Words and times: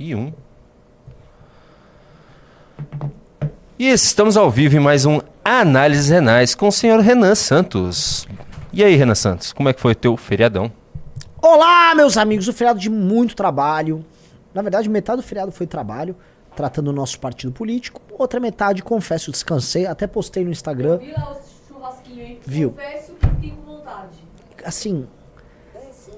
E 0.00 0.14
um. 0.14 0.32
E 3.78 3.86
estamos 3.86 4.34
ao 4.34 4.50
vivo 4.50 4.74
em 4.74 4.80
mais 4.80 5.04
um 5.04 5.20
Análises 5.44 6.08
Renais 6.08 6.54
com 6.54 6.68
o 6.68 6.72
senhor 6.72 7.00
Renan 7.00 7.34
Santos. 7.34 8.26
E 8.72 8.82
aí, 8.82 8.96
Renan 8.96 9.14
Santos, 9.14 9.52
como 9.52 9.68
é 9.68 9.74
que 9.74 9.80
foi 9.80 9.92
o 9.92 9.94
teu 9.94 10.16
feriadão? 10.16 10.72
Olá, 11.42 11.94
meus 11.94 12.16
amigos. 12.16 12.48
O 12.48 12.52
feriado 12.54 12.78
de 12.78 12.88
muito 12.88 13.36
trabalho. 13.36 14.02
Na 14.54 14.62
verdade, 14.62 14.88
metade 14.88 15.20
do 15.20 15.22
feriado 15.22 15.52
foi 15.52 15.66
trabalho, 15.66 16.16
tratando 16.56 16.88
o 16.88 16.94
nosso 16.94 17.20
partido 17.20 17.52
político. 17.52 18.00
Outra 18.18 18.40
metade, 18.40 18.82
confesso, 18.82 19.30
descansei. 19.30 19.84
Até 19.84 20.06
postei 20.06 20.42
no 20.46 20.50
Instagram. 20.50 20.96
Vi 20.96 21.12
lá 21.12 21.32
o 21.34 21.68
churrasquinho, 21.68 22.22
hein? 22.22 22.40
Viu? 22.46 22.70
Confesso 22.70 23.12
que 23.12 23.28
fiquei 23.28 23.50
com 23.50 23.76
vontade. 23.76 24.16
Assim, 24.64 25.06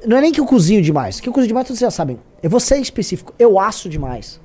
não 0.06 0.16
é 0.16 0.20
nem 0.20 0.30
que 0.30 0.38
eu 0.38 0.46
cozinho 0.46 0.80
demais. 0.80 1.18
Que 1.18 1.28
eu 1.28 1.32
cozinho 1.32 1.48
demais, 1.48 1.66
todos 1.66 1.80
já 1.80 1.90
sabem. 1.90 2.20
Eu 2.42 2.50
vou 2.50 2.60
ser 2.60 2.78
específico. 2.78 3.32
Eu 3.38 3.58
asso 3.58 3.88
demais. 3.88 4.40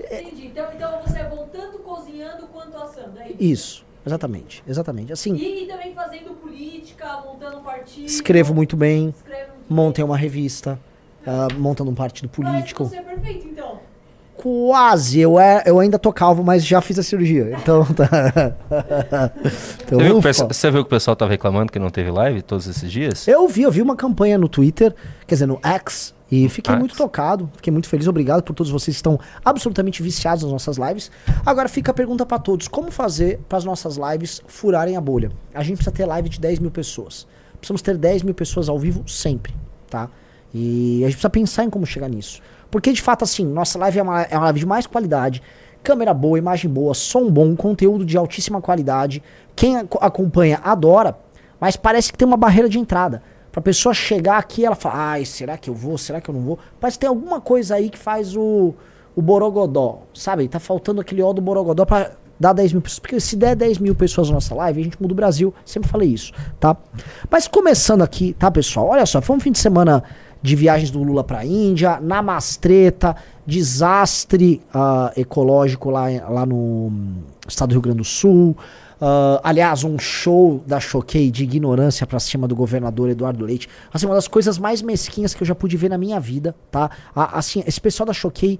Entendi. 0.00 0.46
Então, 0.46 0.66
então 0.74 1.00
você 1.04 1.18
é 1.18 1.24
bom 1.24 1.48
tanto 1.52 1.78
cozinhando 1.78 2.46
quanto 2.48 2.76
assando, 2.76 3.18
é 3.18 3.28
isso? 3.30 3.36
Isso. 3.40 3.84
Exatamente. 4.06 4.62
Exatamente. 4.66 5.12
Assim, 5.12 5.34
E, 5.34 5.64
e 5.64 5.66
também 5.66 5.92
fazendo 5.94 6.30
política, 6.34 7.20
montando 7.26 7.58
um 7.58 7.62
partido. 7.62 8.06
escrevo 8.06 8.54
muito 8.54 8.76
bem. 8.76 9.08
Escreve 9.16 9.46
muito 9.52 9.72
Montei 9.74 10.04
bem. 10.04 10.10
uma 10.10 10.16
revista. 10.16 10.78
ah, 11.26 11.48
montando 11.58 11.90
um 11.90 11.94
partido 11.94 12.28
político. 12.28 12.84
Mas 12.84 12.92
você 12.92 12.96
é 12.98 13.02
perfeito, 13.02 13.48
então. 13.48 13.80
Quase. 14.36 15.18
Eu, 15.20 15.38
é, 15.38 15.64
eu 15.66 15.78
ainda 15.80 15.98
tô 15.98 16.12
calvo, 16.12 16.44
mas 16.44 16.64
já 16.64 16.80
fiz 16.80 16.98
a 16.98 17.02
cirurgia. 17.02 17.56
Então 17.60 17.84
tá. 17.86 18.08
então, 19.82 19.98
Você 19.98 20.04
viu, 20.04 20.22
pessoal, 20.22 20.48
você 20.48 20.70
viu 20.70 20.82
que 20.84 20.86
o 20.86 20.90
pessoal 20.90 21.16
tava 21.16 21.30
reclamando 21.30 21.72
que 21.72 21.78
não 21.78 21.90
teve 21.90 22.10
live 22.10 22.40
todos 22.42 22.66
esses 22.68 22.90
dias? 22.90 23.26
Eu 23.26 23.48
vi, 23.48 23.62
eu 23.62 23.70
vi 23.72 23.82
uma 23.82 23.96
campanha 23.96 24.38
no 24.38 24.48
Twitter, 24.48 24.94
quer 25.26 25.34
dizer, 25.34 25.46
no 25.46 25.58
X, 25.62 26.14
e 26.30 26.48
fiquei 26.48 26.74
muito 26.78 26.94
tocado, 26.96 27.50
fiquei 27.56 27.72
muito 27.72 27.88
feliz, 27.88 28.06
obrigado 28.06 28.42
por 28.42 28.52
todos 28.54 28.70
vocês 28.70 28.94
que 28.96 28.98
estão 28.98 29.18
absolutamente 29.44 30.02
viciados 30.02 30.42
nas 30.42 30.52
nossas 30.52 30.76
lives. 30.76 31.10
Agora 31.44 31.68
fica 31.68 31.90
a 31.90 31.94
pergunta 31.94 32.26
pra 32.26 32.38
todos: 32.38 32.68
como 32.68 32.90
fazer 32.90 33.40
para 33.48 33.56
as 33.58 33.64
nossas 33.64 33.96
lives 33.96 34.42
furarem 34.46 34.96
a 34.96 35.00
bolha? 35.00 35.30
A 35.54 35.62
gente 35.62 35.76
precisa 35.76 35.94
ter 35.94 36.04
live 36.04 36.28
de 36.28 36.38
10 36.38 36.58
mil 36.58 36.70
pessoas. 36.70 37.26
Precisamos 37.58 37.80
ter 37.82 37.96
10 37.96 38.22
mil 38.22 38.34
pessoas 38.34 38.68
ao 38.68 38.78
vivo 38.78 39.02
sempre, 39.08 39.54
tá? 39.88 40.08
E 40.54 40.98
a 41.02 41.06
gente 41.06 41.14
precisa 41.14 41.30
pensar 41.30 41.64
em 41.64 41.70
como 41.70 41.84
chegar 41.86 42.08
nisso. 42.08 42.40
Porque 42.70 42.92
de 42.92 43.00
fato, 43.00 43.24
assim, 43.24 43.44
nossa 43.46 43.78
live 43.78 43.98
é 43.98 44.02
uma, 44.02 44.22
é 44.22 44.36
uma 44.36 44.44
live 44.44 44.60
de 44.60 44.66
mais 44.66 44.86
qualidade, 44.86 45.42
câmera 45.82 46.12
boa, 46.12 46.38
imagem 46.38 46.70
boa, 46.70 46.92
som 46.94 47.30
bom, 47.30 47.56
conteúdo 47.56 48.04
de 48.04 48.16
altíssima 48.16 48.60
qualidade. 48.60 49.22
Quem 49.56 49.76
ac- 49.78 49.98
acompanha 50.00 50.60
adora, 50.62 51.18
mas 51.58 51.76
parece 51.76 52.12
que 52.12 52.18
tem 52.18 52.28
uma 52.28 52.36
barreira 52.36 52.68
de 52.68 52.78
entrada. 52.78 53.22
Pra 53.50 53.62
pessoa 53.62 53.94
chegar 53.94 54.38
aqui, 54.38 54.64
ela 54.64 54.76
fala, 54.76 55.12
ai, 55.12 55.24
será 55.24 55.56
que 55.56 55.70
eu 55.70 55.74
vou? 55.74 55.96
Será 55.96 56.20
que 56.20 56.28
eu 56.28 56.34
não 56.34 56.42
vou? 56.42 56.58
Parece 56.80 56.98
que 56.98 57.00
tem 57.00 57.08
alguma 57.08 57.40
coisa 57.40 57.76
aí 57.76 57.88
que 57.88 57.98
faz 57.98 58.36
o, 58.36 58.74
o 59.16 59.22
borogodó, 59.22 60.02
sabe? 60.14 60.46
Tá 60.48 60.60
faltando 60.60 61.00
aquele 61.00 61.22
ó 61.22 61.32
do 61.32 61.40
borogodó 61.40 61.84
pra 61.84 62.12
dar 62.38 62.52
10 62.52 62.74
mil 62.74 62.82
pessoas. 62.82 62.98
Porque 62.98 63.20
se 63.20 63.36
der 63.36 63.56
10 63.56 63.78
mil 63.78 63.94
pessoas 63.94 64.28
na 64.28 64.34
nossa 64.34 64.54
live, 64.54 64.80
a 64.80 64.84
gente 64.84 65.00
muda 65.00 65.12
o 65.12 65.16
Brasil. 65.16 65.52
Sempre 65.64 65.88
falei 65.88 66.10
isso, 66.10 66.32
tá? 66.60 66.76
Mas 67.30 67.48
começando 67.48 68.02
aqui, 68.02 68.34
tá, 68.34 68.50
pessoal? 68.50 68.88
Olha 68.88 69.04
só, 69.06 69.20
foi 69.20 69.36
um 69.36 69.40
fim 69.40 69.50
de 69.50 69.58
semana 69.58 70.04
de 70.40 70.54
viagens 70.54 70.90
do 70.90 71.02
Lula 71.02 71.24
pra 71.24 71.44
Índia, 71.44 71.98
namastreta, 72.00 73.16
desastre 73.44 74.62
ah, 74.72 75.12
ecológico 75.16 75.90
lá, 75.90 76.04
lá 76.28 76.46
no 76.46 76.56
hum, 76.56 77.22
estado 77.46 77.70
do 77.70 77.72
Rio 77.72 77.82
Grande 77.82 77.98
do 77.98 78.04
Sul. 78.04 78.56
Ah, 79.00 79.40
aliás, 79.44 79.84
um 79.84 79.98
show 79.98 80.62
da 80.66 80.80
Choquei 80.80 81.30
de 81.30 81.44
ignorância 81.44 82.06
pra 82.06 82.18
cima 82.18 82.48
do 82.48 82.56
governador 82.56 83.08
Eduardo 83.10 83.44
Leite. 83.44 83.68
Assim, 83.92 84.06
uma 84.06 84.14
das 84.14 84.26
coisas 84.28 84.58
mais 84.58 84.82
mesquinhas 84.82 85.34
que 85.34 85.42
eu 85.42 85.46
já 85.46 85.54
pude 85.54 85.76
ver 85.76 85.88
na 85.88 85.98
minha 85.98 86.18
vida, 86.18 86.54
tá? 86.70 86.90
Assim, 87.14 87.62
esse 87.66 87.80
pessoal 87.80 88.06
da 88.06 88.12
Choquei 88.12 88.58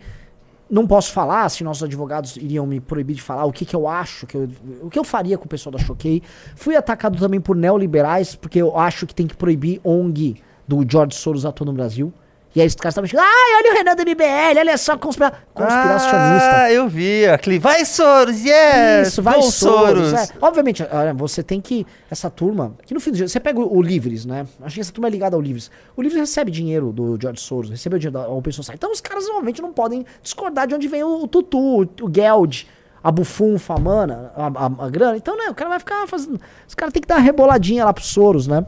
não 0.70 0.86
posso 0.86 1.12
falar, 1.12 1.48
se 1.48 1.64
nossos 1.64 1.83
advogados 1.83 2.36
iriam 2.36 2.67
me 2.67 2.78
proibir 2.78 3.17
de 3.17 3.22
falar 3.22 3.45
o 3.47 3.53
que, 3.53 3.64
que 3.64 3.75
eu 3.75 3.89
acho, 3.89 4.27
que 4.27 4.36
eu- 4.36 4.48
o 4.83 4.91
que 4.91 4.98
eu 4.98 5.05
faria 5.05 5.39
com 5.39 5.47
o 5.47 5.48
pessoal 5.48 5.72
da 5.72 5.78
Choquei. 5.78 6.22
Fui 6.55 6.77
atacado 6.77 7.19
também 7.19 7.41
por 7.41 7.56
neoliberais, 7.56 8.34
porque 8.34 8.61
eu 8.61 8.79
acho 8.79 9.07
que 9.07 9.14
tem 9.14 9.27
que 9.27 9.34
proibir 9.36 9.80
ONG 9.83 10.36
do 10.68 10.84
George 10.86 11.17
Soros 11.17 11.46
atuar 11.46 11.64
no 11.67 11.73
Brasil. 11.73 12.13
E 12.58 12.61
aí 12.61 12.67
os 12.67 12.74
caras 12.74 12.92
estavam 12.92 13.07
chegando, 13.07 13.24
ai, 13.24 13.57
olha 13.63 13.73
o 13.73 13.77
Renan 13.77 13.95
do 13.95 14.02
MBL, 14.02 14.58
olha 14.58 14.77
só, 14.77 14.96
conspira 14.98 15.33
conspiracionista. 15.55 16.57
Ah, 16.57 16.73
eu 16.73 16.89
vi. 16.89 17.24
Aquele, 17.27 17.58
vai 17.58 17.85
Soros, 17.85 18.45
yes! 18.45 19.08
Isso, 19.08 19.23
vai 19.23 19.36
Go 19.36 19.42
Soros. 19.42 20.13
é. 20.13 20.29
Obviamente, 20.41 20.83
você 21.14 21.42
tem 21.42 21.61
que. 21.61 21.86
Essa 22.11 22.29
turma. 22.29 22.74
Que 22.85 22.92
no 22.95 22.98
fim 23.01 23.11
do 23.13 23.17
dia. 23.17 23.29
Você 23.29 23.39
pega 23.39 23.61
o, 23.61 23.77
o 23.77 23.80
Livres, 23.80 24.24
né? 24.27 24.45
Acho 24.63 24.74
que 24.74 24.80
essa 24.80 24.92
turma 24.92 25.07
é 25.08 25.11
ligada 25.13 25.36
ao 25.36 25.41
Livres. 25.41 25.70
O 25.96 26.02
Livres 26.02 26.20
recebe 26.20 26.51
dinheiro 26.51 26.91
do 26.92 27.17
George 27.20 27.41
Soros, 27.41 27.70
recebeu 27.70 27.98
dinheiro 27.98 28.19
da 28.19 28.29
Open 28.29 28.52
Society. 28.52 28.77
Então 28.77 28.90
os 28.92 29.01
caras 29.01 29.25
normalmente 29.27 29.63
não 29.63 29.73
podem 29.73 30.05
discordar 30.23 30.67
de 30.67 30.75
onde 30.75 30.89
vem 30.89 31.05
o, 31.05 31.23
o 31.23 31.29
Tutu, 31.29 31.58
o, 31.58 31.83
o 31.83 32.11
Geld, 32.13 32.67
a 33.05 33.13
Bufunfa, 33.13 33.75
a 33.75 33.79
Mana, 33.79 34.33
a, 34.36 34.46
a- 34.46 34.86
a 34.86 34.90
grana. 34.90 35.17
Então, 35.17 35.36
né? 35.36 35.45
O 35.48 35.55
cara 35.55 35.70
vai 35.70 35.79
ficar 35.79 36.08
fazendo. 36.08 36.40
Os 36.67 36.75
caras 36.75 36.92
têm 36.92 37.01
que 37.02 37.07
dar 37.08 37.17
uma 37.19 37.23
reboladinha 37.23 37.85
lá 37.85 37.92
pro 37.92 38.02
Soros, 38.02 38.46
né? 38.48 38.67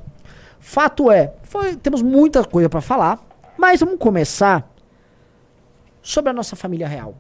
Fato 0.61 1.11
é, 1.11 1.33
foi, 1.43 1.75
temos 1.77 2.03
muita 2.03 2.45
coisa 2.45 2.69
pra 2.69 2.81
falar, 2.83 3.19
mas 3.61 3.81
vamos 3.81 3.99
começar 3.99 4.73
sobre 6.03 6.31
a 6.31 6.33
nossa 6.33 6.57
família 6.57 6.89
real. 6.89 7.15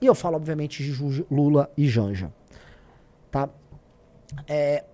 E 0.00 0.06
eu 0.06 0.14
falo, 0.14 0.36
obviamente, 0.36 0.82
de 0.84 1.24
Lula 1.28 1.68
e 1.76 1.88
Janja. 1.88 2.32
Tá? 3.30 3.48
É, 4.46 4.84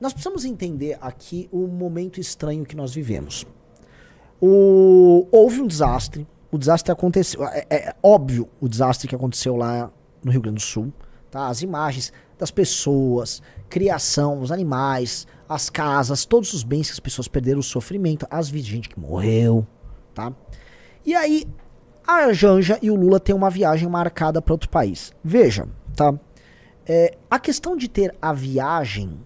nós 0.00 0.12
precisamos 0.12 0.44
entender 0.44 0.98
aqui 1.00 1.48
o 1.52 1.66
momento 1.68 2.18
estranho 2.18 2.64
que 2.64 2.74
nós 2.74 2.92
vivemos. 2.92 3.46
O- 4.40 5.28
houve 5.30 5.60
um 5.60 5.66
desastre. 5.68 6.26
O 6.50 6.58
desastre 6.58 6.90
aconteceu. 6.90 7.44
É, 7.46 7.64
é 7.70 7.94
óbvio 8.02 8.48
o 8.60 8.68
desastre 8.68 9.06
que 9.06 9.14
aconteceu 9.14 9.56
lá 9.56 9.90
no 10.24 10.32
Rio 10.32 10.40
Grande 10.42 10.56
do 10.56 10.62
Sul. 10.62 10.92
Tá? 11.30 11.46
As 11.46 11.62
imagens 11.62 12.12
das 12.36 12.50
pessoas, 12.50 13.40
criação, 13.72 14.38
os 14.42 14.52
animais, 14.52 15.26
as 15.48 15.70
casas, 15.70 16.26
todos 16.26 16.52
os 16.52 16.62
bens 16.62 16.88
que 16.88 16.92
as 16.92 17.00
pessoas 17.00 17.26
perderam, 17.26 17.58
o 17.58 17.62
sofrimento, 17.62 18.26
as 18.30 18.50
vidas 18.50 18.66
de 18.66 18.72
gente 18.72 18.88
que 18.90 19.00
morreu. 19.00 19.66
Tá? 20.14 20.30
E 21.06 21.14
aí, 21.14 21.46
a 22.06 22.30
Janja 22.34 22.78
e 22.82 22.90
o 22.90 22.94
Lula 22.94 23.18
têm 23.18 23.34
uma 23.34 23.48
viagem 23.48 23.88
marcada 23.88 24.42
para 24.42 24.52
outro 24.52 24.68
país. 24.68 25.10
Veja, 25.24 25.66
tá? 25.96 26.12
É, 26.86 27.16
a 27.30 27.38
questão 27.38 27.74
de 27.74 27.88
ter 27.88 28.14
a 28.20 28.34
viagem 28.34 29.18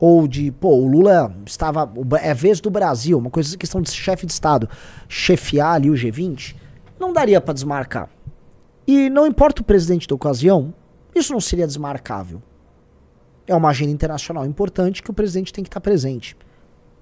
ou 0.00 0.26
de, 0.26 0.50
pô, 0.50 0.76
o 0.76 0.88
Lula 0.88 1.36
estava, 1.44 1.92
é 2.22 2.32
vez 2.32 2.62
do 2.62 2.70
Brasil, 2.70 3.18
uma 3.18 3.30
coisa 3.30 3.58
questão 3.58 3.82
de 3.82 3.90
chefe 3.90 4.24
de 4.24 4.32
estado, 4.32 4.70
chefiar 5.06 5.74
ali 5.74 5.90
o 5.90 5.94
G20, 5.94 6.56
não 6.98 7.12
daria 7.12 7.42
para 7.42 7.52
desmarcar. 7.52 8.08
E 8.86 9.10
não 9.10 9.26
importa 9.26 9.60
o 9.60 9.64
presidente 9.64 10.08
da 10.08 10.14
ocasião, 10.14 10.72
isso 11.14 11.34
não 11.34 11.40
seria 11.40 11.66
desmarcável. 11.66 12.42
É 13.46 13.54
uma 13.54 13.70
agenda 13.70 13.92
internacional 13.92 14.46
importante 14.46 15.02
que 15.02 15.10
o 15.10 15.14
presidente 15.14 15.52
tem 15.52 15.62
que 15.62 15.68
estar 15.68 15.80
presente. 15.80 16.36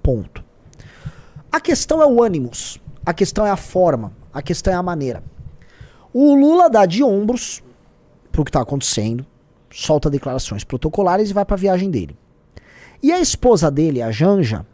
Ponto. 0.03 0.45
A 1.51 1.61
questão 1.61 2.03
é 2.03 2.07
o 2.07 2.23
ânimos, 2.23 2.81
a 3.05 3.13
questão 3.13 3.47
é 3.47 3.51
a 3.51 3.57
forma, 3.57 4.13
a 4.33 4.43
questão 4.43 4.73
é 4.73 4.77
a 4.77 4.83
maneira. 4.83 5.23
O 6.13 6.35
Lula 6.35 6.69
dá 6.69 6.85
de 6.87 7.03
ombros 7.03 7.63
pro 8.31 8.45
que 8.45 8.51
tá 8.51 8.61
acontecendo, 8.61 9.25
solta 9.71 10.11
declarações 10.11 10.65
protocolares 10.65 11.31
e 11.31 11.33
vai 11.33 11.45
pra 11.45 11.57
viagem 11.57 11.91
dele. 11.91 12.17
E 13.03 13.13
a 13.13 13.21
esposa 13.21 13.71
dele, 13.71 14.01
a 14.01 14.11
Janja, 14.11 14.67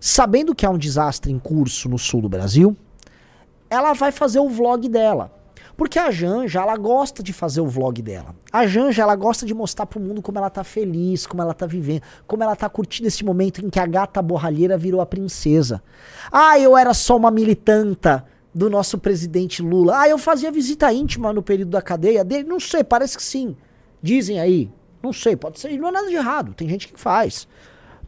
sabendo 0.00 0.54
que 0.54 0.66
há 0.66 0.70
um 0.70 0.78
desastre 0.78 1.32
em 1.32 1.38
curso 1.38 1.88
no 1.88 1.98
sul 1.98 2.22
do 2.22 2.28
Brasil, 2.28 2.76
ela 3.68 3.92
vai 3.92 4.10
fazer 4.10 4.40
o 4.40 4.48
vlog 4.48 4.88
dela. 4.88 5.32
Porque 5.80 5.98
a 5.98 6.10
Janja, 6.10 6.60
ela 6.60 6.76
gosta 6.76 7.22
de 7.22 7.32
fazer 7.32 7.62
o 7.62 7.66
vlog 7.66 8.02
dela. 8.02 8.36
A 8.52 8.66
Janja, 8.66 9.00
ela 9.00 9.16
gosta 9.16 9.46
de 9.46 9.54
mostrar 9.54 9.86
pro 9.86 9.98
mundo 9.98 10.20
como 10.20 10.36
ela 10.36 10.50
tá 10.50 10.62
feliz, 10.62 11.26
como 11.26 11.40
ela 11.40 11.54
tá 11.54 11.64
vivendo, 11.64 12.02
como 12.26 12.42
ela 12.42 12.54
tá 12.54 12.68
curtindo 12.68 13.08
esse 13.08 13.24
momento 13.24 13.64
em 13.64 13.70
que 13.70 13.80
a 13.80 13.86
gata 13.86 14.20
borralheira 14.20 14.76
virou 14.76 15.00
a 15.00 15.06
princesa. 15.06 15.82
Ah, 16.30 16.58
eu 16.58 16.76
era 16.76 16.92
só 16.92 17.16
uma 17.16 17.30
militanta 17.30 18.26
do 18.54 18.68
nosso 18.68 18.98
presidente 18.98 19.62
Lula. 19.62 20.00
Ah, 20.00 20.06
eu 20.06 20.18
fazia 20.18 20.52
visita 20.52 20.92
íntima 20.92 21.32
no 21.32 21.42
período 21.42 21.70
da 21.70 21.80
cadeia 21.80 22.22
dele. 22.22 22.46
Não 22.46 22.60
sei, 22.60 22.84
parece 22.84 23.16
que 23.16 23.22
sim. 23.22 23.56
Dizem 24.02 24.38
aí. 24.38 24.70
Não 25.02 25.14
sei, 25.14 25.34
pode 25.34 25.58
ser. 25.58 25.78
Não 25.78 25.88
é 25.88 25.92
nada 25.92 26.08
de 26.08 26.14
errado. 26.14 26.52
Tem 26.52 26.68
gente 26.68 26.88
que 26.88 27.00
faz. 27.00 27.48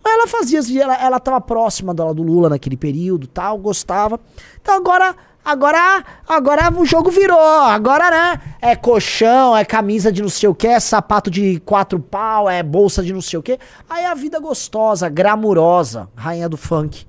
Mas 0.05 0.13
ela 0.13 0.27
fazia, 0.27 0.61
ela, 0.83 1.03
ela 1.03 1.19
tava 1.19 1.41
próxima 1.41 1.95
do, 1.95 2.13
do 2.13 2.23
Lula 2.23 2.51
naquele 2.51 2.77
período, 2.77 3.27
tal, 3.27 3.57
gostava. 3.57 4.21
Então 4.61 4.75
agora, 4.75 5.17
agora, 5.45 6.05
agora 6.29 6.73
o 6.77 6.85
jogo 6.85 7.11
virou. 7.11 7.39
Agora, 7.39 8.11
né? 8.11 8.41
É 8.61 8.77
colchão, 8.77 9.57
é 9.57 9.65
camisa 9.65 10.13
de 10.13 10.23
não 10.23 10.29
sei 10.29 10.49
o 10.49 10.55
que, 10.55 10.67
é 10.67 10.81
sapato 10.81 11.31
de 11.31 11.61
quatro 11.61 11.99
pau, 11.99 12.49
é 12.49 12.63
bolsa 12.63 13.03
de 13.03 13.13
não 13.13 13.21
sei 13.21 13.39
o 13.39 13.43
que. 13.43 13.59
Aí 13.89 14.05
a 14.05 14.15
vida 14.15 14.39
gostosa, 14.39 15.09
glamurosa, 15.09 16.09
rainha 16.15 16.49
do 16.49 16.57
funk. 16.57 17.07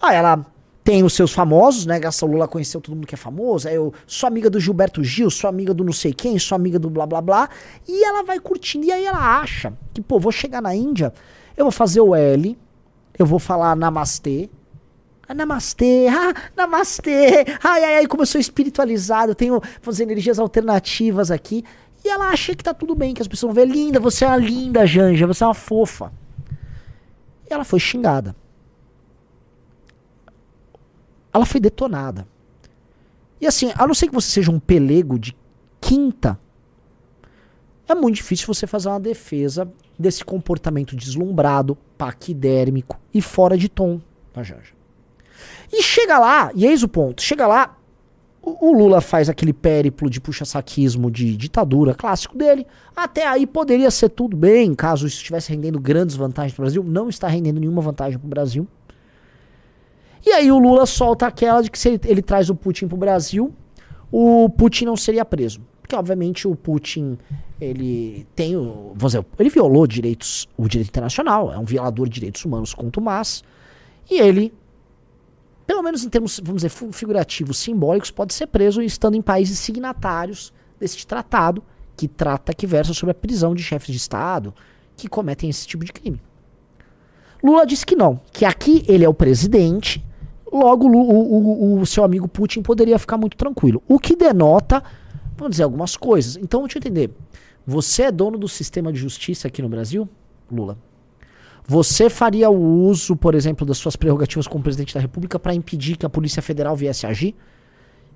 Aí 0.00 0.16
ela 0.16 0.44
tem 0.86 1.02
os 1.02 1.14
seus 1.14 1.32
famosos, 1.32 1.84
né? 1.84 1.98
Gasta 1.98 2.24
Lula 2.24 2.46
conheceu 2.46 2.80
todo 2.80 2.94
mundo 2.94 3.08
que 3.08 3.14
é 3.16 3.18
famoso. 3.18 3.66
Aí 3.66 3.74
eu 3.74 3.92
sou 4.06 4.28
amiga 4.28 4.48
do 4.48 4.60
Gilberto 4.60 5.02
Gil, 5.02 5.28
sou 5.30 5.50
amiga 5.50 5.74
do 5.74 5.82
não 5.82 5.92
sei 5.92 6.14
quem, 6.14 6.38
sou 6.38 6.54
amiga 6.54 6.78
do 6.78 6.88
blá 6.88 7.04
blá 7.04 7.20
blá. 7.20 7.50
E 7.88 8.04
ela 8.04 8.22
vai 8.22 8.38
curtindo. 8.38 8.86
E 8.86 8.92
aí 8.92 9.04
ela 9.04 9.40
acha 9.40 9.72
que, 9.92 10.00
pô, 10.00 10.20
vou 10.20 10.30
chegar 10.30 10.62
na 10.62 10.76
Índia, 10.76 11.12
eu 11.56 11.64
vou 11.64 11.72
fazer 11.72 12.00
o 12.00 12.14
L, 12.14 12.56
eu 13.18 13.26
vou 13.26 13.40
falar 13.40 13.74
namastê, 13.74 14.48
Ah, 15.28 15.34
Namastê, 15.34 16.06
ah, 16.08 16.34
namastê, 16.56 17.44
ai, 17.62 17.84
ai, 17.84 17.94
ai, 17.96 18.06
como 18.06 18.22
eu 18.22 18.26
sou 18.26 18.40
espiritualizado, 18.40 19.34
tenho, 19.34 19.60
dizer, 19.84 20.04
energias 20.04 20.38
alternativas 20.38 21.30
aqui. 21.30 21.64
E 22.04 22.08
ela 22.08 22.28
acha 22.28 22.54
que 22.54 22.62
tá 22.62 22.72
tudo 22.72 22.94
bem, 22.94 23.12
que 23.12 23.20
as 23.20 23.26
pessoas 23.26 23.52
vão 23.52 23.64
ver, 23.64 23.70
linda, 23.70 23.98
você 23.98 24.24
é 24.24 24.28
uma 24.28 24.36
linda, 24.36 24.86
Janja, 24.86 25.26
você 25.26 25.42
é 25.42 25.46
uma 25.48 25.54
fofa. 25.54 26.12
E 27.50 27.52
ela 27.52 27.64
foi 27.64 27.80
xingada. 27.80 28.36
Ela 31.32 31.44
foi 31.44 31.60
detonada. 31.60 32.26
E 33.40 33.46
assim, 33.46 33.72
a 33.74 33.86
não 33.86 33.94
ser 33.94 34.06
que 34.06 34.14
você 34.14 34.30
seja 34.30 34.52
um 34.52 34.60
pelego 34.60 35.18
de 35.18 35.36
quinta, 35.80 36.38
é 37.88 37.94
muito 37.94 38.16
difícil 38.16 38.46
você 38.46 38.66
fazer 38.66 38.88
uma 38.88 39.00
defesa 39.00 39.68
desse 39.98 40.24
comportamento 40.24 40.94
deslumbrado, 40.94 41.76
paquidérmico 41.98 43.00
e 43.12 43.20
fora 43.20 43.58
de 43.58 43.68
tom 43.68 44.00
da 44.32 44.44
Janja. 44.44 44.75
E 45.72 45.82
chega 45.82 46.18
lá, 46.18 46.50
e 46.54 46.66
eis 46.66 46.82
o 46.82 46.88
ponto, 46.88 47.22
chega 47.22 47.46
lá, 47.46 47.76
o, 48.42 48.68
o 48.68 48.72
Lula 48.72 49.00
faz 49.00 49.28
aquele 49.28 49.52
périplo 49.52 50.08
de 50.08 50.20
puxa-saquismo 50.20 51.10
de 51.10 51.36
ditadura 51.36 51.94
clássico 51.94 52.36
dele. 52.38 52.66
Até 52.94 53.26
aí 53.26 53.46
poderia 53.46 53.90
ser 53.90 54.08
tudo 54.10 54.36
bem, 54.36 54.74
caso 54.74 55.06
isso 55.06 55.16
estivesse 55.16 55.50
rendendo 55.50 55.80
grandes 55.80 56.14
vantagens 56.14 56.54
para 56.54 56.62
o 56.62 56.64
Brasil. 56.64 56.84
Não 56.84 57.08
está 57.08 57.26
rendendo 57.26 57.58
nenhuma 57.58 57.82
vantagem 57.82 58.18
para 58.18 58.26
o 58.26 58.30
Brasil. 58.30 58.66
E 60.24 60.30
aí 60.30 60.50
o 60.50 60.58
Lula 60.58 60.86
solta 60.86 61.26
aquela 61.26 61.60
de 61.60 61.70
que 61.70 61.78
se 61.78 61.88
ele, 61.88 62.00
ele 62.04 62.22
traz 62.22 62.48
o 62.48 62.54
Putin 62.54 62.88
para 62.88 62.96
o 62.96 62.98
Brasil, 62.98 63.52
o 64.10 64.48
Putin 64.48 64.84
não 64.86 64.96
seria 64.96 65.24
preso. 65.24 65.60
Porque, 65.86 65.94
obviamente, 65.94 66.48
o 66.48 66.56
Putin, 66.56 67.16
ele 67.60 68.26
tem 68.34 68.56
o. 68.56 68.92
Vamos 68.96 69.12
dizer, 69.12 69.24
ele 69.38 69.48
violou 69.48 69.86
direitos, 69.86 70.48
o 70.56 70.68
direito 70.68 70.88
internacional, 70.88 71.52
é 71.52 71.58
um 71.58 71.64
violador 71.64 72.08
de 72.08 72.14
direitos 72.14 72.44
humanos 72.44 72.74
contumaz. 72.74 73.44
E 74.10 74.18
ele, 74.20 74.52
pelo 75.66 75.82
menos 75.82 76.04
em 76.04 76.08
termos, 76.08 76.40
vamos 76.42 76.62
dizer, 76.62 76.70
figurativos, 76.92 77.58
simbólicos, 77.58 78.10
pode 78.10 78.32
ser 78.34 78.46
preso 78.46 78.82
estando 78.82 79.16
em 79.16 79.22
países 79.22 79.58
signatários 79.58 80.52
deste 80.78 81.06
tratado, 81.06 81.62
que 81.96 82.06
trata, 82.06 82.52
que 82.52 82.66
versa 82.66 82.92
sobre 82.92 83.12
a 83.12 83.14
prisão 83.14 83.54
de 83.54 83.62
chefes 83.62 83.90
de 83.90 83.96
Estado 83.96 84.54
que 84.96 85.08
cometem 85.08 85.50
esse 85.50 85.66
tipo 85.66 85.84
de 85.84 85.92
crime. 85.92 86.20
Lula 87.42 87.66
disse 87.66 87.84
que 87.84 87.96
não, 87.96 88.20
que 88.32 88.44
aqui 88.44 88.84
ele 88.88 89.04
é 89.04 89.08
o 89.08 89.14
presidente 89.14 90.04
Logo, 90.52 90.86
o, 90.86 91.00
o, 91.00 91.80
o, 91.80 91.86
seu 91.86 92.04
amigo 92.04 92.28
Putin 92.28 92.62
poderia 92.62 92.98
ficar 92.98 93.18
muito 93.18 93.36
tranquilo. 93.36 93.82
O 93.88 93.98
que 93.98 94.14
denota, 94.14 94.82
vamos 95.36 95.50
dizer, 95.52 95.64
algumas 95.64 95.96
coisas. 95.96 96.36
Então, 96.36 96.62
deixa 96.62 96.78
eu 96.78 96.80
entender. 96.80 97.10
Você 97.66 98.04
é 98.04 98.12
dono 98.12 98.38
do 98.38 98.48
sistema 98.48 98.92
de 98.92 98.98
justiça 98.98 99.48
aqui 99.48 99.60
no 99.60 99.68
Brasil, 99.68 100.08
Lula? 100.50 100.78
Você 101.68 102.08
faria 102.08 102.48
o 102.48 102.84
uso, 102.84 103.16
por 103.16 103.34
exemplo, 103.34 103.66
das 103.66 103.78
suas 103.78 103.96
prerrogativas 103.96 104.46
como 104.46 104.62
presidente 104.62 104.94
da 104.94 105.00
República 105.00 105.38
para 105.38 105.54
impedir 105.54 105.96
que 105.96 106.06
a 106.06 106.08
Polícia 106.08 106.40
Federal 106.40 106.76
viesse 106.76 107.06
agir? 107.06 107.34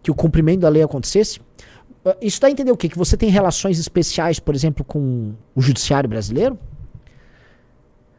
Que 0.03 0.11
o 0.11 0.15
cumprimento 0.15 0.61
da 0.61 0.69
lei 0.69 0.83
acontecesse? 0.83 1.41
Ah, 2.05 2.17
isso 2.23 2.41
dá 2.41 2.47
a 2.47 2.51
entender 2.51 2.71
o 2.71 2.77
quê? 2.77 2.89
Que 2.89 2.97
você 2.97 3.17
tem 3.17 3.29
relações 3.29 3.79
especiais, 3.79 4.39
por 4.39 4.55
exemplo, 4.55 4.85
com 4.85 5.35
o 5.55 5.61
judiciário 5.61 6.09
brasileiro? 6.09 6.59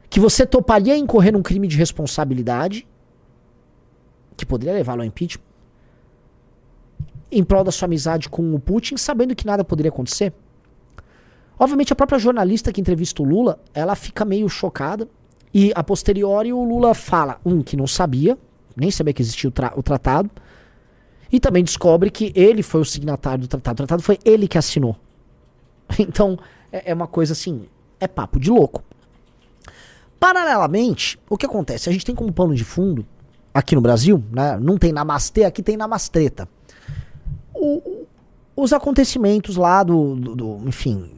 Que 0.09 0.19
você 0.19 0.45
toparia 0.45 0.97
incorrer 0.97 1.31
num 1.31 1.41
crime 1.41 1.67
de 1.67 1.77
responsabilidade 1.77 2.85
que 4.35 4.45
poderia 4.45 4.73
levá-lo 4.73 5.01
ao 5.01 5.05
impeachment, 5.05 5.43
em 7.31 7.43
prol 7.43 7.63
da 7.63 7.71
sua 7.71 7.85
amizade 7.85 8.27
com 8.27 8.53
o 8.53 8.59
Putin, 8.59 8.97
sabendo 8.97 9.35
que 9.35 9.45
nada 9.45 9.63
poderia 9.63 9.89
acontecer? 9.89 10.33
Obviamente, 11.57 11.93
a 11.93 11.95
própria 11.95 12.19
jornalista 12.19 12.71
que 12.73 12.81
entrevista 12.81 13.21
o 13.21 13.25
Lula, 13.25 13.59
ela 13.73 13.95
fica 13.95 14.25
meio 14.25 14.49
chocada. 14.49 15.07
E 15.53 15.71
a 15.75 15.83
posteriori 15.83 16.53
o 16.53 16.63
Lula 16.63 16.93
fala, 16.93 17.39
um, 17.45 17.61
que 17.61 17.75
não 17.75 17.87
sabia, 17.87 18.37
nem 18.75 18.89
sabia 18.89 19.13
que 19.13 19.21
existia 19.21 19.49
o, 19.49 19.51
tra 19.51 19.73
o 19.75 19.83
tratado. 19.83 20.29
E 21.31 21.39
também 21.39 21.63
descobre 21.63 22.09
que 22.09 22.31
ele 22.35 22.61
foi 22.61 22.81
o 22.81 22.85
signatário 22.85 23.41
do 23.41 23.47
tratado. 23.47 23.75
O 23.75 23.77
tratado 23.77 24.03
foi 24.03 24.17
ele 24.23 24.47
que 24.47 24.57
assinou. 24.57 24.95
Então, 25.99 26.39
é, 26.71 26.91
é 26.91 26.93
uma 26.93 27.07
coisa 27.07 27.33
assim, 27.33 27.67
é 27.99 28.07
papo 28.07 28.39
de 28.39 28.49
louco. 28.49 28.81
Paralelamente, 30.17 31.19
o 31.29 31.37
que 31.37 31.45
acontece? 31.45 31.89
A 31.89 31.91
gente 31.91 32.05
tem 32.05 32.15
como 32.15 32.31
pano 32.31 32.55
de 32.55 32.63
fundo 32.63 33.05
aqui 33.53 33.75
no 33.75 33.81
Brasil, 33.81 34.23
né? 34.31 34.57
Não 34.57 34.77
tem 34.77 34.91
namastê, 34.93 35.43
aqui 35.43 35.61
tem 35.61 35.75
namastreta. 35.75 36.47
O, 37.53 38.05
os 38.55 38.71
acontecimentos 38.71 39.57
lá 39.57 39.83
do, 39.83 40.15
do, 40.15 40.35
do, 40.35 40.61
enfim, 40.65 41.11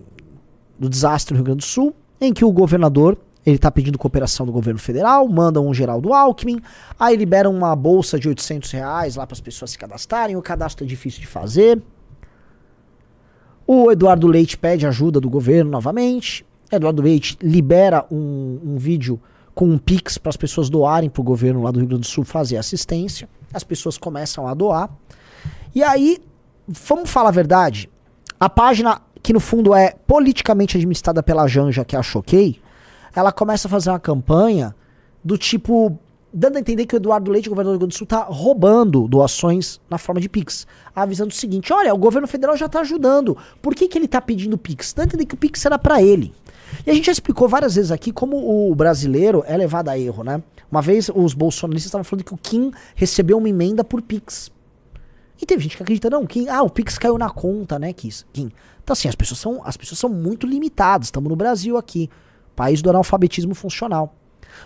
do 0.80 0.90
desastre 0.90 1.34
no 1.34 1.38
Rio 1.38 1.46
Grande 1.46 1.60
do 1.60 1.66
Sul, 1.66 1.94
em 2.20 2.34
que 2.34 2.44
o 2.44 2.52
governador 2.52 3.18
ele 3.46 3.58
está 3.58 3.70
pedindo 3.70 3.98
cooperação 3.98 4.46
do 4.46 4.52
governo 4.52 4.80
federal, 4.80 5.28
manda 5.28 5.60
um 5.60 5.74
Geraldo 5.74 6.14
Alckmin, 6.14 6.62
aí 7.00 7.16
libera 7.16 7.50
uma 7.50 7.76
bolsa 7.76 8.20
de 8.20 8.28
800 8.30 8.72
reais 8.72 9.16
lá 9.16 9.28
para 9.28 9.34
as 9.34 9.42
pessoas 9.42 9.72
se 9.72 9.78
cadastrarem, 9.78 10.36
o 10.36 10.42
cadastro 10.42 10.86
é 10.86 10.88
difícil 10.88 11.22
de 11.22 11.28
fazer. 11.28 11.82
O 13.66 13.92
Eduardo 13.92 14.28
Leite 14.28 14.58
pede 14.58 14.86
ajuda 14.86 15.20
do 15.20 15.30
governo 15.30 15.72
novamente. 15.72 16.46
Eduardo 16.72 17.02
Leite 17.02 17.38
libera 17.42 18.06
um, 18.12 18.60
um 18.64 18.78
vídeo 18.78 19.20
com 19.56 19.66
um 19.66 19.78
Pix 19.78 20.18
para 20.18 20.30
as 20.30 20.38
pessoas 20.38 20.70
doarem 20.70 21.10
para 21.10 21.22
o 21.22 21.24
governo 21.24 21.62
lá 21.62 21.72
do 21.72 21.80
Rio 21.80 21.88
Grande 21.88 22.02
do 22.02 22.08
Sul 22.08 22.26
fazer 22.26 22.58
assistência. 22.58 23.30
As 23.54 23.64
pessoas 23.64 23.98
começam 23.98 24.48
a 24.48 24.54
doar. 24.54 24.90
E 25.74 25.84
aí, 25.84 26.18
vamos 26.68 27.10
falar 27.10 27.30
a 27.30 27.32
verdade, 27.32 27.90
a 28.40 28.50
página 28.50 29.02
que 29.22 29.32
no 29.32 29.40
fundo 29.40 29.74
é 29.74 29.96
politicamente 30.06 30.76
administrada 30.76 31.24
pela 31.24 31.48
Janja, 31.48 31.86
que 31.86 31.96
é 31.96 32.00
a 32.00 32.04
Choquei, 32.04 32.60
ela 33.16 33.32
começa 33.32 33.68
a 33.68 33.72
fazer 33.72 33.90
uma 33.90 34.00
campanha 34.00 34.76
do 35.24 35.38
tipo 35.38 35.98
dando 36.34 36.58
a 36.58 36.60
entender 36.60 36.88
que 36.88 36.96
o 36.96 36.98
Eduardo 36.98 37.30
Leite, 37.30 37.48
governador 37.48 37.78
do 37.78 37.82
Rio 37.84 37.88
Grande 37.88 37.94
do 37.94 37.98
Sul, 37.98 38.06
está 38.06 38.24
roubando 38.24 39.08
doações 39.08 39.80
na 39.88 40.00
forma 40.00 40.20
de 40.20 40.28
Pix. 40.28 40.66
Avisando 40.96 41.30
o 41.30 41.36
seguinte: 41.36 41.72
olha, 41.72 41.94
o 41.94 41.98
governo 41.98 42.28
federal 42.28 42.58
já 42.58 42.66
está 42.66 42.80
ajudando. 42.80 43.38
Por 43.62 43.76
que, 43.76 43.88
que 43.88 43.98
ele 43.98 44.06
está 44.06 44.20
pedindo 44.20 44.58
Pix? 44.58 44.94
Dando 44.94 45.04
a 45.04 45.08
entender 45.10 45.26
que 45.28 45.36
o 45.36 45.38
Pix 45.38 45.64
era 45.66 45.78
para 45.78 46.02
ele. 46.02 46.34
E 46.88 46.90
a 46.90 46.94
gente 46.94 47.06
já 47.06 47.12
explicou 47.12 47.48
várias 47.48 47.76
vezes 47.76 47.92
aqui 47.92 48.12
como 48.12 48.70
o 48.70 48.74
brasileiro 48.74 49.44
é 49.46 49.56
levado 49.56 49.90
a 49.90 49.98
erro, 49.98 50.24
né? 50.24 50.42
Uma 50.72 50.82
vez 50.82 51.10
os 51.14 51.36
bolsonaristas 51.36 51.90
estavam 51.90 52.04
falando 52.04 52.26
que 52.26 52.34
o 52.34 52.38
Kim 52.38 52.72
recebeu 52.96 53.38
uma 53.38 53.48
emenda 53.48 53.84
por 53.84 54.02
Pix. 54.02 54.52
E 55.40 55.46
teve 55.46 55.64
gente 55.64 55.78
que 55.78 55.84
acredita, 55.84 56.10
não, 56.10 56.26
Kim, 56.26 56.48
ah, 56.48 56.64
o 56.64 56.70
Pix 56.70 56.98
caiu 56.98 57.18
na 57.18 57.30
conta, 57.30 57.78
né, 57.78 57.94
Kim? 57.94 58.10
Então, 58.34 58.94
assim, 58.94 59.08
as 59.08 59.16
pessoas 59.16 59.40
são, 59.40 59.62
as 59.64 59.78
pessoas 59.78 60.00
são 60.00 60.10
muito 60.10 60.48
limitadas. 60.48 61.08
Estamos 61.08 61.30
no 61.30 61.36
Brasil 61.36 61.78
aqui, 61.78 62.10
país 62.56 62.82
do 62.82 62.90
analfabetismo 62.90 63.54
funcional. 63.56 64.16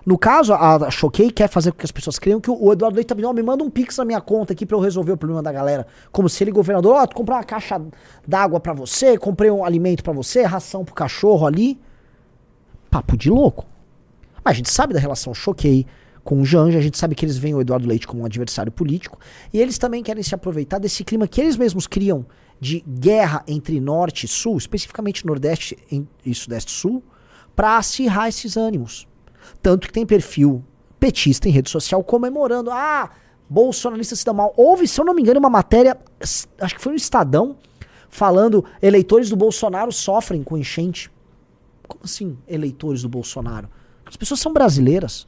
No 0.05 0.17
caso, 0.17 0.53
a 0.53 0.89
Choquei 0.91 1.31
quer 1.31 1.47
fazer 1.47 1.71
com 1.71 1.77
que 1.77 1.85
as 1.85 1.91
pessoas 1.91 2.19
creiam 2.19 2.39
que 2.39 2.49
o 2.49 2.71
Eduardo 2.71 2.95
Leite 2.95 3.13
oh, 3.13 3.33
me 3.33 3.43
manda 3.43 3.63
um 3.63 3.69
pix 3.69 3.97
na 3.97 4.05
minha 4.05 4.21
conta 4.21 4.53
aqui 4.53 4.65
para 4.65 4.77
eu 4.77 4.81
resolver 4.81 5.11
o 5.11 5.17
problema 5.17 5.41
da 5.41 5.51
galera. 5.51 5.85
Como 6.11 6.29
se 6.29 6.43
ele, 6.43 6.51
governador, 6.51 6.95
ó, 6.95 7.03
oh, 7.03 7.07
comprei 7.07 7.37
uma 7.37 7.43
caixa 7.43 7.81
d'água 8.27 8.59
para 8.59 8.73
você, 8.73 9.17
comprei 9.17 9.49
um 9.49 9.63
alimento 9.63 10.03
para 10.03 10.13
você, 10.13 10.44
ração 10.44 10.83
pro 10.83 10.94
cachorro 10.94 11.45
ali. 11.47 11.79
Papo 12.89 13.17
de 13.17 13.29
louco. 13.29 13.65
Mas 14.44 14.53
a 14.53 14.57
gente 14.57 14.69
sabe 14.69 14.94
da 14.94 14.99
relação 14.99 15.33
Choquei 15.33 15.85
com 16.23 16.41
o 16.41 16.45
Janja, 16.45 16.77
a 16.77 16.81
gente 16.81 16.97
sabe 16.97 17.15
que 17.15 17.23
eles 17.23 17.37
veem 17.37 17.56
o 17.56 17.61
Eduardo 17.61 17.87
Leite 17.87 18.06
como 18.06 18.23
um 18.23 18.25
adversário 18.25 18.69
político, 18.69 19.17
e 19.53 19.61
eles 19.61 19.77
também 19.77 20.03
querem 20.03 20.21
se 20.21 20.35
aproveitar 20.35 20.77
desse 20.77 21.01
clima 21.06 21.25
que 21.25 21.39
eles 21.39 21.56
mesmos 21.56 21.87
criam 21.87 22.25
de 22.59 22.81
guerra 22.81 23.45
entre 23.47 23.79
norte 23.79 24.25
e 24.25 24.27
sul, 24.27 24.57
especificamente 24.57 25.25
nordeste 25.25 25.77
e 26.25 26.35
sudeste 26.35 26.69
sul, 26.69 27.01
para 27.57 27.78
acirrar 27.78 28.28
esses 28.30 28.56
ânimos. 28.56 29.07
Tanto 29.64 29.87
que 29.87 29.94
tem 29.94 30.06
perfil 30.06 30.64
petista 30.99 31.49
em 31.49 31.52
rede 31.52 31.71
social 31.71 32.04
comemorando, 32.04 32.69
ah, 32.69 33.09
bolsonarista 33.49 34.16
se 34.16 34.23
dá 34.23 34.31
mal. 34.31 34.54
Houve, 34.56 34.87
se 34.87 35.02
eu 35.02 35.04
não 35.04 35.16
me 35.16 35.23
engano, 35.23 35.40
uma 35.40 35.49
matéria, 35.49 35.97
acho 36.21 36.76
que 36.76 36.81
foi 36.81 36.92
no 36.92 36.97
Estadão, 36.97 37.57
falando 38.09 38.64
eleitores 38.80 39.31
do 39.31 39.35
Bolsonaro 39.35 39.92
sofrem 39.92 40.44
com 40.44 40.56
enchente. 40.56 41.11
Como 41.87 42.04
assim, 42.04 42.37
eleitores 42.47 43.02
do 43.02 43.09
Bolsonaro? 43.09 43.68
As 44.06 44.16
pessoas 44.16 44.40
são 44.40 44.54
brasileiras. 44.54 45.26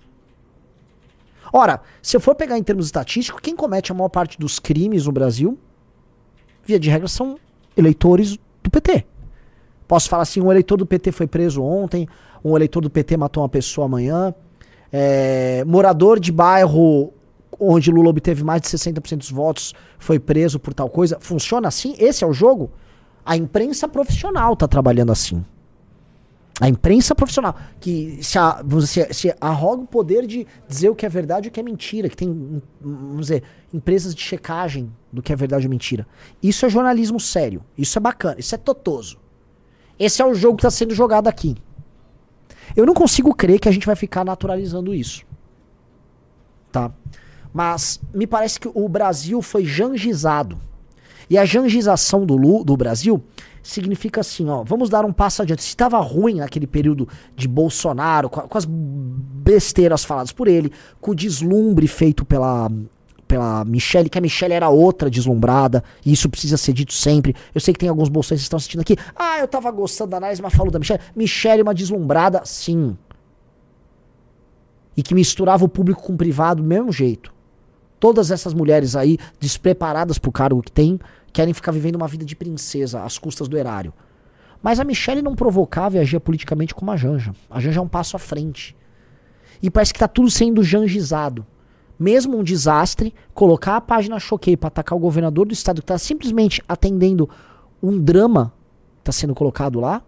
Ora, 1.51 1.81
se 2.00 2.15
eu 2.15 2.21
for 2.21 2.36
pegar 2.36 2.59
em 2.59 2.63
termos 2.63 2.86
estatísticos, 2.86 3.41
quem 3.41 3.55
comete 3.55 3.91
a 3.91 3.95
maior 3.95 4.09
parte 4.09 4.38
dos 4.38 4.59
crimes 4.59 5.07
no 5.07 5.12
Brasil, 5.12 5.57
via 6.63 6.79
de 6.79 6.91
regra, 6.91 7.07
são 7.07 7.39
eleitores 7.75 8.38
do 8.62 8.69
PT. 8.69 9.07
Posso 9.89 10.08
falar 10.08 10.22
assim, 10.22 10.39
um 10.39 10.51
eleitor 10.51 10.77
do 10.77 10.86
PT 10.86 11.12
foi 11.12 11.25
preso 11.25 11.63
ontem, 11.63 12.08
um 12.46 12.55
eleitor 12.55 12.79
do 12.79 12.91
PT 12.91 13.17
matou 13.17 13.41
uma 13.41 13.50
pessoa 13.50 13.86
amanhã, 13.86 14.36
é, 14.93 15.63
morador 15.65 16.19
de 16.19 16.31
bairro 16.31 17.12
onde 17.60 17.91
Lula 17.91 18.12
obteve 18.12 18.43
mais 18.43 18.62
de 18.62 18.67
60% 18.67 19.17
dos 19.17 19.31
votos 19.31 19.74
foi 19.98 20.19
preso 20.19 20.60
por 20.60 20.75
tal 20.75 20.91
coisa. 20.91 21.17
Funciona 21.19 21.67
assim? 21.67 21.96
Esse 21.98 22.24
é 22.24 22.27
o 22.27 22.31
jogo? 22.31 22.72
A 23.25 23.36
imprensa 23.36 23.88
profissional 23.88 24.53
está 24.53 24.67
trabalhando 24.67 25.12
assim. 25.12 25.43
A 26.62 26.69
imprensa 26.69 27.15
profissional, 27.15 27.55
que 27.79 28.19
se, 28.22 28.38
a, 28.38 28.63
se, 29.12 29.36
arroga 29.41 29.81
o 29.81 29.88
poder 29.88 30.27
de 30.27 30.46
dizer 30.67 30.89
o 30.89 30.96
que 30.96 31.05
é 31.05 31.10
verdade 31.10 31.48
e 31.48 31.50
o 31.50 31.51
que 31.51 31.60
é 31.60 31.63
mentira, 31.63 32.08
que 32.10 32.15
tem, 32.15 32.62
vamos 32.79 33.22
dizer, 33.22 33.41
empresas 33.74 34.13
de 34.13 34.22
checagem 34.22 34.91
do 35.12 35.19
que 35.19 35.34
é 35.34 35.36
verdade 35.36 35.65
ou 35.65 35.72
mentira. 35.72 36.05
Isso 36.43 36.63
é 36.63 36.69
jornalismo 36.69 37.19
sério. 37.19 37.63
Isso 37.75 37.98
é 37.98 38.01
bacana. 38.01 38.36
Isso 38.38 38.53
é 38.53 38.58
totoso. 38.58 39.17
Esse 39.99 40.21
é 40.21 40.25
o 40.25 40.33
jogo 40.33 40.57
que 40.57 40.61
está 40.61 40.71
sendo 40.71 40.95
jogado 40.95 41.27
aqui. 41.27 41.57
Eu 42.75 42.85
não 42.85 42.93
consigo 42.93 43.33
crer 43.33 43.59
que 43.59 43.67
a 43.67 43.71
gente 43.71 43.85
vai 43.85 43.95
ficar 43.95 44.23
naturalizando 44.23 44.93
isso. 44.93 45.25
Tá? 46.71 46.91
Mas 47.53 47.99
me 48.13 48.25
parece 48.25 48.59
que 48.59 48.69
o 48.73 48.87
Brasil 48.87 49.41
foi 49.41 49.65
jangizado. 49.65 50.57
E 51.29 51.37
a 51.37 51.45
jangização 51.45 52.25
do, 52.25 52.35
Lu, 52.35 52.63
do 52.63 52.77
Brasil 52.77 53.23
significa 53.61 54.21
assim, 54.21 54.47
ó, 54.49 54.63
vamos 54.63 54.89
dar 54.89 55.05
um 55.05 55.13
passo 55.13 55.41
adiante. 55.41 55.61
Se 55.61 55.69
estava 55.69 55.99
ruim 55.99 56.35
naquele 56.35 56.65
período 56.65 57.07
de 57.35 57.47
Bolsonaro, 57.47 58.29
com, 58.29 58.41
com 58.41 58.57
as 58.57 58.65
besteiras 58.65 60.03
faladas 60.03 60.31
por 60.31 60.47
ele, 60.47 60.71
com 61.01 61.11
o 61.11 61.15
deslumbre 61.15 61.87
feito 61.87 62.23
pela 62.23 62.71
pela 63.29 63.63
Michelle, 63.63 64.09
que 64.09 64.17
a 64.17 64.21
Michelle 64.21 64.55
era 64.55 64.69
outra 64.69 65.07
deslumbrada, 65.07 65.83
e 66.03 66.12
isso 66.12 66.27
precisa 66.27 66.57
ser 66.57 66.74
dito 66.74 66.91
sempre. 66.91 67.36
Eu 67.53 67.62
sei 67.62 67.71
que 67.71 67.79
tem 67.79 67.88
alguns 67.88 68.09
bolsões 68.09 68.39
que 68.39 68.43
estão 68.43 68.57
assistindo 68.57 68.81
aqui. 68.81 68.98
Ah, 69.15 69.38
eu 69.39 69.48
tava 69.48 69.69
gostando 69.69 70.09
da 70.09 70.17
análise, 70.17 70.41
mas 70.41 70.51
falou 70.51 70.71
da 70.71 70.79
Michelle. 70.79 71.00
Michelle 71.15 71.59
é 71.59 71.63
uma 71.63 71.75
deslumbrada, 71.75 72.41
sim. 72.43 72.98
E 74.98 75.03
que 75.03 75.13
misturava 75.13 75.63
o 75.63 75.69
público 75.69 76.01
com 76.01 76.13
o 76.13 76.17
privado 76.17 76.63
do 76.63 76.67
mesmo 76.67 76.91
jeito. 76.91 77.31
Todas 78.00 78.31
essas 78.31 78.51
mulheres 78.51 78.95
aí, 78.95 79.19
despreparadas 79.39 80.17
pro 80.17 80.31
cargo 80.31 80.63
que 80.63 80.71
tem, 80.71 81.00
querem 81.31 81.53
ficar 81.53 81.71
vivendo 81.71 81.98
uma 81.98 82.07
vida 82.07 82.25
de 82.25 82.36
princesa 82.36 83.03
às 83.03 83.19
custas 83.19 83.48
do 83.48 83.55
erário. 83.55 83.93
Mas 84.59 84.79
a 84.79 84.83
Michelle 84.83 85.21
não 85.21 85.36
provocava 85.36 85.98
e 85.98 86.00
agia 86.00 86.19
politicamente 86.19 86.74
como 86.74 86.89
a 86.89 86.98
Janja. 86.98 87.31
A 87.48 87.59
Janja 87.59 87.79
é 87.79 87.83
um 87.83 87.88
passo 87.88 88.15
à 88.15 88.19
frente. 88.19 88.75
E 89.62 89.69
parece 89.69 89.93
que 89.93 90.00
tá 90.00 90.07
tudo 90.07 90.31
sendo 90.31 90.63
janjizado. 90.63 91.45
Mesmo 91.99 92.37
um 92.37 92.43
desastre, 92.43 93.13
colocar 93.33 93.75
a 93.75 93.81
página 93.81 94.19
Choquei 94.19 94.55
para 94.55 94.69
atacar 94.69 94.97
o 94.97 95.01
governador 95.01 95.45
do 95.45 95.53
estado 95.53 95.81
que 95.81 95.87
tá 95.87 95.97
simplesmente 95.97 96.63
atendendo 96.67 97.29
um 97.83 97.99
drama 97.99 98.53
que 98.97 99.03
tá 99.03 99.11
sendo 99.11 99.35
colocado 99.35 99.79
lá, 99.79 100.01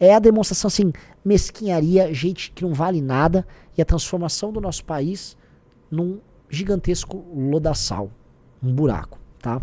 é 0.00 0.14
a 0.14 0.18
demonstração 0.18 0.68
assim, 0.68 0.92
mesquinharia, 1.24 2.12
gente 2.12 2.50
que 2.52 2.64
não 2.64 2.72
vale 2.72 3.00
nada 3.00 3.46
e 3.76 3.82
a 3.82 3.84
transformação 3.84 4.52
do 4.52 4.60
nosso 4.60 4.84
país 4.84 5.36
num 5.90 6.18
gigantesco 6.48 7.24
lodaçal, 7.34 8.10
um 8.62 8.72
buraco, 8.72 9.18
tá? 9.40 9.60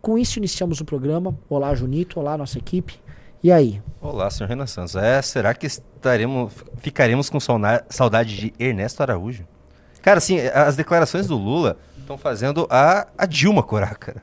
Com 0.00 0.16
isso 0.16 0.38
iniciamos 0.38 0.80
o 0.80 0.84
programa. 0.84 1.36
Olá, 1.48 1.74
Junito, 1.74 2.20
olá 2.20 2.38
nossa 2.38 2.58
equipe. 2.58 3.00
E 3.42 3.50
aí? 3.50 3.82
Olá, 4.00 4.30
senhor 4.30 4.48
Renan 4.48 4.66
Santos. 4.66 4.94
É, 4.94 5.20
será 5.22 5.54
que 5.54 5.66
estaremos, 5.66 6.52
ficaremos 6.76 7.28
com 7.28 7.38
saudade 7.40 8.36
de 8.36 8.54
Ernesto 8.58 9.02
Araújo? 9.02 9.44
Cara, 10.02 10.18
assim, 10.18 10.38
as 10.40 10.76
declarações 10.76 11.26
do 11.26 11.36
Lula 11.36 11.76
estão 11.98 12.16
fazendo 12.16 12.66
a, 12.70 13.06
a 13.16 13.26
Dilma 13.26 13.62
corar, 13.62 13.96
cara. 13.96 14.22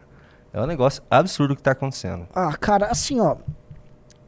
É 0.51 0.61
um 0.61 0.65
negócio 0.65 1.03
absurdo 1.09 1.51
o 1.51 1.55
que 1.55 1.61
está 1.61 1.71
acontecendo. 1.71 2.27
Ah, 2.33 2.55
cara, 2.55 2.87
assim, 2.87 3.19
ó. 3.19 3.35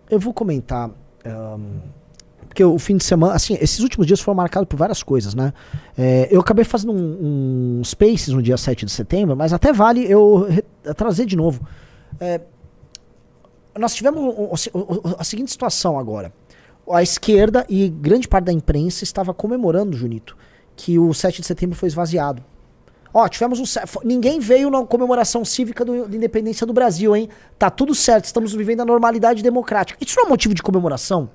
Eu 0.10 0.20
vou 0.20 0.34
comentar. 0.34 0.89
ahn, 1.25 1.80
porque 2.58 2.63
o 2.63 2.80
fim 2.80 2.98
de 2.98 3.04
semana, 3.04 3.36
assim, 3.36 3.56
esses 3.62 3.80
últimos 3.82 4.08
dias 4.08 4.20
foram 4.20 4.36
marcados 4.36 4.68
por 4.68 4.77
várias 4.77 5.04
coisas, 5.04 5.36
né? 5.36 5.54
É, 5.96 6.27
eu 6.32 6.39
acabei 6.39 6.66
fazendo 6.66 6.92
um, 6.92 7.80
um 7.80 7.84
Spaces 7.84 8.30
no 8.30 8.42
dia 8.42 8.58
7 8.58 8.84
de 8.84 8.92
setembro, 8.92 9.36
mas 9.36 9.54
até 9.54 9.72
vale 9.72 10.12
eu 10.12 10.48
trazer 10.96 11.27
de 11.27 11.36
novo. 11.36 11.62
É, 12.20 12.42
nós 13.77 13.94
tivemos 13.94 14.68
a 15.20 15.24
seguinte 15.24 15.51
situação 15.51 16.00
agora. 16.00 16.34
A 16.89 17.04
esquerda 17.04 17.63
e 17.70 17.89
grande 17.89 18.27
parte 18.27 18.46
da 18.46 18.51
imprensa 18.51 19.04
estava 19.04 19.36
comemorando, 19.36 19.96
Junito, 19.96 20.36
que 20.77 20.98
o 20.98 21.13
7 21.13 21.41
de 21.41 21.48
setembro 21.48 21.75
foi 21.75 21.88
esvaziado. 21.88 22.41
Ó, 23.13 23.27
tivemos 23.27 23.60
um. 23.60 23.63
Ninguém 24.05 24.39
veio 24.39 24.69
na 24.69 24.86
comemoração 24.86 25.43
cívica 25.43 25.84
do- 25.84 26.07
da 26.07 26.15
independência 26.15 26.67
do 26.67 26.72
Brasil, 26.72 27.15
hein? 27.15 27.27
Tá 27.57 27.69
tudo 27.69 27.96
certo, 27.96 28.25
estamos 28.25 28.53
vivendo 28.53 28.81
a 28.81 28.86
normalidade 28.86 29.41
democrática. 29.41 29.98
Isso 30.00 30.15
não 30.17 30.27
é 30.27 30.29
motivo 30.29 30.53
de 30.53 30.62
comemoração? 30.62 31.29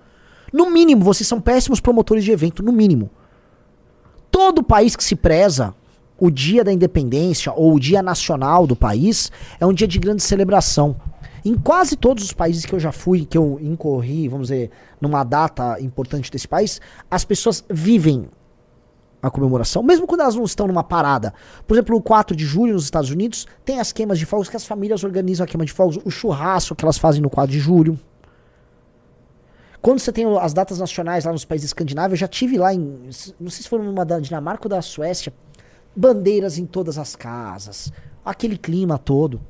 No 0.53 0.71
mínimo, 0.71 1.03
vocês 1.03 1.27
são 1.27 1.41
péssimos 1.41 1.81
promotores 1.81 2.23
de 2.25 2.31
evento, 2.31 2.63
no 2.63 2.71
mínimo. 2.73 3.11
Todo 4.31 4.63
país 4.63 4.95
que 4.95 5.03
se 5.03 5.17
preza 5.17 5.75
o 6.19 6.31
dia 6.31 6.63
da 6.63 6.73
independência 6.73 7.53
ou 7.53 7.75
o 7.75 7.81
dia 7.81 8.03
nacional 8.03 8.67
do 8.67 8.77
país 8.77 9.33
é 9.59 9.67
um 9.67 9.73
dia 9.73 9.89
de 9.89 9.99
grande 9.99 10.23
celebração. 10.23 10.95
Em 11.45 11.55
quase 11.57 11.97
todos 11.97 12.23
os 12.23 12.33
países 12.33 12.65
que 12.65 12.73
eu 12.73 12.79
já 12.79 12.93
fui, 12.93 13.25
que 13.25 13.37
eu 13.37 13.59
incorri, 13.61 14.29
vamos 14.29 14.49
dizer, 14.49 14.71
numa 15.01 15.25
data 15.25 15.81
importante 15.81 16.31
desse 16.31 16.47
país, 16.47 16.81
as 17.11 17.25
pessoas 17.25 17.65
vivem 17.69 18.29
a 19.23 19.31
comemoração, 19.31 19.83
mesmo 19.83 20.07
quando 20.07 20.23
elas 20.23 20.35
não 20.35 20.43
estão 20.43 20.67
numa 20.67 20.83
parada. 20.83 21.33
Por 21.67 21.75
exemplo, 21.75 21.95
no 21.95 22.03
4 22.03 22.35
de 22.35 22.45
julho 22.45 22.75
nos 22.75 22.85
Estados 22.85 23.11
Unidos, 23.11 23.47
tem 23.65 23.79
as 23.79 23.93
queimas 23.93 24.19
de 24.19 24.27
fogos 24.27 24.49
que 24.49 24.57
as 24.57 24.67
famílias 24.67 25.05
organizam 25.05 25.45
a 25.45 25.47
queima 25.47 25.65
de 25.65 25.73
fogos, 25.73 25.99
o 26.05 26.11
churrasco 26.11 26.75
que 26.75 26.85
elas 26.85 26.99
fazem 26.99 27.23
no 27.23 27.31
4 27.31 27.53
de 27.53 27.61
julho. 27.61 27.99
Quando 29.81 30.01
você 30.01 30.13
tem 30.13 30.25
as 30.39 30.53
datas 30.53 30.79
nacionais 30.79 31.25
lá 31.25 31.33
nos 31.33 31.45
países 31.45 31.67
escandinavos, 31.67 32.13
eu 32.13 32.17
já 32.17 32.29
tive 32.29 32.59
lá 32.59 32.75
em. 32.75 33.09
Não 33.41 33.51
sei 33.51 33.63
se 33.63 33.69
foi 33.69 33.81
numa 33.81 34.05
da 34.05 34.21
Dinamarca 34.21 34.67
ou 34.67 34.71
da 34.71 34.83
Suécia. 34.83 35.33
Bandeiras 35.95 36.57
em 36.57 36.67
todas 36.67 36.99
as 36.99 37.17
casas. 37.17 37.93
Aquele 38.25 38.57
clima 38.57 38.97
todo. 38.97 39.41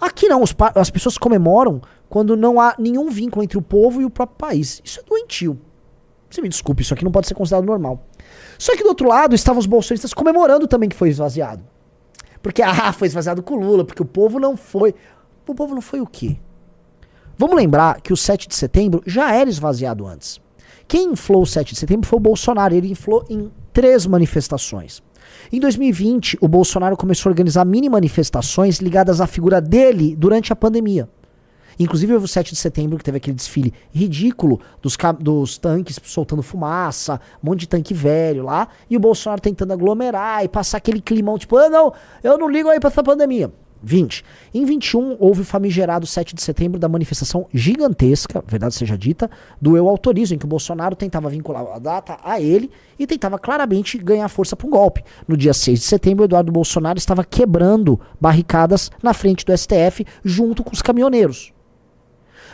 Aqui 0.00 0.28
não, 0.28 0.44
as 0.76 0.90
pessoas 0.90 1.18
comemoram 1.18 1.82
quando 2.08 2.36
não 2.36 2.60
há 2.60 2.76
nenhum 2.78 3.10
vínculo 3.10 3.42
entre 3.42 3.58
o 3.58 3.62
povo 3.62 4.00
e 4.00 4.04
o 4.04 4.10
próprio 4.10 4.38
país. 4.38 4.80
Isso 4.84 5.00
é 5.00 5.02
doentio. 5.02 5.58
Você 6.30 6.40
me 6.40 6.48
desculpe, 6.48 6.82
isso 6.82 6.94
aqui 6.94 7.04
não 7.04 7.10
pode 7.10 7.26
ser 7.26 7.34
considerado 7.34 7.64
normal. 7.64 8.06
Só 8.58 8.76
que 8.76 8.82
do 8.82 8.88
outro 8.88 9.08
lado 9.08 9.34
estavam 9.34 9.60
os 9.60 9.66
bolsonistas 9.66 10.12
comemorando 10.12 10.66
também 10.66 10.88
que 10.88 10.96
foi 10.96 11.08
esvaziado. 11.08 11.62
Porque, 12.42 12.62
ah, 12.62 12.92
foi 12.92 13.08
esvaziado 13.08 13.42
com 13.42 13.56
Lula, 13.56 13.84
porque 13.84 14.02
o 14.02 14.06
povo 14.06 14.38
não 14.38 14.56
foi. 14.56 14.94
O 15.46 15.54
povo 15.54 15.74
não 15.74 15.80
foi 15.80 16.00
o 16.00 16.06
quê? 16.06 16.36
Vamos 17.36 17.56
lembrar 17.56 18.00
que 18.00 18.12
o 18.12 18.16
7 18.16 18.48
de 18.48 18.54
setembro 18.54 19.02
já 19.06 19.32
era 19.32 19.48
esvaziado 19.48 20.06
antes. 20.06 20.40
Quem 20.86 21.12
inflou 21.12 21.42
o 21.42 21.46
7 21.46 21.74
de 21.74 21.80
setembro 21.80 22.06
foi 22.06 22.16
o 22.16 22.20
Bolsonaro. 22.20 22.74
Ele 22.74 22.90
inflou 22.90 23.24
em 23.30 23.50
três 23.72 24.06
manifestações. 24.06 25.02
Em 25.52 25.60
2020, 25.60 26.38
o 26.40 26.48
Bolsonaro 26.48 26.96
começou 26.96 27.30
a 27.30 27.32
organizar 27.32 27.64
mini 27.64 27.88
manifestações 27.88 28.78
ligadas 28.78 29.20
à 29.20 29.26
figura 29.26 29.60
dele 29.60 30.16
durante 30.16 30.52
a 30.52 30.56
pandemia. 30.56 31.08
Inclusive 31.78 32.14
o 32.14 32.26
7 32.26 32.52
de 32.52 32.58
setembro 32.58 32.98
que 32.98 33.04
teve 33.04 33.18
aquele 33.18 33.36
desfile 33.36 33.72
ridículo 33.92 34.60
dos, 34.82 34.96
dos 35.20 35.58
tanques 35.58 35.98
soltando 36.02 36.42
fumaça, 36.42 37.20
um 37.42 37.50
monte 37.50 37.60
de 37.60 37.68
tanque 37.68 37.94
velho 37.94 38.44
lá, 38.44 38.68
e 38.90 38.96
o 38.96 39.00
Bolsonaro 39.00 39.40
tentando 39.40 39.72
aglomerar 39.72 40.44
e 40.44 40.48
passar 40.48 40.78
aquele 40.78 41.00
climão, 41.00 41.38
tipo, 41.38 41.56
ah, 41.56 41.68
não, 41.68 41.92
eu 42.22 42.36
não 42.36 42.48
ligo 42.48 42.68
aí 42.68 42.80
pra 42.80 42.88
essa 42.88 43.02
pandemia. 43.02 43.52
20. 43.82 44.24
Em 44.52 44.64
21, 44.64 45.16
houve 45.18 45.42
o 45.42 45.44
famigerado 45.44 46.06
7 46.06 46.34
de 46.34 46.42
setembro 46.42 46.78
da 46.78 46.88
manifestação 46.88 47.46
gigantesca, 47.52 48.42
verdade 48.46 48.74
seja 48.74 48.96
dita, 48.96 49.30
do 49.60 49.76
Eu 49.76 49.88
Autorizo, 49.88 50.34
em 50.34 50.38
que 50.38 50.44
o 50.44 50.48
Bolsonaro 50.48 50.96
tentava 50.96 51.30
vincular 51.30 51.64
a 51.72 51.78
data 51.78 52.18
a 52.22 52.40
ele 52.40 52.70
e 52.98 53.06
tentava 53.06 53.38
claramente 53.38 53.98
ganhar 53.98 54.28
força 54.28 54.56
para 54.56 54.66
um 54.66 54.70
golpe. 54.70 55.04
No 55.26 55.36
dia 55.36 55.54
6 55.54 55.80
de 55.80 55.86
setembro, 55.86 56.24
Eduardo 56.24 56.52
Bolsonaro 56.52 56.98
estava 56.98 57.24
quebrando 57.24 58.00
barricadas 58.20 58.90
na 59.02 59.14
frente 59.14 59.44
do 59.44 59.56
STF 59.56 60.04
junto 60.24 60.64
com 60.64 60.72
os 60.72 60.82
caminhoneiros. 60.82 61.52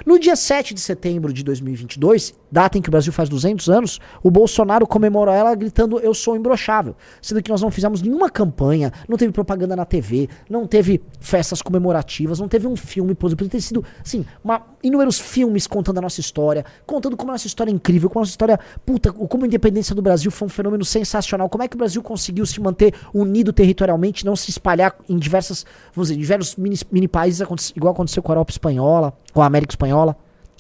No 0.07 0.19
dia 0.19 0.37
7 0.37 0.75
de 0.75 0.81
setembro 0.81 1.33
de 1.33 1.43
2022, 1.45 2.35
data 2.51 2.79
em 2.79 2.83
que 2.83 2.89
o 2.89 2.91
Brasil 2.91 3.13
faz 3.13 3.29
200 3.29 3.69
anos, 3.69 4.01
o 4.23 4.31
Bolsonaro 4.31 4.87
comemorou 4.87 5.35
ela 5.35 5.55
gritando 5.55 5.99
eu 6.01 6.15
sou 6.15 6.37
imbrochável. 6.37 6.95
Sendo 7.21 7.43
que 7.43 7.51
nós 7.51 7.63
não 7.63 7.71
fizemos 7.71 8.03
nenhuma 8.03 8.29
campanha, 8.29 8.93
não 9.09 9.17
teve 9.17 9.33
propaganda 9.33 9.77
na 9.77 9.85
TV, 9.85 10.29
não 10.49 10.67
teve 10.67 11.03
festas 11.21 11.63
comemorativas, 11.63 12.41
não 12.41 12.49
teve 12.49 12.67
um 12.67 12.77
filme, 12.77 13.17
exemplo, 13.25 13.49
ter 13.49 13.61
sido, 13.61 13.85
assim, 14.05 14.25
uma, 14.43 14.63
inúmeros 14.83 15.19
filmes 15.19 15.67
contando 15.67 15.99
a 15.99 16.01
nossa 16.03 16.21
história, 16.21 16.65
contando 16.87 17.17
como 17.17 17.31
a 17.31 17.35
nossa 17.35 17.47
história 17.47 17.71
é 17.71 17.75
incrível, 17.75 18.09
como 18.09 18.21
a 18.21 18.23
nossa 18.23 18.33
história, 18.33 18.59
puta, 18.85 19.13
como 19.13 19.45
a 19.45 19.47
independência 19.47 19.95
do 19.95 20.03
Brasil 20.03 20.31
foi 20.31 20.47
um 20.47 20.51
fenômeno 20.51 20.85
sensacional, 20.85 21.49
como 21.49 21.65
é 21.65 21.69
que 21.69 21.77
o 21.77 21.79
Brasil 21.79 22.03
conseguiu 22.03 22.47
se 22.47 22.61
manter 22.61 22.95
unido 23.13 23.53
territorialmente, 23.53 24.25
não 24.25 24.37
se 24.37 24.51
espalhar 24.51 24.97
em 25.09 25.17
diversas, 25.17 25.65
vamos 25.93 26.09
dizer, 26.09 26.21
diversos 26.21 26.57
mini, 26.57 26.77
mini 26.91 27.09
países, 27.09 27.41
igual 27.75 27.93
aconteceu 27.93 28.23
com 28.23 28.33
a 28.33 28.35
Europa 28.35 28.51
Espanhola, 28.51 29.13
com 29.33 29.43
a 29.43 29.47
América 29.47 29.73
Espanhola. 29.73 29.84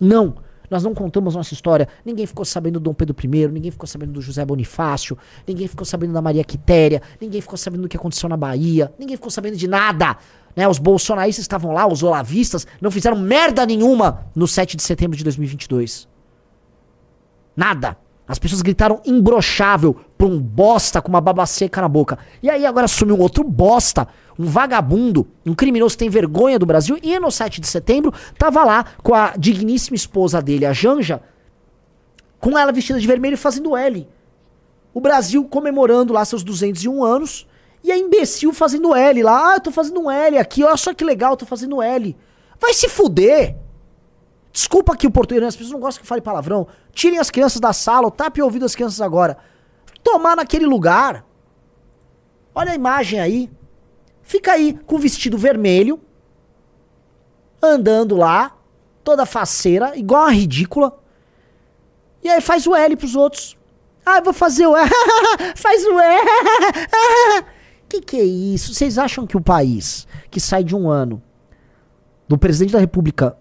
Não. 0.00 0.34
Nós 0.70 0.82
não 0.82 0.94
contamos 0.94 1.34
nossa 1.34 1.52
história. 1.52 1.88
Ninguém 2.04 2.26
ficou 2.26 2.44
sabendo 2.44 2.80
do 2.80 2.84
Dom 2.84 2.94
Pedro 2.94 3.14
I, 3.22 3.48
ninguém 3.48 3.70
ficou 3.70 3.86
sabendo 3.86 4.12
do 4.12 4.20
José 4.20 4.44
Bonifácio, 4.44 5.16
ninguém 5.46 5.68
ficou 5.68 5.84
sabendo 5.84 6.12
da 6.12 6.22
Maria 6.22 6.42
Quitéria, 6.42 7.02
ninguém 7.20 7.40
ficou 7.40 7.56
sabendo 7.56 7.82
do 7.82 7.88
que 7.88 7.96
aconteceu 7.96 8.28
na 8.28 8.36
Bahia, 8.36 8.92
ninguém 8.98 9.16
ficou 9.16 9.30
sabendo 9.30 9.56
de 9.56 9.68
nada. 9.68 10.16
Né? 10.56 10.66
Os 10.66 10.78
bolsonaristas 10.78 11.44
estavam 11.44 11.72
lá, 11.72 11.86
os 11.86 12.02
olavistas, 12.02 12.66
não 12.80 12.90
fizeram 12.90 13.16
merda 13.16 13.66
nenhuma 13.66 14.26
no 14.34 14.48
7 14.48 14.76
de 14.76 14.82
setembro 14.82 15.16
de 15.16 15.24
2022. 15.24 16.08
Nada. 17.56 17.96
As 18.26 18.38
pessoas 18.38 18.62
gritaram 18.62 19.00
imbrochável 19.04 19.94
pra 20.16 20.26
um 20.26 20.40
bosta 20.40 21.02
com 21.02 21.08
uma 21.08 21.20
baba 21.20 21.44
seca 21.44 21.82
na 21.82 21.88
boca. 21.88 22.18
E 22.42 22.48
aí 22.48 22.64
agora 22.64 22.86
assumiu 22.86 23.16
um 23.16 23.20
outro 23.20 23.44
bosta, 23.44 24.08
um 24.38 24.46
vagabundo, 24.46 25.28
um 25.44 25.54
criminoso 25.54 25.94
que 25.94 25.98
tem 25.98 26.08
vergonha 26.08 26.58
do 26.58 26.64
Brasil. 26.64 26.98
E 27.02 27.18
no 27.18 27.30
7 27.30 27.60
de 27.60 27.66
setembro 27.66 28.14
tava 28.38 28.64
lá 28.64 28.86
com 29.02 29.14
a 29.14 29.34
digníssima 29.36 29.94
esposa 29.94 30.40
dele, 30.40 30.64
a 30.64 30.72
Janja, 30.72 31.22
com 32.40 32.58
ela 32.58 32.72
vestida 32.72 32.98
de 32.98 33.06
vermelho 33.06 33.34
e 33.34 33.38
fazendo 33.38 33.76
L. 33.76 34.08
O 34.94 35.00
Brasil 35.00 35.44
comemorando 35.44 36.12
lá 36.12 36.24
seus 36.24 36.42
201 36.42 37.04
anos. 37.04 37.46
E 37.82 37.92
a 37.92 37.98
imbecil 37.98 38.50
fazendo 38.54 38.94
L 38.94 39.22
lá. 39.22 39.50
Ah, 39.50 39.56
eu 39.56 39.60
tô 39.60 39.70
fazendo 39.70 40.00
um 40.00 40.10
L 40.10 40.38
aqui. 40.38 40.64
Olha 40.64 40.76
só 40.76 40.94
que 40.94 41.04
legal, 41.04 41.36
tô 41.36 41.44
fazendo 41.44 41.82
L. 41.82 42.16
Vai 42.58 42.72
se 42.72 42.88
fuder. 42.88 43.56
Desculpa 44.54 44.92
aqui 44.92 45.04
o 45.04 45.10
português, 45.10 45.42
as 45.42 45.56
pessoas 45.56 45.72
não 45.72 45.80
gostam 45.80 46.02
que 46.02 46.06
fale 46.06 46.20
palavrão. 46.20 46.68
Tirem 46.92 47.18
as 47.18 47.28
crianças 47.28 47.58
da 47.58 47.72
sala, 47.72 48.04
ou 48.04 48.10
tapem 48.12 48.40
o 48.40 48.46
ouvido 48.46 48.62
das 48.62 48.76
crianças 48.76 49.00
agora. 49.00 49.36
Tomar 50.00 50.36
naquele 50.36 50.64
lugar. 50.64 51.26
Olha 52.54 52.70
a 52.70 52.74
imagem 52.76 53.18
aí. 53.18 53.50
Fica 54.22 54.52
aí 54.52 54.72
com 54.86 54.94
o 54.94 54.98
vestido 54.98 55.36
vermelho, 55.36 56.00
andando 57.60 58.14
lá, 58.14 58.56
toda 59.02 59.26
faceira, 59.26 59.98
igual 59.98 60.26
a 60.26 60.30
ridícula. 60.30 61.02
E 62.22 62.28
aí 62.28 62.40
faz 62.40 62.64
o 62.64 62.76
L 62.76 62.94
pros 62.94 63.16
outros. 63.16 63.58
Ah, 64.06 64.18
eu 64.18 64.22
vou 64.22 64.32
fazer 64.32 64.68
o 64.68 64.76
L. 64.76 64.88
faz 65.56 65.84
o 65.84 65.98
L. 65.98 66.26
que 67.88 68.00
que 68.00 68.16
é 68.18 68.24
isso? 68.24 68.72
Vocês 68.72 68.98
acham 68.98 69.26
que 69.26 69.36
o 69.36 69.40
país 69.40 70.06
que 70.30 70.38
sai 70.38 70.62
de 70.62 70.76
um 70.76 70.88
ano 70.88 71.20
do 72.28 72.38
presidente 72.38 72.72
da 72.72 72.78
república 72.78 73.36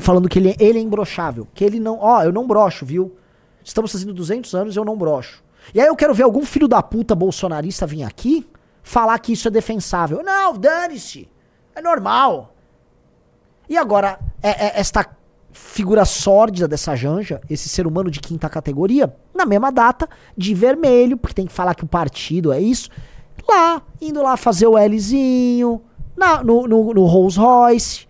falando 0.00 0.28
que 0.28 0.38
ele, 0.38 0.54
ele 0.58 0.78
é 0.78 0.82
imbrochável, 0.82 1.46
que 1.54 1.64
ele 1.64 1.80
não, 1.80 1.98
ó, 2.00 2.22
eu 2.22 2.32
não 2.32 2.46
brocho, 2.46 2.84
viu? 2.84 3.16
Estamos 3.64 3.92
fazendo 3.92 4.12
200 4.12 4.54
anos 4.54 4.76
eu 4.76 4.84
não 4.84 4.96
brocho. 4.96 5.42
E 5.74 5.80
aí 5.80 5.86
eu 5.86 5.96
quero 5.96 6.14
ver 6.14 6.22
algum 6.22 6.44
filho 6.44 6.66
da 6.66 6.82
puta 6.82 7.14
bolsonarista 7.14 7.86
vir 7.86 8.02
aqui 8.02 8.46
falar 8.82 9.18
que 9.18 9.32
isso 9.32 9.46
é 9.48 9.50
defensável. 9.50 10.22
Não, 10.22 10.54
dane-se. 10.56 11.28
É 11.74 11.82
normal. 11.82 12.54
E 13.68 13.76
agora, 13.76 14.18
é- 14.42 14.66
é 14.66 14.80
esta 14.80 15.06
figura 15.52 16.04
sórdida 16.04 16.66
dessa 16.66 16.94
janja, 16.96 17.40
esse 17.48 17.68
ser 17.68 17.86
humano 17.86 18.10
de 18.10 18.20
quinta 18.20 18.48
categoria, 18.48 19.14
na 19.34 19.44
mesma 19.44 19.70
data, 19.70 20.08
de 20.36 20.54
vermelho, 20.54 21.16
porque 21.16 21.34
tem 21.34 21.46
que 21.46 21.52
falar 21.52 21.74
que 21.74 21.84
o 21.84 21.88
partido 21.88 22.52
é 22.52 22.60
isso, 22.60 22.88
lá, 23.48 23.82
indo 24.00 24.22
lá 24.22 24.36
fazer 24.36 24.66
o 24.66 24.76
Lzinho, 24.78 25.82
na, 26.16 26.42
no, 26.42 26.66
no, 26.66 26.94
no 26.94 27.04
Rolls 27.04 27.38
Royce, 27.38 28.06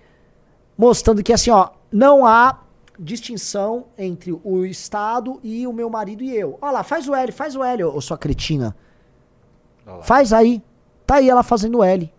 mostrando 0.80 1.22
que 1.22 1.30
assim, 1.30 1.50
ó, 1.50 1.68
não 1.92 2.24
há 2.24 2.60
distinção 2.98 3.88
entre 3.98 4.32
o 4.32 4.64
Estado 4.64 5.38
e 5.42 5.66
o 5.66 5.72
meu 5.74 5.90
marido 5.90 6.24
e 6.24 6.34
eu. 6.34 6.58
Olha 6.62 6.72
lá, 6.72 6.82
faz 6.82 7.06
o 7.06 7.14
L, 7.14 7.30
faz 7.32 7.54
o 7.54 7.62
L, 7.62 7.84
ô, 7.84 8.00
sua 8.00 8.16
cretina. 8.16 8.74
Olha 9.86 9.96
lá. 9.96 10.02
Faz 10.02 10.32
aí. 10.32 10.62
Tá 11.06 11.16
aí 11.16 11.28
ela 11.28 11.42
fazendo 11.42 11.78
o 11.78 11.84
L. 11.84 12.10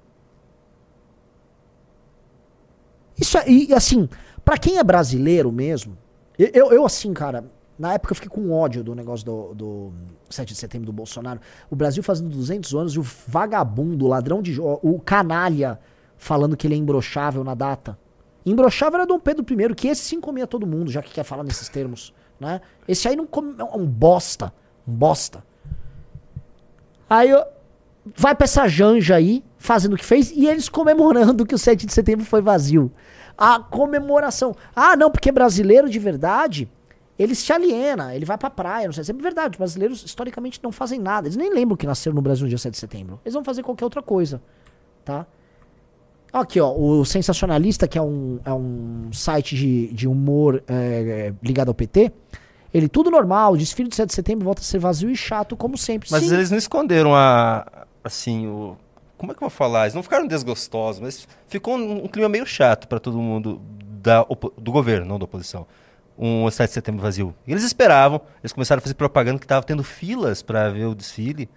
Isso 3.17 3.35
é, 3.37 3.49
e 3.49 3.73
assim, 3.73 4.07
pra 4.45 4.57
quem 4.57 4.77
é 4.77 4.83
brasileiro 4.83 5.51
mesmo, 5.51 5.97
eu, 6.37 6.71
eu, 6.71 6.85
assim, 6.85 7.13
cara, 7.13 7.45
na 7.79 7.93
época 7.93 8.11
eu 8.11 8.15
fiquei 8.15 8.29
com 8.29 8.51
ódio 8.51 8.83
do 8.83 8.93
negócio 8.93 9.25
do, 9.25 9.53
do 9.55 9.93
7 10.29 10.49
de 10.49 10.55
setembro 10.55 10.85
do 10.85 10.93
Bolsonaro. 10.93 11.39
O 11.69 11.75
Brasil 11.75 12.03
fazendo 12.03 12.29
200 12.29 12.75
anos 12.75 12.93
e 12.93 12.99
o 12.99 13.03
vagabundo, 13.27 14.05
o 14.05 14.07
ladrão 14.07 14.39
de 14.39 14.59
o 14.61 14.99
canalha 14.99 15.79
falando 16.15 16.55
que 16.55 16.67
ele 16.67 16.75
é 16.75 16.77
imbrochável 16.77 17.43
na 17.43 17.55
data. 17.55 17.97
Imbrochável 18.45 19.00
era 19.00 19.07
Dom 19.07 19.19
Pedro 19.19 19.45
I, 19.48 19.75
que 19.75 19.88
esse 19.88 20.03
sim 20.03 20.19
comia 20.19 20.48
todo 20.48 20.65
mundo, 20.65 20.91
já 20.91 21.01
que 21.01 21.12
quer 21.12 21.24
falar 21.24 21.43
nesses 21.43 21.69
termos, 21.69 22.13
né? 22.39 22.62
Esse 22.88 23.07
aí 23.07 23.15
não 23.15 23.27
come, 23.27 23.55
é 23.57 23.63
um 23.63 23.86
bosta, 23.86 24.53
um 24.88 24.93
bosta. 24.93 25.43
Aí 27.10 27.29
vai 28.15 28.33
pra 28.33 28.45
essa 28.45 28.67
janja 28.67 29.15
aí, 29.15 29.43
fazendo 29.57 29.93
o 29.93 29.98
que 29.98 30.05
fez, 30.05 30.31
e 30.31 30.48
eles 30.48 30.67
comemorando 30.67 31.45
que 31.45 31.53
o 31.53 31.57
7 31.57 31.86
de 31.86 31.93
setembro 31.93 32.25
foi 32.25 32.41
vazio. 32.41 32.91
A 33.38 33.60
comemoração. 33.60 34.55
Ah, 34.75 34.95
não, 34.95 35.12
porque 35.12 35.31
brasileiro 35.31 35.89
de 35.89 36.00
verdade, 36.00 36.69
ele 37.19 37.36
se 37.36 37.53
aliena, 37.53 38.15
ele 38.15 38.25
vai 38.25 38.38
pra 38.38 38.50
praia, 38.50 38.88
não 38.88 38.93
sei, 38.93 39.03
é 39.07 39.13
verdade, 39.13 39.55
os 39.55 39.57
brasileiros 39.57 40.03
historicamente 40.03 40.60
não 40.63 40.71
fazem 40.71 41.00
nada, 41.00 41.27
eles 41.27 41.38
nem 41.38 41.53
lembram 41.53 41.77
que 41.77 41.86
nasceram 41.86 42.15
no 42.15 42.21
Brasil 42.21 42.45
no 42.45 42.50
dia 42.50 42.57
7 42.57 42.74
de 42.74 42.79
setembro. 42.79 43.19
Eles 43.24 43.33
vão 43.33 43.43
fazer 43.43 43.62
qualquer 43.62 43.83
outra 43.83 44.01
coisa, 44.01 44.41
tá? 45.05 45.27
Aqui, 46.33 46.61
ó, 46.61 46.71
o 46.73 47.03
Sensacionalista, 47.03 47.88
que 47.88 47.97
é 47.97 48.01
um, 48.01 48.39
é 48.45 48.53
um 48.53 49.09
site 49.11 49.55
de, 49.55 49.88
de 49.93 50.07
humor 50.07 50.63
é, 50.67 50.73
é, 50.73 51.33
ligado 51.43 51.67
ao 51.67 51.73
PT, 51.73 52.11
ele, 52.73 52.88
tudo 52.88 53.11
normal, 53.11 53.57
desfile 53.57 53.89
de 53.89 53.95
7 53.95 54.07
de 54.07 54.15
setembro 54.15 54.45
volta 54.45 54.61
a 54.61 54.63
ser 54.63 54.79
vazio 54.79 55.09
e 55.09 55.15
chato, 55.15 55.57
como 55.57 55.77
sempre. 55.77 56.09
Mas 56.09 56.23
Sim, 56.23 56.33
eles 56.33 56.50
não 56.50 56.57
esconderam 56.57 57.13
a. 57.13 57.65
Assim, 58.03 58.47
o. 58.47 58.77
Como 59.17 59.31
é 59.31 59.35
que 59.35 59.43
eu 59.43 59.50
vou 59.50 59.55
falar? 59.55 59.81
Eles 59.81 59.93
não 59.93 60.01
ficaram 60.01 60.25
desgostosos, 60.25 61.01
mas 61.01 61.27
ficou 61.47 61.75
um, 61.75 62.05
um 62.05 62.07
clima 62.07 62.29
meio 62.29 62.45
chato 62.45 62.88
pra 62.88 62.97
todo 62.97 63.17
mundo 63.17 63.61
da, 64.01 64.25
do 64.57 64.71
governo, 64.71 65.05
não 65.05 65.19
da 65.19 65.25
oposição. 65.25 65.67
Um 66.17 66.50
7 66.50 66.70
de 66.70 66.74
setembro 66.74 67.01
vazio. 67.01 67.35
E 67.46 67.51
eles 67.51 67.63
esperavam, 67.63 68.22
eles 68.41 68.53
começaram 68.53 68.79
a 68.79 68.81
fazer 68.81 68.96
propaganda 68.96 69.37
que 69.37 69.46
tava 69.46 69.65
tendo 69.65 69.83
filas 69.83 70.41
pra 70.41 70.70
ver 70.70 70.85
o 70.85 70.96
desfile. 70.96 71.50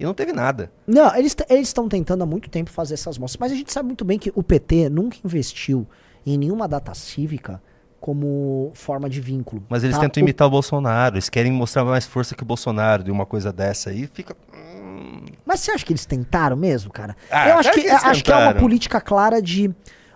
E 0.00 0.04
não 0.04 0.14
teve 0.14 0.32
nada. 0.32 0.72
Não, 0.86 1.14
eles 1.14 1.36
estão 1.50 1.86
tentando 1.88 2.22
há 2.22 2.26
muito 2.26 2.48
tempo 2.48 2.70
fazer 2.70 2.94
essas 2.94 3.18
mostras, 3.18 3.38
mas 3.38 3.52
a 3.52 3.54
gente 3.54 3.70
sabe 3.70 3.86
muito 3.88 4.02
bem 4.04 4.18
que 4.18 4.32
o 4.34 4.42
PT 4.42 4.88
nunca 4.88 5.18
investiu 5.22 5.86
em 6.26 6.38
nenhuma 6.38 6.66
data 6.66 6.94
cívica 6.94 7.62
como 8.00 8.70
forma 8.74 9.10
de 9.10 9.20
vínculo. 9.20 9.62
Mas 9.68 9.84
eles 9.84 9.94
tá? 9.96 10.00
tentam 10.00 10.22
O- 10.22 10.24
imitar 10.24 10.48
o 10.48 10.50
Bolsonaro, 10.50 11.16
eles 11.16 11.28
querem 11.28 11.52
mostrar 11.52 11.84
mais 11.84 12.06
força 12.06 12.34
que 12.34 12.42
o 12.42 12.46
Bolsonaro 12.46 13.02
de 13.04 13.10
uma 13.10 13.26
coisa 13.26 13.52
dessa 13.52 13.90
aí. 13.90 14.06
Fica. 14.06 14.34
Mas 15.44 15.60
você 15.60 15.72
acha 15.72 15.84
que 15.84 15.92
eles 15.92 16.06
tentaram 16.06 16.56
mesmo, 16.56 16.90
cara? 16.90 17.14
Ah, 17.30 17.50
Eu 17.50 17.58
acho 17.58 17.70
que, 17.72 17.82
que 17.82 17.90
acho 17.90 18.24
que 18.24 18.32
é 18.32 18.36
uma 18.36 18.54
política 18.54 19.00
clara 19.02 19.40
de 19.42 19.70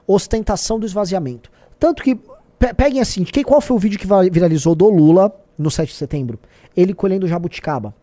ostentação 0.06 0.78
do 0.78 0.86
esvaziamento. 0.86 1.50
Tanto 1.78 2.02
que, 2.02 2.14
pe- 2.58 2.72
peguem 2.74 3.00
assim, 3.00 3.22
que, 3.24 3.44
qual 3.44 3.60
foi 3.60 3.76
o 3.76 3.78
vídeo 3.80 3.98
que 3.98 4.06
viralizou 4.30 4.74
do 4.74 4.88
Lula 4.88 5.34
no 5.58 5.70
7 5.70 5.88
de 5.90 5.94
setembro? 5.96 6.38
Ele 6.76 6.94
colhendo 6.94 7.26
jabuticaba. 7.28 7.94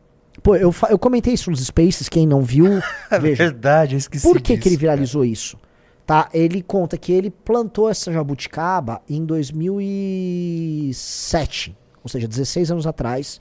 Pô, 0.41 0.55
eu, 0.55 0.73
eu 0.89 0.97
comentei 0.97 1.33
isso 1.33 1.51
nos 1.51 1.63
Spaces, 1.65 2.07
quem 2.09 2.25
não 2.25 2.41
viu, 2.41 2.65
É 3.11 3.19
veja. 3.19 3.43
verdade, 3.43 3.93
eu 3.95 3.99
esqueci. 3.99 4.25
Por 4.27 4.41
que, 4.41 4.57
que 4.57 4.67
ele 4.67 4.75
disso, 4.75 4.79
viralizou 4.79 5.23
isso? 5.25 5.57
Tá? 6.05 6.29
Ele 6.33 6.61
conta 6.61 6.97
que 6.97 7.11
ele 7.11 7.29
plantou 7.29 7.89
essa 7.89 8.09
jabuticaba 8.11 9.01
em 9.09 9.25
2007, 9.25 11.77
ou 12.03 12.09
seja, 12.09 12.27
16 12.27 12.71
anos 12.71 12.87
atrás. 12.87 13.39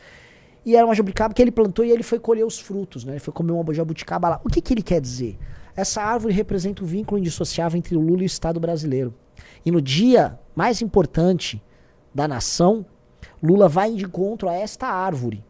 E 0.65 0.77
era 0.77 0.85
uma 0.85 0.95
jabuticaba 0.95 1.33
que 1.33 1.41
ele 1.41 1.51
plantou 1.51 1.83
e 1.85 1.91
ele 1.91 2.03
foi 2.03 2.19
colher 2.19 2.45
os 2.45 2.59
frutos, 2.59 3.03
né? 3.05 3.15
Ele 3.15 3.21
foi 3.21 3.33
comer 3.33 3.53
uma 3.53 3.73
jabuticaba 3.73 4.29
lá. 4.29 4.39
O 4.45 4.51
que, 4.51 4.61
que 4.61 4.75
ele 4.75 4.83
quer 4.83 5.01
dizer? 5.01 5.39
Essa 5.75 6.03
árvore 6.03 6.35
representa 6.35 6.83
o 6.83 6.87
vínculo 6.87 7.19
indissociável 7.19 7.79
entre 7.79 7.97
o 7.97 8.01
Lula 8.01 8.21
e 8.21 8.25
o 8.25 8.27
Estado 8.27 8.61
brasileiro. 8.61 9.15
E 9.65 9.71
no 9.71 9.81
dia 9.81 10.39
mais 10.55 10.83
importante 10.83 11.63
da 12.15 12.29
nação, 12.29 12.85
Lula 13.43 13.69
vai 13.69 13.95
de 13.95 14.05
encontro 14.05 14.49
a 14.49 14.55
esta 14.55 14.87
árvore. 14.87 15.43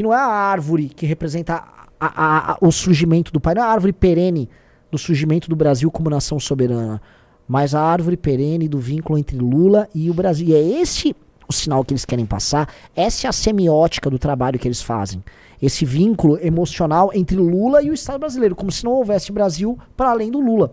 Que 0.00 0.02
não 0.02 0.14
é 0.14 0.16
a 0.16 0.24
árvore 0.24 0.88
que 0.88 1.04
representa 1.04 1.62
a- 2.00 2.06
a- 2.06 2.52
a- 2.52 2.58
o 2.62 2.72
surgimento 2.72 3.30
do 3.30 3.38
pai, 3.38 3.54
não 3.54 3.60
é 3.62 3.66
a 3.66 3.68
árvore 3.68 3.92
perene 3.92 4.48
do 4.90 4.96
surgimento 4.96 5.46
do 5.46 5.54
Brasil 5.54 5.90
como 5.90 6.08
nação 6.08 6.40
soberana, 6.40 7.02
mas 7.46 7.74
a 7.74 7.82
árvore 7.82 8.16
perene 8.16 8.66
do 8.66 8.78
vínculo 8.78 9.18
entre 9.18 9.36
Lula 9.36 9.86
e 9.94 10.10
o 10.10 10.14
Brasil. 10.14 10.48
E 10.48 10.54
é 10.54 10.80
esse 10.80 11.14
o 11.46 11.52
sinal 11.52 11.84
que 11.84 11.92
eles 11.92 12.06
querem 12.06 12.24
passar, 12.24 12.66
essa 12.96 13.26
é 13.26 13.28
a 13.28 13.32
semiótica 13.32 14.08
do 14.08 14.18
trabalho 14.18 14.58
que 14.58 14.66
eles 14.66 14.80
fazem. 14.80 15.22
Esse 15.60 15.84
vínculo 15.84 16.38
emocional 16.40 17.10
entre 17.12 17.36
Lula 17.36 17.82
e 17.82 17.90
o 17.90 17.92
Estado 17.92 18.20
brasileiro, 18.20 18.56
como 18.56 18.72
se 18.72 18.82
não 18.86 18.92
houvesse 18.92 19.30
Brasil 19.30 19.78
para 19.98 20.12
além 20.12 20.30
do 20.30 20.40
Lula. 20.40 20.72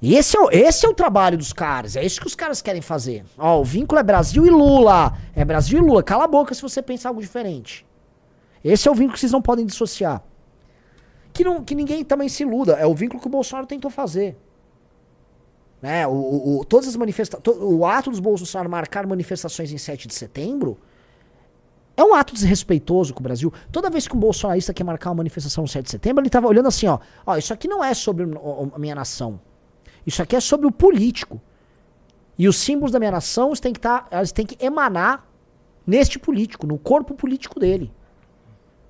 E 0.00 0.14
esse 0.14 0.36
é, 0.36 0.40
o, 0.40 0.48
esse 0.50 0.86
é 0.86 0.88
o 0.88 0.94
trabalho 0.94 1.36
dos 1.36 1.52
caras, 1.52 1.96
é 1.96 2.04
isso 2.04 2.20
que 2.20 2.26
os 2.26 2.34
caras 2.36 2.62
querem 2.62 2.80
fazer. 2.80 3.24
Ó, 3.36 3.60
o 3.60 3.64
vínculo 3.64 3.98
é 3.98 4.02
Brasil 4.02 4.46
e 4.46 4.50
Lula. 4.50 5.12
É 5.34 5.44
Brasil 5.44 5.78
e 5.78 5.82
Lula. 5.82 6.02
Cala 6.04 6.24
a 6.24 6.28
boca 6.28 6.54
se 6.54 6.62
você 6.62 6.80
pensar 6.80 7.08
algo 7.08 7.20
diferente. 7.20 7.84
Esse 8.62 8.86
é 8.86 8.90
o 8.90 8.94
vínculo 8.94 9.14
que 9.14 9.20
vocês 9.20 9.32
não 9.32 9.42
podem 9.42 9.66
dissociar. 9.66 10.22
Que, 11.32 11.42
não, 11.42 11.64
que 11.64 11.74
ninguém 11.74 12.04
também 12.04 12.28
se 12.28 12.42
iluda. 12.44 12.74
É 12.74 12.86
o 12.86 12.94
vínculo 12.94 13.20
que 13.20 13.26
o 13.26 13.30
Bolsonaro 13.30 13.66
tentou 13.66 13.90
fazer. 13.90 14.36
Né? 15.82 16.06
O, 16.06 16.12
o, 16.12 16.58
o- 16.60 16.64
todas 16.64 16.88
as 16.88 16.96
manifestações. 16.96 17.56
O 17.60 17.84
ato 17.84 18.10
dos 18.10 18.20
Bolsonaro 18.20 18.70
marcar 18.70 19.06
manifestações 19.06 19.72
em 19.72 19.78
7 19.78 20.06
de 20.08 20.14
setembro 20.14 20.78
é 21.96 22.02
um 22.04 22.14
ato 22.14 22.32
desrespeitoso 22.34 23.12
com 23.12 23.20
o 23.20 23.22
Brasil. 23.22 23.52
Toda 23.72 23.90
vez 23.90 24.06
que 24.06 24.16
um 24.16 24.20
bolsonarista 24.20 24.72
quer 24.72 24.84
marcar 24.84 25.10
uma 25.10 25.16
manifestação 25.16 25.62
no 25.62 25.68
7 25.68 25.84
de 25.84 25.90
setembro, 25.90 26.20
ele 26.20 26.28
estava 26.28 26.46
olhando 26.46 26.68
assim, 26.68 26.86
ó, 26.86 26.98
ó, 27.26 27.36
isso 27.36 27.52
aqui 27.52 27.66
não 27.66 27.82
é 27.82 27.92
sobre 27.94 28.24
a 28.72 28.78
minha 28.78 28.94
nação. 28.94 29.40
Isso 30.08 30.22
aqui 30.22 30.34
é 30.34 30.40
sobre 30.40 30.66
o 30.66 30.72
político. 30.72 31.38
E 32.38 32.48
os 32.48 32.56
símbolos 32.56 32.90
da 32.92 32.98
minha 32.98 33.10
nação 33.10 33.52
têm 33.52 33.74
que, 33.74 33.78
tá, 33.80 34.06
eles 34.10 34.32
têm 34.32 34.46
que 34.46 34.56
emanar 34.64 35.22
neste 35.86 36.18
político, 36.18 36.66
no 36.66 36.78
corpo 36.78 37.12
político 37.14 37.60
dele. 37.60 37.92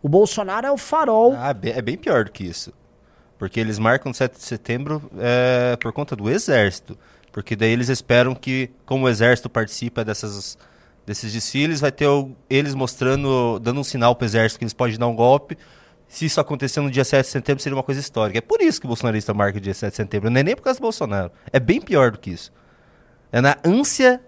O 0.00 0.08
Bolsonaro 0.08 0.64
é 0.64 0.70
o 0.70 0.76
farol. 0.78 1.34
Ah, 1.36 1.50
é 1.60 1.82
bem 1.82 1.98
pior 1.98 2.24
do 2.24 2.30
que 2.30 2.44
isso. 2.44 2.72
Porque 3.36 3.58
eles 3.58 3.80
marcam 3.80 4.14
7 4.14 4.36
de 4.36 4.44
setembro 4.44 5.10
é, 5.18 5.74
por 5.82 5.92
conta 5.92 6.14
do 6.14 6.30
exército. 6.30 6.96
Porque 7.32 7.56
daí 7.56 7.70
eles 7.72 7.88
esperam 7.88 8.32
que, 8.32 8.70
como 8.86 9.06
o 9.06 9.08
exército 9.08 9.50
participa 9.50 10.04
dessas, 10.04 10.56
desses 11.04 11.32
desfiles, 11.32 11.80
vai 11.80 11.90
ter 11.90 12.06
o- 12.06 12.30
eles 12.48 12.76
mostrando, 12.76 13.58
dando 13.58 13.80
um 13.80 13.84
sinal 13.84 14.14
pro 14.14 14.24
exército 14.24 14.60
que 14.60 14.64
eles 14.64 14.72
podem 14.72 14.96
dar 14.96 15.08
um 15.08 15.16
golpe. 15.16 15.58
Se 16.08 16.24
isso 16.24 16.40
acontecer 16.40 16.80
no 16.80 16.90
dia 16.90 17.04
7 17.04 17.26
de 17.26 17.30
setembro, 17.32 17.62
seria 17.62 17.76
uma 17.76 17.82
coisa 17.82 18.00
histórica. 18.00 18.38
É 18.38 18.40
por 18.40 18.60
isso 18.62 18.80
que 18.80 18.86
o 18.86 18.88
bolsonarista 18.88 19.34
marca 19.34 19.58
o 19.58 19.60
dia 19.60 19.74
7 19.74 19.90
de 19.90 19.96
setembro. 19.96 20.30
Não 20.30 20.40
é 20.40 20.42
nem 20.42 20.56
por 20.56 20.62
causa 20.62 20.78
do 20.78 20.82
Bolsonaro. 20.82 21.30
É 21.52 21.60
bem 21.60 21.80
pior 21.80 22.10
do 22.12 22.18
que 22.18 22.30
isso. 22.30 22.50
É 23.30 23.40
na 23.42 23.56
ânsia 23.64 24.20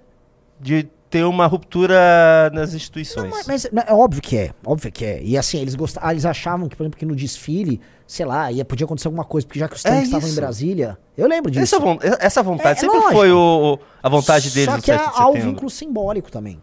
de 0.61 0.87
ter 1.09 1.25
uma 1.25 1.47
ruptura 1.47 2.51
nas 2.53 2.75
instituições. 2.75 3.31
Mas, 3.47 3.67
mas 3.73 3.85
é 3.89 3.93
óbvio 3.95 4.21
que 4.23 4.37
é, 4.37 4.51
óbvio 4.65 4.93
que 4.93 5.05
é. 5.05 5.23
E 5.23 5.37
assim, 5.39 5.59
eles 5.59 5.75
gostavam, 5.75 6.11
eles 6.11 6.25
achavam 6.27 6.69
que, 6.69 6.77
por 6.77 6.85
exemplo, 6.85 6.99
que 6.99 7.07
no 7.07 7.17
desfile, 7.17 7.81
sei 8.07 8.27
lá, 8.27 8.53
ia, 8.53 8.65
podia 8.65 8.85
acontecer 8.85 9.09
alguma 9.09 9.25
coisa, 9.25 9.47
porque 9.47 9.59
já 9.59 9.67
que 9.69 9.75
os 9.75 9.85
É 9.85 9.89
tanques 9.91 10.05
estavam 10.05 10.29
em. 10.29 10.35
Brasília. 10.35 10.99
Eu 11.17 11.27
lembro 11.27 11.51
disso. 11.51 11.77
Essa, 11.77 12.17
essa 12.21 12.43
vontade 12.43 12.69
É- 12.69 12.73
é 12.73 12.75
sempre 12.81 12.97
lógico. 12.99 13.13
foi 13.13 13.33
o, 13.33 13.75
o- 13.75 13.79
a 14.03 14.09
vontade 14.09 14.51
deles 14.51 14.67
Só 14.71 14.77
no 14.77 14.83
que 14.83 14.93
7 14.93 15.01
há, 15.03 15.11
de 15.11 15.19
há 15.19 15.29
o 15.29 15.33
vínculo 15.33 15.71
simbólico 15.71 16.31
também. 16.31 16.63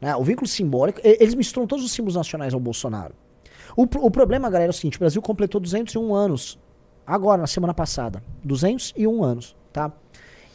né? 0.00 0.16
O 0.16 0.24
vínculo 0.24 0.48
simbólico, 0.48 1.00
eles 1.04 1.34
misturam 1.34 1.66
todos 1.66 1.84
os 1.84 1.92
símbolos 1.92 2.16
nacionais 2.16 2.52
ao 2.54 2.58
Bolsonaro. 2.60 3.14
O, 3.76 3.82
o 3.82 4.10
problema, 4.10 4.48
galera, 4.48 4.70
é 4.70 4.74
o 4.74 4.74
seguinte: 4.74 4.96
o 4.96 5.00
Brasil 5.00 5.20
completou 5.20 5.60
201 5.60 6.14
anos. 6.14 6.58
Agora, 7.06 7.42
na 7.42 7.46
semana 7.46 7.74
passada. 7.74 8.22
201 8.44 9.22
anos, 9.24 9.56
tá? 9.72 9.92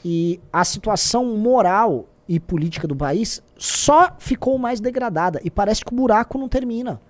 E 0.03 0.39
a 0.51 0.63
situação 0.63 1.37
moral 1.37 2.07
e 2.27 2.39
política 2.39 2.87
do 2.87 2.95
país 2.95 3.41
só 3.57 4.15
ficou 4.17 4.57
mais 4.57 4.79
degradada. 4.79 5.41
E 5.43 5.49
parece 5.49 5.83
que 5.83 5.93
o 5.93 5.95
buraco 5.95 6.37
não 6.37 6.47
termina. 6.47 7.01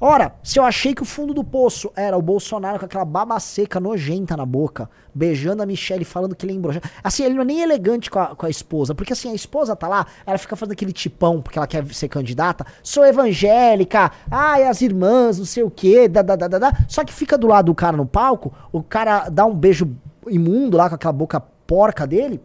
Ora, 0.00 0.32
se 0.44 0.60
eu 0.60 0.64
achei 0.64 0.94
que 0.94 1.02
o 1.02 1.04
fundo 1.04 1.34
do 1.34 1.42
poço 1.42 1.90
era 1.96 2.16
o 2.16 2.22
Bolsonaro 2.22 2.78
com 2.78 2.84
aquela 2.84 3.04
baba 3.04 3.40
seca 3.40 3.80
nojenta 3.80 4.36
na 4.36 4.46
boca, 4.46 4.88
beijando 5.12 5.60
a 5.60 5.66
Michelle 5.66 6.04
falando 6.04 6.36
que 6.36 6.46
ele 6.46 6.52
embroxado. 6.52 6.88
Assim, 7.02 7.24
ele 7.24 7.34
não 7.34 7.42
é 7.42 7.44
nem 7.44 7.60
elegante 7.62 8.08
com 8.08 8.20
a, 8.20 8.26
com 8.36 8.46
a 8.46 8.50
esposa, 8.50 8.94
porque 8.94 9.12
assim, 9.12 9.32
a 9.32 9.34
esposa 9.34 9.74
tá 9.74 9.88
lá, 9.88 10.06
ela 10.24 10.38
fica 10.38 10.54
fazendo 10.54 10.74
aquele 10.74 10.92
tipão, 10.92 11.42
porque 11.42 11.58
ela 11.58 11.66
quer 11.66 11.84
ser 11.86 12.06
candidata. 12.06 12.64
Sou 12.80 13.04
evangélica, 13.04 14.12
ai, 14.30 14.68
as 14.68 14.80
irmãs, 14.82 15.36
não 15.36 15.44
sei 15.44 15.64
o 15.64 15.70
quê, 15.70 16.06
da, 16.06 16.22
da, 16.22 16.36
da, 16.36 16.46
da, 16.46 16.58
da. 16.58 16.72
Só 16.86 17.04
que 17.04 17.12
fica 17.12 17.36
do 17.36 17.48
lado 17.48 17.66
do 17.66 17.74
cara 17.74 17.96
no 17.96 18.06
palco, 18.06 18.54
o 18.70 18.82
cara 18.84 19.28
dá 19.28 19.44
um 19.44 19.54
beijo 19.54 19.96
imundo 20.28 20.76
lá 20.76 20.88
com 20.88 20.94
aquela 20.94 21.12
boca 21.12 21.40
porca 21.40 22.06
dele. 22.06 22.40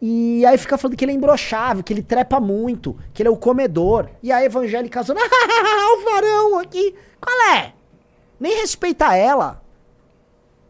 E 0.00 0.44
aí 0.44 0.58
fica 0.58 0.76
falando 0.76 0.96
que 0.96 1.04
ele 1.04 1.12
é 1.12 1.14
imbrochável, 1.14 1.82
que 1.82 1.92
ele 1.92 2.02
trepa 2.02 2.38
muito, 2.38 2.96
que 3.14 3.22
ele 3.22 3.28
é 3.28 3.32
o 3.32 3.36
comedor. 3.36 4.10
E 4.22 4.30
a 4.30 4.44
evangélica 4.44 5.02
zona, 5.02 5.20
o 5.24 6.04
varão 6.04 6.58
aqui. 6.58 6.94
Qual 7.20 7.34
é? 7.54 7.72
Nem 8.38 8.60
respeita 8.60 9.16
ela. 9.16 9.62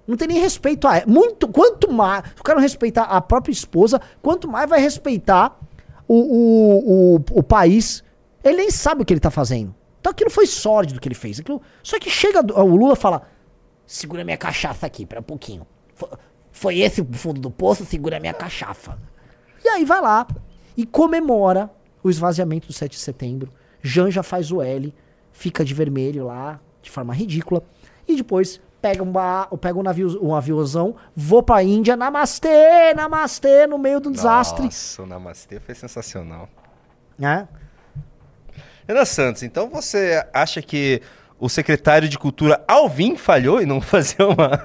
Não 0.07 0.17
tem 0.17 0.29
nem 0.29 0.39
respeito 0.39 0.87
a 0.87 0.99
ela. 0.99 1.07
Muito, 1.07 1.49
quanto 1.49 1.93
mais. 1.93 2.23
Se 2.35 2.41
o 2.41 2.45
cara 2.45 2.57
não 2.59 2.62
respeitar 2.62 3.03
a 3.03 3.21
própria 3.21 3.53
esposa, 3.53 4.01
quanto 4.23 4.47
mais 4.49 4.69
vai 4.71 4.81
respeitar 4.81 5.59
o, 6.07 6.15
o, 6.15 7.17
o, 7.17 7.21
o 7.39 7.43
país. 7.43 8.05
Ele 8.45 8.59
nem 8.59 8.71
sabe 8.71 9.03
o 9.03 9.05
que 9.05 9.12
ele 9.12 9.19
tá 9.21 9.31
fazendo. 9.31 9.75
Então 10.01 10.12
aquilo 10.12 10.31
foi 10.31 10.47
sórdido 10.47 11.01
que 11.01 11.09
ele 11.09 11.17
fez. 11.17 11.41
Aquilo, 11.41 11.61
só 11.83 11.99
que 11.99 12.09
chega 12.09 12.41
o 12.62 12.77
Lula 12.77 12.95
fala: 12.95 13.23
segura 13.85 14.23
minha 14.25 14.37
cachaça 14.37 14.87
aqui, 14.87 15.05
pera 15.05 15.21
um 15.21 15.25
pouquinho. 15.25 15.67
Fo- 15.97 16.09
Foi 16.53 16.79
esse 16.79 17.01
o 17.01 17.09
fundo 17.12 17.41
do 17.41 17.51
poço, 17.51 17.85
segura 17.85 18.21
minha 18.21 18.33
cachaça. 18.33 18.97
E 19.67 19.69
aí 19.69 19.85
vai 19.85 20.01
lá 20.01 20.25
e 20.77 20.87
comemora 20.87 21.69
o 22.01 22.09
esvaziamento 22.09 22.69
do 22.69 22.73
7 22.73 22.93
de 22.93 22.99
setembro. 23.01 23.51
Janja 23.83 24.23
faz 24.23 24.53
o 24.53 24.63
L, 24.63 24.95
fica 25.33 25.65
de 25.65 25.75
vermelho 25.75 26.25
lá, 26.25 26.61
de 26.81 26.89
forma 26.89 27.13
ridícula. 27.13 27.65
E 28.07 28.15
depois 28.15 28.61
pega 28.81 29.03
um, 29.03 29.11
ba- 29.11 29.49
pega 29.61 29.77
um, 29.77 29.83
navio, 29.83 30.25
um 30.25 30.37
aviãozão, 30.37 30.95
vou 31.17 31.43
pra 31.43 31.65
Índia, 31.65 31.97
namastê, 31.97 32.95
namastê, 32.95 33.67
no 33.67 33.77
meio 33.77 33.99
do 33.99 34.09
desastre. 34.13 34.67
Nossa, 34.67 35.03
o 35.03 35.07
Namastê 35.07 35.59
foi 35.59 35.75
sensacional. 35.75 36.49
Né? 37.19 37.49
Renan 38.87 39.05
Santos, 39.05 39.43
então 39.43 39.69
você 39.69 40.25
acha 40.33 40.63
que 40.63 41.03
o 41.41 41.49
secretário 41.49 42.09
de 42.09 42.17
Cultura 42.17 42.63
Alvim 42.69 43.17
falhou 43.17 43.61
em 43.61 43.67
não 43.67 43.81
fazer 43.83 44.23
uma. 44.23 44.65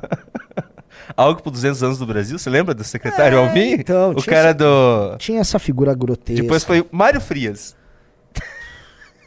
Algo 1.17 1.41
por 1.41 1.51
200 1.51 1.83
anos 1.83 1.97
do 1.97 2.05
Brasil? 2.05 2.37
Você 2.39 2.49
lembra 2.49 2.73
do 2.73 2.83
secretário 2.83 3.37
É, 3.37 3.41
Alvim? 3.47 3.71
então, 3.73 4.11
o 4.11 4.15
tinha 4.15 4.25
cara 4.35 4.49
esse- 4.49 4.57
do. 4.57 5.17
Tinha 5.17 5.39
essa 5.41 5.59
figura 5.59 5.93
grotesca. 5.93 6.41
Depois 6.41 6.63
foi 6.63 6.87
Mário 6.91 7.19
Frias. 7.21 7.75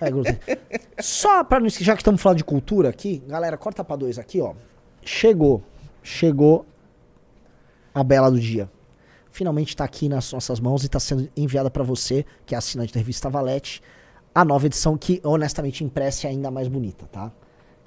É, 0.00 0.10
grotesca. 0.10 0.58
Só 1.00 1.44
pra 1.44 1.60
não 1.60 1.66
esquecer, 1.66 1.84
já 1.86 1.94
que 1.94 2.02
estamos 2.02 2.20
falando 2.20 2.38
de 2.38 2.44
cultura 2.44 2.88
aqui, 2.88 3.22
galera, 3.26 3.56
corta 3.56 3.84
pra 3.84 3.96
dois 3.96 4.18
aqui, 4.18 4.40
ó. 4.40 4.54
Chegou, 5.02 5.62
chegou 6.02 6.66
a 7.94 8.02
bela 8.02 8.30
do 8.30 8.38
dia. 8.40 8.68
Finalmente 9.30 9.76
tá 9.76 9.84
aqui 9.84 10.08
nas 10.08 10.32
nossas 10.32 10.60
mãos 10.60 10.84
e 10.84 10.88
tá 10.88 11.00
sendo 11.00 11.28
enviada 11.36 11.70
pra 11.70 11.82
você, 11.82 12.24
que 12.46 12.54
é 12.54 12.58
assinante 12.58 12.92
da 12.92 12.98
revista 13.00 13.28
Valete, 13.28 13.82
a 14.34 14.44
nova 14.44 14.66
edição 14.66 14.96
que, 14.96 15.20
honestamente, 15.24 15.82
impressa 15.84 16.26
é 16.26 16.30
ainda 16.30 16.50
mais 16.50 16.68
bonita, 16.68 17.06
tá? 17.10 17.32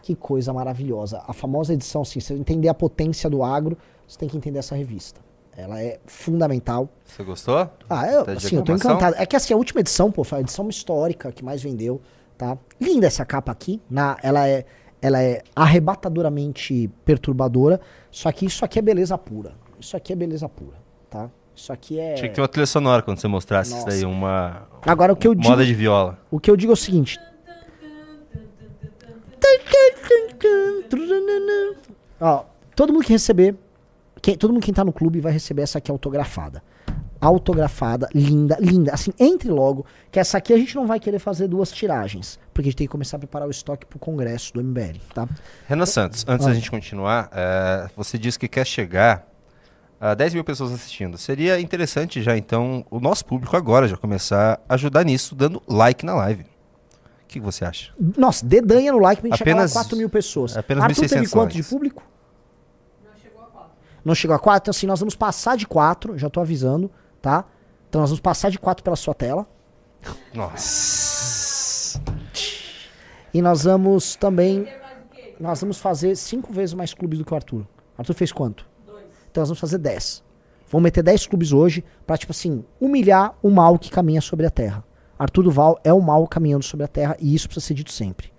Que 0.08 0.16
coisa 0.16 0.54
maravilhosa. 0.54 1.22
A 1.28 1.34
famosa 1.34 1.74
edição, 1.74 2.04
assim, 2.04 2.22
se 2.22 2.28
você 2.28 2.34
entender 2.34 2.70
a 2.70 2.74
potência 2.74 3.30
do 3.30 3.44
agro, 3.44 3.78
você 4.08 4.18
tem 4.18 4.30
que 4.30 4.38
entender 4.38 4.58
essa 4.58 4.74
revista. 4.74 5.20
Ela 5.54 5.84
é 5.84 6.00
fundamental. 6.06 6.88
Você 7.04 7.26
gostou? 7.26 7.70
Ah, 7.90 8.08
eu, 8.10 8.24
Tá 8.24 8.32
assim, 8.32 8.56
eu 8.56 8.64
tô 8.64 8.74
encantado. 8.74 9.18
É 9.20 9.26
que 9.26 9.36
assim, 9.36 9.54
a 9.54 9.58
última 9.58 9.82
edição, 9.82 10.10
pô, 10.10 10.24
foi 10.24 10.38
a 10.38 10.42
edição 10.42 10.70
histórica 10.70 11.30
que 11.34 11.44
mais 11.44 11.62
vendeu, 11.62 12.00
tá? 12.38 12.58
Linda 12.80 13.06
essa 13.06 13.26
capa 13.26 13.52
aqui, 13.52 13.82
na, 13.90 14.16
ela 14.24 14.48
é 14.48 14.64
ela 15.02 15.22
é 15.22 15.42
arrebatadoramente 15.54 16.90
perturbadora, 17.04 17.82
só 18.10 18.32
que 18.32 18.46
isso 18.46 18.64
aqui 18.64 18.80
é 18.80 18.82
beleza 18.82 19.18
pura. 19.18 19.56
Isso 19.78 19.98
aqui 19.98 20.14
é 20.14 20.16
beleza 20.16 20.48
pura, 20.48 20.78
tá? 21.10 21.30
Isso 21.54 21.74
aqui 21.74 22.00
é 22.00 22.14
Tinha 22.14 22.30
que 22.30 22.36
ter 22.36 22.42
uma 22.42 22.48
trilha 22.48 22.66
sonora 22.66 23.02
quando 23.02 23.20
você 23.20 23.28
mostrasse 23.28 23.72
isso 23.72 23.86
Nossa. 23.86 23.90
daí, 23.90 24.06
uma 24.06 24.70
Agora 24.84 25.12
o 25.12 25.18
que 25.18 25.28
eu 25.28 25.36
digo, 25.36 25.50
moda 25.50 25.66
de 25.66 25.74
viola. 25.74 26.18
o 26.32 26.40
que 26.40 26.50
eu 26.50 26.56
digo 26.56 26.72
é 26.72 26.76
o 26.76 26.78
seguinte, 26.78 27.20
Ó, 32.20 32.44
todo 32.76 32.92
mundo 32.94 33.06
que 33.06 33.12
receber, 33.14 33.56
quem, 34.22 34.36
todo 34.38 34.52
mundo 34.54 34.64
que 34.64 34.72
tá 34.74 34.84
no 34.84 34.94
clube 34.94 35.20
vai 35.20 35.32
receber 35.32 35.62
essa 35.64 35.78
aqui 35.78 35.92
autografada. 35.92 36.64
Autografada, 37.20 38.08
linda, 38.14 38.58
linda. 38.60 38.94
Assim, 38.94 39.12
entre 39.20 39.50
logo, 39.50 39.86
que 40.12 40.20
essa 40.20 40.38
aqui 40.38 40.54
a 40.54 40.58
gente 40.58 40.76
não 40.76 40.86
vai 40.86 41.00
querer 41.00 41.18
fazer 41.20 41.48
duas 41.48 41.72
tiragens, 41.72 42.40
porque 42.54 42.70
a 42.70 42.72
gente 42.72 42.78
tem 42.78 42.88
que 42.88 42.92
começar 42.92 43.18
a 43.18 43.20
preparar 43.20 43.48
o 43.48 43.52
estoque 43.52 43.86
pro 43.86 43.98
congresso 43.98 44.54
do 44.54 44.64
MBL, 44.64 45.00
tá? 45.14 45.28
Renan 45.68 45.86
Santos, 45.88 46.24
antes 46.28 46.46
Ah. 46.46 46.50
da 46.50 46.56
gente 46.56 46.70
continuar, 46.70 47.30
é, 47.34 47.88
você 47.96 48.18
disse 48.20 48.38
que 48.38 48.48
quer 48.48 48.66
chegar 48.66 49.28
a 50.00 50.14
10 50.14 50.36
mil 50.36 50.44
pessoas 50.44 50.72
assistindo. 50.72 51.18
Seria 51.18 51.60
interessante 51.60 52.22
já, 52.22 52.38
então, 52.38 52.86
o 52.92 53.00
nosso 53.00 53.26
público 53.26 53.58
agora 53.58 53.88
já 53.88 53.98
começar 53.98 54.60
a 54.70 54.76
ajudar 54.76 55.04
nisso, 55.04 55.34
dando 55.34 55.62
like 55.68 56.06
na 56.06 56.14
live. 56.14 56.46
O 57.28 57.30
que 57.30 57.40
você 57.42 57.66
acha? 57.66 57.92
Nossa, 58.18 58.46
dedanha 58.46 58.90
no 58.94 59.00
like 59.00 59.22
pra 59.22 59.30
gente 59.30 59.42
Apenas- 59.42 59.72
chegar 59.72 59.82
a 59.82 59.84
4 59.84 59.98
mil 59.98 60.10
pessoas. 60.10 60.56
apenas 60.56 60.82
Arthur 60.86 61.02
teve 61.02 61.16
1.600 61.26 61.32
quanto 61.34 61.54
de 61.54 61.62
público? 61.64 62.02
Não 63.04 63.12
chegou 63.22 63.42
a 63.44 63.46
quatro. 63.48 63.72
Não 64.06 64.16
chegou 64.16 64.36
a 64.36 64.40
4? 64.40 64.64
Então, 64.64 64.72
assim, 64.72 64.88
nós 64.88 65.00
vamos 65.02 65.16
passar 65.16 65.58
de 65.58 65.68
4, 65.68 66.18
já 66.18 66.30
tô 66.30 66.40
avisando, 66.40 66.90
tá? 67.22 67.44
Então, 67.90 68.00
nós 68.00 68.10
vamos 68.12 68.22
passar 68.22 68.50
de 68.50 68.58
4 68.58 68.82
pela 68.82 68.96
sua 68.96 69.14
tela. 69.14 69.46
Nossa. 70.34 72.02
E 73.34 73.42
nós 73.42 73.64
vamos 73.66 74.16
também. 74.16 74.68
Nós 75.40 75.60
vamos 75.62 75.78
fazer 75.80 76.16
5 76.16 76.52
vezes 76.54 76.74
mais 76.74 76.94
clubes 76.94 77.20
do 77.20 77.26
que 77.26 77.34
o 77.34 77.36
Arthur. 77.36 77.66
Arthur 77.98 78.14
fez 78.14 78.32
quanto? 78.32 78.66
Dois. 78.86 79.04
Então 79.30 79.42
nós 79.42 79.50
vamos 79.50 79.60
fazer 79.60 79.78
10. 79.78 80.24
Vamos 80.70 80.84
meter 80.84 81.04
10 81.04 81.28
clubes 81.28 81.52
hoje 81.52 81.84
pra, 82.06 82.18
tipo 82.18 82.32
assim, 82.32 82.64
humilhar 82.80 83.36
o 83.42 83.50
mal 83.50 83.78
que 83.78 83.92
caminha 83.92 84.22
sobre 84.22 84.46
a 84.46 84.50
terra. 84.50 84.84
Arthur 85.20 85.44
Duval 85.44 85.80
é 85.84 85.92
o 85.94 86.02
mal 86.02 86.28
caminhando 86.28 86.64
sobre 86.64 86.84
a 86.86 86.88
terra 86.88 87.16
e 87.20 87.34
isso 87.34 87.48
precisa 87.48 87.66
ser 87.68 87.74
dito 87.74 87.92
sempre. 87.92 88.32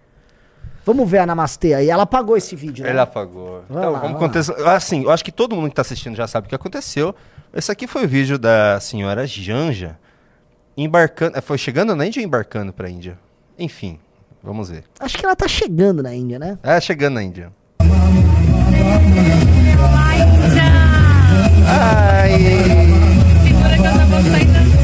Vamos 0.85 1.11
ver 1.11 1.19
a 1.19 1.27
Namastê 1.27 1.75
aí. 1.75 1.91
Ela 1.91 2.05
apagou 2.05 2.37
esse 2.37 2.57
vídeo, 2.57 2.83
né? 2.85 2.91
Ele 2.91 3.01
apagou. 3.01 3.63
Vai 3.69 3.79
então, 3.83 3.93
lá, 3.93 3.99
vamos 3.99 4.19
contextualizar. 4.19 4.75
Assim, 4.75 5.03
eu 5.03 5.11
acho 5.11 5.23
que 5.25 5.31
todo 5.33 5.55
mundo 5.55 5.69
que 5.69 5.75
tá 5.75 5.83
assistindo 5.83 6.17
já 6.17 6.27
sabe 6.27 6.47
o 6.47 6.49
que 6.49 6.55
aconteceu. 6.55 7.15
Esse 7.53 7.71
aqui 7.71 7.87
foi 7.87 8.05
o 8.05 8.09
vídeo 8.09 8.39
da 8.39 8.79
senhora 8.81 9.27
Janja 9.27 9.99
embarcando. 10.77 11.37
eh, 11.37 11.41
Foi 11.43 11.59
chegando 11.59 11.95
na 11.95 12.07
Índia 12.07 12.21
ou 12.21 12.27
embarcando 12.27 12.73
pra 12.73 12.89
Índia? 12.89 13.19
Enfim, 13.59 13.99
vamos 14.43 14.71
ver. 14.71 14.85
Acho 14.99 15.19
que 15.19 15.27
ela 15.27 15.37
tá 15.37 15.47
chegando 15.49 16.03
na 16.03 16.15
Índia, 16.15 16.39
né? 16.39 16.59
É, 16.63 16.81
chegando 16.81 17.15
na 17.15 17.23
Índia. 17.23 17.53
Segura 23.45 23.77
que 23.77 23.87
eu 23.87 24.07
vou 24.09 24.23
sair. 24.23 24.78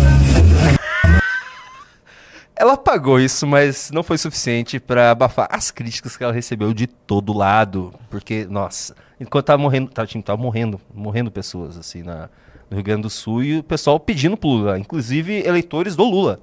Ela 2.56 2.74
apagou 2.74 3.18
isso, 3.18 3.46
mas 3.46 3.90
não 3.90 4.02
foi 4.02 4.16
suficiente 4.16 4.78
pra 4.78 5.10
abafar 5.10 5.48
as 5.50 5.70
críticas 5.70 6.16
que 6.16 6.22
ela 6.22 6.32
recebeu 6.32 6.72
de 6.72 6.86
todo 6.86 7.32
lado. 7.32 7.92
Porque, 8.08 8.46
nossa, 8.48 8.94
enquanto 9.20 9.46
tava 9.46 9.60
morrendo, 9.60 9.90
tava, 9.90 10.06
tipo, 10.06 10.22
tava 10.22 10.40
morrendo, 10.40 10.80
morrendo 10.94 11.30
pessoas, 11.32 11.76
assim, 11.76 12.02
na, 12.04 12.28
no 12.70 12.76
Rio 12.76 12.84
Grande 12.84 13.02
do 13.02 13.10
Sul, 13.10 13.42
e 13.42 13.58
o 13.58 13.62
pessoal 13.64 13.98
pedindo 13.98 14.36
pro 14.36 14.48
Lula, 14.50 14.78
inclusive 14.78 15.42
eleitores 15.44 15.96
do 15.96 16.04
Lula. 16.04 16.40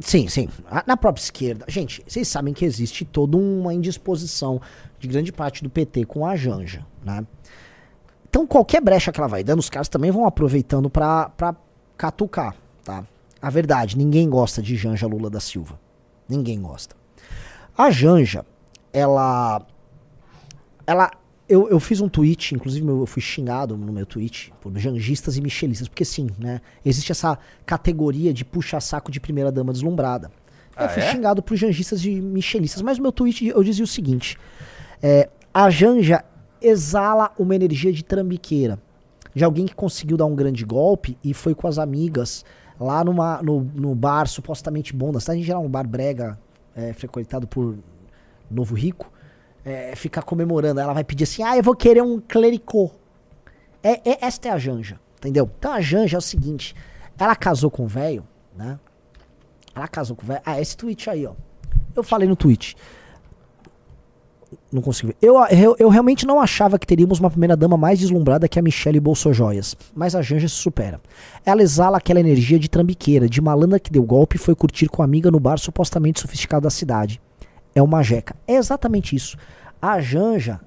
Sim, 0.00 0.26
sim. 0.26 0.48
A- 0.68 0.82
Na 0.88 0.96
própria 0.96 1.22
esquerda. 1.22 1.64
Gente, 1.68 2.02
vocês 2.04 2.26
sabem 2.26 2.52
que 2.52 2.64
existe 2.64 3.04
toda 3.04 3.36
uma 3.36 3.72
indisposição 3.72 4.60
de 4.98 5.06
grande 5.06 5.32
parte 5.32 5.62
do 5.62 5.70
PT 5.70 6.04
com 6.04 6.26
a 6.26 6.34
Janja, 6.34 6.84
né? 7.04 7.24
Então, 8.28 8.44
qualquer 8.44 8.80
brecha 8.82 9.12
que 9.12 9.20
ela 9.20 9.28
vai 9.28 9.44
dando, 9.44 9.60
os 9.60 9.70
caras 9.70 9.88
também 9.88 10.10
vão 10.10 10.26
aproveitando 10.26 10.90
pra, 10.90 11.28
pra 11.28 11.54
catucar, 11.96 12.56
tá? 12.82 13.04
A 13.44 13.50
verdade, 13.50 13.98
ninguém 13.98 14.26
gosta 14.26 14.62
de 14.62 14.74
Janja 14.74 15.06
Lula 15.06 15.28
da 15.28 15.38
Silva. 15.38 15.78
Ninguém 16.26 16.62
gosta. 16.62 16.96
A 17.76 17.90
Janja, 17.90 18.42
ela. 18.90 19.60
Ela. 20.86 21.10
Eu, 21.46 21.68
eu 21.68 21.78
fiz 21.78 22.00
um 22.00 22.08
tweet, 22.08 22.54
inclusive 22.54 22.88
eu 22.88 23.04
fui 23.04 23.20
xingado 23.20 23.76
no 23.76 23.92
meu 23.92 24.06
tweet 24.06 24.50
por 24.62 24.74
jangistas 24.78 25.36
e 25.36 25.42
michelistas, 25.42 25.86
porque 25.88 26.06
sim, 26.06 26.28
né? 26.38 26.62
Existe 26.82 27.12
essa 27.12 27.38
categoria 27.66 28.32
de 28.32 28.46
puxa-saco 28.46 29.12
de 29.12 29.20
primeira-dama 29.20 29.70
deslumbrada. 29.70 30.28
eu 30.74 30.86
Ah, 30.86 30.88
fui 30.88 31.02
é? 31.02 31.10
xingado 31.12 31.42
por 31.42 31.54
jangistas 31.54 32.02
e 32.02 32.18
michelistas, 32.22 32.80
mas 32.80 32.96
no 32.96 33.02
meu 33.02 33.12
tweet 33.12 33.46
eu 33.46 33.62
dizia 33.62 33.84
o 33.84 33.86
seguinte: 33.86 34.38
é, 35.02 35.28
a 35.52 35.68
Janja 35.68 36.24
exala 36.62 37.30
uma 37.38 37.54
energia 37.54 37.92
de 37.92 38.02
trambiqueira, 38.02 38.78
de 39.34 39.44
alguém 39.44 39.66
que 39.66 39.74
conseguiu 39.74 40.16
dar 40.16 40.24
um 40.24 40.34
grande 40.34 40.64
golpe 40.64 41.18
e 41.22 41.34
foi 41.34 41.54
com 41.54 41.68
as 41.68 41.78
amigas 41.78 42.42
lá 42.84 43.04
numa, 43.04 43.42
no, 43.42 43.60
no 43.60 43.94
bar 43.94 44.26
supostamente 44.28 44.94
bom 44.94 45.12
da 45.12 45.20
cidade, 45.20 45.40
em 45.40 45.42
geral 45.42 45.64
um 45.64 45.68
bar 45.68 45.86
brega, 45.86 46.38
é, 46.74 46.92
frequentado 46.92 47.46
por 47.46 47.76
novo 48.50 48.74
rico, 48.74 49.10
é, 49.64 49.94
ficar 49.96 50.22
comemorando. 50.22 50.80
Ela 50.80 50.92
vai 50.92 51.04
pedir 51.04 51.24
assim, 51.24 51.42
ah, 51.42 51.56
eu 51.56 51.62
vou 51.62 51.74
querer 51.74 52.02
um 52.02 52.20
clericô. 52.20 52.90
É, 53.82 54.08
é- 54.08 54.18
esta 54.24 54.48
é 54.48 54.50
a 54.52 54.58
Janja, 54.58 55.00
entendeu? 55.18 55.50
Então 55.58 55.72
a 55.72 55.80
Janja 55.80 56.16
é 56.16 56.18
o 56.18 56.22
seguinte, 56.22 56.74
ela 57.18 57.34
casou 57.36 57.70
com 57.70 57.84
o 57.84 57.88
velho, 57.88 58.26
né? 58.56 58.78
Ela 59.74 59.88
casou 59.88 60.16
com 60.16 60.22
o 60.22 60.26
velho. 60.26 60.40
Ah, 60.44 60.60
esse 60.60 60.76
tweet 60.76 61.10
aí, 61.10 61.26
ó. 61.26 61.32
Eu 61.94 62.02
falei 62.02 62.28
no 62.28 62.36
tweet. 62.36 62.76
Não 64.74 64.82
consigo 64.82 65.06
ver. 65.06 65.16
Eu, 65.22 65.36
eu, 65.52 65.76
eu 65.78 65.88
realmente 65.88 66.26
não 66.26 66.40
achava 66.40 66.80
que 66.80 66.86
teríamos 66.86 67.20
uma 67.20 67.30
primeira 67.30 67.56
dama 67.56 67.76
mais 67.76 68.00
deslumbrada 68.00 68.48
que 68.48 68.58
a 68.58 68.62
Michelle 68.62 68.98
Bolsojoias. 68.98 69.76
Mas 69.94 70.16
a 70.16 70.20
Janja 70.20 70.48
se 70.48 70.56
supera. 70.56 71.00
Ela 71.46 71.62
exala 71.62 71.98
aquela 71.98 72.18
energia 72.18 72.58
de 72.58 72.68
trambiqueira, 72.68 73.28
de 73.28 73.40
malandra 73.40 73.78
que 73.78 73.92
deu 73.92 74.02
golpe 74.02 74.34
e 74.34 74.38
foi 74.38 74.52
curtir 74.52 74.88
com 74.88 75.00
a 75.00 75.04
amiga 75.04 75.30
no 75.30 75.38
bar 75.38 75.58
supostamente 75.58 76.20
sofisticado 76.20 76.64
da 76.64 76.70
cidade. 76.70 77.22
É 77.72 77.80
uma 77.80 78.02
jeca. 78.02 78.34
É 78.48 78.56
exatamente 78.56 79.14
isso. 79.14 79.36
A 79.80 80.00
Janja 80.00 80.60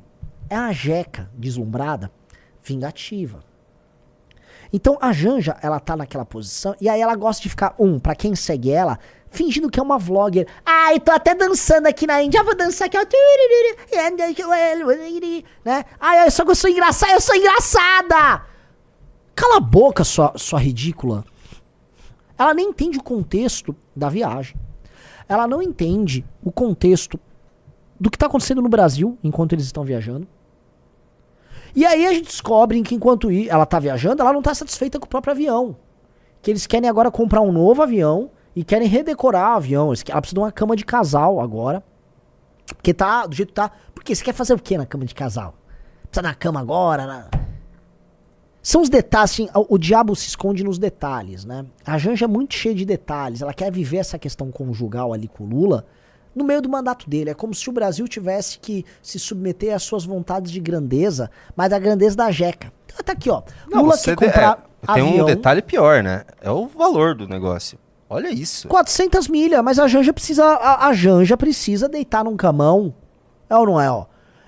é 0.50 0.56
a 0.56 0.72
jeca 0.72 1.30
deslumbrada, 1.38 2.10
vingativa. 2.64 3.40
Então 4.72 4.98
a 5.02 5.12
Janja, 5.12 5.58
ela 5.62 5.82
tá 5.82 5.98
naquela 5.98 6.26
posição 6.26 6.74
e 6.80 6.88
aí 6.88 7.02
ela 7.02 7.16
gosta 7.16 7.44
de 7.44 7.50
ficar, 7.50 7.76
um, 7.78 8.00
pra 8.00 8.16
quem 8.16 8.36
segue 8.36 8.72
ela, 8.72 9.00
fingindo 9.38 9.70
que 9.70 9.80
é 9.80 9.84
uma 9.84 10.00
vlogger. 10.00 10.48
Ai, 10.66 11.00
tô 11.00 11.12
até 11.12 11.36
dançando 11.36 11.86
aqui 11.88 12.08
na 12.08 12.24
Índia, 12.24 12.44
vou 12.44 12.56
dançar 12.56 12.88
aqui, 12.88 12.98
ó. 12.98 13.06
Né? 15.64 15.86
Ai, 16.00 16.32
só 16.32 16.44
que 16.44 16.52
eu 16.52 16.56
sou 16.56 16.70
engraçada, 16.70 17.14
eu 17.14 17.22
sou 17.22 17.36
engraçada! 17.36 18.46
Cala 19.36 19.58
a 19.58 19.60
boca, 19.60 20.04
sua, 20.04 20.34
sua 20.36 20.60
ridícula. 20.60 21.24
Ela 22.38 22.54
nem 22.54 22.70
entende 22.70 22.98
o 22.98 23.04
contexto 23.04 23.76
da 23.96 24.10
viagem. 24.10 24.56
Ela 25.30 25.48
não 25.48 25.62
entende 25.62 26.26
o 26.44 26.52
contexto 26.52 27.20
do 28.00 28.10
que 28.10 28.18
tá 28.18 28.26
acontecendo 28.26 28.62
no 28.62 28.70
Brasil 28.70 29.18
enquanto 29.24 29.54
eles 29.54 29.66
estão 29.66 29.84
viajando. 29.84 30.28
E 31.76 31.86
aí 31.86 32.08
a 32.08 32.14
gente 32.14 32.26
descobre 32.26 32.82
que 32.82 32.96
enquanto 32.96 33.30
ela 33.30 33.66
tá 33.66 33.78
viajando, 33.78 34.22
ela 34.22 34.34
não 34.34 34.42
tá 34.42 34.56
satisfeita 34.56 35.00
com 35.00 35.06
o 35.06 35.10
próprio 35.10 35.34
avião. 35.34 35.76
Que 36.42 36.50
eles 36.50 36.66
querem 36.66 36.90
agora 36.90 37.12
comprar 37.12 37.42
um 37.42 37.52
novo 37.52 37.84
avião 37.84 38.32
e 38.60 38.64
querem 38.64 38.88
redecorar 38.88 39.54
o 39.54 39.58
avião. 39.58 39.86
Ela 40.08 40.22
precisa 40.22 40.34
de 40.34 40.40
uma 40.40 40.52
cama 40.52 40.76
de 40.76 40.84
casal 40.84 41.40
agora. 41.40 41.84
Porque 42.76 42.94
tá 42.94 43.26
do 43.28 43.36
jeito 43.36 43.50
que 43.50 43.54
tá. 43.54 43.72
Porque 43.94 44.16
você 44.16 44.24
quer 44.24 44.34
fazer 44.34 44.54
o 44.54 44.60
que 44.60 44.78
na 44.78 44.86
cama 44.86 45.06
de 45.06 45.14
casal? 45.14 45.54
Precisa 46.10 46.24
na 46.24 46.34
cama 46.34 46.60
agora? 46.60 47.06
na- 47.06 47.30
São 48.64 48.82
os 48.82 48.90
detalhes, 48.90 49.32
assim, 49.32 49.50
o, 49.54 49.76
o 49.76 49.78
diabo 49.78 50.16
se 50.16 50.28
esconde 50.28 50.64
nos 50.64 50.78
detalhes, 50.80 51.46
né? 51.46 51.66
A 51.86 51.98
Janja 51.98 52.26
é 52.26 52.28
muito 52.28 52.56
cheia 52.56 52.74
de 52.74 52.84
detalhes. 52.84 53.42
Ela 53.42 53.54
quer 53.54 53.72
viver 53.72 53.98
essa 53.98 54.18
questão 54.18 54.52
conjugal 54.52 55.14
ali 55.14 55.28
com 55.28 55.44
o 55.44 55.48
Lula 55.48 55.86
no 56.36 56.44
meio 56.44 56.62
do 56.62 56.68
mandato 56.68 57.08
dele. 57.10 57.30
É 57.30 57.34
como 57.34 57.54
se 57.54 57.70
o 57.70 57.72
Brasil 57.74 58.08
tivesse 58.08 58.58
que 58.60 58.84
se 59.04 59.20
submeter 59.20 59.74
às 59.76 59.84
suas 59.84 60.04
vontades 60.04 60.52
de 60.52 60.60
grandeza, 60.60 61.30
mas 61.56 61.70
da 61.70 61.80
grandeza 61.80 62.16
da 62.18 62.30
jeca. 62.32 62.74
Então, 62.86 62.98
tá 63.06 63.14
aqui, 63.14 63.30
ó. 63.30 63.44
Lula 63.72 63.96
você 63.96 64.16
quer 64.16 64.26
comprar 64.28 64.68
é, 64.88 64.94
tem 64.96 65.08
avião, 65.10 65.26
um 65.26 65.28
detalhe 65.28 65.62
pior, 65.62 66.02
né? 66.04 66.24
É 66.42 66.50
o 66.52 66.66
valor 66.68 67.14
do 67.16 67.28
negócio. 67.28 67.78
Olha 68.10 68.30
isso. 68.30 68.68
400 68.68 69.28
milhas, 69.28 69.62
mas 69.64 69.80
a 69.80 69.88
Janja 69.88 70.14
precisa 70.14 70.46
a, 70.46 70.88
a 70.88 70.94
Janja 70.94 71.36
precisa 71.36 71.90
deitar 71.90 72.24
num 72.24 72.38
camão. 72.38 72.94
É 73.50 73.56
ou 73.56 73.66
não 73.66 73.82
é, 73.82 73.90
ó? 73.92 74.06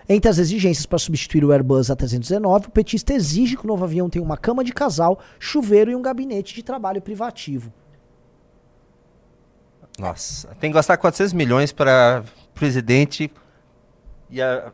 Entre 0.08 0.30
as 0.30 0.39
exigências 0.39 0.86
para 0.86 0.98
substituir 0.98 1.45
o 1.45 1.52
Airbus 1.52 1.88
A319, 1.88 2.67
o 2.67 2.72
petista 2.72 3.13
exige 3.13 3.56
que 3.56 3.63
o 3.63 3.67
novo 3.67 3.84
avião 3.84 4.10
tenha 4.10 4.26
uma 4.26 4.38
cama 4.38 4.63
de 4.63 4.74
casal, 4.74 5.19
chuveiro 5.38 5.91
e 5.91 5.95
um 5.95 6.02
gabinete 6.02 6.56
de 6.56 6.63
trabalho 6.63 7.00
privativo. 7.00 7.72
Nossa, 10.00 10.48
tem 10.60 10.72
que 10.72 10.76
gastar 10.76 10.98
400 10.98 11.34
milhões 11.34 11.72
para 11.72 12.24
presidente 12.56 13.32
e 14.30 14.41
a... 14.41 14.72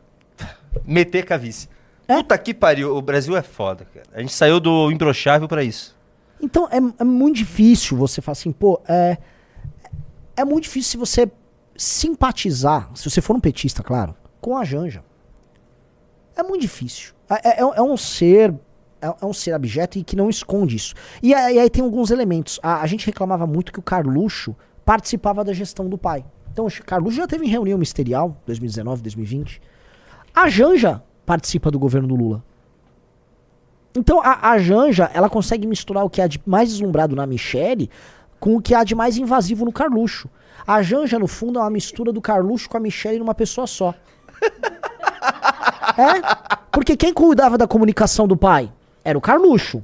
meter 0.84 1.24
cavice. 1.24 1.68
É? 2.08 2.16
Puta 2.16 2.38
que 2.38 2.54
pariu, 2.54 2.96
o 2.96 3.02
Brasil 3.02 3.36
é 3.36 3.42
foda, 3.42 3.84
cara. 3.92 4.06
A 4.14 4.20
gente 4.20 4.32
saiu 4.32 4.60
do 4.60 4.90
imbrochável 4.90 5.48
pra 5.48 5.64
isso. 5.64 5.95
Então 6.40 6.68
é, 6.70 6.76
é 6.98 7.04
muito 7.04 7.36
difícil 7.36 7.96
você 7.96 8.20
falar 8.20 8.32
assim, 8.32 8.52
pô, 8.52 8.80
é, 8.88 9.18
é 10.36 10.44
muito 10.44 10.64
difícil 10.64 10.90
se 10.92 10.96
você 10.96 11.30
simpatizar, 11.76 12.90
se 12.94 13.08
você 13.08 13.20
for 13.20 13.36
um 13.36 13.40
petista, 13.40 13.82
claro, 13.82 14.14
com 14.40 14.56
a 14.56 14.64
Janja. 14.64 15.04
É 16.36 16.42
muito 16.42 16.60
difícil. 16.62 17.14
É, 17.28 17.60
é- 17.60 17.60
é 17.60 17.82
um 17.82 17.96
ser. 17.96 18.54
É, 19.00 19.06
é 19.20 19.26
um 19.26 19.32
ser 19.32 19.52
abjeto 19.52 19.98
e 19.98 20.04
que 20.04 20.16
não 20.16 20.30
esconde 20.30 20.76
isso. 20.76 20.94
E 21.22 21.34
aí, 21.34 21.58
aí 21.58 21.68
tem 21.68 21.82
alguns 21.84 22.10
elementos. 22.10 22.58
A, 22.62 22.80
a 22.80 22.86
gente 22.86 23.04
reclamava 23.06 23.46
muito 23.46 23.72
que 23.72 23.78
o 23.78 23.82
Carluxo 23.82 24.56
participava 24.84 25.44
da 25.44 25.52
gestão 25.52 25.88
do 25.88 25.98
pai. 25.98 26.24
Então, 26.52 26.66
o 26.66 26.70
Carluxo 26.84 27.16
já 27.16 27.26
teve 27.26 27.44
em 27.44 27.48
reunião 27.50 27.76
ministerial, 27.76 28.40
2019, 28.46 29.02
2020. 29.02 29.60
A 30.34 30.48
Janja 30.48 31.02
participa 31.26 31.70
do 31.70 31.78
governo 31.78 32.08
do 32.08 32.14
Lula. 32.16 32.42
Então 33.96 34.20
a, 34.22 34.50
a 34.50 34.58
Janja, 34.58 35.10
ela 35.14 35.28
consegue 35.30 35.66
misturar 35.66 36.04
o 36.04 36.10
que 36.10 36.20
há 36.20 36.26
de 36.26 36.40
mais 36.44 36.68
deslumbrado 36.68 37.16
na 37.16 37.26
Michelle 37.26 37.90
com 38.38 38.56
o 38.56 38.62
que 38.62 38.74
há 38.74 38.84
de 38.84 38.94
mais 38.94 39.16
invasivo 39.16 39.64
no 39.64 39.72
Carluxo. 39.72 40.28
A 40.66 40.82
Janja, 40.82 41.18
no 41.18 41.26
fundo, 41.26 41.58
é 41.58 41.62
uma 41.62 41.70
mistura 41.70 42.12
do 42.12 42.20
Carluxo 42.20 42.68
com 42.68 42.76
a 42.76 42.80
Michelle 42.80 43.18
numa 43.18 43.34
pessoa 43.34 43.66
só. 43.66 43.94
é? 45.96 46.56
Porque 46.70 46.96
quem 46.96 47.12
cuidava 47.12 47.56
da 47.56 47.66
comunicação 47.66 48.28
do 48.28 48.36
pai 48.36 48.70
era 49.02 49.16
o 49.16 49.20
Carluxo. 49.20 49.82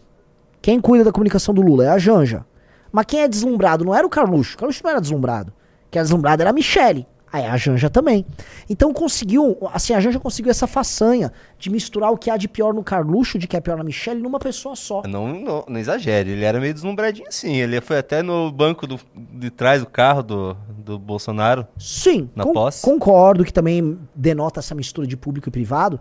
Quem 0.61 0.81
cuida 0.81 1.05
da 1.05 1.13
comunicação 1.13 1.55
do 1.55 1.63
Lula 1.63 1.87
é 1.87 1.89
a 1.89 1.99
Janja. 1.99 2.45
Mas 2.93 3.07
quem 3.07 3.21
é 3.21 3.29
deslumbrado 3.29 3.85
não 3.85 3.95
era 3.95 4.07
o 4.07 4.11
Carluxo. 4.11 4.55
O 4.55 4.59
Carluxo 4.59 4.83
não 4.85 4.91
era 4.91 5.01
deslumbrado. 5.01 5.53
Quem 5.91 5.99
era 5.99 6.05
deslumbrado 6.05 6.43
era 6.43 6.51
a 6.51 6.53
Michelle. 6.53 7.07
Aí 7.33 7.47
a 7.47 7.57
Janja 7.57 7.89
também. 7.89 8.27
Então 8.69 8.93
conseguiu, 8.93 9.57
assim, 9.73 9.95
a 9.95 10.01
Janja 10.01 10.21
conseguiu 10.21 10.51
essa 10.51 10.67
façanha 10.67 11.33
de 11.59 11.71
misturar 11.71 12.13
o 12.13 12.19
que 12.19 12.29
há 12.29 12.37
de 12.37 12.47
pior 12.47 12.75
no 12.75 12.85
Carluxo, 12.85 13.39
de 13.39 13.47
que 13.49 13.57
é 13.57 13.61
pior 13.61 13.79
na 13.79 13.83
Michelle, 13.85 14.21
numa 14.21 14.39
pessoa 14.39 14.77
só. 14.77 15.03
Não, 15.09 15.29
não, 15.29 15.65
não 15.67 15.81
exagere, 15.81 16.31
ele 16.33 16.45
era 16.45 16.61
meio 16.61 16.75
deslumbradinho 16.75 17.27
sim. 17.31 17.57
Ele 17.57 17.81
foi 17.81 17.97
até 17.97 18.23
no 18.23 18.53
banco 18.53 18.87
do, 18.87 19.01
de 19.15 19.51
trás 19.51 19.81
do 19.81 19.87
carro 19.89 20.23
do, 20.23 20.55
do 20.77 20.99
Bolsonaro. 20.99 21.67
Sim, 21.79 22.29
Na 22.37 22.45
con- 22.45 22.53
posse? 22.53 22.83
concordo 22.83 23.45
que 23.45 23.53
também 23.53 23.99
denota 24.15 24.61
essa 24.61 24.75
mistura 24.75 25.07
de 25.07 25.17
público 25.17 25.49
e 25.49 25.53
privado. 25.53 25.99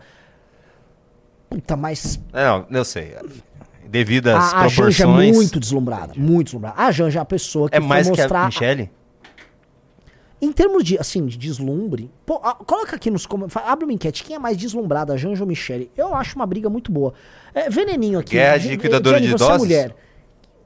Puta, 1.49 1.75
mas 1.75 2.19
É, 2.33 2.45
não, 2.45 2.65
eu 2.71 2.85
sei. 2.85 3.15
Devido 3.87 4.27
às 4.29 4.53
a, 4.53 4.61
a 4.61 4.67
Janja 4.67 5.03
é 5.03 5.05
proporções. 5.05 5.35
muito 5.35 5.59
deslumbrada, 5.59 6.13
muito 6.15 6.45
deslumbrada. 6.47 6.75
A 6.81 6.91
Janja 6.91 7.19
é 7.19 7.21
a 7.21 7.25
pessoa 7.25 7.69
que 7.69 7.75
é 7.77 7.79
foi 7.79 7.87
mais 7.87 8.09
que 8.09 8.17
mostrar... 8.17 8.41
a 8.43 8.45
Michelle? 8.45 8.89
Em 10.41 10.51
termos 10.51 10.83
de, 10.83 10.97
assim, 10.97 11.25
de 11.27 11.37
deslumbre, 11.37 12.09
pô, 12.25 12.35
a- 12.43 12.55
coloca 12.55 12.95
aqui 12.95 13.11
nos 13.11 13.25
comentários, 13.27 13.69
abre 13.71 13.85
uma 13.85 13.93
enquete, 13.93 14.23
quem 14.23 14.35
é 14.35 14.39
mais 14.39 14.57
deslumbrada, 14.57 15.13
a 15.13 15.17
Janja 15.17 15.43
ou 15.43 15.47
Michelle? 15.47 15.91
Eu 15.95 16.15
acho 16.15 16.35
uma 16.35 16.47
briga 16.47 16.67
muito 16.69 16.91
boa. 16.91 17.13
É, 17.53 17.69
veneninho 17.69 18.17
aqui. 18.17 18.31
Guerra 18.31 18.57
de 18.57 18.63
Jenny, 18.63 18.75
liquidadora 18.75 19.21
de 19.21 19.27
você 19.27 19.43
é 19.43 19.45
idosos? 19.45 19.57
mulher. 19.59 19.95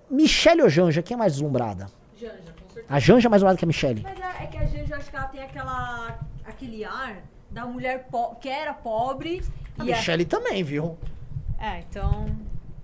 Michelle 0.10 0.62
ou 0.62 0.70
Janja, 0.70 1.02
quem 1.02 1.16
é 1.16 1.18
mais 1.18 1.34
deslumbrada? 1.34 1.88
Janja, 2.18 2.34
com 2.58 2.70
certeza. 2.74 2.86
A 2.88 3.00
Janja 3.00 3.28
é 3.28 3.30
mais 3.30 3.40
deslumbrada 3.42 3.58
que 3.58 3.66
a 3.66 3.68
Michelle. 3.68 4.02
Mas 4.04 4.18
é, 4.20 4.44
é 4.44 4.48
que 4.48 4.58
a 4.58 4.66
gente 4.66 4.94
acho 4.94 5.10
que 5.10 5.16
ela 5.16 5.28
tem 5.28 5.42
aquela, 5.44 6.20
aquele 6.46 6.86
ar 6.86 7.18
da 7.52 7.66
mulher 7.66 8.08
que 8.40 8.48
era 8.48 8.74
pobre 8.74 9.42
A 9.78 9.84
e 9.84 9.92
a- 9.92 9.98
Michelle 9.98 10.24
também, 10.26 10.64
viu? 10.64 10.98
É, 11.60 11.80
então. 11.80 12.28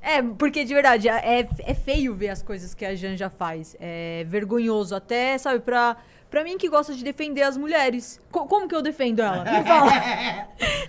É, 0.01 0.21
porque 0.21 0.65
de 0.65 0.73
verdade, 0.73 1.07
é, 1.07 1.47
é 1.59 1.73
feio 1.73 2.15
ver 2.15 2.29
as 2.29 2.41
coisas 2.41 2.73
que 2.73 2.83
a 2.83 2.95
Janja 2.95 3.29
faz. 3.29 3.77
É 3.79 4.25
vergonhoso 4.27 4.95
até, 4.95 5.37
sabe, 5.37 5.59
pra, 5.59 5.95
pra 6.31 6.43
mim 6.43 6.57
que 6.57 6.67
gosta 6.67 6.95
de 6.95 7.03
defender 7.03 7.43
as 7.43 7.55
mulheres. 7.57 8.19
Co- 8.31 8.47
como 8.47 8.67
que 8.67 8.73
eu 8.73 8.81
defendo 8.81 9.19
ela? 9.21 9.43
Me 9.43 9.63
fala. 9.63 9.91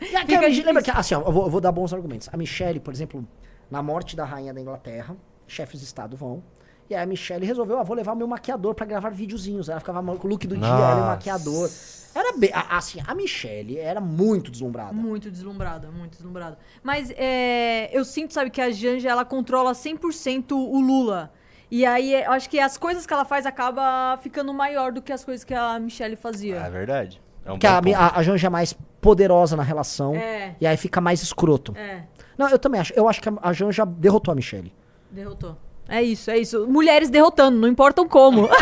E 0.00 0.06
Fica 0.06 0.46
a 0.46 0.48
lembra 0.66 0.82
que, 0.82 0.90
assim, 0.90 1.14
ó, 1.14 1.20
eu 1.22 1.32
vou, 1.32 1.44
eu 1.44 1.50
vou 1.50 1.60
dar 1.60 1.72
bons 1.72 1.94
argumentos. 1.94 2.28
A 2.30 2.36
Michelle, 2.36 2.78
por 2.80 2.92
exemplo, 2.92 3.26
na 3.70 3.82
morte 3.82 4.14
da 4.16 4.24
rainha 4.24 4.52
da 4.52 4.60
Inglaterra, 4.60 5.16
chefes 5.46 5.80
de 5.80 5.86
Estado 5.86 6.14
vão. 6.16 6.42
E 6.90 6.94
aí 6.94 7.02
a 7.02 7.06
Michelle 7.06 7.46
resolveu, 7.46 7.78
ah, 7.78 7.82
vou 7.82 7.96
levar 7.96 8.12
o 8.12 8.16
meu 8.16 8.26
maquiador 8.26 8.74
pra 8.74 8.84
gravar 8.84 9.10
videozinhos. 9.10 9.68
Ela 9.68 9.80
ficava 9.80 10.02
com 10.18 10.26
o 10.26 10.30
look 10.30 10.46
do 10.46 10.56
dia, 10.56 10.66
ela 10.66 10.76
e 10.76 10.92
o 10.92 10.96
Nossa. 10.96 11.06
maquiador. 11.06 11.70
Era 12.14 12.36
bem, 12.36 12.50
a- 12.52 12.76
assim, 12.76 13.00
a 13.06 13.14
Michelle 13.14 13.78
era 13.78 14.00
muito 14.00 14.50
deslumbrada. 14.50 14.92
Muito 14.92 15.30
deslumbrada, 15.30 15.90
muito 15.90 16.12
deslumbrada. 16.16 16.58
Mas 16.82 17.10
é, 17.16 17.88
eu 17.96 18.04
sinto, 18.04 18.34
sabe, 18.34 18.50
que 18.50 18.60
a 18.60 18.70
Janja, 18.70 19.08
ela 19.08 19.24
controla 19.24 19.72
100% 19.72 20.52
o 20.52 20.80
Lula. 20.80 21.32
E 21.74 21.84
aí, 21.84 22.14
eu 22.22 22.30
acho 22.30 22.48
que 22.48 22.60
as 22.60 22.78
coisas 22.78 23.04
que 23.04 23.12
ela 23.12 23.24
faz 23.24 23.44
acaba 23.46 24.16
ficando 24.22 24.54
maior 24.54 24.92
do 24.92 25.02
que 25.02 25.12
as 25.12 25.24
coisas 25.24 25.42
que 25.42 25.52
a 25.52 25.76
Michelle 25.80 26.14
fazia. 26.14 26.58
É 26.58 26.70
verdade. 26.70 27.20
É 27.44 27.50
um 27.50 27.54
Porque 27.54 27.66
bom 27.66 27.74
a, 27.74 27.82
ponto. 27.82 27.96
a, 27.96 28.20
a 28.20 28.22
Janja 28.22 28.46
é 28.46 28.50
mais 28.50 28.72
poderosa 29.00 29.56
na 29.56 29.64
relação. 29.64 30.14
É. 30.14 30.54
E 30.60 30.68
aí 30.68 30.76
fica 30.76 31.00
mais 31.00 31.20
escroto. 31.20 31.74
É, 31.76 32.02
Não, 32.38 32.48
eu 32.48 32.60
também 32.60 32.80
acho. 32.80 32.92
Eu 32.94 33.08
acho 33.08 33.20
que 33.20 33.28
a, 33.28 33.32
a 33.42 33.52
Janja 33.52 33.84
derrotou 33.84 34.30
a 34.30 34.36
Michelle. 34.36 34.72
derrotou. 35.10 35.56
É 35.88 36.00
isso, 36.00 36.30
é 36.30 36.38
isso. 36.38 36.64
Mulheres 36.68 37.10
derrotando, 37.10 37.58
não 37.58 37.66
importam 37.66 38.06
como. 38.06 38.48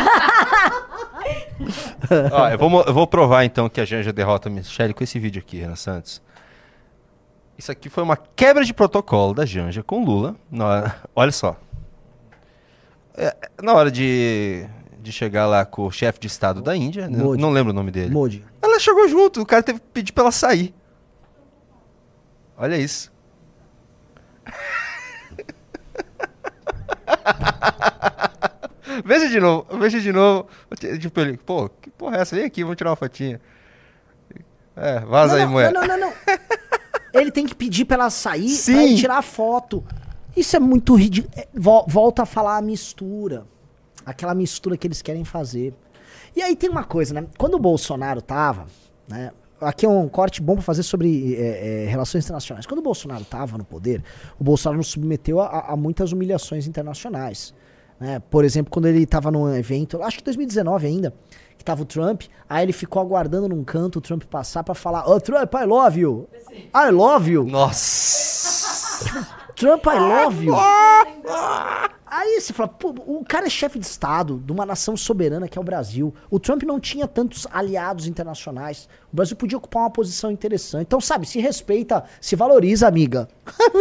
Ó, 2.33 2.49
eu, 2.49 2.57
vou, 2.57 2.83
eu 2.83 2.95
vou 2.95 3.07
provar 3.07 3.45
então 3.45 3.69
que 3.69 3.79
a 3.79 3.85
Janja 3.85 4.11
derrota 4.11 4.49
a 4.49 4.51
Michelle 4.51 4.95
com 4.95 5.05
esse 5.05 5.19
vídeo 5.19 5.43
aqui, 5.47 5.59
Renan 5.59 5.77
Santos. 5.77 6.23
Isso 7.59 7.71
aqui 7.71 7.91
foi 7.91 8.03
uma 8.03 8.17
quebra 8.17 8.65
de 8.65 8.73
protocolo 8.73 9.35
da 9.35 9.45
Janja 9.45 9.83
com 9.83 10.03
Lula. 10.03 10.35
olha 11.15 11.31
só. 11.31 11.59
É, 13.15 13.37
na 13.63 13.75
hora 13.75 13.91
de, 13.91 14.67
de 15.01 15.13
chegar 15.13 15.47
lá 15.47 15.65
com 15.65 15.87
o 15.87 15.91
chefe 15.91 16.21
de 16.21 16.27
estado 16.27 16.63
da 16.63 16.77
Índia, 16.77 17.09
não, 17.09 17.27
Modi. 17.27 17.43
não 17.43 17.51
lembro 17.51 17.73
o 17.73 17.75
nome 17.75 17.91
dele. 17.91 18.11
Modi. 18.11 18.45
Ela 18.61 18.79
chegou 18.79 19.09
junto, 19.09 19.41
o 19.43 19.47
cara 19.47 19.63
teve 19.63 19.81
que 19.81 19.87
pedir 19.87 20.13
pra 20.13 20.25
ela 20.25 20.33
sair. 20.33 20.75
Olha 22.57 22.77
isso. 22.77 23.11
veja 29.05 29.29
de 29.29 29.41
novo, 29.41 29.67
veja 29.79 30.01
de 30.01 30.13
novo. 30.13 30.49
Tipo, 31.01 31.21
ele, 31.21 31.37
pô, 31.37 31.69
que 31.69 31.91
porra 31.91 32.19
é 32.19 32.21
essa? 32.21 32.37
Vem 32.37 32.45
aqui, 32.45 32.63
vamos 32.63 32.77
tirar 32.77 32.91
uma 32.91 32.97
fotinha. 32.97 33.41
É, 34.75 35.01
vaza 35.01 35.35
não, 35.35 35.41
aí, 35.41 35.45
não, 35.45 35.53
mulher. 35.53 35.73
Não, 35.73 35.87
não, 35.87 35.99
não, 35.99 36.09
não. 36.09 36.13
Ele 37.21 37.31
tem 37.31 37.47
que 37.47 37.55
pedir 37.55 37.85
pra 37.85 37.97
ela 37.97 38.11
sair 38.11 38.49
Sim. 38.49 38.75
pra 38.75 38.97
tirar 38.97 39.19
a 39.19 39.23
foto. 39.23 39.85
Isso 40.37 40.57
é 40.57 40.61
muito 40.61 40.95
ridículo. 40.95 41.33
É, 41.37 41.47
vol- 41.55 41.85
Volta 41.89 42.23
a 42.23 42.27
falar 42.27 42.57
a 42.57 42.63
mistura. 42.63 43.45
Aquela 44.05 44.35
mistura 44.35 44.77
que 44.77 44.87
eles 44.87 45.03
querem 45.03 45.25
fazer. 45.25 45.75
E 46.35 46.43
aí 46.43 46.57
tem 46.57 46.69
uma 46.71 46.85
coisa, 46.85 47.15
né? 47.15 47.27
Quando 47.39 47.55
o 47.55 47.59
Bolsonaro 47.59 48.21
tava, 48.23 48.67
né? 49.09 49.31
Aqui 49.61 49.87
é 49.87 49.89
um 49.89 50.09
corte 50.09 50.43
bom 50.43 50.55
pra 50.55 50.63
fazer 50.63 50.83
sobre 50.83 51.37
é, 51.37 51.85
é, 51.85 51.87
relações 51.87 52.25
internacionais. 52.25 52.67
Quando 52.67 52.81
o 52.81 52.83
Bolsonaro 52.83 53.25
tava 53.25 53.57
no 53.57 53.65
poder, 53.65 54.03
o 54.41 54.43
Bolsonaro 54.43 54.79
nos 54.79 54.89
submeteu 54.89 55.41
a, 55.41 55.73
a 55.73 55.77
muitas 55.77 56.11
humilhações 56.11 56.67
internacionais. 56.67 57.55
Né? 58.01 58.21
Por 58.29 58.45
exemplo, 58.45 58.73
quando 58.73 58.87
ele 58.87 59.07
tava 59.07 59.31
num 59.31 59.55
evento, 59.55 60.03
acho 60.03 60.19
que 60.19 60.25
2019 60.25 60.85
ainda, 60.89 61.15
que 61.57 61.65
tava 61.65 61.83
o 61.83 61.85
Trump, 61.85 62.23
aí 62.49 62.65
ele 62.65 62.73
ficou 62.73 63.01
aguardando 63.01 63.49
num 63.49 63.63
canto 63.63 64.01
o 64.01 64.03
Trump 64.03 64.25
passar 64.25 64.65
pra 64.65 64.75
falar: 64.75 65.09
Ô 65.09 65.21
Trump, 65.21 65.55
I 65.55 65.65
love 65.65 66.01
you! 66.01 66.29
I 66.75 66.91
love 66.91 67.31
you! 67.31 67.45
Nossa! 67.45 68.82
Trump, 69.57 69.85
I 69.87 69.99
love 69.99 70.45
you. 70.45 70.55
Aí 72.07 72.41
você 72.41 72.53
fala, 72.53 72.69
pô, 72.69 72.95
o 73.07 73.25
cara 73.25 73.47
é 73.47 73.51
chefe 73.51 73.79
de 73.79 73.87
Estado 73.87 74.39
de 74.45 74.53
uma 74.53 74.67
nação 74.67 74.97
soberana 74.97 75.49
que 75.49 75.57
é 75.57 75.61
o 75.61 75.65
Brasil. 75.65 76.15
O 76.31 76.39
Trump 76.39 76.63
não 76.65 76.79
tinha 76.79 77.09
tantos 77.09 77.47
aliados 77.51 78.07
internacionais. 78.07 78.89
O 79.11 79.17
Brasil 79.17 79.35
podia 79.35 79.57
ocupar 79.57 79.85
uma 79.85 79.91
posição 79.91 80.31
interessante. 80.31 80.83
Então, 80.83 81.01
sabe, 81.01 81.27
se 81.27 81.41
respeita, 81.41 82.05
se 82.21 82.37
valoriza, 82.37 82.87
amiga. 82.87 83.29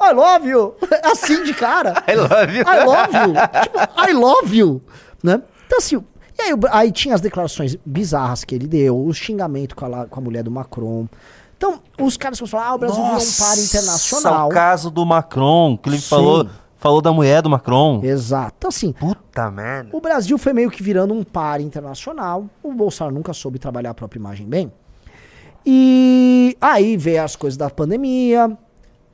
I 0.00 0.12
love 0.12 0.48
you. 0.48 0.74
Assim 1.04 1.44
de 1.44 1.54
cara. 1.54 2.02
I 2.08 2.16
love 2.16 2.56
you. 2.56 2.62
I 2.62 2.84
love 2.84 3.16
you. 3.16 3.34
Tipo, 3.62 3.78
I 4.08 4.12
love 4.12 4.56
you. 4.56 4.82
Né? 5.22 5.42
Então, 5.66 5.78
assim, 5.78 6.02
e 6.38 6.42
aí, 6.42 6.52
aí 6.70 6.92
tinha 6.92 7.14
as 7.14 7.20
declarações 7.20 7.76
bizarras 7.84 8.44
que 8.44 8.54
ele 8.54 8.66
deu, 8.66 8.98
o 8.98 9.12
xingamento 9.14 9.74
com 9.74 9.86
a, 9.86 10.06
com 10.06 10.20
a 10.20 10.22
mulher 10.22 10.42
do 10.42 10.50
Macron. 10.50 11.06
Então, 11.56 11.80
os 11.98 12.16
caras 12.16 12.38
vão 12.38 12.46
falar, 12.46 12.66
ah, 12.68 12.74
o 12.74 12.78
Brasil 12.78 13.02
virou 13.02 13.16
um 13.16 13.32
par 13.38 13.58
internacional. 13.58 14.46
o 14.48 14.50
caso 14.50 14.90
do 14.90 15.06
Macron, 15.06 15.76
que 15.76 15.88
ele 15.88 15.98
Sim. 15.98 16.08
falou, 16.08 16.46
falou 16.76 17.00
da 17.00 17.12
mulher 17.12 17.40
do 17.42 17.48
Macron. 17.48 18.00
Exato. 18.02 18.54
Então, 18.58 18.68
assim, 18.68 18.92
Puta 18.92 19.50
merda. 19.50 19.90
o 19.96 20.00
Brasil 20.00 20.36
foi 20.36 20.52
meio 20.52 20.70
que 20.70 20.82
virando 20.82 21.14
um 21.14 21.24
par 21.24 21.60
internacional. 21.60 22.46
O 22.62 22.72
Bolsonaro 22.72 23.14
nunca 23.14 23.32
soube 23.32 23.58
trabalhar 23.58 23.90
a 23.90 23.94
própria 23.94 24.18
imagem 24.18 24.46
bem. 24.46 24.70
E 25.64 26.56
aí 26.60 26.96
veio 26.96 27.24
as 27.24 27.34
coisas 27.34 27.56
da 27.56 27.68
pandemia, 27.68 28.56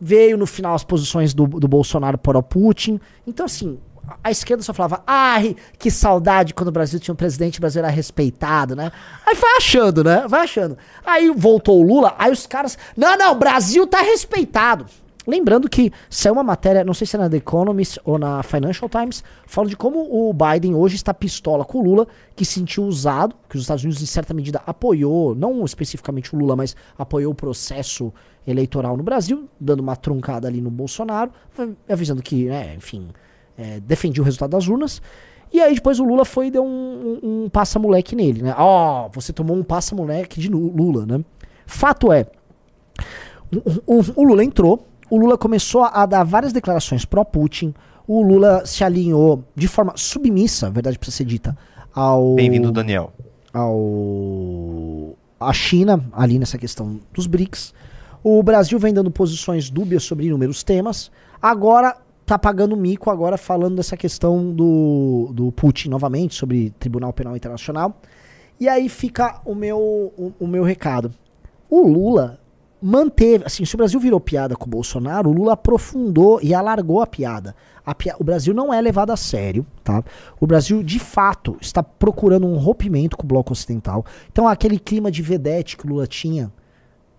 veio 0.00 0.36
no 0.36 0.46
final 0.46 0.74
as 0.74 0.84
posições 0.84 1.32
do, 1.32 1.46
do 1.46 1.68
Bolsonaro 1.68 2.18
para 2.18 2.36
o 2.38 2.42
Putin. 2.42 3.00
Então, 3.26 3.46
assim, 3.46 3.78
a- 4.22 4.30
esquerda 4.30 4.62
só 4.62 4.72
falava, 4.74 5.02
ai, 5.06 5.56
que 5.78 5.90
saudade 5.90 6.54
quando 6.54 6.68
o 6.68 6.72
Brasil 6.72 6.98
tinha 7.00 7.12
um 7.12 7.16
presidente, 7.16 7.58
o 7.58 7.60
Brasil 7.60 7.80
era 7.80 7.90
respeitado, 7.90 8.74
né? 8.76 8.90
Aí 9.26 9.34
foi 9.36 9.50
achando, 9.56 10.02
né? 10.04 10.26
Vai 10.28 10.42
achando. 10.42 10.76
Aí 11.04 11.30
voltou 11.30 11.80
o 11.80 11.82
Lula, 11.86 12.14
aí 12.18 12.30
os 12.32 12.46
caras, 12.46 12.76
não, 12.96 13.16
não, 13.16 13.38
Brasil 13.38 13.86
tá 13.86 14.00
respeitado. 14.00 14.86
Lembrando 15.24 15.68
que 15.68 15.92
saiu 16.10 16.32
uma 16.32 16.42
matéria, 16.42 16.82
não 16.82 16.92
sei 16.92 17.06
se 17.06 17.14
é 17.14 17.18
na 17.20 17.30
The 17.30 17.36
Economist 17.36 18.00
ou 18.04 18.18
na 18.18 18.42
Financial 18.42 18.88
Times, 18.88 19.22
falando 19.46 19.70
de 19.70 19.76
como 19.76 20.00
o 20.00 20.32
Biden 20.34 20.74
hoje 20.74 20.96
está 20.96 21.14
pistola 21.14 21.64
com 21.64 21.78
o 21.78 21.84
Lula, 21.84 22.08
que 22.34 22.44
se 22.44 22.54
sentiu 22.54 22.82
usado, 22.82 23.36
que 23.48 23.54
os 23.54 23.62
Estados 23.62 23.84
Unidos, 23.84 24.02
em 24.02 24.06
certa 24.06 24.34
medida, 24.34 24.60
apoiou, 24.66 25.32
não 25.32 25.64
especificamente 25.64 26.34
o 26.34 26.38
Lula, 26.40 26.56
mas 26.56 26.74
apoiou 26.98 27.30
o 27.30 27.36
processo 27.36 28.12
eleitoral 28.44 28.96
no 28.96 29.04
Brasil, 29.04 29.48
dando 29.60 29.78
uma 29.78 29.94
truncada 29.94 30.48
ali 30.48 30.60
no 30.60 30.72
Bolsonaro, 30.72 31.30
avisando 31.88 32.20
que, 32.20 32.46
né, 32.46 32.74
enfim, 32.76 33.08
é, 33.56 33.80
defendia 33.80 34.22
o 34.22 34.24
resultado 34.24 34.50
das 34.50 34.68
urnas. 34.68 35.00
E 35.52 35.60
aí 35.60 35.74
depois 35.74 36.00
o 36.00 36.04
Lula 36.04 36.24
foi 36.24 36.46
e 36.46 36.50
deu 36.50 36.64
um, 36.64 37.18
um, 37.22 37.44
um 37.44 37.48
passa-moleque 37.50 38.16
nele, 38.16 38.42
né? 38.42 38.54
Ó, 38.56 39.08
você 39.12 39.32
tomou 39.32 39.54
um 39.56 39.62
passa-moleque 39.62 40.40
de 40.40 40.48
Lula, 40.48 41.04
né? 41.04 41.22
Fato 41.66 42.10
é, 42.12 42.26
o, 43.86 43.98
o- 43.98 44.04
o 44.16 44.24
Lula 44.24 44.42
entrou, 44.42 44.86
o 45.10 45.16
Lula 45.18 45.36
começou 45.36 45.84
a 45.84 46.06
dar 46.06 46.24
várias 46.24 46.52
declarações 46.52 47.04
pró-Putin, 47.04 47.74
o 48.08 48.22
Lula 48.22 48.64
se 48.64 48.82
alinhou 48.82 49.44
de 49.54 49.68
forma 49.68 49.92
submissa, 49.96 50.70
verdade 50.70 50.98
precisa 50.98 51.18
ser 51.18 51.24
dita, 51.24 51.56
ao 51.94 52.34
Bem-vindo, 52.34 52.72
Daniel. 52.72 53.12
ao 53.52 55.14
a 55.38 55.52
China 55.52 56.02
ali 56.12 56.38
nessa 56.38 56.56
questão 56.56 57.00
dos 57.12 57.26
BRICS. 57.26 57.74
O 58.22 58.42
Brasil 58.42 58.78
vem 58.78 58.94
dando 58.94 59.10
posições 59.10 59.68
dúbias 59.68 60.04
sobre 60.04 60.26
inúmeros 60.26 60.62
temas. 60.62 61.10
Agora 61.40 61.96
tá 62.24 62.38
pagando 62.38 62.76
mico 62.76 63.10
agora 63.10 63.36
falando 63.36 63.76
dessa 63.76 63.96
questão 63.96 64.52
do, 64.52 65.30
do 65.32 65.52
Putin 65.52 65.88
novamente 65.88 66.34
sobre 66.34 66.70
Tribunal 66.78 67.12
Penal 67.12 67.36
Internacional. 67.36 67.96
E 68.60 68.68
aí 68.68 68.88
fica 68.88 69.40
o 69.44 69.54
meu 69.54 69.78
o, 69.78 70.32
o 70.38 70.46
meu 70.46 70.62
recado. 70.62 71.12
O 71.68 71.86
Lula 71.86 72.38
manteve, 72.80 73.44
assim, 73.44 73.64
se 73.64 73.74
o 73.74 73.78
Brasil 73.78 74.00
virou 74.00 74.20
piada 74.20 74.56
com 74.56 74.66
o 74.66 74.68
Bolsonaro, 74.68 75.30
o 75.30 75.32
Lula 75.32 75.52
aprofundou 75.52 76.40
e 76.42 76.52
alargou 76.52 77.00
a 77.00 77.06
piada. 77.06 77.54
A 77.86 77.94
o 78.18 78.24
Brasil 78.24 78.52
não 78.52 78.72
é 78.72 78.80
levado 78.80 79.10
a 79.10 79.16
sério, 79.16 79.66
tá? 79.82 80.04
O 80.40 80.46
Brasil, 80.46 80.82
de 80.82 80.98
fato, 80.98 81.56
está 81.60 81.82
procurando 81.82 82.46
um 82.46 82.56
rompimento 82.56 83.16
com 83.16 83.24
o 83.24 83.26
bloco 83.26 83.52
ocidental. 83.52 84.04
Então, 84.30 84.46
aquele 84.46 84.78
clima 84.78 85.10
de 85.10 85.22
vedete 85.22 85.76
que 85.76 85.86
o 85.86 85.90
Lula 85.90 86.06
tinha 86.06 86.52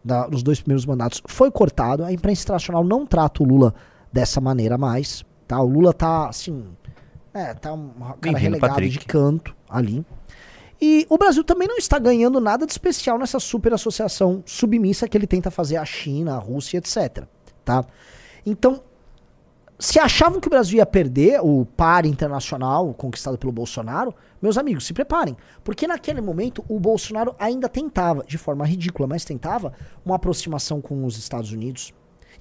da- 0.03 0.27
nos 0.27 0.43
dois 0.43 0.59
primeiros 0.59 0.85
mandatos 0.85 1.21
foi 1.27 1.49
cortado. 1.49 2.03
A 2.03 2.11
imprensa 2.11 2.43
internacional 2.43 2.83
não 2.83 3.05
trata 3.05 3.41
o 3.43 3.45
Lula 3.45 3.73
dessa 4.13 4.39
maneira 4.39 4.77
mais, 4.77 5.25
tá? 5.47 5.59
O 5.59 5.67
Lula 5.67 5.91
tá, 5.91 6.29
assim, 6.29 6.65
é, 7.33 7.53
tá 7.55 7.73
um 7.73 7.89
cara 8.21 8.37
relegado 8.37 8.69
Patrick. 8.69 8.99
de 8.99 9.05
canto 9.05 9.55
ali. 9.67 10.05
E 10.79 11.07
o 11.09 11.17
Brasil 11.17 11.43
também 11.43 11.67
não 11.67 11.77
está 11.77 11.97
ganhando 11.97 12.39
nada 12.39 12.65
de 12.65 12.71
especial 12.71 13.17
nessa 13.17 13.39
super 13.39 13.73
associação 13.73 14.43
submissa 14.45 15.07
que 15.07 15.17
ele 15.17 15.25
tenta 15.25 15.49
fazer 15.49 15.77
a 15.77 15.85
China, 15.85 16.35
a 16.35 16.37
Rússia, 16.37 16.77
etc. 16.77 17.25
Tá? 17.65 17.85
Então, 18.45 18.83
se 19.79 19.97
achavam 19.99 20.39
que 20.39 20.47
o 20.47 20.49
Brasil 20.49 20.77
ia 20.77 20.85
perder 20.85 21.39
o 21.41 21.65
par 21.65 22.05
internacional 22.05 22.93
conquistado 22.93 23.37
pelo 23.37 23.51
Bolsonaro, 23.51 24.13
meus 24.41 24.57
amigos, 24.57 24.85
se 24.85 24.93
preparem. 24.93 25.35
Porque 25.63 25.87
naquele 25.87 26.21
momento 26.21 26.63
o 26.67 26.79
Bolsonaro 26.79 27.35
ainda 27.39 27.67
tentava, 27.67 28.23
de 28.25 28.37
forma 28.37 28.65
ridícula, 28.65 29.07
mas 29.07 29.25
tentava, 29.25 29.73
uma 30.05 30.15
aproximação 30.15 30.79
com 30.81 31.05
os 31.05 31.17
Estados 31.17 31.51
Unidos. 31.51 31.93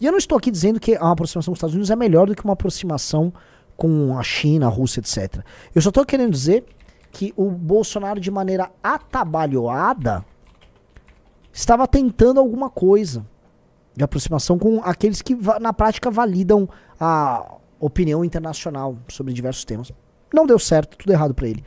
E 0.02 0.06
eu 0.06 0.10
não 0.10 0.18
estou 0.18 0.36
aqui 0.36 0.50
dizendo 0.50 0.80
que 0.80 0.96
uma 0.96 1.12
aproximação 1.12 1.52
com 1.52 1.54
os 1.54 1.58
Estados 1.58 1.74
Unidos 1.76 1.88
é 1.88 1.94
melhor 1.94 2.26
do 2.26 2.34
que 2.34 2.42
uma 2.42 2.54
aproximação 2.54 3.32
com 3.76 4.18
a 4.18 4.22
China, 4.24 4.66
a 4.66 4.68
Rússia, 4.68 4.98
etc. 4.98 5.44
Eu 5.72 5.80
só 5.80 5.90
estou 5.90 6.04
querendo 6.04 6.32
dizer 6.32 6.64
que 7.12 7.32
o 7.36 7.48
Bolsonaro, 7.48 8.18
de 8.18 8.28
maneira 8.28 8.68
atabalhoada, 8.82 10.24
estava 11.52 11.86
tentando 11.86 12.40
alguma 12.40 12.68
coisa 12.68 13.24
de 13.94 14.02
aproximação 14.02 14.58
com 14.58 14.80
aqueles 14.82 15.22
que 15.22 15.38
na 15.60 15.72
prática 15.72 16.10
validam 16.10 16.68
a 16.98 17.58
opinião 17.78 18.24
internacional 18.24 18.98
sobre 19.06 19.32
diversos 19.32 19.64
temas. 19.64 19.92
Não 20.34 20.46
deu 20.46 20.58
certo, 20.58 20.96
tudo 20.96 21.12
errado 21.12 21.32
pra 21.32 21.46
ele. 21.46 21.62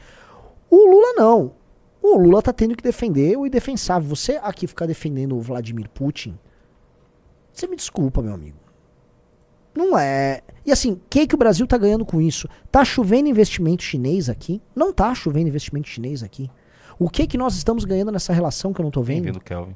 O 0.69 0.91
Lula 0.91 1.13
não. 1.15 1.53
O 2.01 2.17
Lula 2.17 2.41
tá 2.41 2.51
tendo 2.51 2.75
que 2.75 2.83
defender 2.83 3.37
o 3.37 3.47
indefensável. 3.47 4.09
Você 4.09 4.33
aqui 4.43 4.67
ficar 4.67 4.87
defendendo 4.87 5.37
o 5.37 5.41
Vladimir 5.41 5.87
Putin, 5.87 6.37
você 7.55 7.67
me 7.67 7.75
desculpa, 7.75 8.21
meu 8.21 8.33
amigo. 8.33 8.57
Não 9.73 9.97
é. 9.97 10.41
E 10.65 10.71
assim, 10.71 10.93
o 10.93 11.01
que, 11.09 11.27
que 11.27 11.35
o 11.35 11.37
Brasil 11.37 11.65
tá 11.65 11.77
ganhando 11.77 12.05
com 12.05 12.21
isso? 12.21 12.49
Tá 12.71 12.83
chovendo 12.83 13.27
investimento 13.29 13.83
chinês 13.83 14.29
aqui? 14.29 14.61
Não 14.75 14.93
tá 14.93 15.13
chovendo 15.13 15.47
investimento 15.47 15.87
chinês 15.87 16.21
aqui. 16.21 16.49
O 16.97 17.09
que 17.09 17.27
que 17.27 17.37
nós 17.37 17.55
estamos 17.55 17.83
ganhando 17.83 18.11
nessa 18.11 18.31
relação 18.31 18.73
que 18.73 18.79
eu 18.79 18.83
não 18.83 18.91
tô 18.91 19.01
vendo? 19.01 19.23
Bem-vindo, 19.23 19.39
Kelvin. 19.41 19.75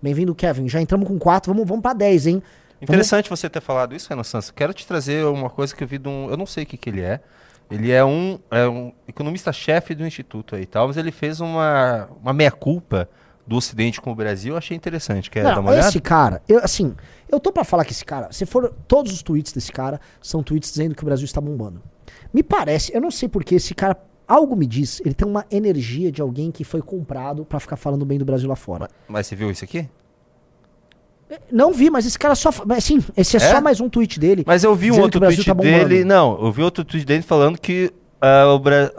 Bem-vindo, 0.00 0.34
Kevin. 0.34 0.68
Já 0.68 0.80
entramos 0.80 1.08
com 1.08 1.18
4, 1.18 1.52
vamos, 1.52 1.68
vamos 1.68 1.82
pra 1.82 1.92
10, 1.92 2.26
hein? 2.28 2.42
Interessante 2.80 3.28
você 3.28 3.50
ter 3.50 3.60
falado 3.60 3.94
isso, 3.94 4.08
Renan 4.08 4.22
Santos. 4.22 4.52
Quero 4.52 4.72
te 4.72 4.86
trazer 4.86 5.24
uma 5.24 5.50
coisa 5.50 5.74
que 5.74 5.82
eu 5.82 5.88
vi 5.88 5.98
de 5.98 6.08
um. 6.08 6.30
Eu 6.30 6.36
não 6.36 6.46
sei 6.46 6.62
o 6.62 6.66
que, 6.66 6.76
que 6.76 6.90
ele 6.90 7.00
é. 7.00 7.20
Ele 7.70 7.90
é 7.90 8.04
um, 8.04 8.38
é 8.50 8.68
um 8.68 8.92
economista-chefe 9.06 9.94
do 9.94 10.06
instituto 10.06 10.54
aí 10.54 10.62
e 10.62 10.66
tal, 10.66 10.86
mas 10.86 10.96
ele 10.96 11.10
fez 11.10 11.40
uma, 11.40 12.08
uma 12.22 12.32
meia-culpa 12.32 13.08
do 13.48 13.56
Ocidente 13.56 14.00
com 14.00 14.12
o 14.12 14.14
Brasil. 14.14 14.52
Eu 14.54 14.58
achei 14.58 14.76
interessante. 14.76 15.30
Quer 15.30 15.42
dar 15.42 15.54
Não, 15.56 15.62
uma 15.62 15.70
olhada? 15.72 15.88
esse 15.88 15.98
cara, 16.00 16.42
eu, 16.48 16.58
assim, 16.62 16.94
eu 17.30 17.40
tô 17.40 17.50
pra 17.50 17.64
falar 17.64 17.84
que 17.84 17.92
esse 17.92 18.04
cara, 18.04 18.30
se 18.30 18.44
for 18.46 18.72
todos 18.86 19.12
os 19.12 19.22
tweets 19.22 19.52
desse 19.52 19.72
cara, 19.72 20.00
são 20.20 20.42
tweets 20.42 20.70
dizendo 20.70 20.94
que 20.94 21.02
o 21.02 21.06
Brasil 21.06 21.24
está 21.24 21.40
bombando. 21.40 21.82
Me 22.32 22.42
parece, 22.42 22.94
eu 22.94 23.00
não 23.00 23.10
sei 23.10 23.28
porque 23.28 23.54
esse 23.54 23.74
cara, 23.74 23.96
algo 24.26 24.54
me 24.54 24.66
diz, 24.66 25.00
ele 25.00 25.14
tem 25.14 25.26
uma 25.26 25.46
energia 25.50 26.12
de 26.12 26.20
alguém 26.20 26.50
que 26.50 26.62
foi 26.62 26.82
comprado 26.82 27.44
pra 27.44 27.58
ficar 27.58 27.76
falando 27.76 28.04
bem 28.04 28.18
do 28.18 28.24
Brasil 28.24 28.48
lá 28.48 28.56
fora. 28.56 28.88
Mas 29.08 29.26
você 29.26 29.34
viu 29.34 29.50
isso 29.50 29.64
aqui? 29.64 29.88
Não 31.52 31.74
vi, 31.74 31.90
mas 31.90 32.06
esse 32.06 32.18
cara 32.18 32.34
só, 32.34 32.50
fa- 32.50 32.64
mas 32.66 32.84
sim, 32.84 33.04
esse 33.16 33.36
é, 33.36 33.40
É? 33.40 33.50
só 33.52 33.60
mais 33.60 33.80
um 33.80 33.88
tweet 33.88 34.18
dele. 34.18 34.44
Mas 34.46 34.64
eu 34.64 34.74
vi 34.74 34.90
um 34.90 35.00
outro 35.00 35.20
Brasil 35.20 35.44
tweet 35.44 35.56
tá 35.56 35.62
dele. 35.62 36.02
Não, 36.04 36.38
eu 36.42 36.50
vi 36.50 36.62
outro 36.62 36.82
tweet 36.84 37.04
dele 37.04 37.22
falando 37.22 37.58
que 37.58 37.92
ah, 38.20 38.46
o 38.54 38.58
Bra... 38.58 38.90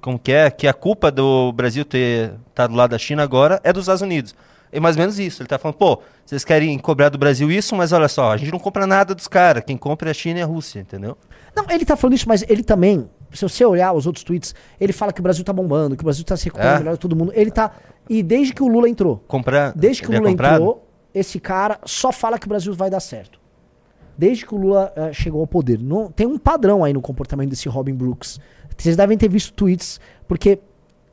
como 0.00 0.18
que 0.18 0.32
é, 0.32 0.50
que 0.50 0.66
a 0.66 0.72
culpa 0.74 1.10
do 1.10 1.52
Brasil 1.52 1.84
ter 1.84 2.32
tá 2.54 2.66
do 2.66 2.74
lado 2.74 2.90
da 2.90 2.98
China 2.98 3.22
agora 3.22 3.60
é 3.64 3.72
dos 3.72 3.82
Estados 3.82 4.02
Unidos. 4.02 4.34
É 4.70 4.80
mais 4.80 4.96
ou 4.96 5.00
menos 5.00 5.18
isso. 5.18 5.42
Ele 5.42 5.48
tá 5.48 5.58
falando, 5.58 5.76
pô, 5.76 6.00
vocês 6.24 6.44
querem 6.44 6.78
cobrar 6.78 7.10
do 7.10 7.18
Brasil 7.18 7.50
isso, 7.50 7.76
mas 7.76 7.92
olha 7.92 8.08
só, 8.08 8.32
a 8.32 8.36
gente 8.38 8.50
não 8.50 8.58
compra 8.58 8.86
nada 8.86 9.14
dos 9.14 9.28
caras. 9.28 9.62
Quem 9.66 9.76
compra 9.76 10.08
é 10.08 10.12
a 10.12 10.14
China 10.14 10.38
e 10.38 10.42
a 10.42 10.46
Rússia, 10.46 10.80
entendeu? 10.80 11.16
Não, 11.54 11.66
ele 11.68 11.84
tá 11.84 11.94
falando 11.94 12.14
isso, 12.14 12.26
mas 12.26 12.42
ele 12.48 12.62
também, 12.62 13.06
se 13.30 13.42
você 13.42 13.62
olhar 13.66 13.92
os 13.92 14.06
outros 14.06 14.24
tweets, 14.24 14.54
ele 14.80 14.94
fala 14.94 15.12
que 15.12 15.20
o 15.20 15.22
Brasil 15.22 15.44
tá 15.44 15.52
bombando, 15.52 15.94
que 15.94 16.02
o 16.02 16.06
Brasil 16.06 16.24
tá 16.24 16.36
se 16.38 16.44
recuperando 16.46 16.76
É? 16.76 16.78
melhor 16.78 16.96
todo 16.96 17.14
mundo. 17.14 17.32
Ele 17.34 17.50
tá. 17.50 17.70
E 18.08 18.22
desde 18.22 18.54
que 18.54 18.62
o 18.62 18.68
Lula 18.68 18.88
entrou, 18.88 19.22
Comprar. 19.28 19.72
desde 19.76 20.00
que 20.02 20.08
o 20.08 20.14
é 20.14 20.18
Lula 20.18 20.30
comprado? 20.30 20.54
entrou, 20.54 20.88
esse 21.14 21.38
cara 21.38 21.78
só 21.84 22.10
fala 22.10 22.38
que 22.38 22.46
o 22.46 22.48
Brasil 22.48 22.72
vai 22.72 22.88
dar 22.88 23.00
certo. 23.00 23.38
Desde 24.16 24.46
que 24.46 24.54
o 24.54 24.58
Lula 24.58 24.92
eh, 24.96 25.12
chegou 25.12 25.40
ao 25.40 25.46
poder. 25.46 25.78
Não, 25.78 26.10
tem 26.10 26.26
um 26.26 26.38
padrão 26.38 26.82
aí 26.84 26.92
no 26.92 27.00
comportamento 27.00 27.50
desse 27.50 27.68
Robin 27.68 27.94
Brooks. 27.94 28.38
Vocês 28.82 28.96
devem 28.96 29.16
ter 29.16 29.28
visto 29.28 29.52
tweets, 29.52 30.00
porque 30.26 30.58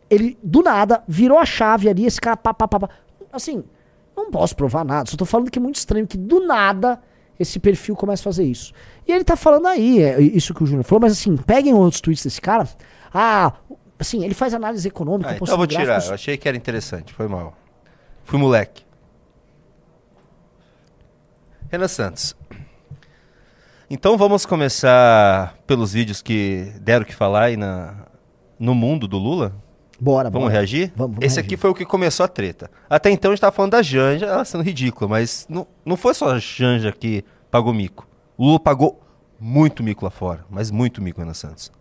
ele, 0.10 0.38
do 0.44 0.62
nada, 0.64 1.04
virou 1.08 1.38
a 1.38 1.46
chave 1.46 1.88
ali, 1.90 2.06
esse 2.06 2.20
cara 2.20 2.36
pá, 2.36 2.54
pá, 2.54 2.68
pá, 2.68 2.80
pá. 2.80 2.90
Assim, 3.32 3.64
não 4.18 4.32
posso 4.32 4.56
provar 4.56 4.84
nada, 4.84 5.10
só 5.10 5.16
tô 5.16 5.26
falando 5.26 5.52
que 5.52 5.60
é 5.60 5.62
muito 5.62 5.76
estranho 5.76 6.08
que 6.08 6.18
do 6.18 6.46
nada 6.46 7.00
esse 7.40 7.60
perfil 7.60 7.96
começa 7.96 8.22
a 8.22 8.26
fazer 8.26 8.44
isso. 8.44 8.74
E 9.08 9.12
ele 9.12 9.24
tá 9.24 9.36
falando 9.36 9.68
aí, 9.68 10.02
é 10.02 10.20
isso 10.22 10.54
que 10.54 10.64
o 10.64 10.66
Júnior 10.66 10.84
falou, 10.84 11.02
mas 11.02 11.14
assim, 11.14 11.38
peguem 11.38 11.74
outros 11.74 12.02
tweets 12.02 12.24
desse 12.24 12.42
cara. 12.42 12.68
Ah, 13.14 13.54
assim, 13.98 14.26
ele 14.26 14.34
faz 14.34 14.54
análise 14.54 14.86
econômica, 14.88 15.30
Ah, 15.30 15.36
então 15.36 15.48
eu 15.48 15.58
vou 15.58 15.66
tirar. 15.68 15.86
gráficos. 15.86 16.10
Eu 16.10 16.16
achei 16.16 16.38
que 16.38 16.48
era 16.48 16.58
interessante. 16.58 17.14
Foi 17.14 17.28
mal. 17.30 17.56
Fui 18.26 18.38
moleque. 18.38 18.84
Renan 21.72 21.88
Santos. 21.88 22.36
Então 23.90 24.18
vamos 24.18 24.46
começar 24.46 25.56
pelos 25.66 25.94
vídeos 25.94 26.22
que 26.22 26.72
deram 26.82 27.04
o 27.04 27.06
que 27.06 27.16
falar 27.16 27.46
aí 27.46 27.58
na, 27.58 28.06
no 28.60 28.76
mundo 28.76 29.08
do 29.08 29.18
Lula? 29.18 29.54
Bora, 30.00 30.30
Vamos 30.30 30.46
bora. 30.48 30.54
reagir? 30.54 30.94
Vamos, 30.96 31.16
vamos 31.16 31.26
Esse 31.26 31.36
reagir. 31.38 31.48
aqui 31.54 31.58
foi 31.58 31.70
o 31.70 31.74
que 31.76 31.86
começou 31.86 32.24
a 32.24 32.28
treta. 32.28 32.70
Até 32.90 33.10
então 33.10 33.32
a 33.32 33.36
gente 33.36 33.42
tava 33.42 33.52
falando 33.56 33.72
da 33.72 33.82
Janja, 33.82 34.28
ela 34.28 34.46
sendo 34.46 34.64
ridícula, 34.64 35.10
mas 35.10 35.46
não, 35.50 35.68
não 35.84 35.98
foi 35.98 36.14
só 36.14 36.30
a 36.30 36.40
Janja 36.40 36.92
que 36.92 37.26
pagou 37.52 37.74
mico. 37.74 38.08
O 38.38 38.46
Lula 38.46 38.60
pagou 38.60 39.02
muito 39.40 39.84
mico 39.84 40.06
lá 40.06 40.12
fora, 40.12 40.46
mas 40.50 40.72
muito 40.72 41.02
mico, 41.02 41.20
Renan 41.20 41.34
Santos. 41.34 41.72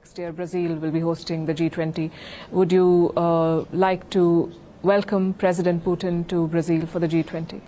Next 0.00 0.20
year, 0.20 0.32
Brazil 0.32 0.78
will 0.80 0.90
be 0.90 1.00
hosting 1.04 1.44
the 1.44 1.52
G20. 1.52 2.10
Would 2.50 2.74
you 2.74 3.12
uh, 3.16 3.64
like 3.72 4.06
to 4.10 4.50
welcome 4.82 5.34
President 5.34 5.84
Putin 5.84 6.24
to 6.28 6.48
Brazil 6.48 6.86
for 6.86 6.98
the 7.00 7.06
G20? 7.06 7.60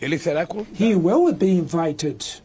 Ele 0.00 0.18
será 0.18 0.46
He 0.78 0.94
will 0.94 1.32
be 1.32 1.58
invited. 1.58 2.42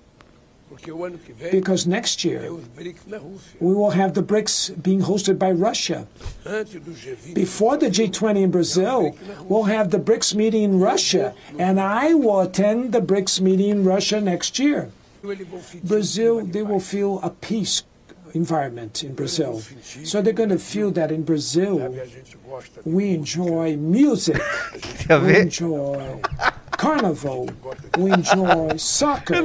Porque 0.68 0.92
o 0.92 1.06
ano 1.06 1.18
que 1.18 1.32
vem 1.32 1.52
because 1.52 1.88
next 1.88 2.26
year 2.28 2.44
é 2.44 2.50
os 2.52 2.66
BRICS 2.76 3.08
na 3.08 3.18
Rússia. 3.18 3.56
we 3.62 3.74
will 3.74 3.92
have 3.92 4.14
the 4.14 4.22
BRICS 4.22 4.72
being 4.82 5.00
hosted 5.00 5.38
by 5.38 5.52
Russia. 5.52 6.06
Antes 6.46 6.82
do 6.82 6.92
G20, 6.92 7.34
Before 7.34 7.78
the 7.78 7.88
G20 7.88 8.44
in 8.44 8.52
Brazil, 8.52 9.16
we'll 9.48 9.70
have 9.70 9.90
the 9.92 10.00
BRICS 10.00 10.36
meeting 10.36 10.64
in 10.64 10.80
Russia, 10.80 11.34
and 11.58 11.80
I 11.80 12.14
will 12.14 12.42
attend 12.42 12.92
the 12.92 13.00
BRICS 13.00 13.40
meeting 13.40 13.70
in 13.70 13.84
Russia 13.86 14.20
next 14.20 14.60
year. 14.60 14.90
eles 15.24 15.48
vão 15.48 15.62
sentir 15.62 15.88
Brazil, 15.88 16.36
clima 16.36 16.48
de 16.48 16.52
they 16.52 16.64
will 16.64 16.80
feel 16.82 17.20
a 17.24 17.30
peace 17.30 17.84
environment 18.34 19.04
in 19.04 19.14
Brazil. 19.14 19.62
So 20.04 20.22
they're 20.22 20.34
going 20.34 20.50
to 20.50 20.60
feel 20.60 20.92
that 20.92 21.10
in 21.12 21.24
Brazil 21.24 21.80
Sabe, 21.80 22.02
a 22.02 22.06
gente 22.06 22.38
gosta 22.46 22.82
de 22.84 22.90
we 22.90 23.14
enjoy 23.14 23.78
music, 23.78 24.42
we 25.10 25.40
enjoy 25.40 26.20
carnival, 26.78 27.48
we 27.98 28.12
enjoy 28.12 28.78
soccer, 28.78 29.42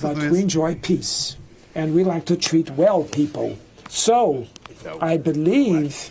but 0.00 0.30
we 0.30 0.40
enjoy 0.42 0.74
peace, 0.76 1.36
and 1.74 1.94
we 1.94 2.04
like 2.04 2.24
to 2.26 2.36
treat 2.36 2.70
well 2.76 3.04
people. 3.04 3.56
So 3.88 4.46
I 5.00 5.16
believe 5.18 6.10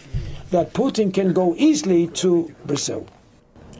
that 0.51 0.73
Putin 0.73 1.11
can 1.13 1.33
go 1.33 1.55
easily 1.57 2.07
to 2.21 2.49
Brazil. 2.65 3.05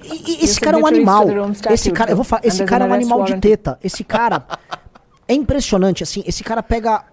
E- 0.04 0.44
Esse 0.44 0.60
cara 0.60 0.78
é 0.78 0.82
um 0.82 0.86
animal. 0.88 1.28
Esse 1.70 1.92
cara, 1.92 2.12
eu 2.12 2.16
vou 2.16 2.26
falar, 2.26 2.42
esse 2.46 2.64
cara 2.66 2.86
é 2.86 2.88
um 2.88 2.94
animal 2.94 3.24
de 3.24 3.38
teta. 3.40 3.78
Esse 3.84 4.04
cara 4.04 4.46
é 5.28 5.34
impressionante, 5.34 6.02
assim. 6.04 6.24
Esse 6.26 6.44
cara 6.44 6.64
pega. 6.64 7.06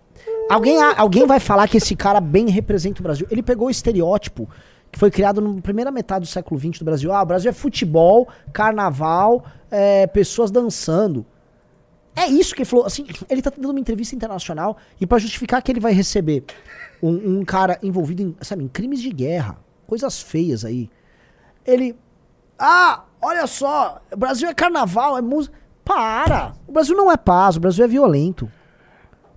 Alguém, 0.51 0.81
alguém 0.97 1.27
vai 1.27 1.39
falar 1.39 1.69
que 1.69 1.77
esse 1.77 1.95
cara 1.95 2.21
bem 2.21 2.49
representa 2.49 3.01
o 3.01 3.03
Brasil. 3.03 3.27
Ele 3.31 3.43
pegou 3.43 3.69
o 3.69 3.71
estereótipo 3.71 4.49
que 4.91 4.99
foi 4.99 5.11
criado 5.11 5.41
na 5.41 5.61
primeira 5.61 5.91
metade 5.91 6.27
do 6.27 6.29
século 6.29 6.59
XX 6.59 6.79
do 6.79 6.85
Brasil. 6.85 7.13
Ah, 7.13 7.23
o 7.23 7.27
Brasil 7.27 7.51
é 7.51 7.53
futebol, 7.53 8.29
carnaval, 8.53 9.45
é, 9.71 10.07
pessoas 10.07 10.51
dançando. 10.51 11.25
É 12.17 12.27
isso 12.27 12.55
que 12.55 12.63
ele 12.63 12.69
falou. 12.69 12.85
Assim, 12.85 13.07
ele 13.29 13.41
tá 13.41 13.51
dando 13.51 13.71
uma 13.71 13.81
entrevista 13.81 14.15
internacional 14.15 14.77
e 15.01 15.07
pra 15.07 15.19
justificar 15.19 15.63
que 15.63 15.71
ele 15.71 15.81
vai 15.81 15.93
receber 15.93 16.45
um, 17.03 17.39
um 17.39 17.45
cara 17.45 17.79
envolvido 17.83 18.23
em, 18.23 18.37
sabe, 18.41 18.65
em 18.65 18.69
crimes 18.69 19.01
de 19.01 19.11
guerra, 19.11 19.57
coisas 19.87 20.21
feias 20.21 20.65
aí. 20.65 20.91
Ele. 21.65 21.97
Ah, 22.59 23.05
olha 23.23 23.47
só, 23.47 24.01
o 24.11 24.17
Brasil 24.17 24.49
é 24.49 24.55
carnaval, 24.55 25.17
é 25.17 25.23
música. 25.23 25.57
Para! 25.85 26.55
O 26.67 26.73
Brasil 26.73 26.97
não 26.97 27.11
é 27.11 27.17
paz, 27.17 27.57
o 27.57 27.61
Brasil 27.61 27.85
é 27.85 27.89
violento. 27.89 28.47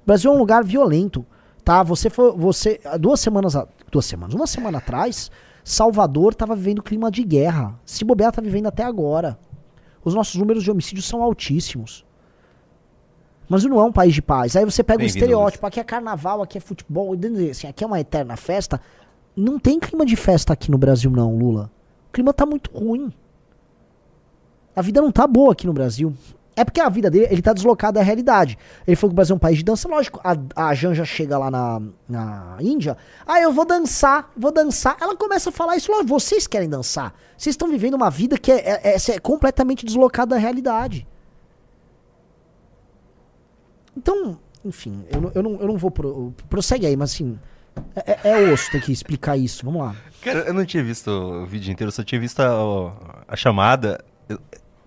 O 0.04 0.06
Brasil 0.06 0.32
é 0.32 0.36
um 0.36 0.40
lugar 0.40 0.64
violento, 0.64 1.26
tá? 1.64 1.84
Você 1.84 2.10
foi, 2.10 2.32
você 2.36 2.82
duas 3.00 3.20
semanas, 3.20 3.56
duas 3.92 4.06
semanas, 4.06 4.34
uma 4.34 4.48
semana 4.48 4.78
atrás, 4.78 5.30
Salvador 5.64 6.34
tava 6.34 6.56
vivendo 6.56 6.82
clima 6.82 7.12
de 7.12 7.24
guerra. 7.24 7.80
Se 7.86 8.04
bobear 8.04 8.32
tá 8.32 8.42
vivendo 8.42 8.68
até 8.68 8.84
agora. 8.84 9.38
Os 10.04 10.14
nossos 10.14 10.36
números 10.36 10.64
de 10.64 10.72
homicídios 10.72 11.06
são 11.06 11.22
altíssimos. 11.22 12.06
Mas 13.48 13.64
não 13.66 13.80
é 13.80 13.84
um 13.84 13.92
país 13.92 14.14
de 14.14 14.22
paz. 14.22 14.56
Aí 14.56 14.64
você 14.64 14.82
pega 14.82 14.98
o 14.98 15.00
Bem-vindo, 15.00 15.18
estereótipo, 15.18 15.68
aqui 15.68 15.80
é 15.80 15.84
carnaval, 15.84 16.42
aqui 16.42 16.58
é 16.58 16.62
futebol, 16.62 17.14
assim, 17.52 17.68
aqui 17.68 17.84
é 17.84 17.88
uma 17.88 18.00
eterna 18.00 18.38
festa. 18.38 18.80
Não 19.36 19.60
tem 19.60 19.80
clima 19.80 20.06
de 20.06 20.16
festa 20.16 20.54
aqui 20.54 20.72
no 20.72 20.78
Brasil 20.78 21.12
não, 21.12 21.38
Lula. 21.38 21.70
O 22.10 22.14
clima 22.14 22.34
tá 22.34 22.46
muito 22.46 22.72
ruim. 22.72 23.12
A 24.76 24.82
vida 24.82 25.02
não 25.02 25.12
tá 25.12 25.28
boa 25.28 25.52
aqui 25.52 25.68
no 25.68 25.74
Brasil. 25.74 26.14
É 26.62 26.64
porque 26.64 26.80
a 26.80 26.90
vida 26.90 27.10
dele, 27.10 27.28
ele 27.32 27.42
tá 27.42 27.54
deslocado 27.54 27.96
da 27.98 28.04
realidade. 28.04 28.56
Ele 28.86 28.96
falou 28.96 29.10
que 29.10 29.14
o 29.14 29.16
Brasil 29.16 29.34
é 29.34 29.36
um 29.36 29.40
país 29.40 29.58
de 29.58 29.64
dança, 29.64 29.90
lógico. 29.90 30.22
A, 30.24 30.68
a 30.70 30.74
Janja 30.76 31.04
chega 31.04 31.36
lá 31.36 31.50
na, 31.50 31.82
na 32.08 32.58
Índia. 32.60 32.96
Ah, 33.26 33.42
eu 33.42 33.52
vou 33.52 33.66
dançar, 33.66 34.30
vou 34.38 34.52
dançar. 34.52 34.96
Ela 35.02 35.16
começa 35.18 35.50
a 35.50 35.52
falar 35.52 35.76
isso, 35.76 35.92
lógico, 35.92 36.08
vocês 36.10 36.46
querem 36.46 36.70
dançar. 36.70 37.16
Vocês 37.36 37.54
estão 37.54 37.68
vivendo 37.68 37.96
uma 37.96 38.12
vida 38.12 38.38
que 38.38 38.52
é, 38.52 38.58
é- 38.60 38.96
é- 38.96 39.12
é 39.16 39.20
completamente 39.20 39.84
deslocada 39.84 40.36
da 40.36 40.38
realidade. 40.40 41.08
Então, 43.98 44.38
enfim, 44.64 45.04
eu, 45.12 45.32
eu, 45.34 45.42
não, 45.44 45.56
eu 45.60 45.68
não 45.68 45.78
vou. 45.78 45.90
Pro, 45.90 46.32
prossegue 46.48 46.86
aí, 46.86 46.96
mas 46.96 47.14
assim. 47.14 47.40
É, 47.96 48.12
é- 48.24 48.30
é 48.50 48.54
osso 48.54 48.70
ter 48.72 48.82
que 48.84 48.92
explicar 48.92 49.36
isso. 49.36 49.66
Vamos 49.66 49.82
lá. 49.82 49.96
Cara, 50.22 50.40
eu 50.42 50.54
não 50.54 50.64
tinha 50.66 50.84
visto 50.84 51.08
o 51.10 51.46
vídeo 51.48 51.72
inteiro, 51.72 51.92
só 51.92 52.04
tinha 52.04 52.22
visto 52.22 52.40
a, 52.40 53.24
a 53.28 53.36
chamada. 53.36 54.04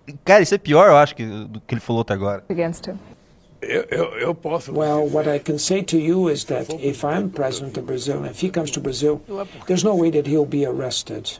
Eu- 0.07 0.15
Cara, 0.23 0.41
isso 0.43 0.53
é 0.55 0.57
pior, 0.57 0.87
eu 0.89 0.97
acho, 0.97 1.15
que, 1.15 1.25
do 1.25 1.59
que 1.61 1.73
ele 1.73 1.81
falou 1.81 2.01
até 2.01 2.13
agora. 2.13 2.43
Against 2.49 2.87
him. 2.87 2.97
Eu, 3.61 3.83
eu, 3.89 4.05
eu 4.19 4.35
posso. 4.35 4.71
Well, 4.71 5.07
what 5.11 5.27
I 5.27 5.39
can 5.39 5.57
say 5.57 5.81
to 5.83 5.97
you 5.97 6.29
is 6.29 6.43
that 6.45 6.71
if 6.79 7.03
I'm 7.03 7.29
president 7.29 7.77
of 7.79 7.85
Brazil, 7.87 8.17
and 8.23 8.27
if 8.29 8.43
he 8.43 8.49
comes 8.49 8.69
to 8.71 8.79
Brazil, 8.79 9.21
there's 9.65 9.83
no 9.83 9.95
way 9.95 10.11
that 10.11 10.27
he'll 10.27 10.45
be 10.45 10.65
arrested. 10.65 11.39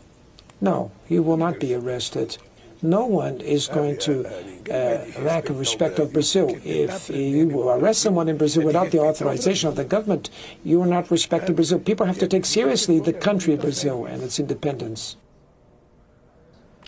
No, 0.60 0.90
he 1.08 1.20
will 1.20 1.38
not 1.38 1.60
be 1.60 1.76
arrested. 1.76 2.38
No 2.82 3.06
one 3.06 3.42
is 3.42 3.68
going 3.68 3.98
to 4.00 4.26
uh, 4.72 5.06
lack 5.24 5.50
of 5.50 5.60
respect 5.60 6.00
of 6.00 6.12
Brazil. 6.14 6.50
If 6.64 7.10
you 7.10 7.70
arrest 7.70 8.02
someone 8.02 8.28
in 8.30 8.38
Brazil 8.38 8.64
without 8.64 8.92
the 8.92 9.00
authorization 9.00 9.70
of 9.70 9.76
the 9.76 9.84
government, 9.84 10.30
you 10.64 10.82
are 10.82 10.88
not 10.88 11.10
respecting 11.12 11.56
Brazil. 11.56 11.80
People 11.80 12.06
have 12.06 12.18
to 12.20 12.28
take 12.28 12.46
seriously 12.46 13.00
the 13.00 13.14
country 13.14 13.56
Brazil 13.56 14.06
and 14.06 14.24
its 14.24 14.40
independence. 14.40 15.16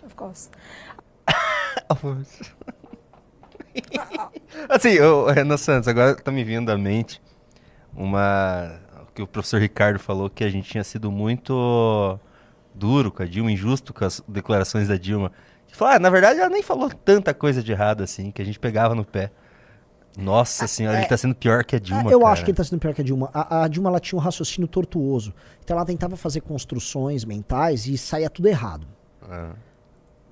Of 0.03 0.15
course. 0.15 0.49
assim, 4.69 4.99
ô, 4.99 5.28
Renan 5.28 5.57
Santos, 5.57 5.88
agora 5.88 6.15
tá 6.15 6.32
me 6.32 6.43
vindo 6.43 6.69
à 6.69 6.78
mente 6.78 7.21
uma. 7.95 8.80
o 9.01 9.13
que 9.13 9.21
o 9.21 9.28
professor 9.28 9.59
Ricardo 9.59 9.99
falou 9.99 10.30
que 10.30 10.43
a 10.43 10.49
gente 10.49 10.69
tinha 10.69 10.84
sido 10.84 11.11
muito 11.11 12.19
duro 12.73 13.11
com 13.11 13.23
a 13.23 13.25
Dilma, 13.25 13.51
injusto 13.51 13.93
com 13.93 14.05
as 14.05 14.23
declarações 14.28 14.88
da 14.88 14.97
Dilma. 14.97 15.32
Ele 15.67 15.75
falou, 15.75 15.95
ah, 15.95 15.99
na 15.99 16.09
verdade 16.09 16.39
ela 16.39 16.49
nem 16.49 16.61
falou 16.61 16.89
tanta 16.89 17.34
coisa 17.34 17.61
de 17.63 17.71
errado 17.71 18.03
assim, 18.03 18.32
que 18.32 18.41
a 18.41 18.45
gente 18.45 18.59
pegava 18.59 18.93
no 18.93 19.03
pé. 19.03 19.32
Nossa 20.17 20.65
senhora, 20.65 20.97
ele 20.97 21.07
tá 21.07 21.15
sendo 21.15 21.36
pior 21.36 21.63
que 21.63 21.75
a 21.75 21.80
Dilma. 21.80 22.09
Ah, 22.09 22.11
eu 22.11 22.21
cara. 22.21 22.32
acho 22.32 22.43
que 22.43 22.49
ele 22.49 22.57
tá 22.57 22.63
sendo 22.63 22.80
pior 22.80 22.93
que 22.93 23.01
a 23.01 23.03
Dilma. 23.03 23.30
A, 23.32 23.63
a 23.63 23.67
Dilma 23.67 23.89
ela 23.89 23.99
tinha 23.99 24.17
um 24.17 24.21
raciocínio 24.21 24.67
tortuoso. 24.67 25.34
Então 25.63 25.78
ela 25.78 25.86
tentava 25.86 26.17
fazer 26.17 26.41
construções 26.41 27.23
mentais 27.23 27.86
e 27.86 27.97
saía 27.97 28.30
tudo 28.30 28.47
errado. 28.47 28.88
Ah. 29.21 29.51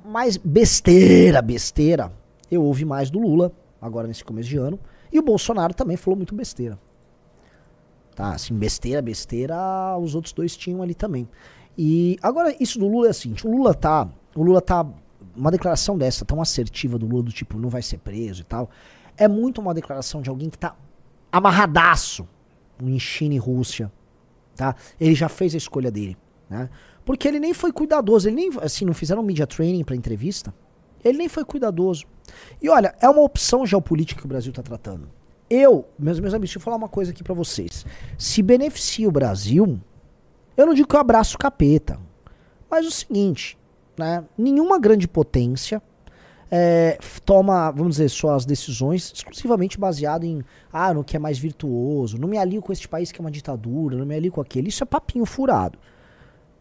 Mas 0.08 0.38
besteira, 0.38 1.42
besteira, 1.42 2.12
eu 2.50 2.64
ouvi 2.64 2.86
mais 2.86 3.10
do 3.10 3.20
Lula, 3.20 3.52
agora 3.82 4.08
nesse 4.08 4.24
começo 4.24 4.50
de 4.50 4.58
ano. 4.58 4.80
E 5.12 5.20
o 5.20 5.24
Bolsonaro 5.24 5.74
também 5.74 5.98
falou 5.98 6.16
muito 6.16 6.36
besteira. 6.36 6.78
Tá, 8.16 8.34
assim, 8.34 8.54
besteira, 8.54 9.02
besteira, 9.02 9.56
os 9.98 10.16
outros 10.16 10.34
dois 10.34 10.56
tinham 10.56 10.82
ali 10.82 10.94
também. 10.94 11.28
E 11.78 12.18
agora, 12.22 12.56
isso 12.60 12.80
do 12.80 12.88
Lula 12.88 13.08
é 13.08 13.10
assim, 13.10 13.36
o 13.44 13.52
Lula 13.52 13.74
tá. 13.74 14.08
O 14.36 14.44
Lula 14.44 14.62
tá. 14.62 14.86
Uma 15.36 15.52
declaração 15.52 15.98
dessa, 15.98 16.24
tão 16.24 16.42
assertiva 16.42 16.98
do 16.98 17.06
Lula, 17.06 17.24
do 17.24 17.32
tipo, 17.32 17.60
não 17.60 17.68
vai 17.68 17.82
ser 17.82 17.98
preso 17.98 18.42
e 18.42 18.46
tal, 18.46 18.70
é 19.18 19.28
muito 19.28 19.60
uma 19.60 19.74
declaração 19.74 20.22
de 20.22 20.30
alguém 20.30 20.50
que 20.50 20.58
tá 20.58 20.76
amarradaço 21.30 22.26
em 22.82 22.98
China 22.98 23.34
e 23.34 23.38
Rússia, 23.38 23.92
tá? 24.56 24.76
Ele 24.98 25.14
já 25.14 25.28
fez 25.28 25.54
a 25.54 25.58
escolha 25.58 25.92
dele, 25.92 26.16
né? 26.50 26.70
Porque 27.06 27.28
ele 27.28 27.40
nem 27.40 27.54
foi 27.54 27.72
cuidadoso, 27.72 28.28
ele 28.28 28.36
nem, 28.36 28.50
assim, 28.62 28.84
não 28.84 28.94
fizeram 28.94 29.22
media 29.22 29.46
training 29.46 29.84
pra 29.84 29.96
entrevista. 29.96 30.54
Ele 31.04 31.20
nem 31.20 31.30
foi 31.30 31.46
cuidadoso. 31.46 32.06
E 32.60 32.68
olha, 32.68 32.96
é 33.00 33.08
uma 33.08 33.22
opção 33.22 33.66
geopolítica 33.66 34.20
que 34.20 34.26
o 34.26 34.30
Brasil 34.30 34.52
tá 34.52 34.64
tratando. 34.64 35.08
Eu, 35.48 35.88
meus, 36.00 36.20
meus 36.20 36.34
amigos, 36.34 36.50
deixa 36.50 36.58
eu 36.58 36.64
falar 36.64 36.78
uma 36.78 36.90
coisa 36.90 37.12
aqui 37.12 37.24
pra 37.24 37.36
vocês. 37.36 37.86
Se 38.18 38.42
beneficia 38.42 39.08
o 39.08 39.12
Brasil, 39.12 39.80
eu 40.58 40.66
não 40.66 40.74
digo 40.74 40.88
que 40.88 40.96
eu 40.96 41.00
abraço 41.00 41.36
o 41.36 41.40
capeta, 41.40 42.00
mas 42.70 42.88
o 42.88 42.92
seguinte, 42.92 43.56
né? 43.96 44.26
Nenhuma 44.36 44.80
grande 44.80 45.08
potência 45.08 45.80
é, 46.50 46.98
toma, 47.24 47.70
vamos 47.72 47.98
dizer, 47.98 48.10
suas 48.10 48.46
decisões 48.46 49.12
exclusivamente 49.14 49.80
baseado 49.80 50.24
em 50.24 50.44
ah, 50.74 50.94
no 50.94 51.04
que 51.04 51.16
é 51.16 51.20
mais 51.20 51.38
virtuoso, 51.38 52.18
não 52.18 52.28
me 52.28 52.38
alio 52.38 52.62
com 52.62 52.72
este 52.72 52.88
país 52.88 53.12
que 53.12 53.20
é 53.20 53.24
uma 53.24 53.32
ditadura, 53.32 53.96
não 53.96 54.06
me 54.06 54.16
alio 54.16 54.32
com 54.32 54.42
aquele. 54.42 54.70
Isso 54.70 54.84
é 54.84 54.86
papinho 54.86 55.26
furado, 55.26 55.78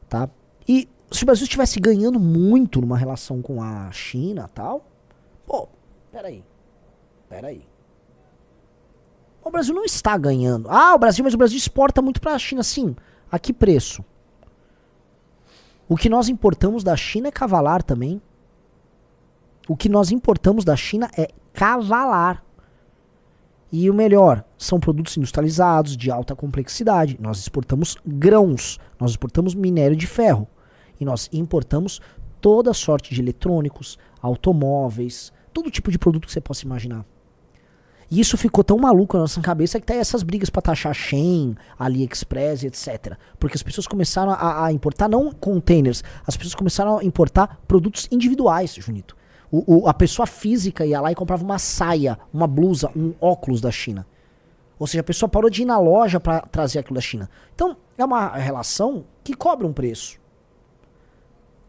tá? 0.08 0.28
E 0.66 0.88
se 1.10 1.22
o 1.22 1.26
Brasil 1.26 1.44
estivesse 1.44 1.78
ganhando 1.80 2.18
muito 2.18 2.80
numa 2.80 2.96
relação 2.96 3.40
com 3.40 3.62
a 3.62 3.90
China 3.92 4.48
tal, 4.52 4.86
pô, 5.46 5.68
peraí, 6.10 6.44
peraí. 7.28 7.66
O 9.44 9.50
Brasil 9.50 9.74
não 9.74 9.84
está 9.84 10.16
ganhando. 10.16 10.68
Ah, 10.70 10.94
o 10.94 10.98
Brasil, 10.98 11.22
mas 11.22 11.34
o 11.34 11.38
Brasil 11.38 11.58
exporta 11.58 12.00
muito 12.00 12.20
para 12.20 12.32
a 12.32 12.38
China, 12.38 12.62
sim. 12.62 12.96
A 13.30 13.38
que 13.38 13.52
preço? 13.52 14.04
O 15.86 15.96
que 15.96 16.08
nós 16.08 16.28
importamos 16.28 16.82
da 16.82 16.96
China 16.96 17.28
é 17.28 17.32
cavalar 17.32 17.82
também. 17.82 18.22
O 19.68 19.76
que 19.76 19.88
nós 19.88 20.10
importamos 20.10 20.64
da 20.64 20.76
China 20.76 21.10
é 21.16 21.28
cavalar. 21.52 22.42
E 23.70 23.90
o 23.90 23.94
melhor, 23.94 24.44
são 24.64 24.80
produtos 24.80 25.16
industrializados, 25.16 25.96
de 25.96 26.10
alta 26.10 26.34
complexidade. 26.34 27.16
Nós 27.20 27.38
exportamos 27.38 27.96
grãos, 28.06 28.78
nós 28.98 29.10
exportamos 29.12 29.54
minério 29.54 29.96
de 29.96 30.06
ferro. 30.06 30.48
E 31.00 31.04
nós 31.04 31.28
importamos 31.32 32.00
toda 32.40 32.72
sorte 32.74 33.14
de 33.14 33.20
eletrônicos, 33.20 33.98
automóveis, 34.22 35.32
todo 35.52 35.70
tipo 35.70 35.90
de 35.90 35.98
produto 35.98 36.26
que 36.26 36.32
você 36.32 36.40
possa 36.40 36.64
imaginar. 36.64 37.04
E 38.10 38.20
isso 38.20 38.36
ficou 38.36 38.62
tão 38.62 38.76
maluco 38.78 39.16
na 39.16 39.22
nossa 39.22 39.40
cabeça 39.40 39.80
que 39.80 39.92
aí 39.92 39.98
essas 39.98 40.22
brigas 40.22 40.50
pra 40.50 40.60
taxar 40.62 40.94
Shein, 40.94 41.56
AliExpress, 41.78 42.62
etc. 42.64 43.16
Porque 43.38 43.56
as 43.56 43.62
pessoas 43.62 43.86
começaram 43.86 44.30
a, 44.32 44.66
a 44.66 44.72
importar 44.72 45.08
não 45.08 45.32
containers, 45.32 46.04
as 46.26 46.36
pessoas 46.36 46.54
começaram 46.54 46.98
a 46.98 47.04
importar 47.04 47.60
produtos 47.66 48.06
individuais, 48.12 48.74
Junito. 48.74 49.16
O, 49.50 49.84
o- 49.84 49.88
a 49.88 49.94
pessoa 49.94 50.26
física 50.26 50.84
ia 50.84 51.00
lá 51.00 51.10
e 51.10 51.14
comprava 51.14 51.42
uma 51.42 51.58
saia, 51.58 52.18
uma 52.32 52.46
blusa, 52.46 52.90
um 52.94 53.14
óculos 53.20 53.60
da 53.60 53.70
China. 53.70 54.06
Ou 54.78 54.86
seja, 54.86 55.00
a 55.00 55.04
pessoa 55.04 55.28
parou 55.28 55.48
de 55.48 55.62
ir 55.62 55.64
na 55.64 55.78
loja 55.78 56.18
para 56.18 56.40
trazer 56.40 56.80
aquilo 56.80 56.96
da 56.96 57.00
China. 57.00 57.30
Então, 57.54 57.76
é 57.96 58.04
uma 58.04 58.28
relação 58.36 59.04
que 59.22 59.34
cobra 59.34 59.66
um 59.66 59.72
preço. 59.72 60.18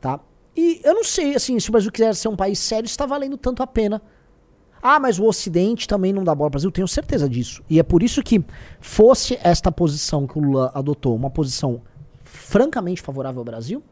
Tá? 0.02 0.20
E 0.56 0.82
eu 0.84 0.94
não 0.94 1.04
sei, 1.04 1.36
assim, 1.36 1.60
se 1.60 1.70
o 1.70 1.72
Brasil 1.72 1.92
quiser 1.92 2.16
ser 2.16 2.28
um 2.28 2.36
país 2.36 2.60
sério, 2.60 2.86
está 2.86 3.06
valendo 3.06 3.38
tanto 3.38 3.62
a 3.62 3.68
pena. 3.68 4.02
Ah, 4.82 5.00
mas 5.00 5.20
o 5.20 5.26
Ocidente 5.26 5.88
também 5.88 6.14
não 6.14 6.24
dá 6.24 6.34
bola 6.34 6.48
ao 6.48 6.52
Brasil. 6.52 6.72
Tenho 6.72 6.88
certeza 6.88 7.28
disso. 7.28 7.64
E 7.70 7.80
é 7.80 7.84
por 7.84 8.04
isso 8.04 8.22
que 8.22 8.44
fosse 8.80 9.38
esta 9.44 9.72
posição 9.72 10.28
que 10.28 10.38
o 10.38 10.42
Lula 10.42 10.72
adotou, 10.74 11.16
uma 11.16 11.30
posição 11.30 11.82
francamente 12.24 13.02
favorável 13.02 13.40
ao 13.40 13.46
Brasil, 13.46 13.84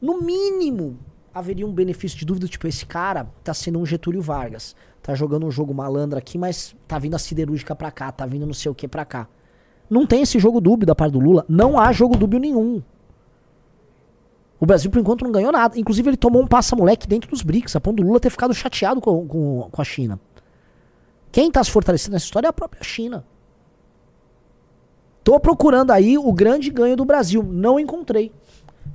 no 0.00 0.20
mínimo 0.20 0.98
haveria 1.34 1.66
um 1.66 1.72
benefício 1.72 2.16
de 2.16 2.24
dúvida, 2.24 2.46
tipo, 2.46 2.66
esse 2.68 2.86
cara 2.86 3.26
tá 3.42 3.52
sendo 3.52 3.80
um 3.80 3.84
Getúlio 3.84 4.22
Vargas. 4.22 4.76
Tá 5.02 5.14
jogando 5.14 5.44
um 5.44 5.50
jogo 5.50 5.74
malandro 5.74 6.18
aqui, 6.18 6.38
mas 6.38 6.74
tá 6.86 6.98
vindo 6.98 7.14
a 7.14 7.18
siderúrgica 7.18 7.74
pra 7.74 7.90
cá, 7.90 8.12
tá 8.12 8.24
vindo 8.24 8.46
não 8.46 8.54
sei 8.54 8.70
o 8.70 8.74
que 8.74 8.86
pra 8.86 9.04
cá. 9.04 9.28
Não 9.90 10.06
tem 10.06 10.22
esse 10.22 10.38
jogo 10.38 10.60
dúbio 10.60 10.86
da 10.86 10.94
parte 10.94 11.12
do 11.12 11.20
Lula. 11.20 11.44
Não 11.48 11.78
há 11.78 11.92
jogo 11.92 12.16
dúbio 12.16 12.38
nenhum. 12.38 12.82
O 14.58 14.64
Brasil, 14.64 14.90
por 14.90 14.98
enquanto, 14.98 15.24
não 15.24 15.32
ganhou 15.32 15.52
nada. 15.52 15.78
Inclusive, 15.78 16.08
ele 16.08 16.16
tomou 16.16 16.40
um 16.40 16.46
passa-moleque 16.46 17.06
dentro 17.06 17.28
dos 17.28 17.42
BRICS, 17.42 17.76
a 17.76 17.80
ponto 17.80 17.96
do 17.96 18.06
Lula 18.06 18.20
ter 18.20 18.30
ficado 18.30 18.54
chateado 18.54 19.00
com, 19.00 19.26
com, 19.26 19.68
com 19.70 19.82
a 19.82 19.84
China. 19.84 20.18
Quem 21.30 21.50
tá 21.50 21.62
se 21.62 21.70
fortalecendo 21.70 22.12
nessa 22.12 22.24
história 22.24 22.46
é 22.46 22.50
a 22.50 22.52
própria 22.52 22.82
China. 22.82 23.26
Tô 25.22 25.38
procurando 25.40 25.90
aí 25.90 26.16
o 26.16 26.32
grande 26.32 26.70
ganho 26.70 26.96
do 26.96 27.04
Brasil. 27.04 27.42
Não 27.42 27.78
encontrei. 27.78 28.32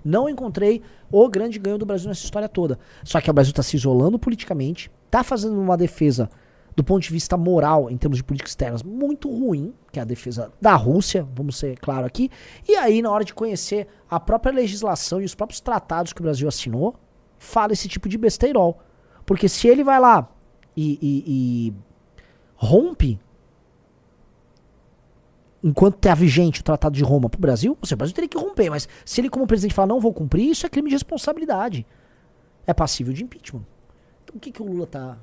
Não 0.03 0.27
encontrei 0.29 0.81
o 1.11 1.27
grande 1.29 1.57
ganho 1.59 1.77
do 1.77 1.85
Brasil 1.85 2.07
nessa 2.07 2.23
história 2.23 2.47
toda. 2.49 2.77
Só 3.03 3.19
que 3.21 3.29
o 3.29 3.33
Brasil 3.33 3.53
tá 3.53 3.63
se 3.63 3.75
isolando 3.77 4.17
politicamente, 4.19 4.89
tá 5.09 5.23
fazendo 5.23 5.59
uma 5.59 5.77
defesa 5.77 6.29
do 6.75 6.83
ponto 6.83 7.01
de 7.03 7.11
vista 7.11 7.35
moral, 7.35 7.89
em 7.91 7.97
termos 7.97 8.17
de 8.17 8.23
política 8.23 8.47
externa, 8.49 8.77
muito 8.85 9.29
ruim, 9.29 9.73
que 9.91 9.99
é 9.99 10.01
a 10.01 10.05
defesa 10.05 10.49
da 10.61 10.75
Rússia, 10.75 11.27
vamos 11.35 11.57
ser 11.57 11.77
claro 11.77 12.05
aqui. 12.05 12.29
E 12.65 12.75
aí, 12.77 13.01
na 13.01 13.11
hora 13.11 13.25
de 13.25 13.33
conhecer 13.33 13.87
a 14.09 14.17
própria 14.17 14.53
legislação 14.53 15.19
e 15.21 15.25
os 15.25 15.35
próprios 15.35 15.59
tratados 15.59 16.13
que 16.13 16.21
o 16.21 16.23
Brasil 16.23 16.47
assinou, 16.47 16.95
fala 17.37 17.73
esse 17.73 17.89
tipo 17.89 18.07
de 18.07 18.17
besteirol. 18.17 18.79
Porque 19.25 19.49
se 19.49 19.67
ele 19.67 19.83
vai 19.83 19.99
lá 19.99 20.29
e, 20.77 20.97
e- 21.01 21.23
e 21.27 21.73
rompe, 22.55 23.19
enquanto 25.63 25.95
tá 25.97 26.15
vigente 26.15 26.61
o 26.61 26.63
Tratado 26.63 26.95
de 26.95 27.03
Roma 27.03 27.29
pro 27.29 27.39
Brasil, 27.39 27.77
ou 27.79 27.85
seja, 27.85 27.95
o 27.95 27.97
Brasil 27.97 28.15
teria 28.15 28.29
que 28.29 28.37
romper, 28.37 28.69
mas 28.69 28.87
se 29.05 29.19
ele 29.21 29.29
como 29.29 29.45
presidente 29.47 29.73
falar 29.73 29.87
não 29.87 29.99
vou 29.99 30.13
cumprir, 30.13 30.49
isso 30.49 30.65
é 30.65 30.69
crime 30.69 30.89
de 30.89 30.95
responsabilidade. 30.95 31.85
É 32.65 32.73
passível 32.73 33.13
de 33.13 33.23
impeachment. 33.23 33.65
Então 34.23 34.35
o 34.35 34.39
que, 34.39 34.51
que 34.51 34.61
o 34.61 34.65
Lula 34.65 34.85
tá... 34.87 35.17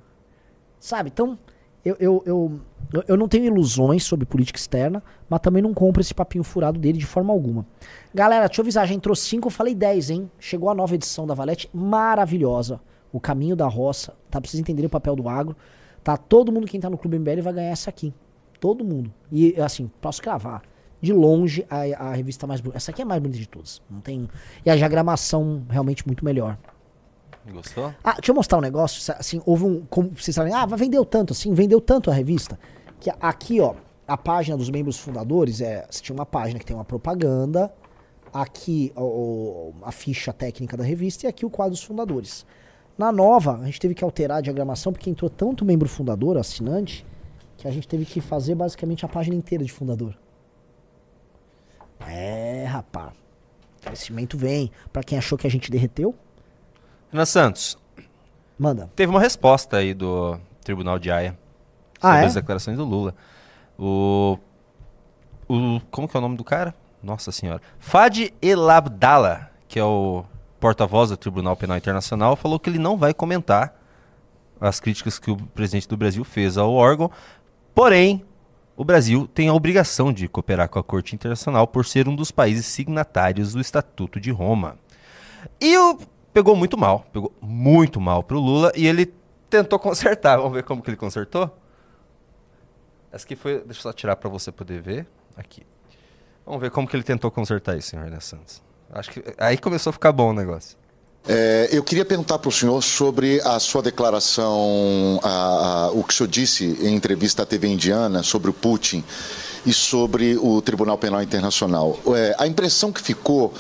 Sabe, 0.79 1.11
então 1.13 1.39
eu, 1.85 1.97
eu, 2.01 2.23
eu, 2.27 2.61
eu- 3.07 3.17
não 3.17 3.29
tenho 3.29 3.45
ilusões 3.45 4.03
sobre 4.05 4.27
política 4.27 4.59
externa, 4.59 5.03
mas 5.29 5.41
também 5.41 5.63
não 5.63 5.73
compro 5.73 6.01
esse 6.01 6.13
papinho 6.13 6.43
furado 6.45 6.79
dele 6.79 6.99
de 6.99 7.07
forma 7.07 7.33
alguma. 7.33 7.65
Galera, 8.13 8.47
deixa 8.47 8.61
eu 8.61 8.65
avisar, 8.65 8.87
já 8.87 8.95
entrou 8.95 9.15
5, 9.15 9.47
eu 9.47 9.51
falei 9.51 9.75
10, 9.75 10.11
hein? 10.11 10.31
Chegou 10.39 10.69
a 10.69 10.75
nova 10.75 10.95
edição 10.95 11.27
da 11.27 11.33
Valete, 11.35 11.71
maravilhosa. 11.73 12.81
O 13.13 13.21
caminho 13.21 13.55
da 13.57 13.67
roça, 13.69 14.13
tá? 14.31 14.41
Pra 14.41 14.51
vocês 14.51 14.61
entenderem 14.61 14.87
o 14.87 14.91
papel 14.91 15.15
do 15.17 15.29
agro. 15.29 15.57
Tá? 16.05 16.17
Todo 16.17 16.53
mundo 16.53 16.67
que 16.67 16.79
tá 16.79 16.91
no 16.91 16.99
Clube 16.99 17.19
MBL 17.19 17.41
vai 17.43 17.53
ganhar 17.53 17.71
essa 17.71 17.89
aqui. 17.89 18.13
Todo 18.61 18.85
mundo. 18.85 19.13
E 19.31 19.61
assim, 19.61 19.91
posso 20.01 20.23
cravar. 20.23 20.63
De 21.01 21.13
longe, 21.13 21.65
a, 21.69 22.09
a 22.09 22.15
revista 22.15 22.47
mais 22.47 22.61
bonita. 22.61 22.79
Essa 22.79 22.91
aqui 22.91 23.03
é 23.03 23.05
a 23.05 23.07
mais 23.07 23.21
bonita 23.21 23.39
de 23.39 23.47
todas. 23.49 23.83
Não 23.89 24.01
tem. 24.01 24.29
E 24.65 24.71
a 24.71 24.77
diagramação 24.77 25.63
realmente 25.69 26.07
muito 26.07 26.25
melhor. 26.25 26.57
Gostou? 27.53 27.95
Ah, 28.03 28.15
deixa 28.15 28.33
eu 28.33 28.35
mostrar 28.35 28.59
um 28.59 28.63
negócio. 28.63 29.15
Assim, 29.17 29.41
houve 29.47 29.65
um. 29.65 29.83
Como 29.89 30.11
vocês 30.17 30.35
sabem, 30.35 30.53
ah, 30.53 30.67
vendeu 30.67 31.05
tanto, 31.05 31.33
assim, 31.33 31.53
vendeu 31.55 31.81
tanto 31.81 32.11
a 32.11 32.15
revista. 32.15 32.59
Que 32.99 33.11
aqui, 33.21 33.61
ó, 33.61 33.75
a 34.09 34.17
página 34.17 34.57
dos 34.57 34.69
membros 34.71 34.99
fundadores 34.99 35.61
é. 35.61 35.87
Você 35.89 36.03
tinha 36.03 36.15
uma 36.15 36.27
página 36.27 36.59
que 36.59 36.65
tem 36.67 36.75
uma 36.75 36.85
propaganda. 36.85 37.73
Aqui 38.33 38.93
o- 38.97 39.73
a 39.83 39.93
ficha 39.93 40.33
técnica 40.33 40.77
da 40.77 40.83
revista 40.85 41.27
e 41.27 41.29
aqui 41.29 41.47
o 41.47 41.51
quadro 41.51 41.73
dos 41.73 41.83
fundadores. 41.83 42.45
Na 42.99 43.13
nova, 43.13 43.59
a 43.59 43.65
gente 43.67 43.79
teve 43.79 43.95
que 43.95 44.03
alterar 44.03 44.39
a 44.39 44.41
diagramação 44.41 44.93
porque 44.93 45.09
entrou 45.09 45.31
tanto 45.31 45.65
membro 45.65 45.89
fundador, 45.89 46.37
assinante, 46.37 47.07
que 47.67 47.71
a 47.71 47.73
gente 47.75 47.89
teve 47.89 48.05
que 48.05 48.21
fazer 48.21 48.55
basicamente 48.55 49.05
a 49.05 49.09
página 49.09 49.35
inteira 49.37 49.65
de 49.65 49.73
fundador. 49.73 50.15
É, 52.07 52.65
rapá. 52.69 53.13
Crescimento 53.83 54.37
vem. 54.39 54.71
Pra 54.93 55.03
quem 55.03 55.19
achou 55.19 55.37
que 55.37 55.47
a 55.47 55.51
gente 55.51 55.71
derreteu, 55.71 56.15
Renan 57.11 57.25
Santos, 57.25 57.79
manda. 58.59 58.91
teve 58.97 59.11
uma 59.11 59.21
resposta 59.21 59.77
aí 59.77 59.95
do 59.95 60.39
Tribunal 60.63 60.99
de 60.99 61.11
Haia 61.11 61.39
Ah, 62.01 62.09
sobre 62.13 62.23
é? 62.23 62.27
as 62.27 62.35
declarações 62.35 62.77
do 62.77 62.85
Lula. 62.85 63.15
O, 63.79 64.39
o. 65.49 65.81
Como 65.91 66.09
que 66.09 66.17
é 66.17 66.19
o 66.19 66.21
nome 66.21 66.37
do 66.37 66.45
cara? 66.45 66.75
Nossa 67.03 67.31
senhora. 67.31 67.61
Fadi 67.79 68.33
Elabdala, 68.43 69.51
que 69.69 69.79
é 69.79 69.85
o 69.85 70.25
porta-voz 70.59 71.11
do 71.11 71.17
Tribunal 71.17 71.57
Penal 71.57 71.77
Internacional, 71.77 72.35
falou 72.37 72.59
que 72.59 72.69
ele 72.71 72.79
não 72.79 72.97
vai 72.97 73.15
comentar 73.15 73.81
as 74.61 74.81
críticas 74.81 75.19
que 75.19 75.31
o 75.31 75.37
presidente 75.37 75.87
do 75.87 75.97
Brasil 75.97 76.25
fez 76.25 76.57
ao 76.59 76.73
órgão. 76.73 77.11
Porém, 77.77 78.25
o 78.75 78.83
Brasil 78.83 79.29
tem 79.35 79.49
a 79.49 79.53
obrigação 79.53 80.11
de 80.11 80.27
cooperar 80.29 80.67
com 80.67 80.79
a 80.79 80.83
Corte 80.83 81.15
Internacional 81.15 81.67
por 81.67 81.85
ser 81.85 82.09
um 82.09 82.17
dos 82.17 82.31
países 82.31 82.65
signatários 82.65 83.53
do 83.53 83.61
Estatuto 83.61 84.19
de 84.19 84.31
Roma. 84.31 84.79
E 85.61 85.77
o 85.77 85.99
pegou 86.33 86.57
muito 86.57 86.79
mal, 86.79 87.05
pegou 87.13 87.31
muito 87.39 88.01
mal 88.01 88.23
pro 88.23 88.41
Lula 88.41 88.73
e 88.75 88.87
ele 88.87 89.13
tentou 89.51 89.77
consertar. 89.79 90.39
Vamos 90.39 90.55
ver 90.55 90.63
como 90.63 90.81
que 90.81 90.89
ele 90.89 90.97
consertou? 90.97 91.55
Essa 93.13 93.27
aqui 93.27 93.37
foi, 93.37 93.57
deixa 93.59 93.81
eu 93.81 93.83
só 93.83 93.93
tirar 93.93 94.17
para 94.17 94.31
você 94.31 94.51
poder 94.51 94.81
ver. 94.81 95.07
Aqui. 95.37 95.63
Vamos 96.47 96.63
ver 96.63 96.71
como 96.71 96.89
que 96.89 96.97
ele 96.97 97.03
tentou 97.03 97.31
consertar 97.31 97.77
isso, 97.77 97.91
senhor 97.91 98.07
Renan 98.07 98.21
Santos. 98.21 98.63
Acho 98.91 99.11
que 99.11 99.23
aí 99.37 99.59
começou 99.59 99.91
a 99.91 99.93
ficar 99.93 100.13
bom 100.13 100.31
o 100.31 100.33
negócio. 100.33 100.79
É, 101.29 101.69
eu 101.73 101.83
queria 101.83 102.05
perguntar 102.05 102.39
para 102.39 102.49
o 102.49 102.53
senhor 102.53 102.81
sobre 102.83 103.41
a 103.45 103.59
sua 103.59 103.83
declaração, 103.83 105.19
a- 105.23 105.87
a- 105.87 105.91
o 105.91 106.05
que 106.05 106.15
o 106.15 106.17
senhor 106.17 106.29
disse 106.29 106.65
em 106.81 106.95
entrevista 106.95 107.43
à 107.43 107.47
TV 107.47 107.67
Indiana 107.67 108.23
sobre 108.23 108.49
o 108.49 108.53
Putin 108.53 109.03
e 109.65 109.73
sobre 109.73 110.37
o 110.41 110.63
Tribunal 110.63 110.97
Penal 110.97 111.21
Internacional. 111.21 111.99
É, 112.15 112.37
a 112.39 112.47
impressão 112.47 112.93
que 112.93 113.01
ficou 113.03 113.53